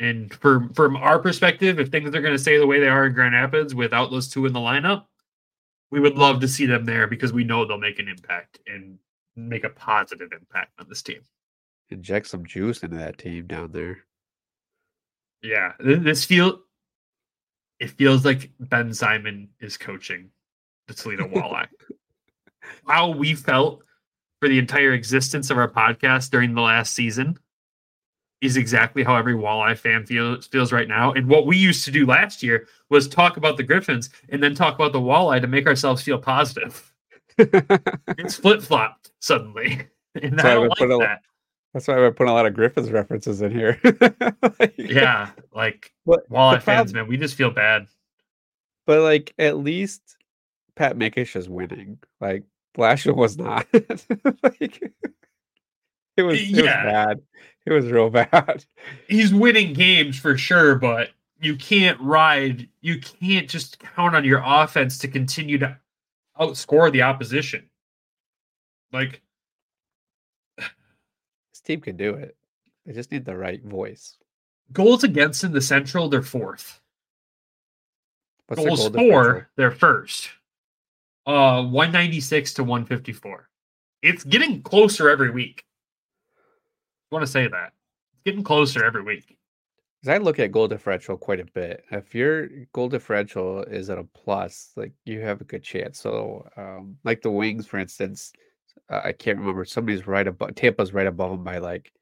And 0.00 0.32
from 0.34 0.72
from 0.72 0.96
our 0.96 1.18
perspective, 1.18 1.78
if 1.78 1.88
things 1.88 2.14
are 2.14 2.20
going 2.20 2.34
to 2.34 2.38
stay 2.38 2.58
the 2.58 2.66
way 2.66 2.80
they 2.80 2.88
are 2.88 3.06
in 3.06 3.12
Grand 3.12 3.34
Rapids 3.34 3.74
without 3.74 4.10
those 4.10 4.28
two 4.28 4.44
in 4.46 4.52
the 4.52 4.60
lineup, 4.60 5.04
we 5.90 6.00
would 6.00 6.16
love 6.16 6.40
to 6.40 6.48
see 6.48 6.66
them 6.66 6.84
there 6.84 7.06
because 7.06 7.32
we 7.32 7.44
know 7.44 7.64
they'll 7.64 7.78
make 7.78 8.00
an 8.00 8.08
impact 8.08 8.58
and 8.66 8.98
make 9.36 9.64
a 9.64 9.70
positive 9.70 10.32
impact 10.32 10.72
on 10.80 10.88
this 10.88 11.02
team. 11.02 11.20
inject 11.90 12.26
some 12.26 12.44
juice 12.44 12.82
into 12.82 12.96
that 12.96 13.18
team 13.18 13.46
down 13.46 13.70
there. 13.72 13.98
Yeah, 15.42 15.72
this 15.78 16.24
feel 16.24 16.60
it 17.78 17.90
feels 17.90 18.24
like 18.24 18.50
Ben 18.58 18.92
Simon 18.92 19.50
is 19.60 19.76
coaching 19.76 20.30
the 20.88 20.94
Toledo 20.94 21.28
Walleye. 21.28 21.68
How 22.88 23.10
we 23.10 23.34
felt 23.34 23.84
for 24.40 24.48
the 24.48 24.58
entire 24.58 24.92
existence 24.92 25.50
of 25.50 25.58
our 25.58 25.70
podcast 25.70 26.30
during 26.30 26.54
the 26.54 26.60
last 26.60 26.94
season 26.94 27.38
is 28.44 28.56
exactly 28.56 29.02
how 29.02 29.16
every 29.16 29.34
Walleye 29.34 29.76
fan 29.76 30.04
feels 30.06 30.46
feels 30.46 30.72
right 30.72 30.88
now. 30.88 31.12
And 31.12 31.28
what 31.28 31.46
we 31.46 31.56
used 31.56 31.84
to 31.86 31.90
do 31.90 32.04
last 32.06 32.42
year 32.42 32.66
was 32.90 33.08
talk 33.08 33.36
about 33.36 33.56
the 33.56 33.62
Griffins 33.62 34.10
and 34.28 34.42
then 34.42 34.54
talk 34.54 34.74
about 34.74 34.92
the 34.92 35.00
Walleye 35.00 35.40
to 35.40 35.46
make 35.46 35.66
ourselves 35.66 36.02
feel 36.02 36.18
positive. 36.18 36.92
It's 38.18 38.36
flip 38.36 38.62
flopped 38.62 39.10
suddenly, 39.20 39.88
and 40.22 40.38
So 40.40 40.46
I 40.46 40.50
I 40.50 40.54
don't 40.54 40.68
like 40.68 40.78
put 40.78 40.90
a- 40.92 40.98
that. 40.98 41.20
That's 41.72 41.88
why 41.88 41.96
we're 41.96 42.12
putting 42.12 42.30
a 42.30 42.34
lot 42.34 42.46
of 42.46 42.54
Griffins 42.54 42.90
references 42.92 43.42
in 43.42 43.50
here. 43.50 43.80
Like, 44.60 44.74
Yeah, 44.78 45.30
like 45.52 45.92
But 46.06 46.28
Walleye 46.30 46.62
fans, 46.62 46.94
man, 46.94 47.08
we 47.08 47.16
just 47.16 47.34
feel 47.34 47.50
bad. 47.50 47.88
But 48.86 49.00
like 49.00 49.34
at 49.38 49.56
least 49.56 50.16
Pat 50.76 50.96
Mikesch 50.96 51.34
is 51.34 51.48
winning. 51.48 51.98
Like 52.20 52.44
last 52.76 53.04
year 53.06 53.14
was 53.14 53.36
not. 53.36 53.66
like, 53.72 54.92
it 56.16 56.22
was, 56.22 56.38
it 56.40 56.54
was 56.54 56.62
bad. 56.66 57.20
It 57.66 57.72
was 57.72 57.86
real 57.86 58.10
bad. 58.10 58.64
he's 59.08 59.32
winning 59.32 59.72
games 59.72 60.18
for 60.18 60.36
sure, 60.36 60.74
but 60.74 61.10
you 61.40 61.56
can't 61.56 61.98
ride, 62.00 62.68
you 62.82 63.00
can't 63.00 63.48
just 63.48 63.78
count 63.78 64.14
on 64.14 64.24
your 64.24 64.42
offense 64.44 64.98
to 64.98 65.08
continue 65.08 65.56
to 65.58 65.78
outscore 66.38 66.92
the 66.92 67.02
opposition. 67.02 67.68
Like, 68.92 69.22
This 70.58 71.60
team 71.64 71.80
can 71.80 71.96
do 71.96 72.14
it. 72.14 72.36
They 72.84 72.92
just 72.92 73.10
need 73.10 73.24
the 73.24 73.36
right 73.36 73.64
voice. 73.64 74.18
goals 74.72 75.02
against 75.04 75.42
in 75.42 75.52
the 75.52 75.60
Central, 75.62 76.08
they're 76.10 76.20
fourth. 76.22 76.80
What's 78.48 78.62
goals 78.62 78.88
goal 78.90 79.10
for, 79.10 79.48
they're 79.56 79.70
first. 79.70 80.28
Uh, 81.26 81.62
196 81.62 82.52
to 82.54 82.62
154. 82.64 83.48
It's 84.02 84.22
getting 84.24 84.60
closer 84.60 85.08
every 85.08 85.30
week. 85.30 85.64
I 87.10 87.14
want 87.14 87.26
to 87.26 87.30
say 87.30 87.46
that. 87.46 87.72
It's 88.12 88.22
getting 88.24 88.42
closer 88.42 88.84
every 88.84 89.02
week. 89.02 89.36
Because 90.00 90.14
I 90.14 90.18
look 90.18 90.38
at 90.38 90.52
goal 90.52 90.68
differential 90.68 91.16
quite 91.16 91.40
a 91.40 91.46
bit. 91.46 91.84
If 91.90 92.14
your 92.14 92.48
goal 92.72 92.88
differential 92.88 93.62
is 93.62 93.88
at 93.88 93.98
a 93.98 94.04
plus, 94.04 94.72
like 94.76 94.92
you 95.04 95.20
have 95.20 95.40
a 95.40 95.44
good 95.44 95.62
chance. 95.62 96.00
So, 96.00 96.46
um, 96.56 96.96
like 97.04 97.22
the 97.22 97.30
Wings, 97.30 97.66
for 97.66 97.78
instance, 97.78 98.32
uh, 98.90 99.00
I 99.04 99.12
can't 99.12 99.38
remember. 99.38 99.64
Somebody's 99.64 100.06
right 100.06 100.26
above 100.26 100.54
Tampa's 100.56 100.92
right 100.92 101.06
above 101.06 101.30
them 101.30 101.44
by 101.44 101.58
like 101.58 101.92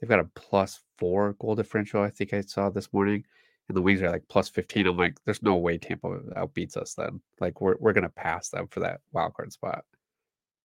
they've 0.00 0.08
got 0.08 0.18
a 0.20 0.30
plus 0.34 0.80
four 0.98 1.34
goal 1.34 1.54
differential. 1.54 2.02
I 2.02 2.10
think 2.10 2.32
I 2.32 2.40
saw 2.40 2.70
this 2.70 2.92
morning, 2.92 3.24
and 3.68 3.76
the 3.76 3.82
Wings 3.82 4.02
are 4.02 4.10
like 4.10 4.24
plus 4.28 4.48
fifteen. 4.48 4.86
I'm 4.86 4.96
like, 4.96 5.16
there's 5.24 5.42
no 5.42 5.56
way 5.56 5.78
Tampa 5.78 6.08
outbeats 6.36 6.76
us. 6.76 6.94
Then, 6.94 7.20
like, 7.40 7.60
we're 7.60 7.76
we're 7.78 7.92
gonna 7.92 8.08
pass 8.08 8.48
them 8.48 8.66
for 8.68 8.80
that 8.80 9.00
wild 9.12 9.34
card 9.34 9.52
spot. 9.52 9.84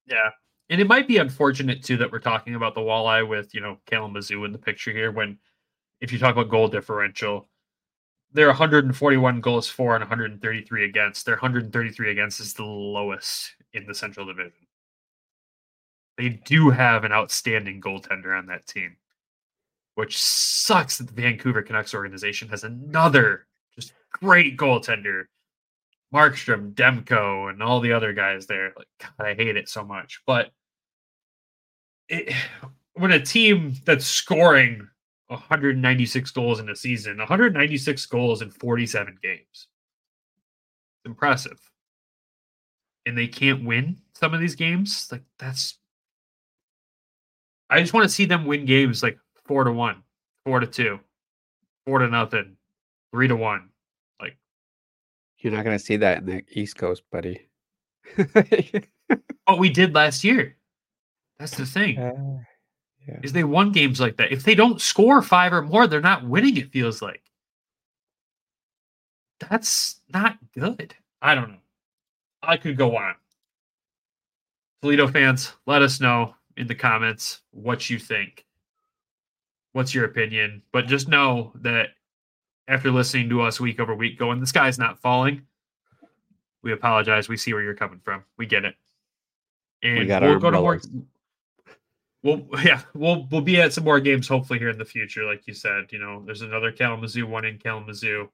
Yeah. 0.08 0.30
And 0.70 0.80
it 0.80 0.88
might 0.88 1.08
be 1.08 1.18
unfortunate 1.18 1.84
too 1.84 1.98
that 1.98 2.12
we're 2.12 2.20
talking 2.20 2.56
about 2.56 2.76
the 2.76 2.82
walleye 2.82 3.28
with, 3.28 3.54
you 3.56 3.62
know, 3.62 3.78
Kalamazoo 3.88 4.46
in 4.46 4.52
the 4.52 4.60
picture 4.60 4.92
here 4.92 5.12
when 5.12 5.38
if 6.00 6.12
you 6.12 6.20
talk 6.20 6.34
about 6.34 6.50
goal 6.50 6.68
differential, 6.68 7.50
they're 8.32 8.48
141 8.48 9.42
goals 9.42 9.68
for 9.68 9.96
and 9.96 10.04
133 10.04 10.86
against. 10.86 11.26
Their 11.26 11.36
133 11.36 12.12
against 12.12 12.40
is 12.40 12.54
the 12.54 12.64
lowest 12.64 13.56
in 13.74 13.88
the 13.88 13.96
Central 13.96 14.28
Division. 14.28 14.54
They 16.18 16.30
do 16.30 16.70
have 16.70 17.04
an 17.04 17.12
outstanding 17.12 17.82
goaltender 17.82 18.38
on 18.38 18.46
that 18.48 18.68
team, 18.68 18.98
which 19.96 20.22
sucks 20.22 20.98
that 20.98 21.08
the 21.08 21.22
Vancouver 21.22 21.64
Canucks 21.64 21.96
organization 21.96 22.50
has 22.50 22.64
another 22.64 23.48
just 23.76 23.94
great 24.12 24.58
goaltender 24.58 25.26
Markstrom, 26.14 26.74
Demko, 26.74 27.50
and 27.50 27.62
all 27.62 27.80
the 27.80 27.94
other 27.94 28.14
guys 28.14 28.48
there. 28.48 28.74
Like, 28.76 28.88
God, 29.00 29.28
I 29.28 29.36
hate 29.36 29.56
it 29.56 29.70
so 29.70 29.84
much. 29.84 30.22
But 30.26 30.52
it, 32.10 32.34
when 32.94 33.11
a 33.11 33.19
team 33.23 33.76
that's 33.86 34.06
scoring 34.06 34.88
196 35.27 36.31
goals 36.31 36.60
in 36.60 36.69
a 36.69 36.76
season, 36.76 37.18
196 37.18 38.06
goals 38.07 38.41
in 38.41 38.49
47 38.49 39.18
games, 39.22 39.40
it's 39.53 41.06
impressive. 41.06 41.60
And 43.06 43.18
they 43.18 43.27
can't 43.27 43.64
win 43.64 43.98
some 44.14 44.34
of 44.34 44.40
these 44.40 44.56
games. 44.56 45.07
Like, 45.11 45.23
that's. 45.38 45.77
I 47.69 47.80
just 47.80 47.94
want 47.94 48.03
to 48.03 48.10
see 48.10 48.26
them 48.26 48.45
win 48.45 48.65
games 48.65 49.03
like 49.03 49.18
four 49.45 49.64
to 49.64 49.72
one, 49.72 50.03
four 50.44 50.60
to 50.60 50.68
two, 50.68 50.99
four 51.86 51.99
to 51.99 52.07
nothing, 52.07 52.57
three 53.11 53.27
to 53.27 53.36
one. 53.36 53.69
Like 54.19 54.38
you're 55.38 55.53
not 55.53 55.65
gonna 55.65 55.80
see 55.80 55.98
that 55.98 56.18
in 56.19 56.26
the 56.26 56.44
East 56.52 56.77
Coast, 56.77 57.03
buddy. 57.11 57.48
What 59.45 59.57
we 59.57 59.69
did 59.72 59.95
last 59.95 60.23
year. 60.23 60.56
That's 61.40 61.56
the 61.56 61.66
thing. 61.66 61.98
Uh, 61.98 62.40
yeah. 63.07 63.20
is 63.24 63.32
they 63.32 63.44
won 63.44 63.72
games 63.72 63.99
like 63.99 64.18
that. 64.18 64.32
If 64.32 64.44
they 64.44 64.56
don't 64.56 64.82
score 64.82 65.22
five 65.22 65.53
or 65.53 65.61
more, 65.61 65.88
they're 65.88 66.02
not 66.02 66.28
winning, 66.28 66.57
it 66.57 66.72
feels 66.72 67.02
like. 67.02 67.24
That's 69.40 70.02
not 70.14 70.38
good. 70.53 70.94
I 71.22 71.34
don't 71.34 71.49
know. 71.49 71.57
I 72.44 72.57
could 72.57 72.78
go 72.78 72.98
on. 72.98 73.16
Toledo 74.82 75.07
fans, 75.07 75.53
let 75.66 75.82
us 75.82 75.99
know 75.99 76.36
in 76.57 76.68
the 76.68 76.76
comments 76.76 77.41
what 77.52 77.90
you 77.90 77.99
think. 77.99 78.45
What's 79.74 79.94
your 79.94 80.06
opinion? 80.06 80.61
But 80.72 80.88
just 80.88 81.07
know 81.07 81.52
that 81.56 81.90
after 82.68 82.91
listening 82.91 83.30
to 83.30 83.41
us 83.41 83.60
week 83.60 83.80
over 83.80 83.95
week 83.95 84.18
going, 84.18 84.40
the 84.40 84.48
sky's 84.48 84.78
not 84.80 84.99
falling. 84.99 85.41
We 86.61 86.74
apologize. 86.74 87.30
We 87.30 87.38
see 87.38 87.53
where 87.53 87.64
you're 87.64 87.76
coming 87.76 87.99
from. 88.03 88.24
We 88.38 88.45
get 88.45 88.66
it. 88.66 88.76
And 89.84 90.07
got 90.07 90.22
we'll 90.22 90.34
our 90.34 90.40
go 90.40 90.52
to 90.52 90.60
more 90.60 90.74
umbrellas. 90.74 91.06
Well, 92.24 92.46
yeah, 92.64 92.82
we'll 92.94 93.28
we'll 93.32 93.41
be 93.41 93.60
at 93.62 93.74
some 93.74 93.84
more 93.84 94.00
games 94.00 94.28
hopefully 94.28 94.60
here 94.60 94.70
in 94.70 94.78
the 94.78 94.86
future. 94.86 95.26
Like 95.26 95.48
you 95.48 95.54
said, 95.54 95.86
you 95.91 96.00
know, 96.00 96.24
there's 96.26 96.41
another 96.41 96.72
Kalamazoo 96.72 97.28
one 97.28 97.46
in 97.46 97.58
Kalamazoo. 97.58 98.30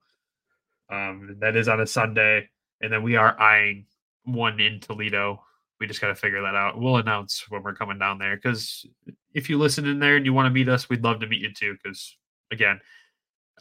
Um, 0.90 1.38
that 1.40 1.56
is 1.56 1.68
on 1.68 1.82
a 1.82 1.88
Sunday, 1.88 2.50
and 2.82 2.92
then 2.92 3.02
we 3.02 3.16
are 3.16 3.40
eyeing 3.40 3.86
one 4.24 4.60
in 4.60 4.80
Toledo 4.80 5.42
we 5.80 5.88
just 5.88 6.02
got 6.02 6.08
to 6.08 6.16
figure 6.16 6.42
that 6.42 6.56
out. 6.56 6.80
We'll 6.80 6.98
announce 6.98 7.50
when 7.50 7.64
we're 7.64 7.76
coming 7.76 8.00
down 8.00 8.18
there 8.18 8.36
because 8.36 8.86
if 9.34 9.50
you 9.50 9.58
listen 9.58 9.86
in 9.86 10.00
there 10.00 10.16
and 10.16 10.26
you 10.26 10.34
want 10.34 10.46
to 10.48 10.50
meet 10.50 10.70
us, 10.70 10.90
we'd 10.90 11.04
love 11.04 11.20
to 11.20 11.28
meet 11.28 11.42
you 11.42 11.54
too. 11.54 11.76
Because 11.82 12.16
again, 12.52 12.80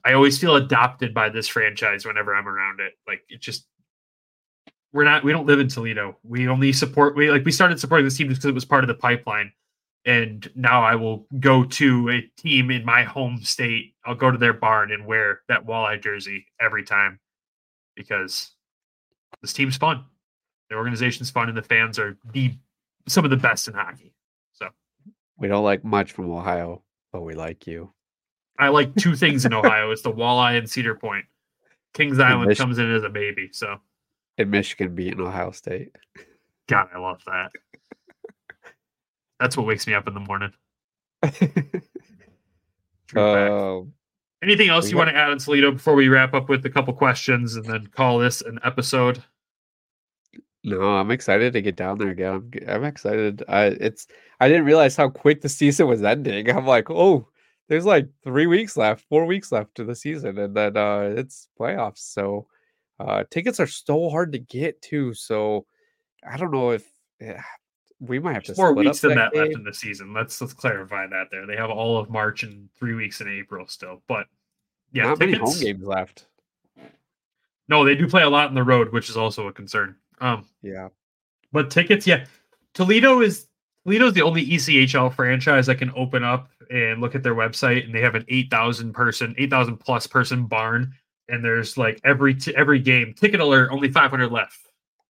I 0.05 0.13
always 0.13 0.39
feel 0.39 0.57
adopted 0.57 1.13
by 1.13 1.29
this 1.29 1.49
franchise 1.49 2.05
whenever 2.05 2.35
I'm 2.35 2.49
around 2.49 2.81
it. 2.81 2.93
Like 3.07 3.23
it 3.29 3.41
just 3.41 3.67
we're 4.93 5.05
not 5.05 5.25
we 5.25 5.33
don't 5.33 5.47
live 5.47 5.61
in 5.61 5.69
Toledo. 5.69 6.17
We 6.23 6.49
only 6.49 6.73
support 6.73 7.17
we 7.17 7.31
like 7.31 7.45
we 7.45 7.53
started 7.53 7.81
supporting 7.81 8.05
this 8.05 8.17
team 8.17 8.29
just 8.29 8.41
because 8.41 8.51
it 8.51 8.55
was 8.55 8.65
part 8.65 8.85
of 8.85 8.89
the 8.89 8.95
pipeline. 8.95 9.53
And 10.07 10.51
now 10.55 10.83
I 10.83 10.97
will 10.97 11.27
go 11.41 11.65
to 11.65 12.11
a 12.11 12.21
team 12.37 12.71
in 12.71 12.85
my 12.85 13.05
home 13.05 13.39
state. 13.43 13.95
I'll 14.05 14.15
go 14.15 14.31
to 14.31 14.37
their 14.37 14.53
barn 14.53 14.93
and 14.93 15.07
wear 15.07 15.41
that 15.49 15.67
walleye 15.67 16.03
jersey 16.03 16.47
every 16.61 16.85
time 16.85 17.21
because 17.97 18.51
this 19.41 19.53
team's 19.53 19.77
fun. 19.77 20.05
The 20.69 20.77
organization's 20.77 21.31
fun 21.31 21.49
and 21.49 21.57
the 21.57 21.63
fans 21.63 21.99
are 21.99 22.19
the 22.33 22.55
some 23.09 23.25
of 23.25 23.31
the 23.31 23.37
best 23.37 23.69
in 23.69 23.75
hockey. 23.75 24.15
So 24.53 24.69
We 25.39 25.49
don't 25.49 25.65
like 25.65 25.85
much 25.85 26.13
from 26.13 26.31
Ohio, 26.31 26.83
but 27.13 27.23
we 27.23 27.35
like 27.35 27.67
you. 27.67 27.93
I 28.59 28.69
like 28.69 28.95
two 28.97 29.17
things 29.17 29.45
in 29.45 29.53
Ohio. 29.53 29.91
It's 29.91 30.03
the 30.03 30.13
walleye 30.13 30.59
and 30.59 30.69
Cedar 30.71 30.95
Point. 30.95 31.25
Kings 31.93 32.19
Island 32.19 32.49
Mich- 32.49 32.59
comes 32.59 32.79
in 32.79 32.91
as 32.93 33.05
a 33.05 33.09
baby. 33.09 33.51
So 33.53 33.77
And 34.39 34.51
Michigan 34.51 34.95
beating 34.95 35.21
Ohio 35.21 35.51
State. 35.53 35.95
God, 36.69 36.89
I 36.95 36.99
love 36.99 37.21
that. 37.27 37.53
That's 39.41 39.57
what 39.57 39.67
wakes 39.67 39.87
me 39.87 39.95
up 39.95 40.07
in 40.09 40.15
the 40.15 40.21
morning. 40.21 40.53
Um, 43.17 43.93
Anything 44.43 44.69
else 44.71 44.87
you 44.87 44.93
got- 44.95 44.99
want 45.07 45.11
to 45.11 45.17
add 45.17 45.31
on 45.31 45.39
Toledo 45.39 45.71
before 45.73 45.95
we 45.95 46.09
wrap 46.09 46.35
up 46.35 46.49
with 46.49 46.65
a 46.67 46.71
couple 46.71 46.93
questions 46.95 47.55
and 47.57 47.65
then 47.65 47.87
call 47.89 48.19
this 48.19 48.41
an 48.41 48.59
episode? 48.65 49.23
no, 50.65 50.81
I'm 50.97 51.11
excited 51.11 51.53
to 51.53 51.61
get 51.63 51.77
down 51.77 51.99
there 51.99 52.09
again. 52.09 52.33
I'm, 52.33 52.51
I'm 52.69 52.85
excited. 52.85 53.43
I 53.49 53.67
it's 53.67 54.07
I 54.41 54.49
didn't 54.49 54.65
realize 54.65 54.97
how 54.97 55.11
quick 55.11 55.43
the 55.43 55.49
season 55.49 55.87
was 55.87 56.03
ending. 56.03 56.49
I'm 56.51 56.67
like, 56.67 56.91
oh, 56.91 57.29
there's 57.69 57.85
like 57.85 58.09
three 58.25 58.47
weeks 58.47 58.77
left, 58.77 59.05
four 59.09 59.27
weeks 59.27 59.53
left 59.53 59.75
to 59.77 59.85
the 59.85 59.95
season, 59.95 60.39
and 60.39 60.57
then 60.57 60.77
uh 60.77 61.13
it's 61.17 61.49
playoffs. 61.61 61.99
So 61.99 62.47
uh 62.99 63.25
tickets 63.31 63.61
are 63.61 63.67
so 63.67 64.09
hard 64.11 64.33
to 64.33 64.39
get 64.39 64.81
too. 64.83 65.13
So 65.15 65.67
I 66.29 66.37
don't 66.39 66.51
know 66.51 66.71
if 66.71 66.85
eh, 67.21 67.39
we 68.07 68.19
might 68.19 68.35
have 68.35 68.43
to 68.45 68.49
There's 68.49 68.59
more 68.59 68.71
split 68.73 68.87
weeks 68.87 69.01
than 69.01 69.17
that 69.17 69.35
left 69.35 69.53
in 69.53 69.65
the 69.65 69.75
season. 69.75 70.13
Let's 70.13 70.41
let's 70.41 70.53
clarify 70.53 71.07
that 71.07 71.29
there. 71.31 71.47
They 71.47 71.57
have 71.57 71.71
all 71.71 71.99
of 71.99 72.11
March 72.11 72.43
and 72.43 72.69
three 72.79 72.95
weeks 72.95 73.21
in 73.21 73.29
April 73.29 73.67
still. 73.67 74.03
But 74.09 74.27
yeah, 74.93 75.05
Not 75.05 75.19
many 75.19 75.33
tickets, 75.33 75.55
home 75.57 75.65
games 75.65 75.85
left. 75.85 76.27
No, 77.69 77.85
they 77.85 77.95
do 77.95 78.07
play 78.07 78.23
a 78.23 78.29
lot 78.29 78.49
on 78.49 78.55
the 78.55 78.63
road, 78.63 78.93
which 78.93 79.09
is 79.09 79.17
also 79.17 79.49
a 79.49 79.53
concern. 79.53 79.97
Um, 80.21 80.47
Yeah. 80.63 80.89
but 81.53 81.71
tickets, 81.71 82.07
yeah. 82.07 82.27
Toledo 82.75 83.21
is 83.21 83.47
Toledo's 83.85 84.13
the 84.13 84.23
only 84.23 84.47
ECHL 84.47 85.15
franchise 85.15 85.67
that 85.67 85.77
can 85.77 85.91
open 85.97 86.23
up 86.25 86.51
and 86.71 87.01
look 87.01 87.15
at 87.15 87.23
their 87.23 87.35
website, 87.35 87.85
and 87.85 87.95
they 87.95 88.01
have 88.01 88.15
an 88.15 88.25
eight 88.29 88.51
thousand 88.51 88.93
person, 88.93 89.35
eight 89.39 89.51
thousand 89.51 89.79
plus 89.79 90.07
person 90.07 90.47
barn, 90.47 90.93
and 91.29 91.45
there's 91.45 91.77
like 91.79 92.01
every 92.05 92.35
t- 92.35 92.55
every 92.55 92.79
game 92.79 93.15
ticket 93.15 93.41
alert, 93.41 93.71
only 93.71 93.91
five 93.91 94.11
hundred 94.11 94.31
left, 94.33 94.59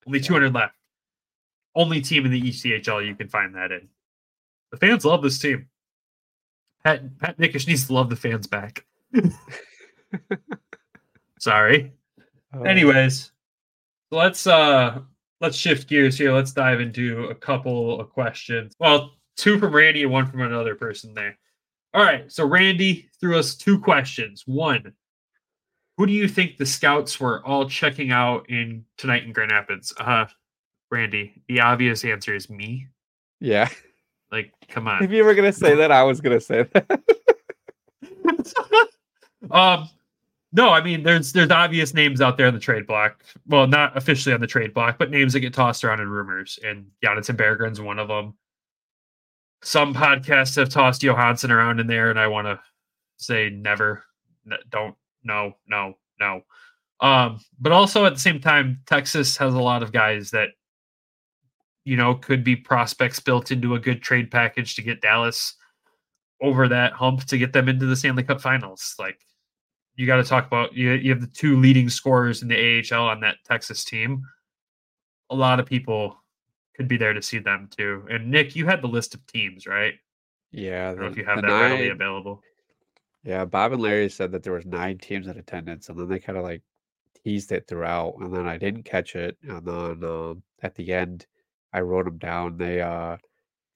only 0.06 0.20
two 0.20 0.32
hundred 0.32 0.54
left. 0.54 0.74
Only 1.74 2.00
team 2.00 2.24
in 2.24 2.30
the 2.30 2.42
ECHL 2.42 3.06
you 3.06 3.14
can 3.14 3.28
find 3.28 3.54
that 3.54 3.72
in. 3.72 3.88
The 4.70 4.76
fans 4.76 5.04
love 5.04 5.22
this 5.22 5.38
team. 5.38 5.68
Pat 6.84 7.18
Pat 7.18 7.38
Mikesch 7.38 7.66
needs 7.66 7.86
to 7.86 7.94
love 7.94 8.10
the 8.10 8.16
fans 8.16 8.46
back. 8.46 8.84
Sorry. 11.38 11.92
Uh, 12.54 12.62
anyways 12.62 13.32
let's 14.10 14.46
uh 14.46 15.00
let's 15.40 15.56
shift 15.56 15.88
gears 15.88 16.16
here. 16.16 16.32
Let's 16.32 16.52
dive 16.52 16.80
into 16.80 17.24
a 17.26 17.34
couple 17.34 18.00
of 18.00 18.10
questions. 18.10 18.74
Well 18.78 19.12
two 19.36 19.58
from 19.58 19.74
randy 19.74 20.02
and 20.02 20.12
one 20.12 20.26
from 20.26 20.42
another 20.42 20.74
person 20.74 21.14
there. 21.14 21.36
All 21.92 22.02
right 22.02 22.30
so 22.30 22.46
randy 22.46 23.08
threw 23.20 23.38
us 23.38 23.54
two 23.54 23.78
questions. 23.78 24.42
One 24.46 24.92
who 25.96 26.06
do 26.06 26.12
you 26.12 26.28
think 26.28 26.56
the 26.56 26.66
scouts 26.66 27.20
were 27.20 27.44
all 27.46 27.68
checking 27.68 28.10
out 28.10 28.50
in 28.50 28.84
tonight 28.98 29.24
in 29.24 29.32
grand 29.32 29.52
rapids? 29.52 29.92
Uh 29.98 30.26
randy 30.90 31.42
the 31.48 31.60
obvious 31.60 32.04
answer 32.04 32.34
is 32.34 32.48
me. 32.50 32.88
Yeah. 33.40 33.68
like 34.30 34.52
come 34.68 34.88
on. 34.88 35.02
If 35.04 35.10
you 35.10 35.24
were 35.24 35.34
gonna 35.34 35.52
say 35.52 35.74
that, 35.74 35.90
I 35.92 36.02
was 36.02 36.20
gonna 36.20 36.40
say 36.40 36.64
that. 36.72 37.00
um 39.50 39.88
no 40.52 40.70
i 40.70 40.82
mean 40.82 41.02
there's 41.02 41.32
there's 41.32 41.50
obvious 41.50 41.92
names 41.92 42.20
out 42.22 42.38
there 42.38 42.46
on 42.46 42.54
the 42.54 42.60
trade 42.60 42.86
block. 42.86 43.22
Well 43.46 43.66
not 43.66 43.96
officially 43.96 44.34
on 44.34 44.40
the 44.40 44.46
trade 44.46 44.72
block 44.72 44.98
but 44.98 45.10
names 45.10 45.32
that 45.34 45.40
get 45.40 45.52
tossed 45.54 45.84
around 45.84 46.00
in 46.00 46.08
rumors 46.08 46.58
and 46.64 46.86
Jonathan 47.02 47.36
Berggren's 47.36 47.80
one 47.80 47.98
of 47.98 48.08
them 48.08 48.34
some 49.62 49.94
podcasts 49.94 50.56
have 50.56 50.68
tossed 50.68 51.02
Johansson 51.02 51.50
around 51.50 51.80
in 51.80 51.86
there 51.86 52.10
and 52.10 52.18
i 52.20 52.26
want 52.26 52.46
to 52.46 52.60
say 53.16 53.48
never. 53.50 54.04
N- 54.50 54.58
don't 54.70 54.94
no 55.22 55.56
no 55.66 55.94
no. 56.20 56.42
Um 57.00 57.40
but 57.60 57.72
also 57.72 58.04
at 58.06 58.14
the 58.14 58.20
same 58.20 58.40
time 58.40 58.80
texas 58.86 59.36
has 59.36 59.54
a 59.54 59.60
lot 59.60 59.82
of 59.82 59.92
guys 59.92 60.30
that 60.30 60.50
you 61.84 61.96
know 61.96 62.14
could 62.14 62.42
be 62.42 62.56
prospects 62.56 63.20
built 63.20 63.50
into 63.50 63.74
a 63.74 63.80
good 63.80 64.02
trade 64.02 64.30
package 64.30 64.74
to 64.74 64.82
get 64.82 65.00
dallas 65.00 65.54
over 66.40 66.68
that 66.68 66.92
hump 66.92 67.24
to 67.24 67.38
get 67.38 67.52
them 67.52 67.68
into 67.68 67.86
the 67.86 67.96
Stanley 67.96 68.22
Cup 68.22 68.40
Finals. 68.40 68.94
Like 68.98 69.18
you 69.96 70.06
got 70.06 70.16
to 70.16 70.24
talk 70.24 70.46
about 70.46 70.74
you, 70.74 70.92
you 70.92 71.10
have 71.10 71.20
the 71.20 71.26
two 71.26 71.58
leading 71.60 71.88
scorers 71.88 72.42
in 72.42 72.48
the 72.48 72.84
AHL 72.92 73.08
on 73.08 73.20
that 73.20 73.36
Texas 73.44 73.84
team. 73.84 74.22
A 75.30 75.34
lot 75.34 75.60
of 75.60 75.66
people 75.66 76.16
could 76.76 76.88
be 76.88 76.96
there 76.96 77.12
to 77.12 77.22
see 77.22 77.38
them 77.38 77.68
too. 77.74 78.04
And 78.10 78.30
Nick, 78.30 78.56
you 78.56 78.66
had 78.66 78.82
the 78.82 78.88
list 78.88 79.14
of 79.14 79.26
teams, 79.26 79.66
right? 79.66 79.94
yeah. 80.50 80.90
I 80.90 80.94
don't 80.94 81.00
know 81.00 81.06
if 81.06 81.16
you 81.16 81.24
have 81.24 81.40
the 81.40 81.48
that 81.48 81.60
readily 81.62 81.88
available. 81.88 82.42
Yeah, 83.22 83.44
Bob 83.46 83.72
and 83.72 83.80
Larry 83.80 84.10
said 84.10 84.32
that 84.32 84.42
there 84.42 84.52
was 84.52 84.66
nine 84.66 84.98
teams 84.98 85.28
in 85.28 85.38
attendance, 85.38 85.88
and 85.88 85.98
then 85.98 86.08
they 86.08 86.18
kind 86.18 86.36
of 86.36 86.44
like 86.44 86.62
teased 87.24 87.52
it 87.52 87.66
throughout, 87.66 88.16
and 88.20 88.34
then 88.34 88.46
I 88.46 88.58
didn't 88.58 88.82
catch 88.82 89.16
it, 89.16 89.38
and 89.42 89.64
then 89.64 90.04
um, 90.04 90.42
at 90.62 90.74
the 90.74 90.92
end, 90.92 91.26
I 91.74 91.80
wrote 91.80 92.06
them 92.06 92.18
down. 92.18 92.56
They 92.56 92.80
uh, 92.80 93.18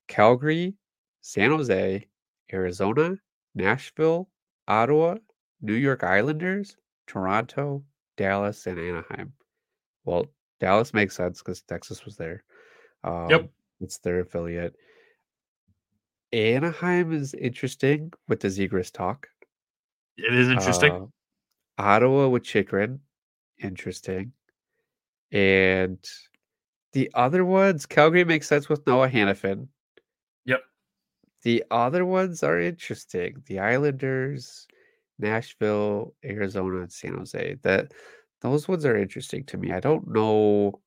Calgary, 0.07 0.75
San 1.21 1.51
Jose, 1.51 2.07
Arizona, 2.53 3.17
Nashville, 3.55 4.31
Ottawa, 4.69 5.17
New 5.61 5.75
York 5.75 6.05
Islanders, 6.05 6.77
Toronto, 7.07 7.85
Dallas, 8.17 8.67
and 8.67 8.79
Anaheim. 8.79 9.33
Well, 10.05 10.27
Dallas 10.61 10.95
makes 10.95 11.17
sense 11.17 11.41
because 11.41 11.61
Texas 11.63 12.05
was 12.05 12.17
there. 12.17 12.45
Um, 13.05 13.29
It's 13.81 13.99
their 13.99 14.21
affiliate. 14.21 14.75
Anaheim 16.33 17.13
is 17.13 17.35
interesting 17.35 18.13
with 18.29 18.41
the 18.41 18.49
Zegras 18.49 18.93
talk. 18.93 19.29
It 20.17 20.35
is 20.35 20.49
interesting. 20.49 20.93
Uh, 20.93 21.83
Ottawa 21.83 22.29
with 22.29 22.43
Chychrun, 22.43 23.01
interesting. 23.63 24.33
And 25.33 25.99
the 26.93 27.11
other 27.15 27.45
ones, 27.45 27.87
Calgary 27.87 28.25
makes 28.25 28.49
sense 28.49 28.69
with 28.69 28.87
Noah 28.87 29.09
Hanifin. 29.09 29.69
Yep. 30.47 30.63
The 31.43 31.65
other 31.71 32.05
ones 32.05 32.43
are 32.43 32.59
interesting. 32.59 33.43
The 33.47 33.59
Islanders, 33.59 34.67
Nashville, 35.19 36.15
Arizona, 36.25 36.81
and 36.81 36.93
San 36.93 37.17
Jose. 37.17 37.57
That 37.63 37.93
those 38.41 38.69
ones 38.69 38.85
are 38.85 38.97
interesting 38.97 39.45
to 39.45 39.59
me. 39.59 39.73
I 39.73 39.81
don't 39.81 40.09
know. 40.09 40.81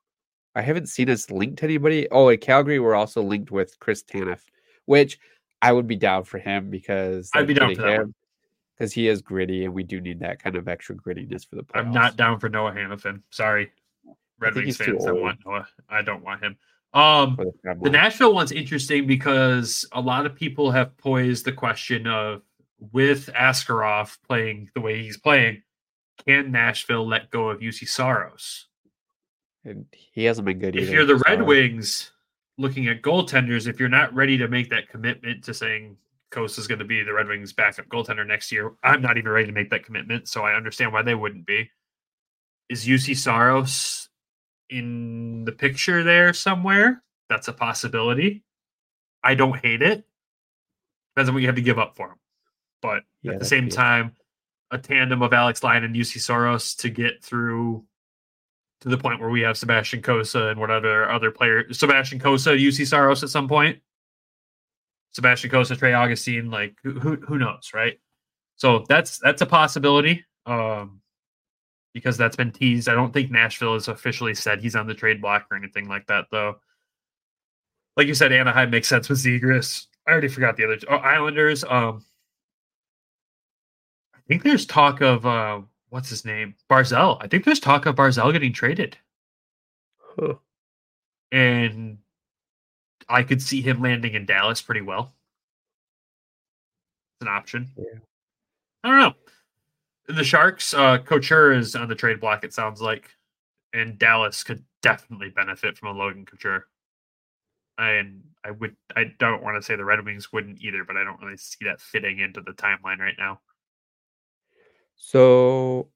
I 0.56 0.62
haven't 0.62 0.90
seen 0.90 1.10
us 1.10 1.30
linked 1.32 1.60
to 1.60 1.66
anybody. 1.66 2.08
Oh, 2.12 2.30
at 2.30 2.42
Calgary, 2.42 2.80
we're 2.80 2.96
also 2.96 3.22
linked 3.22 3.52
with 3.52 3.80
Chris 3.80 4.04
Tanev, 4.04 4.42
which 4.86 5.20
I 5.62 5.72
would 5.72 5.88
be 5.88 5.96
down 5.96 6.24
for 6.24 6.40
him 6.40 6.70
because 6.70 7.30
I'd 7.34 7.48
be 7.48 7.54
down 7.54 7.76
for 7.76 7.88
him 7.88 8.16
because 8.76 8.92
he 8.92 9.08
is 9.08 9.22
gritty, 9.22 9.66
and 9.66 9.74
we 9.74 9.84
do 9.84 10.02
need 10.02 10.20
that 10.22 10.42
kind 10.42 10.56
of 10.56 10.68
extra 10.68 10.96
grittiness 10.96 11.48
for 11.48 11.56
the 11.56 11.64
playoffs. 11.64 11.86
I'm 11.86 11.92
not 11.92 12.16
down 12.16 12.40
for 12.40 12.50
Noah 12.50 12.72
Hanifin. 12.72 13.22
Sorry. 13.30 13.72
Red 14.42 14.56
Wings 14.56 14.78
fans 14.78 15.06
that 15.06 15.16
want 15.16 15.40
Noah. 15.46 15.68
I 15.90 16.02
don't 16.02 16.24
want 16.24 16.44
him. 16.44 16.58
Um 16.94 17.38
the 17.38 17.54
The. 17.82 17.90
Nashville 17.90 18.34
one's 18.34 18.52
interesting 18.52 19.08
because 19.08 19.86
a 19.94 20.02
lot 20.02 20.26
of 20.26 20.36
people 20.36 20.72
have 20.72 20.98
poised 20.98 21.46
the 21.46 21.54
question 21.54 22.08
of 22.08 22.42
with 22.92 23.28
Askarov 23.34 24.18
playing 24.28 24.70
the 24.76 24.82
way 24.82 25.02
he's 25.02 25.18
playing, 25.18 25.62
can 26.28 26.52
Nashville 26.52 27.08
let 27.08 27.30
go 27.30 27.50
of 27.50 27.60
Juuse 27.62 27.88
Saros? 27.88 28.68
and 29.64 29.86
he 29.92 30.24
hasn't 30.24 30.46
been 30.46 30.58
good 30.58 30.76
If 30.76 30.84
either. 30.86 30.92
you're 30.94 31.06
the 31.06 31.22
Red 31.28 31.40
so- 31.40 31.46
Wings 31.46 32.12
looking 32.58 32.88
at 32.88 33.02
goaltenders, 33.04 33.68
if 33.68 33.80
you're 33.80 33.90
not 33.90 34.14
ready 34.14 34.36
to 34.40 34.48
make 34.48 34.70
that 34.72 34.90
commitment 34.90 35.44
to 35.44 35.54
saying 35.54 35.96
Cossa 36.32 36.58
is 36.60 36.68
going 36.68 36.80
to 36.80 36.86
be 36.86 37.04
the 37.04 37.14
Red 37.14 37.28
Wings 37.28 37.54
backup 37.54 37.86
goaltender 37.88 38.26
next 38.26 38.52
year, 38.52 38.74
I'm 38.84 39.02
not 39.04 39.18
even 39.18 39.32
ready 39.32 39.46
to 39.48 39.54
make 39.54 39.70
that 39.70 39.86
commitment, 39.86 40.28
so 40.28 40.44
I 40.44 40.56
understand 40.56 40.92
why 40.92 41.04
they 41.04 41.14
wouldn't 41.16 41.46
be. 41.46 41.70
Is 42.70 42.86
Juuse 42.86 43.16
Saros 43.18 44.01
in 44.72 45.46
the 45.46 45.52
picture 45.52 46.04
there 46.04 46.34
somewhere? 46.34 47.04
That's 47.30 47.48
a 47.48 47.54
possibility. 47.54 48.44
I 49.24 49.36
don't 49.36 49.58
hate 49.58 49.82
it. 49.82 50.06
Depends 51.16 51.30
on 51.30 51.36
what 51.36 51.42
you 51.42 51.48
have 51.48 51.56
to 51.56 51.62
give 51.62 51.80
up 51.80 51.96
for 51.96 52.08
him. 52.08 52.18
But 52.82 53.04
Yeah, 53.22 53.34
at 53.34 53.40
the 53.40 53.46
same 53.46 53.70
time, 53.70 54.16
a 54.72 54.78
tandem 54.78 55.22
of 55.22 55.34
Alex 55.34 55.64
Lyon 55.64 55.84
and 55.84 55.96
Juuse 55.96 56.20
Saros 56.20 56.76
to 56.76 56.90
get 56.90 57.24
through 57.24 57.84
to 58.82 58.90
the 58.90 58.98
point 58.98 59.20
where 59.20 59.30
we 59.30 59.42
have 59.42 59.58
Sebastian 59.58 60.02
Cossa 60.02 60.50
and 60.52 60.60
whatever 60.60 61.10
other 61.10 61.30
player, 61.30 61.72
Sebastian 61.72 62.20
Cossa, 62.20 62.58
Juuse 62.58 62.88
Saros 62.88 63.24
at 63.24 63.30
some 63.30 63.48
point. 63.48 63.80
Sebastian 65.14 65.52
Cossa, 65.52 65.78
Trey 65.78 65.94
Augustine, 65.94 66.50
like 66.50 66.76
who 66.84 67.18
who 67.18 67.38
knows, 67.38 67.72
right? 67.74 68.00
So 68.56 68.86
that's 68.88 69.20
that's 69.20 69.42
a 69.42 69.46
possibility. 69.46 70.26
Um, 70.46 71.01
because 71.94 72.18
that's 72.18 72.36
been 72.36 72.52
teased. 72.52 72.90
I 72.90 72.94
don't 72.94 73.14
think 73.14 73.32
Nashville 73.32 73.74
has 73.74 73.88
officially 73.88 74.36
said 74.36 74.62
he's 74.62 74.76
on 74.76 74.88
the 74.88 74.94
trade 74.94 75.22
block 75.22 75.48
or 75.52 75.58
anything 75.58 75.88
like 75.88 76.08
that, 76.08 76.26
though. 76.32 76.58
Like 77.98 78.08
you 78.08 78.14
said, 78.14 78.32
Anaheim 78.32 78.70
makes 78.70 78.88
sense 78.88 79.10
with 79.10 79.20
Zegras. 79.20 79.88
I 80.08 80.12
already 80.12 80.30
forgot 80.30 80.58
the 80.58 80.64
other 80.64 80.78
oh, 80.90 80.96
Islanders. 80.96 81.64
Um, 81.64 82.04
I 84.16 84.20
think 84.28 84.44
there's 84.44 84.66
talk 84.66 85.02
of 85.02 85.26
uh, 85.26 85.62
what's 85.90 86.10
his 86.10 86.26
name, 86.26 86.56
Barzal. 86.70 87.18
I 87.22 87.28
think 87.28 87.44
there's 87.44 87.60
talk 87.60 87.86
of 87.86 87.96
Barzal 87.96 88.32
getting 88.32 88.54
traded, 88.54 88.98
Huh. 90.00 90.36
and 91.32 91.98
I 93.10 93.24
could 93.24 93.42
see 93.42 93.62
him 93.62 93.82
landing 93.82 94.14
in 94.14 94.26
Dallas 94.26 94.62
pretty 94.62 94.82
well. 94.82 95.14
It's 97.20 97.28
an 97.28 97.28
option. 97.28 97.70
Yeah. 97.78 98.00
I 98.84 98.88
don't 98.88 99.00
know. 99.00 99.14
The 100.12 100.24
Sharks, 100.24 100.74
uh, 100.74 100.98
Couture 101.00 101.54
is 101.54 101.76
on 101.76 101.88
the 101.88 101.96
trade 101.96 102.20
block. 102.20 102.44
It 102.44 102.54
sounds 102.54 102.82
like, 102.82 103.10
and 103.74 103.98
Dallas 103.98 104.44
could 104.44 104.64
definitely 104.82 105.30
benefit 105.30 105.78
from 105.78 105.96
a 105.96 106.00
Logan 106.00 106.26
Couture. 106.26 106.68
And 107.78 108.24
I 108.44 108.52
would, 108.52 108.76
I 108.96 109.06
don't 109.20 109.44
want 109.44 109.58
to 109.58 109.66
say 109.66 109.76
the 109.76 109.86
Red 109.86 110.04
Wings 110.06 110.32
wouldn't 110.32 110.62
either, 110.62 110.84
but 110.84 110.98
I 110.98 111.04
don't 111.04 111.22
really 111.22 111.38
see 111.38 111.66
that 111.66 111.82
fitting 111.82 112.20
into 112.20 112.42
the 112.42 112.52
timeline 112.52 113.00
right 113.00 113.16
now. 113.18 113.40
So 114.96 115.90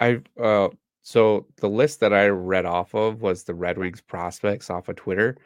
I 0.00 0.20
uh 0.40 0.68
so 1.02 1.46
the 1.56 1.68
list 1.68 2.00
that 2.00 2.12
I 2.12 2.28
read 2.28 2.66
off 2.66 2.94
of 2.94 3.22
was 3.22 3.44
the 3.44 3.54
Red 3.54 3.78
Wings 3.78 4.00
prospects 4.00 4.70
off 4.70 4.88
of 4.88 4.96
Twitter. 4.96 5.36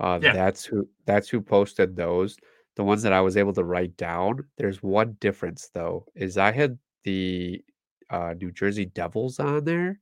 Uh 0.00 0.18
Yeah. 0.22 0.32
that's 0.32 0.64
who 0.64 0.88
that's 1.04 1.28
who 1.28 1.40
posted 1.42 1.94
those. 1.94 2.36
The 2.76 2.84
ones 2.84 3.02
that 3.02 3.12
I 3.12 3.20
was 3.20 3.36
able 3.36 3.52
to 3.52 3.64
write 3.64 3.96
down. 3.96 4.44
There's 4.56 4.82
one 4.82 5.16
difference 5.20 5.70
though, 5.74 6.06
is 6.14 6.38
I 6.38 6.52
had 6.52 6.78
the 7.04 7.62
uh 8.10 8.34
New 8.38 8.50
Jersey 8.50 8.86
Devils 8.86 9.38
on 9.38 9.64
there, 9.64 10.00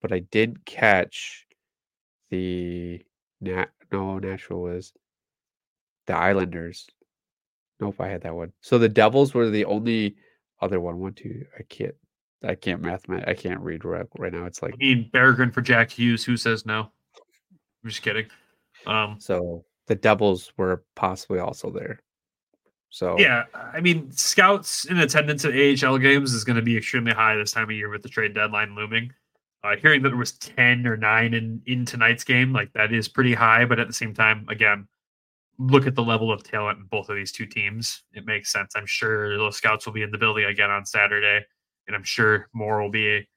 but 0.00 0.12
I 0.12 0.20
didn't 0.20 0.64
catch 0.64 1.46
the 2.30 3.02
Nat 3.40 3.70
no 3.90 4.18
Nashville 4.18 4.62
was 4.62 4.92
the 6.06 6.14
Islanders. 6.14 6.86
Nope, 7.80 8.00
I 8.00 8.08
had 8.08 8.22
that 8.22 8.34
one. 8.34 8.52
So 8.60 8.78
the 8.78 8.88
Devils 8.88 9.34
were 9.34 9.50
the 9.50 9.64
only 9.64 10.16
other 10.60 10.80
one. 10.80 10.98
One, 10.98 11.14
two. 11.14 11.46
I 11.58 11.62
can't. 11.64 11.94
I 12.42 12.54
can't 12.54 12.82
mathemat. 12.82 13.28
I 13.28 13.34
can't 13.34 13.60
read 13.60 13.84
right, 13.84 14.06
right 14.18 14.32
now. 14.32 14.44
It's 14.46 14.62
like 14.62 14.74
I 14.74 14.76
mean, 14.76 15.10
Berggren 15.12 15.52
for 15.52 15.60
Jack 15.60 15.90
Hughes. 15.90 16.24
Who 16.24 16.36
says 16.36 16.64
no? 16.64 16.90
I'm 17.82 17.90
just 17.90 18.02
kidding. 18.02 18.26
Um, 18.86 19.16
so. 19.18 19.64
The 19.86 19.96
Devils 19.96 20.52
were 20.56 20.84
possibly 20.94 21.40
also 21.40 21.72
there. 21.72 21.98
So 22.90 23.16
yeah, 23.18 23.44
I 23.54 23.80
mean, 23.80 24.10
scouts 24.10 24.84
in 24.84 24.98
attendance 24.98 25.44
at 25.44 25.52
AHL 25.52 25.98
games 25.98 26.34
is 26.34 26.44
going 26.44 26.56
to 26.56 26.62
be 26.62 26.76
extremely 26.76 27.12
high 27.12 27.36
this 27.36 27.52
time 27.52 27.64
of 27.64 27.70
year 27.70 27.88
with 27.88 28.02
the 28.02 28.08
trade 28.08 28.34
deadline 28.34 28.74
looming. 28.74 29.12
Uh, 29.62 29.76
hearing 29.76 30.02
that 30.02 30.08
there 30.08 30.18
was 30.18 30.32
ten 30.32 30.86
or 30.86 30.96
nine 30.96 31.34
in 31.34 31.62
in 31.66 31.84
tonight's 31.84 32.24
game, 32.24 32.52
like 32.52 32.72
that 32.72 32.92
is 32.92 33.08
pretty 33.08 33.32
high. 33.32 33.64
But 33.64 33.78
at 33.78 33.86
the 33.86 33.92
same 33.92 34.12
time, 34.12 34.44
again, 34.48 34.88
look 35.58 35.86
at 35.86 35.94
the 35.94 36.02
level 36.02 36.32
of 36.32 36.42
talent 36.42 36.78
in 36.78 36.86
both 36.86 37.08
of 37.08 37.16
these 37.16 37.30
two 37.30 37.46
teams. 37.46 38.02
It 38.12 38.26
makes 38.26 38.50
sense. 38.50 38.72
I'm 38.74 38.86
sure 38.86 39.36
those 39.36 39.56
scouts 39.56 39.86
will 39.86 39.92
be 39.92 40.02
in 40.02 40.10
the 40.10 40.18
building 40.18 40.46
again 40.46 40.70
on 40.70 40.84
Saturday, 40.84 41.44
and 41.86 41.94
I'm 41.94 42.02
sure 42.02 42.48
more 42.52 42.82
will 42.82 42.90
be 42.90 43.28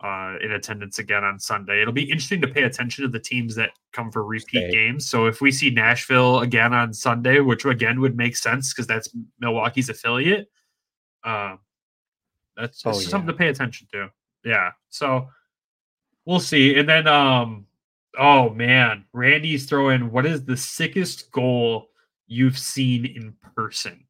uh, 0.00 0.36
in 0.42 0.52
attendance 0.52 0.98
again 0.98 1.24
on 1.24 1.38
Sunday. 1.38 1.80
It'll 1.80 1.92
be 1.92 2.04
interesting 2.04 2.40
to 2.42 2.48
pay 2.48 2.62
attention 2.62 3.02
to 3.02 3.08
the 3.08 3.18
teams 3.18 3.54
that 3.56 3.70
come 3.92 4.12
for 4.12 4.22
repeat 4.24 4.68
Stay. 4.68 4.70
games. 4.70 5.08
So 5.08 5.26
if 5.26 5.40
we 5.40 5.50
see 5.50 5.70
Nashville 5.70 6.40
again 6.40 6.72
on 6.72 6.92
Sunday, 6.92 7.40
which 7.40 7.64
again 7.64 8.00
would 8.00 8.16
make 8.16 8.36
sense 8.36 8.72
because 8.72 8.86
that's 8.86 9.10
Milwaukee's 9.40 9.88
affiliate, 9.88 10.48
um, 11.24 11.58
that's 12.56 12.82
Oh, 12.86 12.90
it's 12.90 13.08
something 13.08 13.28
to 13.28 13.34
pay 13.34 13.48
attention 13.48 13.88
to. 13.92 14.08
Yeah. 14.44 14.70
So 14.88 15.28
we'll 16.26 16.40
see. 16.40 16.78
And 16.78 16.88
then, 16.88 17.06
um, 17.06 17.66
oh 18.18 18.50
man, 18.50 19.04
Randy's 19.12 19.66
throwing 19.66 20.12
what 20.12 20.26
is 20.26 20.44
the 20.44 20.56
sickest 20.56 21.30
goal 21.32 21.88
you've 22.26 22.58
seen 22.58 23.04
in 23.04 23.34
person? 23.54 24.04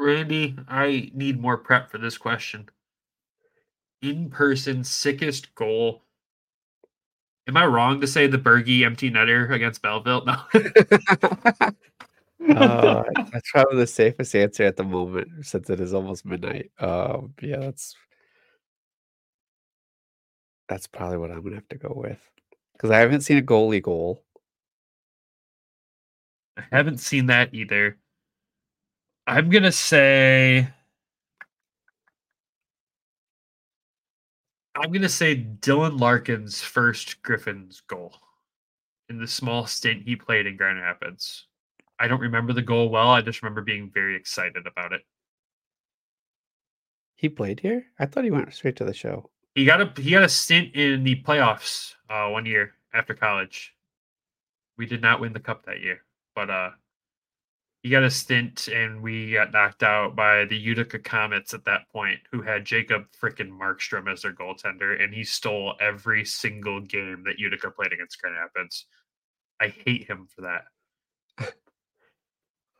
Randy, 0.00 0.56
I 0.66 1.10
need 1.14 1.38
more 1.38 1.58
prep 1.58 1.90
for 1.90 1.98
this 1.98 2.16
question. 2.16 2.68
In 4.02 4.30
person, 4.30 4.82
sickest 4.82 5.54
goal. 5.54 6.02
Am 7.46 7.56
I 7.56 7.66
wrong 7.66 8.00
to 8.00 8.06
say 8.06 8.26
the 8.26 8.38
Bergie 8.38 8.84
empty 8.84 9.10
netter 9.10 9.50
against 9.50 9.82
Belleville? 9.82 10.24
No. 12.42 12.54
uh, 12.62 13.04
that's 13.32 13.50
probably 13.52 13.76
the 13.76 13.86
safest 13.86 14.34
answer 14.34 14.64
at 14.64 14.76
the 14.78 14.82
moment 14.82 15.28
since 15.44 15.68
it 15.68 15.78
is 15.78 15.92
almost 15.92 16.24
midnight. 16.24 16.70
Um, 16.80 17.34
yeah, 17.42 17.58
that's 17.58 17.94
that's 20.66 20.86
probably 20.86 21.18
what 21.18 21.30
I'm 21.30 21.42
gonna 21.42 21.56
have 21.56 21.68
to 21.68 21.76
go 21.76 21.92
with 21.94 22.18
because 22.72 22.90
I 22.90 22.98
haven't 22.98 23.20
seen 23.20 23.36
a 23.36 23.42
goalie 23.42 23.82
goal. 23.82 24.24
I 26.56 26.62
haven't 26.72 26.98
seen 26.98 27.26
that 27.26 27.52
either. 27.52 27.98
I'm 29.30 29.48
gonna 29.48 29.70
say 29.70 30.66
I'm 34.74 34.90
gonna 34.90 35.08
say 35.08 35.36
Dylan 35.36 36.00
Larkin's 36.00 36.60
first 36.60 37.22
Griffins 37.22 37.80
goal 37.86 38.12
in 39.08 39.20
the 39.20 39.28
small 39.28 39.68
stint 39.68 40.02
he 40.02 40.16
played 40.16 40.46
in 40.48 40.56
Grand 40.56 40.80
Rapids. 40.80 41.46
I 42.00 42.08
don't 42.08 42.18
remember 42.18 42.52
the 42.52 42.60
goal 42.60 42.88
well. 42.88 43.10
I 43.10 43.20
just 43.20 43.40
remember 43.40 43.60
being 43.60 43.88
very 43.94 44.16
excited 44.16 44.66
about 44.66 44.92
it. 44.92 45.02
He 47.14 47.28
played 47.28 47.60
here. 47.60 47.86
I 48.00 48.06
thought 48.06 48.24
he 48.24 48.32
went 48.32 48.52
straight 48.52 48.74
to 48.76 48.84
the 48.84 48.92
show. 48.92 49.30
He 49.54 49.64
got 49.64 49.80
a 49.80 49.92
he 50.02 50.10
got 50.10 50.24
a 50.24 50.28
stint 50.28 50.74
in 50.74 51.04
the 51.04 51.22
playoffs 51.22 51.94
uh, 52.08 52.30
one 52.30 52.46
year 52.46 52.72
after 52.92 53.14
college. 53.14 53.76
We 54.76 54.86
did 54.86 55.00
not 55.00 55.20
win 55.20 55.32
the 55.32 55.38
cup 55.38 55.66
that 55.66 55.82
year, 55.82 56.00
but 56.34 56.50
uh, 56.50 56.70
he 57.82 57.88
got 57.90 58.02
a 58.02 58.10
stint, 58.10 58.68
and 58.68 59.00
we 59.02 59.32
got 59.32 59.52
knocked 59.52 59.82
out 59.82 60.14
by 60.14 60.44
the 60.44 60.56
Utica 60.56 60.98
Comets 60.98 61.54
at 61.54 61.64
that 61.64 61.88
point, 61.92 62.20
who 62.30 62.42
had 62.42 62.64
Jacob 62.64 63.04
frickin' 63.20 63.50
Markstrom 63.50 64.10
as 64.12 64.22
their 64.22 64.32
goaltender, 64.34 65.02
and 65.02 65.14
he 65.14 65.24
stole 65.24 65.74
every 65.80 66.24
single 66.24 66.80
game 66.80 67.22
that 67.24 67.38
Utica 67.38 67.70
played 67.70 67.92
against 67.92 68.20
Grand 68.20 68.36
Rapids. 68.36 68.86
I 69.60 69.68
hate 69.68 70.06
him 70.08 70.26
for 70.34 70.42
that. 70.42 70.64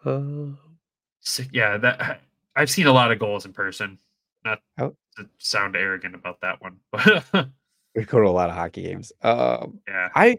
Uh, 0.05 0.56
So, 1.20 1.43
yeah, 1.52 1.77
that 1.77 2.20
I've 2.56 2.70
seen 2.70 2.86
a 2.86 2.93
lot 2.93 3.12
of 3.12 3.18
goals 3.18 3.44
in 3.44 3.52
person. 3.52 3.98
Not 4.44 4.60
Oh. 4.78 4.97
to 5.18 5.28
sound 5.39 5.77
arrogant 5.77 6.14
about 6.14 6.40
that 6.40 6.60
one, 6.62 6.78
but 6.90 7.48
we 7.94 8.05
go 8.05 8.20
to 8.20 8.27
a 8.27 8.31
lot 8.31 8.48
of 8.48 8.56
hockey 8.56 8.82
games. 8.82 9.12
Um, 9.22 9.81
yeah. 9.86 10.09
I 10.14 10.39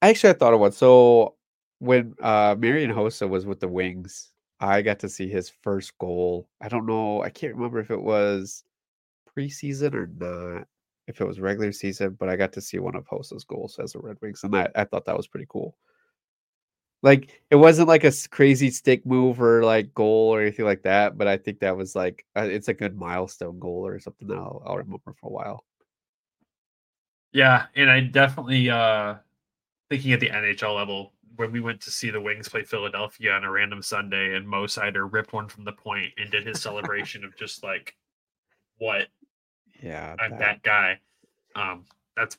I 0.00 0.08
actually 0.08 0.30
I 0.30 0.32
thought 0.34 0.54
of 0.54 0.60
one. 0.60 0.72
So 0.72 1.34
when 1.78 2.14
uh 2.22 2.56
Marian 2.58 2.92
Hossa 2.92 3.28
was 3.28 3.46
with 3.46 3.60
the 3.60 3.68
Wings, 3.68 4.32
I 4.60 4.82
got 4.82 4.98
to 5.00 5.08
see 5.08 5.28
his 5.28 5.50
first 5.50 5.96
goal. 5.98 6.48
I 6.60 6.68
don't 6.68 6.86
know, 6.86 7.22
I 7.22 7.30
can't 7.30 7.54
remember 7.54 7.80
if 7.80 7.90
it 7.90 8.00
was 8.00 8.64
preseason 9.36 9.94
or 9.94 10.06
not, 10.06 10.66
if 11.06 11.20
it 11.20 11.26
was 11.26 11.40
regular 11.40 11.72
season, 11.72 12.16
but 12.18 12.28
I 12.28 12.36
got 12.36 12.52
to 12.54 12.60
see 12.60 12.78
one 12.78 12.96
of 12.96 13.06
Hossa's 13.06 13.44
goals 13.44 13.78
as 13.78 13.94
a 13.94 13.98
Red 13.98 14.18
Wings, 14.22 14.44
and 14.44 14.54
that 14.54 14.72
I 14.74 14.84
thought 14.84 15.04
that 15.06 15.16
was 15.16 15.26
pretty 15.26 15.46
cool. 15.48 15.76
Like 17.02 17.42
it 17.50 17.56
wasn't 17.56 17.88
like 17.88 18.04
a 18.04 18.12
crazy 18.30 18.70
stick 18.70 19.04
move 19.04 19.40
or 19.40 19.62
like 19.62 19.92
goal 19.94 20.34
or 20.34 20.40
anything 20.40 20.64
like 20.64 20.82
that, 20.84 21.18
but 21.18 21.28
I 21.28 21.36
think 21.36 21.60
that 21.60 21.76
was 21.76 21.94
like 21.94 22.24
uh, 22.36 22.48
it's 22.50 22.68
a 22.68 22.74
good 22.74 22.96
milestone 22.96 23.58
goal 23.58 23.86
or 23.86 24.00
something 24.00 24.26
that 24.28 24.38
I'll, 24.38 24.62
I'll 24.64 24.78
remember 24.78 25.12
for 25.20 25.26
a 25.26 25.30
while. 25.30 25.64
Yeah, 27.32 27.66
and 27.74 27.90
I 27.90 28.00
definitely 28.00 28.70
uh 28.70 29.16
thinking 29.90 30.12
at 30.12 30.20
the 30.20 30.30
NHL 30.30 30.74
level 30.76 31.12
when 31.36 31.50
we 31.52 31.60
went 31.60 31.80
to 31.82 31.90
see 31.90 32.10
the 32.10 32.20
Wings 32.20 32.48
play 32.48 32.62
Philadelphia 32.62 33.32
on 33.32 33.44
a 33.44 33.50
random 33.50 33.82
Sunday 33.82 34.36
and 34.36 34.46
Mo 34.48 34.64
Seider 34.66 35.10
ripped 35.12 35.32
one 35.32 35.48
from 35.48 35.64
the 35.64 35.72
point 35.72 36.12
and 36.16 36.30
did 36.30 36.46
his 36.46 36.62
celebration 36.62 37.24
of 37.24 37.36
just 37.36 37.62
like 37.64 37.96
what 38.78 39.08
Yeah, 39.82 40.14
I'm 40.20 40.30
that- 40.30 40.38
that 40.38 40.62
guy. 40.62 41.00
Um 41.56 41.84
that's 42.16 42.38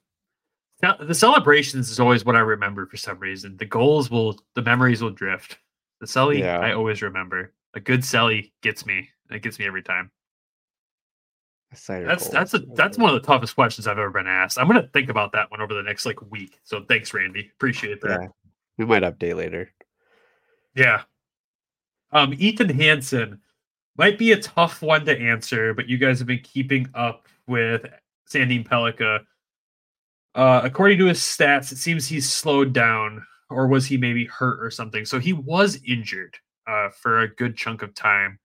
now, 0.82 0.96
the 0.98 1.16
celebrations 1.16 1.90
is 1.90 2.00
always 2.02 2.26
what 2.26 2.36
I 2.36 2.40
remember 2.42 2.86
for 2.86 2.98
some 2.98 3.18
reason. 3.20 3.56
The 3.58 3.66
goals 3.66 4.12
will 4.12 4.40
the 4.56 4.62
memories 4.62 5.02
will 5.02 5.10
drift. 5.12 5.58
The 6.02 6.06
Selly 6.06 6.40
Yeah. 6.40 6.60
I 6.60 6.74
always 6.74 7.02
remember. 7.02 7.54
A 7.74 7.80
good 7.80 8.02
Selly 8.02 8.52
gets 8.62 8.86
me. 8.86 9.10
It 9.32 9.42
gets 9.42 9.58
me 9.60 9.66
every 9.66 9.84
time. 9.84 10.12
A 11.76 11.78
Seider 11.78 12.08
That's 12.08 12.30
that's 12.30 12.54
a 12.54 12.60
that's 12.74 12.98
one 12.98 13.14
of 13.14 13.22
the 13.22 13.26
toughest 13.26 13.56
questions 13.56 13.88
I've 13.88 13.98
ever 13.98 14.12
been 14.12 14.28
asked. 14.28 14.58
I'm 14.58 14.68
gonna 14.68 14.90
think 14.94 15.10
about 15.10 15.34
that 15.34 15.52
one 15.52 15.62
over 15.62 15.74
the 15.74 15.84
next 15.84 16.06
like 16.06 16.20
week. 16.32 16.60
So 16.64 16.84
thanks, 16.88 17.14
Randy. 17.14 17.52
Appreciate 17.56 18.02
that. 18.02 18.22
Yeah, 18.22 18.28
we 18.78 18.86
might 18.86 19.04
update 19.04 19.36
later. 19.36 19.70
Yeah. 20.76 21.04
Um, 22.12 22.34
Ethan 22.38 22.70
Hansen 22.70 23.42
might 23.98 24.18
be 24.18 24.32
a 24.32 24.42
tough 24.42 24.82
one 24.82 25.06
to 25.06 25.18
answer, 25.18 25.74
but 25.74 25.88
you 25.88 25.98
guys 25.98 26.20
have 26.20 26.28
been 26.28 26.40
keeping 26.40 26.88
up 26.94 27.28
with 27.48 27.86
Sandin 28.30 28.68
Pellikka. 28.68 29.22
Uh, 30.34 30.62
according 30.64 30.98
to 31.00 31.06
his 31.06 31.20
stats, 31.20 31.72
it 31.72 31.78
seems 31.78 32.08
he's 32.08 32.30
slowed 32.30 32.74
down, 32.74 33.26
or 33.50 33.68
was 33.68 33.86
he 33.86 33.98
maybe 33.98 34.26
hurt 34.26 34.64
or 34.64 34.70
something? 34.70 35.06
So 35.06 35.20
he 35.20 35.34
was 35.34 35.80
injured 35.88 36.38
uh, 36.68 36.90
for 36.90 37.22
a 37.22 37.36
good 37.36 37.56
chunk 37.56 37.82
of 37.82 37.94
time. 37.94 38.40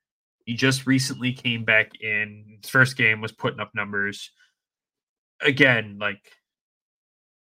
He 0.51 0.57
just 0.57 0.85
recently 0.85 1.33
came 1.33 1.65
back 1.65 1.93
in. 2.03 2.59
His 2.61 2.69
first 2.69 2.97
game 2.97 3.21
was 3.21 3.31
putting 3.31 3.61
up 3.61 3.73
numbers. 3.73 4.33
Again, 5.41 5.97
like 6.01 6.29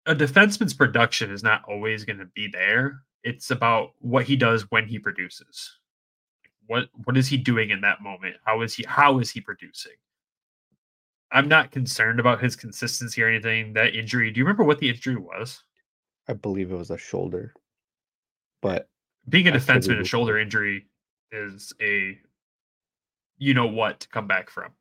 a 0.05 0.13
defenseman's 0.13 0.73
production 0.73 1.31
is 1.31 1.41
not 1.41 1.63
always 1.69 2.03
going 2.03 2.19
to 2.19 2.25
be 2.25 2.49
there. 2.51 3.03
It's 3.23 3.49
about 3.49 3.91
what 3.99 4.25
he 4.25 4.35
does 4.35 4.69
when 4.71 4.88
he 4.88 4.99
produces. 4.99 5.79
What 6.65 6.89
what 7.05 7.15
is 7.15 7.29
he 7.29 7.38
doing 7.38 7.69
in 7.69 7.79
that 7.79 8.01
moment? 8.01 8.35
How 8.43 8.59
is 8.59 8.73
he 8.73 8.84
how 8.85 9.19
is 9.19 9.31
he 9.31 9.39
producing? 9.39 9.95
I'm 11.31 11.47
not 11.47 11.71
concerned 11.71 12.19
about 12.19 12.43
his 12.43 12.57
consistency 12.57 13.23
or 13.23 13.29
anything. 13.29 13.71
That 13.71 13.95
injury. 13.95 14.31
Do 14.31 14.39
you 14.39 14.43
remember 14.43 14.65
what 14.65 14.79
the 14.79 14.89
injury 14.89 15.15
was? 15.15 15.63
I 16.27 16.34
believe 16.34 16.73
it 16.73 16.77
was 16.77 16.91
a 16.91 16.97
shoulder. 16.97 17.53
But 18.61 18.89
being 19.29 19.47
a 19.47 19.53
defenseman, 19.53 20.01
a 20.01 20.03
shoulder 20.03 20.38
injury 20.38 20.88
is 21.31 21.71
a 21.81 22.19
you 23.38 23.53
know 23.53 23.68
what 23.68 23.99
to 24.01 24.07
come 24.09 24.27
back 24.27 24.49
from. 24.49 24.72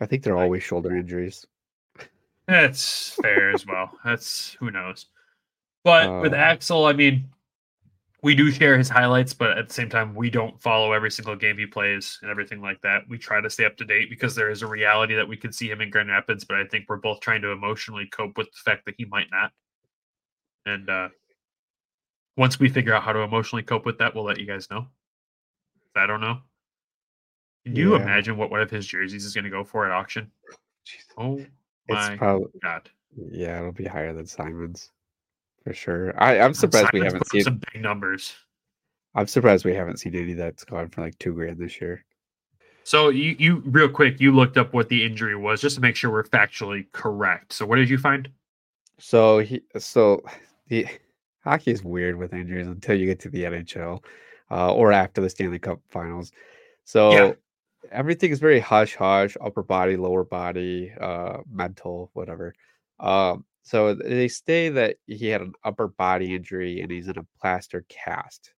I 0.00 0.06
think 0.06 0.22
they're 0.22 0.36
always 0.36 0.62
shoulder 0.62 0.96
injuries. 0.96 1.46
That's 2.46 3.10
fair 3.22 3.52
as 3.52 3.66
well. 3.66 3.90
That's 4.04 4.56
who 4.60 4.70
knows. 4.70 5.06
But 5.82 6.22
with 6.22 6.32
Uh, 6.32 6.36
Axel, 6.36 6.86
I 6.86 6.92
mean, 6.92 7.28
we 8.22 8.34
do 8.34 8.50
share 8.50 8.76
his 8.78 8.88
highlights, 8.88 9.34
but 9.34 9.56
at 9.58 9.68
the 9.68 9.74
same 9.74 9.90
time, 9.90 10.14
we 10.14 10.30
don't 10.30 10.60
follow 10.60 10.92
every 10.92 11.10
single 11.10 11.36
game 11.36 11.58
he 11.58 11.66
plays 11.66 12.18
and 12.22 12.30
everything 12.30 12.60
like 12.60 12.80
that. 12.80 13.02
We 13.08 13.18
try 13.18 13.40
to 13.40 13.50
stay 13.50 13.66
up 13.66 13.76
to 13.76 13.84
date 13.84 14.08
because 14.08 14.34
there 14.34 14.50
is 14.50 14.62
a 14.62 14.66
reality 14.66 15.14
that 15.14 15.28
we 15.28 15.36
could 15.36 15.54
see 15.54 15.70
him 15.70 15.82
in 15.82 15.90
Grand 15.90 16.08
Rapids, 16.08 16.44
but 16.44 16.58
I 16.58 16.64
think 16.64 16.86
we're 16.88 16.96
both 16.96 17.20
trying 17.20 17.42
to 17.42 17.50
emotionally 17.50 18.06
cope 18.06 18.38
with 18.38 18.46
the 18.46 18.70
fact 18.70 18.86
that 18.86 18.94
he 18.96 19.04
might 19.04 19.30
not. 19.30 19.52
And 20.66 20.88
uh 20.88 21.08
once 22.36 22.58
we 22.58 22.68
figure 22.68 22.94
out 22.94 23.02
how 23.02 23.12
to 23.12 23.20
emotionally 23.20 23.62
cope 23.62 23.86
with 23.86 23.98
that, 23.98 24.14
we'll 24.14 24.24
let 24.24 24.40
you 24.40 24.46
guys 24.46 24.68
know. 24.70 24.86
I 25.94 26.06
don't 26.06 26.20
know. 26.20 26.38
Can 27.64 27.76
you 27.76 27.94
Yeah. 27.96 28.02
imagine 28.02 28.36
what 28.36 28.50
one 28.50 28.60
of 28.60 28.70
his 28.70 28.86
jerseys 28.86 29.24
is 29.24 29.34
going 29.34 29.44
to 29.44 29.50
go 29.50 29.64
for 29.64 29.86
at 29.86 29.92
auction? 29.92 30.30
Oh 31.16 31.38
It's 31.38 31.48
my 31.88 32.16
probably 32.16 32.48
god! 32.62 32.90
yeah, 33.16 33.58
it'll 33.58 33.72
be 33.72 33.84
higher 33.84 34.12
than 34.12 34.26
Simon's 34.26 34.90
for 35.62 35.72
sure. 35.72 36.14
I, 36.22 36.40
I'm 36.40 36.52
surprised 36.54 36.92
we 36.92 37.00
haven't 37.00 37.26
seen. 37.28 37.42
some 37.42 37.60
big 37.72 37.82
numbers. 37.82 38.34
I'm 39.14 39.26
surprised 39.26 39.64
we 39.64 39.74
haven't 39.74 39.98
seen 39.98 40.14
any 40.14 40.34
that's 40.34 40.64
gone 40.64 40.88
for 40.88 41.00
like 41.00 41.18
two 41.18 41.32
grand 41.32 41.58
this 41.58 41.80
year. 41.80 42.04
So 42.82 43.08
you, 43.08 43.34
you 43.38 43.62
real 43.64 43.88
quick, 43.88 44.20
you 44.20 44.32
looked 44.32 44.58
up 44.58 44.74
what 44.74 44.88
the 44.90 45.04
injury 45.04 45.36
was 45.36 45.60
just 45.62 45.76
to 45.76 45.80
make 45.80 45.96
sure 45.96 46.10
we're 46.10 46.24
factually 46.24 46.90
correct. 46.92 47.52
So 47.54 47.64
what 47.64 47.76
did 47.76 47.88
you 47.88 47.96
find? 47.96 48.28
So 48.98 49.38
he, 49.38 49.62
so 49.78 50.22
the 50.68 50.86
hockey 51.44 51.70
is 51.70 51.82
weird 51.82 52.16
with 52.16 52.34
injuries 52.34 52.66
until 52.66 52.98
you 52.98 53.06
get 53.06 53.20
to 53.20 53.30
the 53.30 53.44
NHL 53.44 54.04
uh, 54.50 54.74
or 54.74 54.92
after 54.92 55.22
the 55.22 55.30
Stanley 55.30 55.58
Cup 55.58 55.80
Finals. 55.88 56.32
So 56.84 57.36
everything 57.90 58.30
is 58.30 58.40
very 58.40 58.60
hush 58.60 58.96
hush, 58.96 59.36
upper 59.40 59.62
body, 59.62 59.96
lower 59.96 60.24
body, 60.24 60.92
uh, 61.00 61.38
mental, 61.50 62.10
whatever. 62.14 62.54
Um, 63.00 63.44
so 63.62 63.94
they 63.94 64.28
say 64.28 64.68
that 64.70 64.96
he 65.06 65.28
had 65.28 65.40
an 65.40 65.54
upper 65.64 65.88
body 65.88 66.34
injury 66.34 66.80
and 66.80 66.90
he's 66.90 67.08
in 67.08 67.18
a 67.18 67.26
plaster 67.40 67.84
cast. 67.88 68.52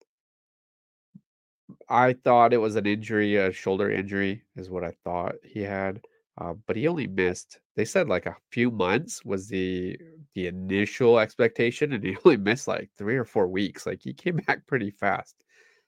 I 1.89 2.13
thought 2.13 2.53
it 2.53 2.57
was 2.57 2.75
an 2.75 2.85
injury, 2.85 3.35
a 3.35 3.51
shoulder 3.51 3.89
injury, 3.91 4.43
is 4.55 4.69
what 4.69 4.83
I 4.83 4.91
thought 5.03 5.35
he 5.43 5.61
had. 5.61 6.01
Uh, 6.37 6.53
but 6.67 6.75
he 6.75 6.87
only 6.87 7.07
missed. 7.07 7.59
They 7.75 7.85
said 7.85 8.07
like 8.07 8.25
a 8.25 8.37
few 8.51 8.69
months 8.69 9.25
was 9.25 9.47
the 9.47 9.97
the 10.35 10.47
initial 10.47 11.19
expectation, 11.19 11.93
and 11.93 12.03
he 12.03 12.15
only 12.25 12.37
missed 12.37 12.67
like 12.67 12.89
three 12.97 13.17
or 13.17 13.25
four 13.25 13.47
weeks. 13.47 13.85
Like 13.85 14.01
he 14.01 14.13
came 14.13 14.37
back 14.47 14.67
pretty 14.67 14.91
fast. 14.91 15.35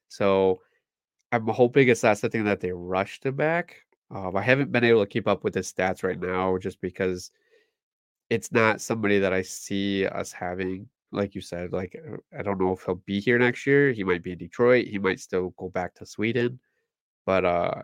So 0.07 0.61
I'm 1.31 1.47
hoping 1.47 1.88
it's 1.88 2.03
not 2.03 2.18
something 2.18 2.43
that 2.45 2.60
they 2.60 2.72
rushed 2.72 3.26
him 3.26 3.35
back. 3.35 3.84
Um, 4.11 4.35
I 4.35 4.41
haven't 4.41 4.72
been 4.72 4.84
able 4.84 5.01
to 5.01 5.10
keep 5.10 5.27
up 5.27 5.43
with 5.43 5.53
his 5.53 5.72
stats 5.72 6.03
right 6.03 6.19
now, 6.19 6.57
just 6.57 6.81
because 6.81 7.31
it's 8.30 8.51
not 8.51 8.81
somebody 8.81 9.19
that 9.19 9.34
I 9.34 9.41
see 9.43 10.06
us 10.07 10.31
having. 10.31 10.88
Like 11.11 11.34
you 11.35 11.41
said, 11.41 11.73
like 11.73 11.95
uh, 11.95 12.18
I 12.38 12.43
don't 12.43 12.60
know 12.60 12.73
if 12.73 12.84
he'll 12.84 12.95
be 13.06 13.19
here 13.19 13.39
next 13.39 13.65
year. 13.65 13.91
He 13.91 14.03
might 14.03 14.23
be 14.23 14.34
in 14.34 14.38
Detroit. 14.38 14.88
He 14.88 14.99
might 14.99 15.19
still 15.19 15.53
go 15.57 15.69
back 15.69 15.95
to 15.95 16.06
Sweden. 16.06 16.60
But 17.26 17.45
uh, 17.45 17.81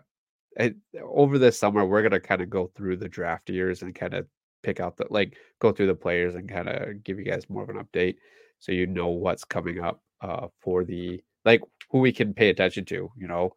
it, 0.56 0.76
over 1.02 1.38
this 1.38 1.58
summer, 1.58 1.84
we're 1.84 2.02
gonna 2.02 2.20
kind 2.20 2.42
of 2.42 2.50
go 2.50 2.70
through 2.74 2.98
the 2.98 3.08
draft 3.08 3.50
years 3.50 3.82
and 3.82 3.94
kind 3.94 4.14
of 4.14 4.26
pick 4.62 4.80
out 4.80 4.96
the 4.96 5.06
like 5.10 5.36
go 5.60 5.72
through 5.72 5.86
the 5.88 5.94
players 5.94 6.34
and 6.34 6.48
kind 6.48 6.68
of 6.68 7.02
give 7.04 7.18
you 7.18 7.24
guys 7.24 7.48
more 7.48 7.62
of 7.62 7.68
an 7.68 7.84
update, 7.84 8.16
so 8.58 8.72
you 8.72 8.86
know 8.86 9.08
what's 9.08 9.44
coming 9.44 9.80
up 9.80 10.02
uh, 10.20 10.48
for 10.60 10.84
the 10.84 11.22
like 11.46 11.62
who 11.90 12.00
we 12.00 12.12
can 12.12 12.34
pay 12.34 12.50
attention 12.50 12.84
to. 12.86 13.10
You 13.16 13.28
know, 13.28 13.54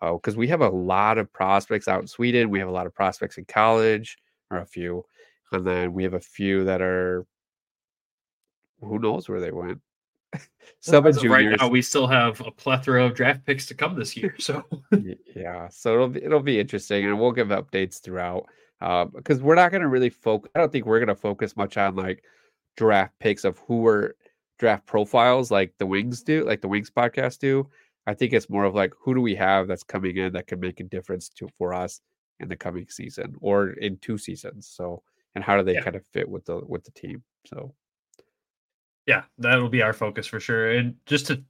because 0.00 0.36
we 0.36 0.48
have 0.48 0.60
a 0.60 0.68
lot 0.68 1.18
of 1.18 1.32
prospects 1.32 1.88
out 1.88 2.00
in 2.00 2.06
Sweden. 2.06 2.50
We 2.50 2.60
have 2.60 2.68
a 2.68 2.72
lot 2.72 2.86
of 2.86 2.94
prospects 2.94 3.38
in 3.38 3.46
college, 3.46 4.16
or 4.50 4.58
a 4.58 4.66
few, 4.66 5.04
and 5.50 5.66
then 5.66 5.92
we 5.92 6.04
have 6.04 6.14
a 6.14 6.20
few 6.20 6.64
that 6.64 6.80
are 6.80 7.26
who 8.80 8.98
knows 8.98 9.28
where 9.28 9.40
they 9.40 9.50
went. 9.50 9.80
Some 10.80 11.04
of 11.04 11.16
of 11.16 11.24
right 11.24 11.58
now, 11.58 11.68
we 11.68 11.82
still 11.82 12.06
have 12.06 12.40
a 12.40 12.52
plethora 12.52 13.04
of 13.04 13.14
draft 13.14 13.44
picks 13.44 13.66
to 13.66 13.74
come 13.74 13.96
this 13.96 14.16
year. 14.16 14.36
So 14.38 14.64
yeah 15.40 15.68
so 15.68 15.94
it'll 15.94 16.08
be 16.08 16.22
it'll 16.22 16.40
be 16.40 16.60
interesting 16.60 17.06
and 17.06 17.18
we'll 17.18 17.32
give 17.32 17.48
updates 17.48 18.00
throughout 18.00 18.46
uh, 18.80 19.04
because 19.04 19.40
we're 19.40 19.54
not 19.54 19.70
going 19.70 19.82
to 19.82 19.88
really 19.88 20.10
focus 20.10 20.50
i 20.54 20.58
don't 20.58 20.72
think 20.72 20.86
we're 20.86 20.98
going 20.98 21.08
to 21.08 21.14
focus 21.14 21.56
much 21.56 21.76
on 21.76 21.96
like 21.96 22.22
draft 22.76 23.12
picks 23.18 23.44
of 23.44 23.58
who 23.66 23.78
were 23.78 24.16
draft 24.60 24.84
profiles 24.86 25.50
like 25.50 25.72
the 25.78 25.86
wings 25.86 26.22
do 26.22 26.44
like 26.44 26.60
the 26.60 26.68
wings 26.68 26.90
podcast 26.90 27.38
do 27.38 27.66
i 28.06 28.12
think 28.14 28.32
it's 28.34 28.50
more 28.50 28.64
of 28.64 28.74
like 28.74 28.92
who 29.00 29.14
do 29.14 29.20
we 29.22 29.34
have 29.34 29.66
that's 29.66 29.82
coming 29.82 30.18
in 30.18 30.32
that 30.34 30.46
can 30.46 30.60
make 30.60 30.78
a 30.80 30.84
difference 30.84 31.30
to 31.30 31.48
for 31.56 31.72
us 31.72 32.02
in 32.40 32.48
the 32.48 32.56
coming 32.56 32.86
season 32.90 33.34
or 33.40 33.70
in 33.70 33.96
two 33.98 34.18
seasons 34.18 34.68
so 34.68 35.02
and 35.34 35.42
how 35.42 35.56
do 35.56 35.62
they 35.62 35.74
Yeah. 35.74 35.82
kind 35.82 35.96
of 35.96 36.04
fit 36.06 36.28
with 36.28 36.44
the 36.44 36.60
with 36.66 36.84
the 36.84 36.90
team 36.92 37.22
so 37.46 37.74
yeah, 39.06 39.22
that'll 39.38 39.68
be 39.70 39.82
our 39.82 39.94
focus 39.94 40.26
for 40.26 40.38
sure. 40.38 40.70
And 40.72 40.94
just 41.06 41.26
to 41.28 41.42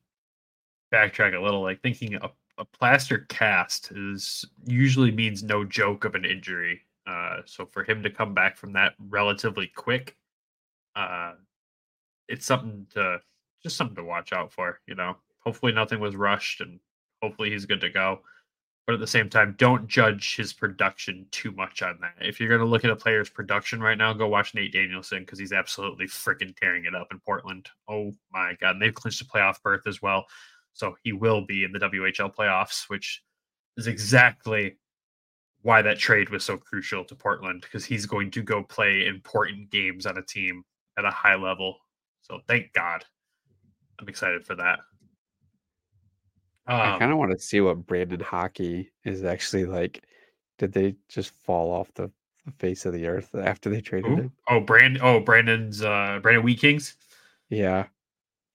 backtrack 0.95 1.37
a 1.37 1.43
little, 1.43 1.61
like 1.61 1.82
thinking 1.82 2.15
a, 2.15 2.31
a 2.57 2.65
plaster 2.65 3.27
cast 3.28 3.91
is 3.93 4.47
usually 4.65 5.11
means 5.11 5.43
no 5.43 5.65
joke 5.65 6.05
of 6.07 6.15
an 6.15 6.24
injury. 6.24 6.81
Uh, 7.07 7.39
so 7.45 7.66
for 7.66 7.82
him 7.85 8.03
to 8.03 8.09
come 8.09 8.32
back 8.35 8.57
from 8.57 8.73
that 8.74 8.95
relatively 8.99 9.66
quick, 9.66 10.16
uh, 10.97 11.32
it's 12.31 12.47
something 12.47 12.86
to 12.94 13.19
just 13.62 13.77
something 13.77 13.97
to 13.97 14.05
watch 14.05 14.32
out 14.32 14.52
for. 14.52 14.81
You 14.86 14.94
know, 14.94 15.16
hopefully 15.44 15.73
nothing 15.73 16.01
was 16.01 16.16
rushed, 16.16 16.61
and 16.61 16.81
hopefully 17.23 17.51
he's 17.51 17.66
good 17.66 17.81
to 17.82 17.90
go. 17.90 18.20
But 18.86 18.94
at 18.94 19.01
the 19.01 19.07
same 19.07 19.28
time, 19.28 19.55
don't 19.59 19.86
judge 19.86 20.36
his 20.36 20.52
production 20.52 21.27
too 21.31 21.52
much 21.52 21.82
on 21.82 21.98
that. 22.01 22.15
If 22.20 22.40
you're 22.40 22.48
going 22.48 22.61
to 22.61 22.66
look 22.66 22.85
at 22.85 22.90
a 22.90 22.97
player's 22.97 23.31
production 23.31 23.81
right 23.81 23.97
now, 23.97 24.12
go 24.12 24.27
watch 24.27 24.55
Nate 24.55 24.73
Danielson 24.73 25.20
because 25.20 25.39
he's 25.39 25.52
absolutely 25.52 26.07
freaking 26.07 26.57
tearing 26.57 26.86
it 26.86 26.94
up 26.94 27.09
in 27.12 27.20
Portland. 27.20 27.69
Oh 27.89 28.12
my 28.32 28.57
God. 28.61 28.73
And 28.73 28.82
they've 28.82 28.94
clinched 28.94 29.20
a 29.20 29.27
playoff 29.27 29.62
berth 29.62 29.86
as 29.86 30.02
well. 30.02 30.24
So 30.73 30.97
he 31.05 31.12
will 31.12 31.43
be 31.43 31.62
in 31.62 31.73
the 31.73 31.78
WHL 31.78 32.35
playoffs, 32.35 32.89
which 32.89 33.23
is 33.77 33.86
exactly 33.86 34.77
why 35.62 35.82
that 35.82 35.98
trade 35.98 36.31
was 36.31 36.44
so 36.44 36.57
crucial 36.57 37.05
to 37.05 37.15
Portland 37.15 37.61
because 37.61 37.85
he's 37.85 38.07
going 38.07 38.31
to 38.32 38.43
go 38.43 38.62
play 38.62 39.07
important 39.07 39.70
games 39.70 40.07
on 40.07 40.19
a 40.19 40.23
team 40.23 40.65
at 40.98 41.05
a 41.05 41.11
high 41.11 41.36
level. 41.36 41.77
So 42.31 42.39
thank 42.47 42.73
God. 42.73 43.05
I'm 43.98 44.09
excited 44.09 44.47
for 44.47 44.55
that. 44.55 44.78
i 46.69 46.93
Um, 46.93 46.98
kind 47.01 47.11
of 47.11 47.19
want 47.19 47.32
to 47.32 47.39
see 47.39 47.61
what 47.61 47.85
brandon 47.86 48.20
hockey 48.20 48.93
is 49.05 49.24
actually 49.24 49.65
like 49.65 50.05
did 50.59 50.73
they 50.73 50.94
just 51.09 51.31
fall 51.44 51.73
off 51.73 51.93
the, 51.94 52.09
the 52.47 52.52
face 52.52 52.86
of 52.86 52.93
the 52.93 53.09
earth 53.09 53.35
after 53.35 53.69
they 53.69 53.81
traded 53.81 54.16
him 54.16 54.32
Oh, 54.48 54.61
Brand. 54.61 55.01
Oh, 55.02 55.19
Brandon's. 55.19 55.82
Uh, 55.82 56.20
Brandon 56.23 56.44
Wheat 56.44 56.61
Kings. 56.61 56.97
yeah 57.48 57.86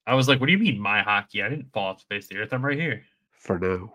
I 0.07 0.13
was 0.13 0.27
like, 0.27 0.39
"What 0.39 0.45
do 0.45 0.51
you 0.53 0.59
mean, 0.59 0.79
my 0.79 1.01
hockey? 1.01 1.41
I 1.43 1.49
didn't 1.49 1.73
fall 1.73 1.87
off 1.87 1.99
the 2.07 2.15
face 2.15 2.25
of 2.25 2.29
the 2.29 2.37
earth. 2.37 2.53
I'm 2.53 2.63
right 2.63 2.79
here." 2.79 3.03
for 3.31 3.59
now 3.59 3.91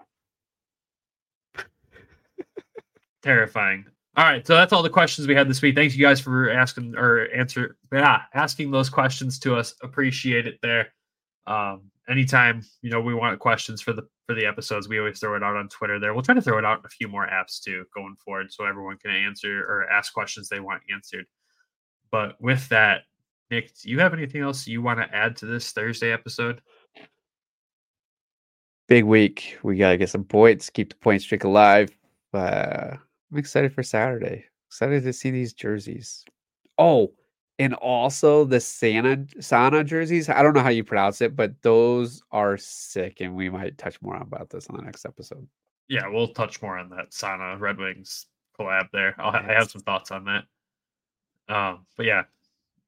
Terrifying. 3.22 3.86
All 4.20 4.26
right, 4.26 4.46
so 4.46 4.54
that's 4.54 4.70
all 4.74 4.82
the 4.82 4.90
questions 4.90 5.26
we 5.26 5.34
had 5.34 5.48
this 5.48 5.62
week. 5.62 5.74
Thank 5.74 5.96
you 5.96 6.04
guys 6.04 6.20
for 6.20 6.50
asking 6.50 6.94
or 6.94 7.28
answer, 7.34 7.78
yeah, 7.90 8.20
asking 8.34 8.70
those 8.70 8.90
questions 8.90 9.38
to 9.38 9.56
us. 9.56 9.74
Appreciate 9.82 10.46
it 10.46 10.58
there. 10.60 10.88
Um, 11.46 11.90
anytime 12.06 12.60
you 12.82 12.90
know 12.90 13.00
we 13.00 13.14
want 13.14 13.38
questions 13.38 13.80
for 13.80 13.94
the 13.94 14.02
for 14.26 14.34
the 14.34 14.44
episodes, 14.44 14.90
we 14.90 14.98
always 14.98 15.18
throw 15.18 15.36
it 15.36 15.42
out 15.42 15.56
on 15.56 15.70
Twitter. 15.70 15.98
There, 15.98 16.12
we'll 16.12 16.22
try 16.22 16.34
to 16.34 16.42
throw 16.42 16.58
it 16.58 16.66
out 16.66 16.80
in 16.80 16.84
a 16.84 16.90
few 16.90 17.08
more 17.08 17.26
apps 17.28 17.62
too 17.62 17.86
going 17.94 18.14
forward, 18.22 18.52
so 18.52 18.66
everyone 18.66 18.98
can 18.98 19.10
answer 19.10 19.62
or 19.62 19.88
ask 19.88 20.12
questions 20.12 20.50
they 20.50 20.60
want 20.60 20.82
answered. 20.92 21.24
But 22.10 22.38
with 22.42 22.68
that, 22.68 23.04
Nick, 23.50 23.72
do 23.80 23.88
you 23.88 24.00
have 24.00 24.12
anything 24.12 24.42
else 24.42 24.66
you 24.66 24.82
want 24.82 25.00
to 25.00 25.16
add 25.16 25.34
to 25.36 25.46
this 25.46 25.72
Thursday 25.72 26.12
episode? 26.12 26.60
big 28.86 29.04
week. 29.04 29.56
We 29.62 29.78
gotta 29.78 29.96
get 29.96 30.10
some 30.10 30.24
points, 30.24 30.68
keep 30.68 30.90
the 30.90 30.96
point 30.96 31.22
streak 31.22 31.44
alive. 31.44 31.96
Uh, 32.34 32.96
I'm 33.30 33.38
excited 33.38 33.72
for 33.72 33.82
Saturday. 33.82 34.44
Excited 34.68 35.02
to 35.04 35.12
see 35.12 35.30
these 35.30 35.52
jerseys. 35.52 36.24
Oh, 36.78 37.12
and 37.58 37.74
also 37.74 38.44
the 38.44 38.60
Santa 38.60 39.26
Sana 39.40 39.84
jerseys. 39.84 40.28
I 40.28 40.42
don't 40.42 40.54
know 40.54 40.62
how 40.62 40.70
you 40.70 40.82
pronounce 40.82 41.20
it, 41.20 41.36
but 41.36 41.60
those 41.62 42.22
are 42.32 42.56
sick, 42.56 43.20
and 43.20 43.34
we 43.36 43.50
might 43.50 43.76
touch 43.76 44.00
more 44.00 44.16
on 44.16 44.22
about 44.22 44.48
this 44.50 44.66
on 44.68 44.76
the 44.76 44.82
next 44.82 45.04
episode. 45.04 45.46
Yeah, 45.88 46.08
we'll 46.08 46.28
touch 46.28 46.62
more 46.62 46.78
on 46.78 46.88
that 46.90 47.12
Sana 47.12 47.58
Red 47.58 47.78
Wings 47.78 48.26
collab 48.58 48.88
there. 48.92 49.14
I'll, 49.18 49.34
I 49.34 49.42
have 49.52 49.70
some 49.70 49.82
thoughts 49.82 50.10
on 50.10 50.24
that. 50.24 50.44
Um, 51.54 51.84
but 51.96 52.06
yeah, 52.06 52.22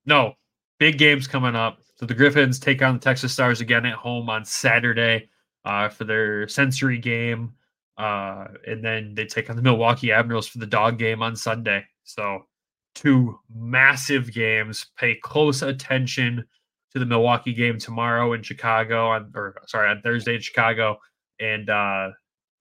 no 0.06 0.36
big 0.78 0.98
games 0.98 1.26
coming 1.26 1.54
up. 1.54 1.80
So 1.96 2.06
the 2.06 2.14
Griffins 2.14 2.58
take 2.58 2.80
on 2.80 2.94
the 2.94 3.00
Texas 3.00 3.32
Stars 3.32 3.60
again 3.60 3.84
at 3.86 3.94
home 3.94 4.30
on 4.30 4.44
Saturday 4.44 5.28
uh, 5.64 5.88
for 5.88 6.04
their 6.04 6.48
sensory 6.48 6.98
game. 6.98 7.52
Uh, 7.98 8.46
and 8.66 8.84
then 8.84 9.14
they 9.14 9.26
take 9.26 9.50
on 9.50 9.56
the 9.56 9.62
Milwaukee 9.62 10.12
Admirals 10.12 10.48
for 10.48 10.58
the 10.58 10.66
dog 10.66 10.98
game 10.98 11.22
on 11.22 11.36
Sunday. 11.36 11.84
So, 12.04 12.46
two 12.94 13.38
massive 13.54 14.32
games. 14.32 14.86
Pay 14.96 15.16
close 15.16 15.62
attention 15.62 16.44
to 16.92 16.98
the 16.98 17.06
Milwaukee 17.06 17.52
game 17.52 17.78
tomorrow 17.78 18.32
in 18.32 18.42
Chicago, 18.42 19.08
on 19.08 19.32
or 19.34 19.54
sorry, 19.66 19.90
on 19.90 20.02
Thursday 20.02 20.34
in 20.36 20.40
Chicago, 20.40 20.98
and 21.40 21.68
uh, 21.68 22.10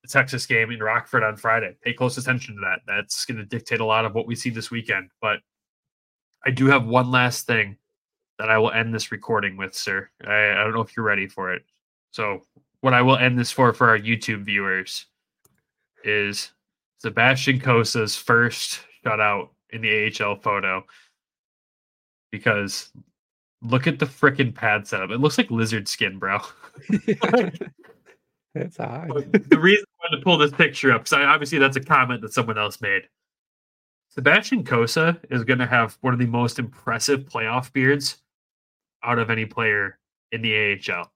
the 0.04 0.08
Texas 0.10 0.46
game 0.46 0.72
in 0.72 0.80
Rockford 0.80 1.24
on 1.24 1.38
Friday. 1.38 1.76
Pay 1.82 1.94
close 1.94 2.18
attention 2.18 2.56
to 2.56 2.62
that. 2.62 2.80
That's 2.88 3.26
going 3.26 3.38
to 3.38 3.46
dictate 3.46 3.80
a 3.80 3.86
lot 3.86 4.06
of 4.06 4.14
what 4.14 4.28
we 4.28 4.36
see 4.36 4.50
this 4.50 4.72
weekend. 4.72 5.10
But 5.22 5.40
I 6.46 6.52
do 6.52 6.68
have 6.68 6.86
one 6.86 7.12
last 7.12 7.46
thing 7.46 7.78
that 8.40 8.50
I 8.50 8.58
will 8.58 8.72
end 8.72 8.94
this 8.94 9.12
recording 9.12 9.58
with, 9.58 9.76
sir. 9.76 10.10
I, 10.26 10.52
I 10.52 10.64
don't 10.64 10.74
know 10.74 10.82
if 10.82 10.96
you're 10.96 11.06
ready 11.06 11.28
for 11.28 11.54
it. 11.54 11.64
So, 12.12 12.42
what 12.82 12.94
I 12.94 13.02
will 13.02 13.18
end 13.18 13.38
this 13.38 13.52
for 13.52 13.74
for 13.74 13.90
our 13.90 14.00
YouTube 14.00 14.44
viewers 14.44 15.06
is 16.04 16.52
Sebastian 17.00 17.60
Cossa's 17.60 18.16
first 18.16 18.82
shutout 19.04 19.50
in 19.72 19.82
the 19.82 20.12
AHL 20.22 20.36
photo. 20.36 20.86
Because 22.32 22.92
look 23.62 23.88
at 23.88 24.00
the 24.00 24.06
freaking 24.06 24.54
pad 24.54 24.88
setup. 24.88 25.12
It 25.12 25.20
looks 25.20 25.38
like 25.38 25.52
lizard 25.52 25.88
skin, 25.88 26.20
bro. 26.20 26.40
it's 26.90 28.78
high. 28.78 29.08
the 29.16 29.60
reason 29.60 29.86
I 29.86 30.06
wanted 30.06 30.18
to 30.18 30.24
pull 30.24 30.38
this 30.38 30.52
picture 30.52 30.92
up, 30.92 31.04
because 31.04 31.14
obviously 31.14 31.58
that's 31.58 31.78
a 31.78 31.82
comment 31.82 32.22
that 32.22 32.34
someone 32.34 32.58
else 32.58 32.82
made. 32.82 33.04
Sebastian 34.10 34.64
Kosa 34.64 35.18
is 35.30 35.44
going 35.44 35.60
to 35.60 35.66
have 35.66 35.98
one 36.02 36.14
of 36.14 36.20
the 36.20 36.26
most 36.26 36.60
impressive 36.60 37.22
playoff 37.22 37.72
beards 37.72 38.18
out 39.04 39.20
of 39.20 39.30
any 39.30 39.46
player 39.46 39.98
in 40.32 40.42
the 40.42 40.78
AHL. 40.90 41.12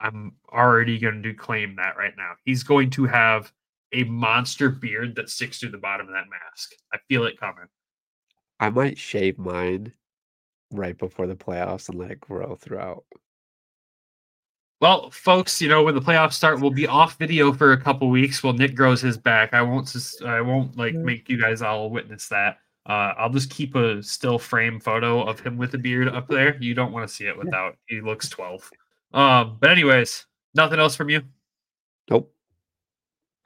I'm 0.00 0.36
already 0.52 0.98
going 0.98 1.22
to 1.24 1.34
claim 1.34 1.74
that 1.76 1.96
right 1.96 2.14
now. 2.16 2.34
He's 2.44 2.62
going 2.62 2.90
to 2.90 3.06
have 3.06 3.52
a 3.92 4.04
monster 4.04 4.68
beard 4.68 5.14
that 5.16 5.30
sticks 5.30 5.58
through 5.58 5.70
the 5.70 5.78
bottom 5.78 6.06
of 6.06 6.12
that 6.12 6.30
mask. 6.30 6.72
I 6.92 6.98
feel 7.08 7.24
it 7.24 7.40
coming. 7.40 7.66
I 8.60 8.70
might 8.70 8.98
shave 8.98 9.38
mine 9.38 9.92
right 10.72 10.98
before 10.98 11.26
the 11.26 11.36
playoffs 11.36 11.88
and 11.88 11.98
let 11.98 12.10
it 12.10 12.20
grow 12.20 12.56
throughout. 12.56 13.04
Well, 14.80 15.10
folks, 15.10 15.60
you 15.60 15.68
know 15.68 15.82
when 15.82 15.94
the 15.94 16.00
playoffs 16.00 16.34
start, 16.34 16.60
we'll 16.60 16.70
be 16.70 16.86
off 16.86 17.18
video 17.18 17.52
for 17.52 17.72
a 17.72 17.80
couple 17.80 18.08
weeks 18.10 18.42
while 18.42 18.52
Nick 18.52 18.76
grows 18.76 19.00
his 19.00 19.18
back. 19.18 19.52
I 19.52 19.62
won't 19.62 19.88
just, 19.88 20.22
I 20.22 20.40
won't 20.40 20.76
like 20.76 20.94
make 20.94 21.28
you 21.28 21.40
guys 21.40 21.62
all 21.62 21.90
witness 21.90 22.28
that. 22.28 22.58
Uh, 22.86 23.12
I'll 23.18 23.30
just 23.30 23.50
keep 23.50 23.74
a 23.74 24.02
still 24.02 24.38
frame 24.38 24.80
photo 24.80 25.22
of 25.22 25.40
him 25.40 25.58
with 25.58 25.74
a 25.74 25.78
beard 25.78 26.08
up 26.08 26.28
there. 26.30 26.56
You 26.60 26.74
don't 26.74 26.92
want 26.92 27.08
to 27.08 27.12
see 27.12 27.26
it 27.26 27.36
without. 27.36 27.76
He 27.86 28.00
looks 28.00 28.28
twelve. 28.28 28.70
Um, 29.12 29.56
but 29.60 29.70
anyways, 29.70 30.26
nothing 30.54 30.78
else 30.78 30.94
from 30.94 31.10
you. 31.10 31.22
Nope. 32.08 32.32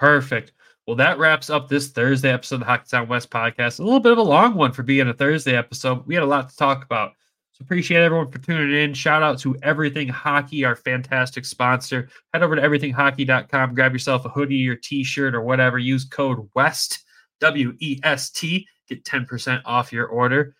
Perfect. 0.02 0.50
Well, 0.84 0.96
that 0.96 1.20
wraps 1.20 1.48
up 1.48 1.68
this 1.68 1.90
Thursday 1.90 2.32
episode 2.32 2.56
of 2.56 2.60
the 2.62 2.66
Hockeytown 2.66 3.06
West 3.06 3.30
podcast. 3.30 3.78
A 3.78 3.84
little 3.84 4.00
bit 4.00 4.10
of 4.10 4.18
a 4.18 4.22
long 4.22 4.54
one 4.54 4.72
for 4.72 4.82
being 4.82 5.06
a 5.06 5.14
Thursday 5.14 5.56
episode. 5.56 6.04
We 6.08 6.14
had 6.14 6.24
a 6.24 6.26
lot 6.26 6.50
to 6.50 6.56
talk 6.56 6.84
about. 6.84 7.12
So 7.52 7.62
appreciate 7.62 8.02
everyone 8.02 8.28
for 8.28 8.40
tuning 8.40 8.76
in. 8.76 8.94
Shout 8.94 9.22
out 9.22 9.38
to 9.38 9.56
Everything 9.62 10.08
Hockey, 10.08 10.64
our 10.64 10.74
fantastic 10.74 11.44
sponsor. 11.44 12.08
Head 12.34 12.42
over 12.42 12.56
to 12.56 12.62
everythinghockey.com, 12.62 13.76
grab 13.76 13.92
yourself 13.92 14.24
a 14.24 14.28
hoodie 14.28 14.68
or 14.68 14.74
t-shirt 14.74 15.36
or 15.36 15.42
whatever. 15.42 15.78
Use 15.78 16.04
code 16.04 16.50
WEST, 16.56 17.04
W 17.38 17.76
E 17.78 18.00
S 18.02 18.30
T, 18.30 18.66
get 18.88 19.04
10% 19.04 19.62
off 19.64 19.92
your 19.92 20.06
order. 20.06 20.56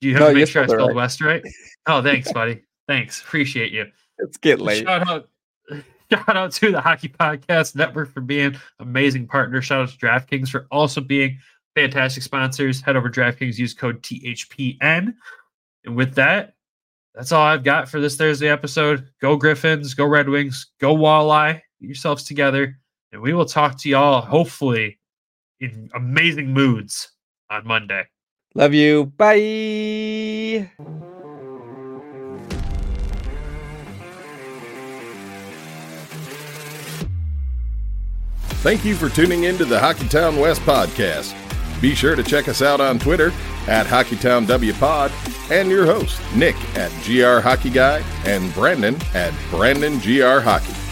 Do 0.00 0.08
you 0.08 0.14
have 0.14 0.22
no, 0.22 0.28
to 0.30 0.34
make 0.34 0.48
sure 0.48 0.64
I 0.64 0.66
spelled 0.66 0.88
right. 0.88 0.96
West 0.96 1.20
right? 1.20 1.42
Oh, 1.86 2.02
thanks, 2.02 2.32
buddy. 2.32 2.62
thanks. 2.88 3.20
Appreciate 3.20 3.70
you. 3.70 3.86
It's 4.18 4.38
getting 4.38 4.64
late. 4.64 4.82
Shout 4.82 5.08
out 5.08 5.28
Shout 6.12 6.36
out 6.36 6.52
to 6.52 6.70
the 6.70 6.80
Hockey 6.80 7.08
Podcast 7.08 7.74
Network 7.74 8.12
for 8.12 8.20
being 8.20 8.56
amazing 8.78 9.26
partner. 9.26 9.60
Shout 9.60 9.82
out 9.82 9.88
to 9.88 9.96
DraftKings 9.96 10.48
for 10.48 10.66
also 10.70 11.00
being 11.00 11.38
fantastic 11.74 12.22
sponsors. 12.22 12.80
Head 12.80 12.96
over 12.96 13.10
DraftKings, 13.10 13.58
use 13.58 13.74
code 13.74 14.02
THPN. 14.02 15.14
And 15.84 15.96
with 15.96 16.14
that, 16.14 16.54
that's 17.14 17.32
all 17.32 17.42
I've 17.42 17.64
got 17.64 17.88
for 17.88 18.00
this 18.00 18.16
Thursday 18.16 18.48
episode. 18.48 19.08
Go 19.20 19.36
Griffins, 19.36 19.94
go 19.94 20.04
Red 20.04 20.28
Wings, 20.28 20.66
go 20.80 20.94
Walleye. 20.94 21.54
Get 21.80 21.86
yourselves 21.86 22.24
together. 22.24 22.78
And 23.12 23.22
we 23.22 23.32
will 23.32 23.46
talk 23.46 23.78
to 23.80 23.88
y'all 23.88 24.20
hopefully 24.20 24.98
in 25.60 25.88
amazing 25.94 26.52
moods 26.52 27.10
on 27.50 27.66
Monday. 27.66 28.04
Love 28.54 28.74
you. 28.74 29.06
Bye. 29.16 30.70
Thank 38.66 38.84
you 38.84 38.96
for 38.96 39.08
tuning 39.08 39.44
in 39.44 39.56
to 39.58 39.64
the 39.64 39.78
Hockeytown 39.78 40.40
West 40.40 40.60
podcast. 40.62 41.32
Be 41.80 41.94
sure 41.94 42.16
to 42.16 42.24
check 42.24 42.48
us 42.48 42.62
out 42.62 42.80
on 42.80 42.98
Twitter 42.98 43.28
at 43.68 43.86
HockeytownWPod 43.86 45.52
and 45.52 45.70
your 45.70 45.86
host, 45.86 46.20
Nick 46.34 46.56
at 46.76 46.90
GR 47.04 47.38
Hockey 47.38 47.70
Guy 47.70 48.02
and 48.24 48.52
Brandon 48.54 48.96
at 49.14 49.32
Brandon 49.52 50.00
GR 50.00 50.40
Hockey. 50.40 50.85